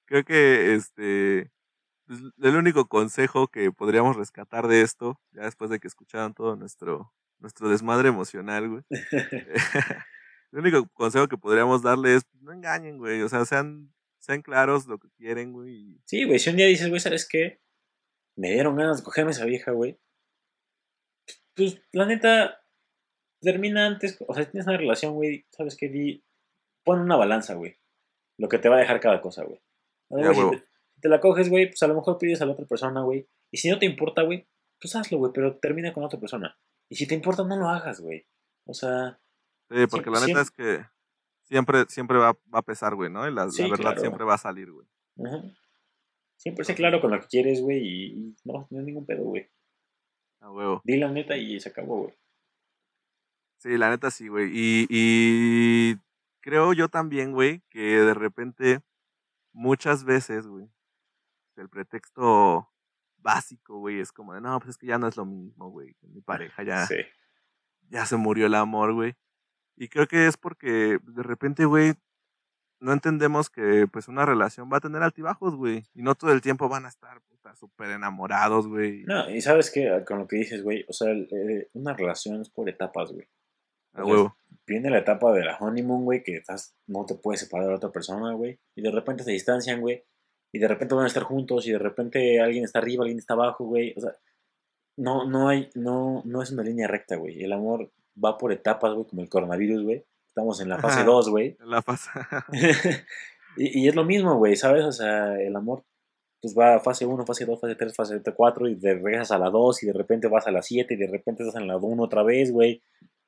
Creo 0.07 0.25
que 0.25 0.75
este 0.75 1.51
pues, 2.07 2.21
el 2.43 2.57
único 2.57 2.89
consejo 2.89 3.49
que 3.49 3.71
podríamos 3.73 4.17
rescatar 4.17 4.69
de 4.69 4.81
esto, 4.81 5.21
ya 5.33 5.43
después 5.43 5.71
de 5.71 5.79
que 5.79 5.89
escucharon 5.89 6.33
todo 6.33 6.57
nuestro, 6.57 7.13
nuestro 7.41 7.69
desmadre 7.69 8.09
emocional, 8.09 8.71
güey. 8.71 8.83
el 8.91 10.59
único 10.59 10.89
consejo 10.95 11.29
que 11.29 11.37
podríamos 11.37 11.83
darle 11.83 12.17
es 12.17 12.23
no 12.41 12.53
engañen, 12.53 12.97
güey. 12.97 13.21
O 13.21 13.29
sea, 13.29 13.45
sean, 13.45 13.93
sean 14.19 14.41
claros 14.41 14.87
lo 14.87 14.99
que 14.99 15.11
quieren, 15.11 15.53
güey. 15.53 16.01
Sí, 16.07 16.25
güey, 16.25 16.39
si 16.39 16.49
un 16.49 16.57
día 16.57 16.67
dices, 16.67 16.89
güey, 16.89 17.01
¿sabes 17.01 17.29
qué? 17.29 17.61
Me 18.37 18.51
dieron 18.53 18.77
ganas 18.77 18.99
de 18.99 19.05
cogerme 19.05 19.33
esa 19.33 19.45
vieja, 19.45 19.73
güey. 19.73 19.99
Pues, 21.55 21.81
la 21.93 22.07
neta, 22.07 22.61
termina 23.41 23.87
antes, 23.87 24.17
o 24.27 24.35
sea, 24.35 24.45
si 24.45 24.51
tienes 24.51 24.67
una 24.67 24.79
relación, 24.79 25.15
güey, 25.15 25.47
¿sabes 25.51 25.77
qué? 25.77 25.89
Di, 25.89 26.25
pon 26.85 27.01
una 27.01 27.17
balanza, 27.17 27.55
güey. 27.55 27.77
Lo 28.39 28.49
que 28.49 28.59
te 28.59 28.69
va 28.69 28.77
a 28.77 28.81
dejar 28.81 29.01
cada 29.01 29.21
cosa, 29.21 29.45
güey. 29.45 29.61
Si 30.11 31.01
te, 31.01 31.09
la 31.09 31.21
coges, 31.21 31.49
güey, 31.49 31.67
pues 31.67 31.83
a 31.83 31.87
lo 31.87 31.95
mejor 31.95 32.19
pides 32.19 32.41
a 32.43 32.47
la 32.47 32.53
otra 32.53 32.67
persona, 32.67 33.03
güey. 33.03 33.29
Y 33.51 33.59
si 33.59 33.69
no 33.71 33.79
te 33.79 33.87
importa, 33.87 34.23
güey, 34.23 34.49
pues 34.81 34.95
hazlo, 34.97 35.19
güey, 35.19 35.33
pero 35.33 35.59
termina 35.59 35.93
con 35.93 36.05
otra 36.05 36.19
persona. 36.21 36.59
Y 36.89 36.97
si 36.97 37.07
te 37.07 37.15
importa, 37.15 37.45
no 37.45 37.57
lo 37.57 37.69
hagas, 37.69 38.01
güey. 38.01 38.27
O 38.67 38.75
sea, 38.75 39.19
Sí, 39.71 39.87
porque 39.91 40.11
la 40.11 40.25
neta 40.27 40.41
es 40.43 40.51
que 40.51 40.85
siempre, 41.45 41.87
siempre 41.89 42.19
va, 42.19 42.33
va 42.55 42.59
a 42.59 42.63
pesar, 42.63 42.95
güey, 42.95 43.11
¿no? 43.11 43.27
Y 43.27 43.33
la, 43.35 43.47
la 43.47 43.51
Sí, 43.51 43.63
verdad 43.63 43.79
claro. 43.79 44.01
siempre 44.01 44.25
va 44.25 44.35
a 44.35 44.39
salir, 44.39 44.71
güey. 44.71 44.87
ujú. 45.17 45.55
Siempre 46.43 46.65
sé 46.65 46.75
claro 46.75 47.01
con 47.01 47.13
lo 47.13 47.21
que 47.21 47.29
quieres, 47.29 47.61
güey, 47.61 47.79
y, 47.79 48.05
y 48.15 48.37
no, 48.45 48.67
no 48.69 48.79
hay 48.81 48.85
ningún 48.85 49.07
pedo, 49.07 49.23
güey. 49.23 49.49
A 50.41 50.51
huevo. 50.51 50.81
Di 50.85 50.97
la 50.97 51.09
neta 51.09 51.37
y 51.37 51.61
se 51.61 51.69
acabó, 51.69 52.03
güey. 52.03 52.15
Sí, 53.59 53.79
la 53.79 53.91
neta 53.91 54.11
sí, 54.11 54.27
güey. 54.27 54.51
Y, 54.53 54.87
y 54.91 55.95
creo 56.41 56.73
yo 56.73 56.89
también, 56.89 57.31
güey, 57.33 57.63
que 57.71 57.79
de 57.81 58.13
repente, 58.13 58.81
muchas 59.53 60.03
veces, 60.05 60.49
güey, 60.49 60.69
el 61.55 61.69
pretexto 61.69 62.69
básico, 63.19 63.79
güey, 63.79 64.01
es 64.01 64.11
como 64.11 64.35
de, 64.35 64.41
no, 64.41 64.59
pues 64.59 64.71
es 64.71 64.79
que 64.79 64.89
ya 64.89 64.99
no 64.99 65.07
es 65.07 65.17
lo 65.17 65.25
mismo, 65.25 65.71
güey. 65.71 65.95
Mi 66.01 66.23
pareja 66.23 66.65
ya, 66.65 66.87
Sí. 66.87 66.97
ya 67.89 68.05
se 68.05 68.17
murió 68.17 68.47
el 68.47 68.57
amor, 68.57 68.95
güey. 68.95 69.15
Y 69.77 69.87
creo 69.87 70.09
que 70.09 70.27
es 70.27 70.37
porque 70.37 70.99
de 71.01 71.23
repente, 71.23 71.67
güey, 71.67 71.95
no 72.83 72.93
entendemos 72.93 73.49
que 73.49 73.87
pues 73.91 74.09
una 74.09 74.27
relación 74.27 74.69
va 74.73 74.77
a 74.79 74.81
tener 74.81 75.03
altibajos, 75.03 75.55
güey. 75.57 75.85
Y 75.95 76.03
no 76.03 76.15
todo 76.15 76.33
el 76.33 76.41
tiempo 76.41 76.69
van 76.69 76.85
a 76.85 76.89
estar 76.89 77.21
súper 77.55 77.91
enamorados, 77.91 78.67
güey. 78.69 79.05
No, 79.05 79.29
y 79.31 79.41
sabes 79.41 79.71
que 79.71 80.05
con 80.07 80.19
lo 80.19 80.27
que 80.29 80.37
dices, 80.37 80.63
güey, 80.63 80.85
o 80.89 80.93
sea, 80.93 81.11
el- 81.11 81.29
eh, 81.33 81.69
una 81.75 81.93
relación 81.95 82.41
es 82.41 82.49
por 82.51 82.69
etapas, 82.69 83.13
güey. 83.13 83.27
Huevo. 83.95 84.37
Viene 84.67 84.91
la 84.91 84.99
etapa 84.99 85.33
de 85.33 85.45
la 85.45 85.57
honeymoon, 85.59 86.05
güey, 86.05 86.23
que 86.23 86.37
estás, 86.37 86.75
no 86.87 87.05
te 87.05 87.15
puedes 87.15 87.41
separar 87.41 87.69
de 87.69 87.75
otra 87.75 87.91
persona, 87.91 88.33
güey. 88.35 88.59
Y 88.75 88.83
de 88.83 88.91
repente 88.91 89.23
se 89.25 89.33
distancian, 89.33 89.81
güey. 89.81 90.03
Y 90.53 90.59
de 90.59 90.69
repente 90.69 90.95
van 90.95 91.05
a 91.05 91.09
estar 91.09 91.23
juntos 91.25 91.67
y 91.67 91.73
de 91.73 91.79
repente 91.79 92.41
alguien 92.41 92.65
está 92.65 92.79
arriba, 92.79 93.03
alguien 93.03 93.19
está 93.19 93.35
abajo, 93.35 93.65
güey. 93.65 93.93
O 93.97 94.01
sea, 94.01 94.13
no, 94.97 95.27
no 95.29 95.49
hay, 95.49 95.69
no, 95.75 96.23
no 96.25 96.43
es 96.43 96.51
una 96.53 96.63
línea 96.63 96.89
recta, 96.89 97.17
güey. 97.17 97.43
El 97.43 97.53
amor 97.53 97.91
va 98.23 98.39
por 98.39 98.53
etapas, 98.53 98.93
güey, 98.95 99.07
como 99.07 99.23
el 99.23 99.29
coronavirus, 99.29 99.83
güey. 99.83 100.05
Estamos 100.35 100.61
en 100.61 100.69
la 100.71 100.79
fase 100.79 101.01
Ajá. 101.01 101.05
2, 101.05 101.29
güey. 101.29 101.57
En 101.61 101.71
la 101.71 101.83
fase. 101.83 102.11
y, 103.57 103.83
y 103.85 103.89
es 103.89 103.95
lo 103.95 104.05
mismo, 104.05 104.37
güey, 104.37 104.57
¿sabes? 104.57 104.85
O 104.85 104.93
sea, 104.93 105.39
el 105.41 105.55
amor 105.55 105.85
pues 106.41 106.57
va 106.59 106.75
a 106.75 106.81
fase 106.81 107.07
1, 107.07 107.25
fase 107.25 107.45
2, 107.47 107.61
fase 107.61 107.75
3, 107.77 107.95
fase 107.95 108.21
4 108.35 108.69
y 108.69 108.75
de 108.75 108.95
regresas 108.95 109.31
a 109.31 109.39
la 109.39 109.49
2 109.51 109.83
y 109.85 109.87
de 109.87 109.93
repente 109.93 110.27
vas 110.27 110.47
a 110.49 110.51
la 110.51 110.61
7 110.63 110.93
y 110.93 110.97
de 110.97 111.07
repente 111.07 111.45
estás 111.45 111.61
en 111.61 111.69
la 111.69 111.77
1 111.77 112.03
otra 112.03 112.23
vez, 112.25 112.51
güey. 112.51 112.83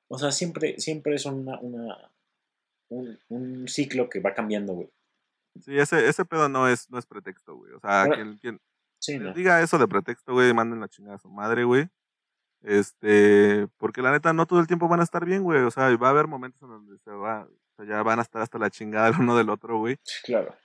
O 0.08 0.18
sea, 0.18 0.32
siempre, 0.32 0.80
siempre 0.80 1.14
es 1.14 1.24
una, 1.24 1.60
una, 1.60 2.10
un, 2.88 3.18
un 3.28 3.68
ciclo 3.68 4.08
que 4.08 4.18
va 4.20 4.34
cambiando, 4.34 4.72
güey. 4.74 4.90
sí, 5.60 5.78
ese, 5.78 6.08
ese 6.08 6.24
pedo 6.24 6.48
no 6.48 6.68
es, 6.68 6.90
no 6.90 6.98
es 6.98 7.06
pretexto, 7.06 7.54
güey. 7.56 7.72
O 7.72 7.78
sea, 7.80 8.02
Ahora- 8.02 8.16
quien, 8.16 8.38
quien 8.38 8.60
Sí, 8.98 9.12
les 9.18 9.22
¿no? 9.22 9.32
diga 9.34 9.60
eso 9.62 9.78
de 9.78 9.86
pretexto, 9.86 10.32
güey, 10.32 10.52
manden 10.54 10.80
la 10.80 10.88
chingada 10.88 11.16
a 11.16 11.18
su 11.20 11.28
madre, 11.28 11.64
güey. 11.64 11.88
Este, 12.64 13.68
porque 13.76 14.00
la 14.00 14.10
neta 14.10 14.32
no 14.32 14.46
todo 14.46 14.58
el 14.58 14.66
tiempo 14.66 14.88
van 14.88 15.00
a 15.00 15.04
estar 15.04 15.24
bien, 15.24 15.42
güey. 15.42 15.60
O 15.60 15.70
sea, 15.70 15.94
va 15.96 16.08
a 16.08 16.10
haber 16.10 16.26
momentos 16.26 16.62
en 16.62 16.68
donde 16.68 16.98
se 16.98 17.10
va, 17.10 17.42
o 17.42 17.76
sea, 17.76 17.86
ya 17.86 18.02
van 18.02 18.18
a 18.18 18.22
estar 18.22 18.40
hasta 18.40 18.58
la 18.58 18.70
chingada 18.70 19.08
el 19.08 19.20
uno 19.20 19.36
del 19.36 19.50
otro, 19.50 19.78
güey. 19.78 19.98
Claro, 20.24 20.56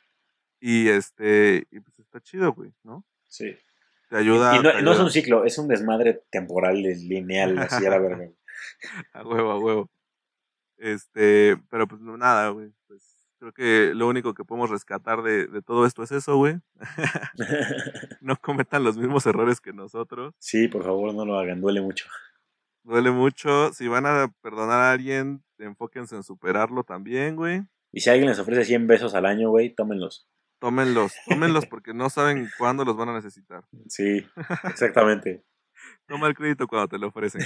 Y 0.61 0.87
este, 0.87 1.67
y 1.69 1.79
pues 1.81 1.99
está 1.99 2.21
chido, 2.21 2.53
güey, 2.53 2.73
¿no? 2.83 3.05
sí. 3.27 3.55
Te 4.09 4.17
ayuda. 4.17 4.55
Y 4.55 4.63
no, 4.63 4.71
te 4.71 4.81
no 4.81 4.91
es 4.93 4.99
un 4.99 5.11
ciclo, 5.11 5.45
es 5.45 5.59
un 5.59 5.67
desmadre 5.67 6.23
temporal, 6.31 6.81
lineal, 6.81 7.59
así 7.59 7.85
a 7.85 7.91
la 7.91 7.99
verga. 7.99 8.27
A 9.13 9.23
huevo, 9.23 9.51
a 9.51 9.59
huevo. 9.59 9.89
Este, 10.77 11.57
pero 11.69 11.87
pues 11.87 12.01
no, 12.01 12.17
nada, 12.17 12.49
güey. 12.49 12.73
Pues 12.87 13.08
creo 13.39 13.53
que 13.53 13.93
lo 13.95 14.07
único 14.07 14.33
que 14.33 14.43
podemos 14.43 14.69
rescatar 14.69 15.23
de, 15.23 15.47
de 15.47 15.61
todo 15.61 15.85
esto 15.85 16.03
es 16.03 16.11
eso, 16.11 16.35
güey. 16.37 16.59
No 18.21 18.35
cometan 18.37 18.83
los 18.83 18.97
mismos 18.97 19.25
errores 19.25 19.61
que 19.61 19.73
nosotros. 19.73 20.35
sí, 20.39 20.67
por 20.67 20.83
favor, 20.83 21.13
no 21.13 21.25
lo 21.25 21.39
hagan, 21.39 21.61
duele 21.61 21.81
mucho. 21.81 22.05
Duele 22.83 23.11
mucho. 23.11 23.71
Si 23.73 23.87
van 23.87 24.05
a 24.05 24.33
perdonar 24.41 24.79
a 24.79 24.91
alguien, 24.91 25.43
enfóquense 25.57 26.15
en 26.15 26.23
superarlo 26.23 26.83
también, 26.83 27.35
güey. 27.35 27.63
Y 27.91 28.01
si 28.01 28.09
alguien 28.09 28.29
les 28.29 28.39
ofrece 28.39 28.65
100 28.65 28.87
besos 28.87 29.15
al 29.15 29.25
año, 29.25 29.49
güey, 29.49 29.73
tómenlos. 29.73 30.27
Tómenlos, 30.59 31.13
tómenlos 31.27 31.65
porque 31.65 31.93
no 31.93 32.09
saben 32.09 32.49
cuándo 32.57 32.83
los 32.85 32.97
van 32.97 33.09
a 33.09 33.13
necesitar. 33.13 33.63
Sí, 33.87 34.25
exactamente. 34.69 35.43
Toma 36.07 36.27
el 36.27 36.35
crédito 36.35 36.67
cuando 36.67 36.89
te 36.89 36.97
lo 36.99 37.07
ofrecen. 37.07 37.41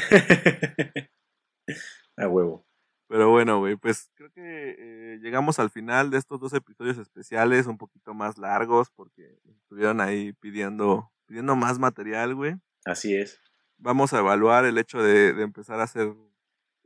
a 2.17 2.27
huevo. 2.27 2.65
Pero 3.13 3.29
bueno, 3.29 3.59
güey, 3.59 3.75
pues 3.75 4.09
creo 4.15 4.31
que 4.31 4.41
eh, 4.75 5.19
llegamos 5.21 5.59
al 5.59 5.69
final 5.69 6.09
de 6.09 6.17
estos 6.17 6.39
dos 6.39 6.51
episodios 6.53 6.97
especiales, 6.97 7.67
un 7.67 7.77
poquito 7.77 8.15
más 8.15 8.39
largos, 8.39 8.89
porque 8.89 9.37
estuvieron 9.45 10.01
ahí 10.01 10.33
pidiendo, 10.33 11.11
pidiendo 11.27 11.55
más 11.55 11.77
material, 11.77 12.33
güey. 12.33 12.55
Así 12.85 13.15
es. 13.15 13.39
Vamos 13.77 14.13
a 14.13 14.17
evaluar 14.19 14.65
el 14.65 14.79
hecho 14.79 14.97
de, 15.03 15.31
de 15.33 15.43
empezar 15.43 15.79
a 15.79 15.83
hacer 15.83 16.11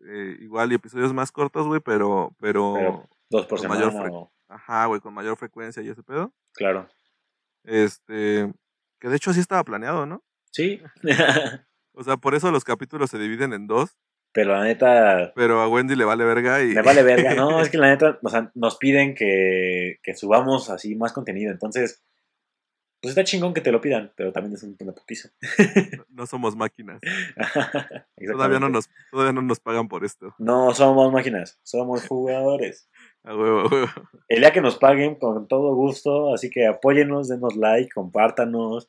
eh, 0.05 0.35
igual 0.41 0.69
y 0.73 0.75
episodios 0.75 1.13
más 1.13 1.31
cortos, 1.31 1.65
güey, 1.65 1.79
pero, 1.79 2.35
pero, 2.39 2.73
Pero- 2.75 3.09
Dos 3.29 3.45
por 3.45 3.65
mayor 3.69 3.93
semana, 3.93 4.09
o- 4.11 4.31
ajá, 4.49 4.85
güey, 4.87 4.99
con 4.99 5.13
mayor 5.13 5.37
frecuencia 5.37 5.81
y 5.81 5.87
ese 5.87 6.03
pedo. 6.03 6.33
claro. 6.53 6.89
Este, 7.63 8.51
que 8.99 9.07
de 9.07 9.15
hecho 9.15 9.31
sí 9.33 9.39
estaba 9.39 9.63
planeado, 9.63 10.05
¿no? 10.05 10.21
Sí. 10.51 10.81
O 11.99 12.03
sea, 12.03 12.15
por 12.15 12.35
eso 12.35 12.51
los 12.51 12.63
capítulos 12.63 13.09
se 13.09 13.17
dividen 13.17 13.53
en 13.53 13.65
dos, 13.65 13.97
Pero 14.37 14.51
la 14.51 14.63
neta, 14.65 15.31
pero 15.35 15.61
a 15.61 15.67
Wendy 15.67 15.95
le 15.95 16.05
vale 16.05 16.23
verga 16.23 16.61
y... 16.63 16.67
me 16.67 16.83
vale 16.83 17.01
verga. 17.01 17.33
No, 17.33 17.59
es 17.61 17.69
que 17.71 17.79
la 17.79 17.87
neta, 17.87 18.19
o 18.21 18.29
sea, 18.29 18.51
nos 18.53 18.77
piden 18.77 19.15
que, 19.15 19.97
que 20.03 20.13
subamos 20.13 20.69
así 20.69 20.95
más 20.95 21.11
contenido. 21.11 21.51
Entonces, 21.51 22.03
pues 23.01 23.09
está 23.09 23.23
chingón 23.23 23.55
que 23.55 23.61
te 23.61 23.71
lo 23.71 23.81
pidan, 23.81 24.13
pero 24.15 24.31
también 24.31 24.53
es 24.53 24.61
un- 24.61 24.77
una 24.79 24.91
putiza. 24.91 25.29
no 26.09 26.27
somos 26.27 26.55
máquinas. 26.55 27.01
Todavía 28.31 28.59
no, 28.59 28.69
nos, 28.69 28.91
todavía 29.09 29.33
no 29.33 29.41
nos 29.41 29.59
pagan 29.59 29.87
por 29.87 30.05
esto. 30.05 30.35
No 30.37 30.71
somos 30.75 31.11
máquinas, 31.11 31.59
somos 31.63 32.05
jugadores. 32.05 32.91
A 33.23 33.35
huevo, 33.35 33.61
a 33.61 33.67
huevo. 33.71 33.87
El 34.27 34.41
día 34.41 34.53
que 34.53 34.61
nos 34.61 34.77
paguen, 34.77 35.15
con 35.15 35.47
todo 35.47 35.73
gusto, 35.73 36.31
así 36.31 36.51
que 36.51 36.67
apóyennos, 36.67 37.27
denos 37.27 37.55
like, 37.55 37.89
compártanos. 37.91 38.87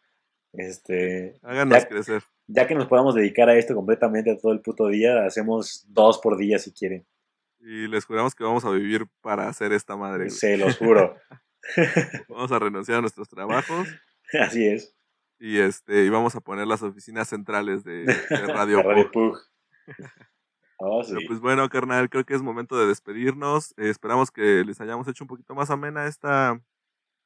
Este, 0.58 1.38
Háganos 1.42 1.78
Ya- 1.78 1.88
crecer. 1.88 2.22
ya 2.46 2.66
que 2.66 2.74
nos 2.74 2.86
podamos 2.86 3.14
dedicar 3.14 3.48
a 3.48 3.56
esto 3.56 3.74
completamente 3.74 4.36
todo 4.36 4.52
el 4.52 4.60
puto 4.60 4.88
día, 4.88 5.24
hacemos 5.24 5.84
dos 5.88 6.18
por 6.18 6.36
día 6.36 6.58
si 6.58 6.72
quieren. 6.72 7.06
Y 7.60 7.86
les 7.88 8.04
juramos 8.04 8.34
que 8.34 8.44
vamos 8.44 8.64
a 8.64 8.70
vivir 8.70 9.06
para 9.20 9.48
hacer 9.48 9.72
esta 9.72 9.96
madre. 9.96 10.30
Se 10.30 10.56
los 10.56 10.76
juro. 10.76 11.16
Vamos 12.28 12.50
a 12.52 12.58
renunciar 12.58 12.98
a 12.98 13.00
nuestros 13.00 13.28
trabajos 13.28 13.86
Así 14.40 14.64
es. 14.66 14.94
y 15.40 15.58
este 15.58 16.04
y 16.04 16.08
vamos 16.08 16.34
a 16.36 16.40
poner 16.40 16.66
las 16.66 16.82
oficinas 16.82 17.28
centrales 17.28 17.82
de, 17.84 18.04
de 18.04 18.14
Radio, 18.54 18.82
Radio. 18.82 19.10
Pug. 19.10 19.36
Oh, 20.78 21.02
sí. 21.02 21.12
Pero 21.16 21.26
pues 21.26 21.40
bueno, 21.40 21.68
carnal, 21.68 22.08
creo 22.08 22.24
que 22.24 22.34
es 22.34 22.42
momento 22.42 22.78
de 22.78 22.86
despedirnos. 22.86 23.72
Eh, 23.76 23.90
esperamos 23.90 24.30
que 24.30 24.62
les 24.64 24.80
hayamos 24.80 25.08
hecho 25.08 25.24
un 25.24 25.28
poquito 25.28 25.54
más 25.54 25.70
amena 25.70 26.06
esta, 26.06 26.60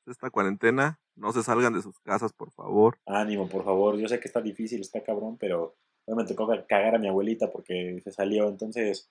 esta 0.07 0.31
cuarentena. 0.31 0.99
No 1.15 1.33
se 1.33 1.43
salgan 1.43 1.73
de 1.75 1.83
sus 1.83 2.01
casas, 2.01 2.33
por 2.33 2.51
favor. 2.53 2.99
Ánimo, 3.07 3.49
por 3.49 3.65
favor. 3.65 3.97
Yo 3.99 4.09
sé 4.09 4.19
que 4.19 4.29
está 4.29 4.41
difícil, 4.41 4.81
está 4.81 5.03
cabrón, 5.03 5.37
pero 5.39 5.77
hoy 6.07 6.17
me 6.17 6.25
tocó 6.25 6.49
ca- 6.49 6.67
cagar 6.67 6.95
a 6.95 6.99
mi 6.99 7.09
abuelita 7.09 7.51
porque 7.51 8.01
se 8.03 8.11
salió. 8.13 8.49
Entonces, 8.49 9.11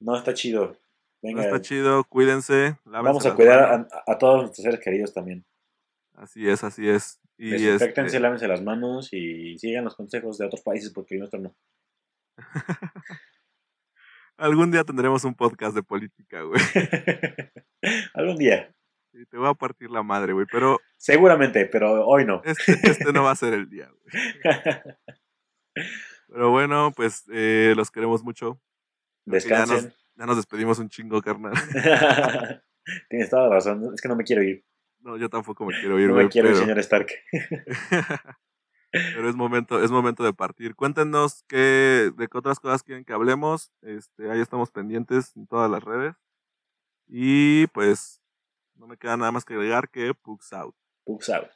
no 0.00 0.16
está 0.16 0.32
chido. 0.34 0.76
Venga, 1.22 1.42
No 1.42 1.46
está 1.48 1.60
chido, 1.60 2.02
cuídense. 2.04 2.76
vamos 2.84 3.24
a 3.26 3.34
cuidar 3.34 3.60
a, 3.60 3.88
a 4.10 4.18
todos 4.18 4.40
nuestros 4.42 4.64
seres 4.64 4.80
queridos 4.80 5.12
también. 5.14 5.44
Así 6.14 6.48
es, 6.48 6.64
así 6.64 6.88
es. 6.88 7.20
Y 7.38 7.50
Desinfectense, 7.50 8.06
este, 8.16 8.20
lávense 8.20 8.48
las 8.48 8.62
manos 8.62 9.12
y 9.12 9.56
sigan 9.58 9.84
los 9.84 9.94
consejos 9.96 10.38
de 10.38 10.46
otros 10.46 10.62
países 10.62 10.90
porque 10.92 11.16
nuestro 11.16 11.40
no. 11.40 11.54
algún 14.36 14.70
día 14.70 14.84
tendremos 14.84 15.24
un 15.24 15.34
podcast 15.34 15.74
de 15.74 15.82
política, 15.82 16.42
güey. 16.42 16.60
Algún 18.14 18.36
día. 18.36 18.74
Y 19.22 19.26
te 19.26 19.36
voy 19.38 19.48
a 19.48 19.54
partir 19.54 19.88
la 19.90 20.02
madre, 20.02 20.32
güey. 20.32 20.46
Pero 20.50 20.80
Seguramente, 20.96 21.66
pero 21.66 22.04
hoy 22.06 22.24
no. 22.24 22.42
este, 22.44 22.72
este 22.82 23.12
no 23.12 23.22
va 23.22 23.30
a 23.30 23.36
ser 23.36 23.54
el 23.54 23.70
día, 23.70 23.88
güey. 23.88 24.34
Pero 26.28 26.50
bueno, 26.50 26.92
pues 26.96 27.24
eh, 27.32 27.74
los 27.76 27.90
queremos 27.90 28.22
mucho. 28.24 28.60
Ya 29.26 29.32
nos- 29.34 29.44
Descansen. 29.44 29.94
Ya 30.16 30.26
nos 30.26 30.36
despedimos 30.36 30.78
un 30.78 30.88
chingo, 30.88 31.20
carnal. 31.22 31.52
Tienes 33.08 33.30
toda 33.30 33.44
la 33.48 33.54
razón. 33.56 33.90
Es 33.94 34.00
que 34.00 34.08
no 34.08 34.16
me 34.16 34.24
quiero 34.24 34.42
ir. 34.42 34.64
No, 35.00 35.16
yo 35.16 35.28
tampoco 35.28 35.64
me 35.64 35.78
quiero 35.78 35.98
ir, 36.00 36.08
No 36.08 36.16
me 36.16 36.28
quiero 36.28 36.48
ir, 36.48 36.54
pero, 36.54 36.64
señor 36.64 36.78
Stark. 36.80 37.08
pero 38.92 39.28
es 39.28 39.34
momento, 39.34 39.82
es 39.82 39.90
momento 39.90 40.22
de 40.24 40.32
partir. 40.32 40.74
Cuéntenos 40.74 41.44
qué, 41.48 42.10
de 42.16 42.28
qué 42.28 42.38
otras 42.38 42.60
cosas 42.60 42.82
quieren 42.82 43.04
que 43.04 43.12
hablemos. 43.12 43.70
Este, 43.82 44.30
ahí 44.30 44.40
estamos 44.40 44.70
pendientes 44.70 45.36
en 45.36 45.46
todas 45.46 45.70
las 45.70 45.82
redes. 45.82 46.14
Y 47.08 47.66
pues, 47.68 48.21
no 48.82 48.88
me 48.88 48.96
queda 48.96 49.16
nada 49.16 49.30
más 49.30 49.44
que 49.44 49.54
agregar 49.54 49.88
que 49.88 50.12
Pugs 50.12 50.52
out. 50.52 50.74
Pugs 51.06 51.30
out. 51.30 51.46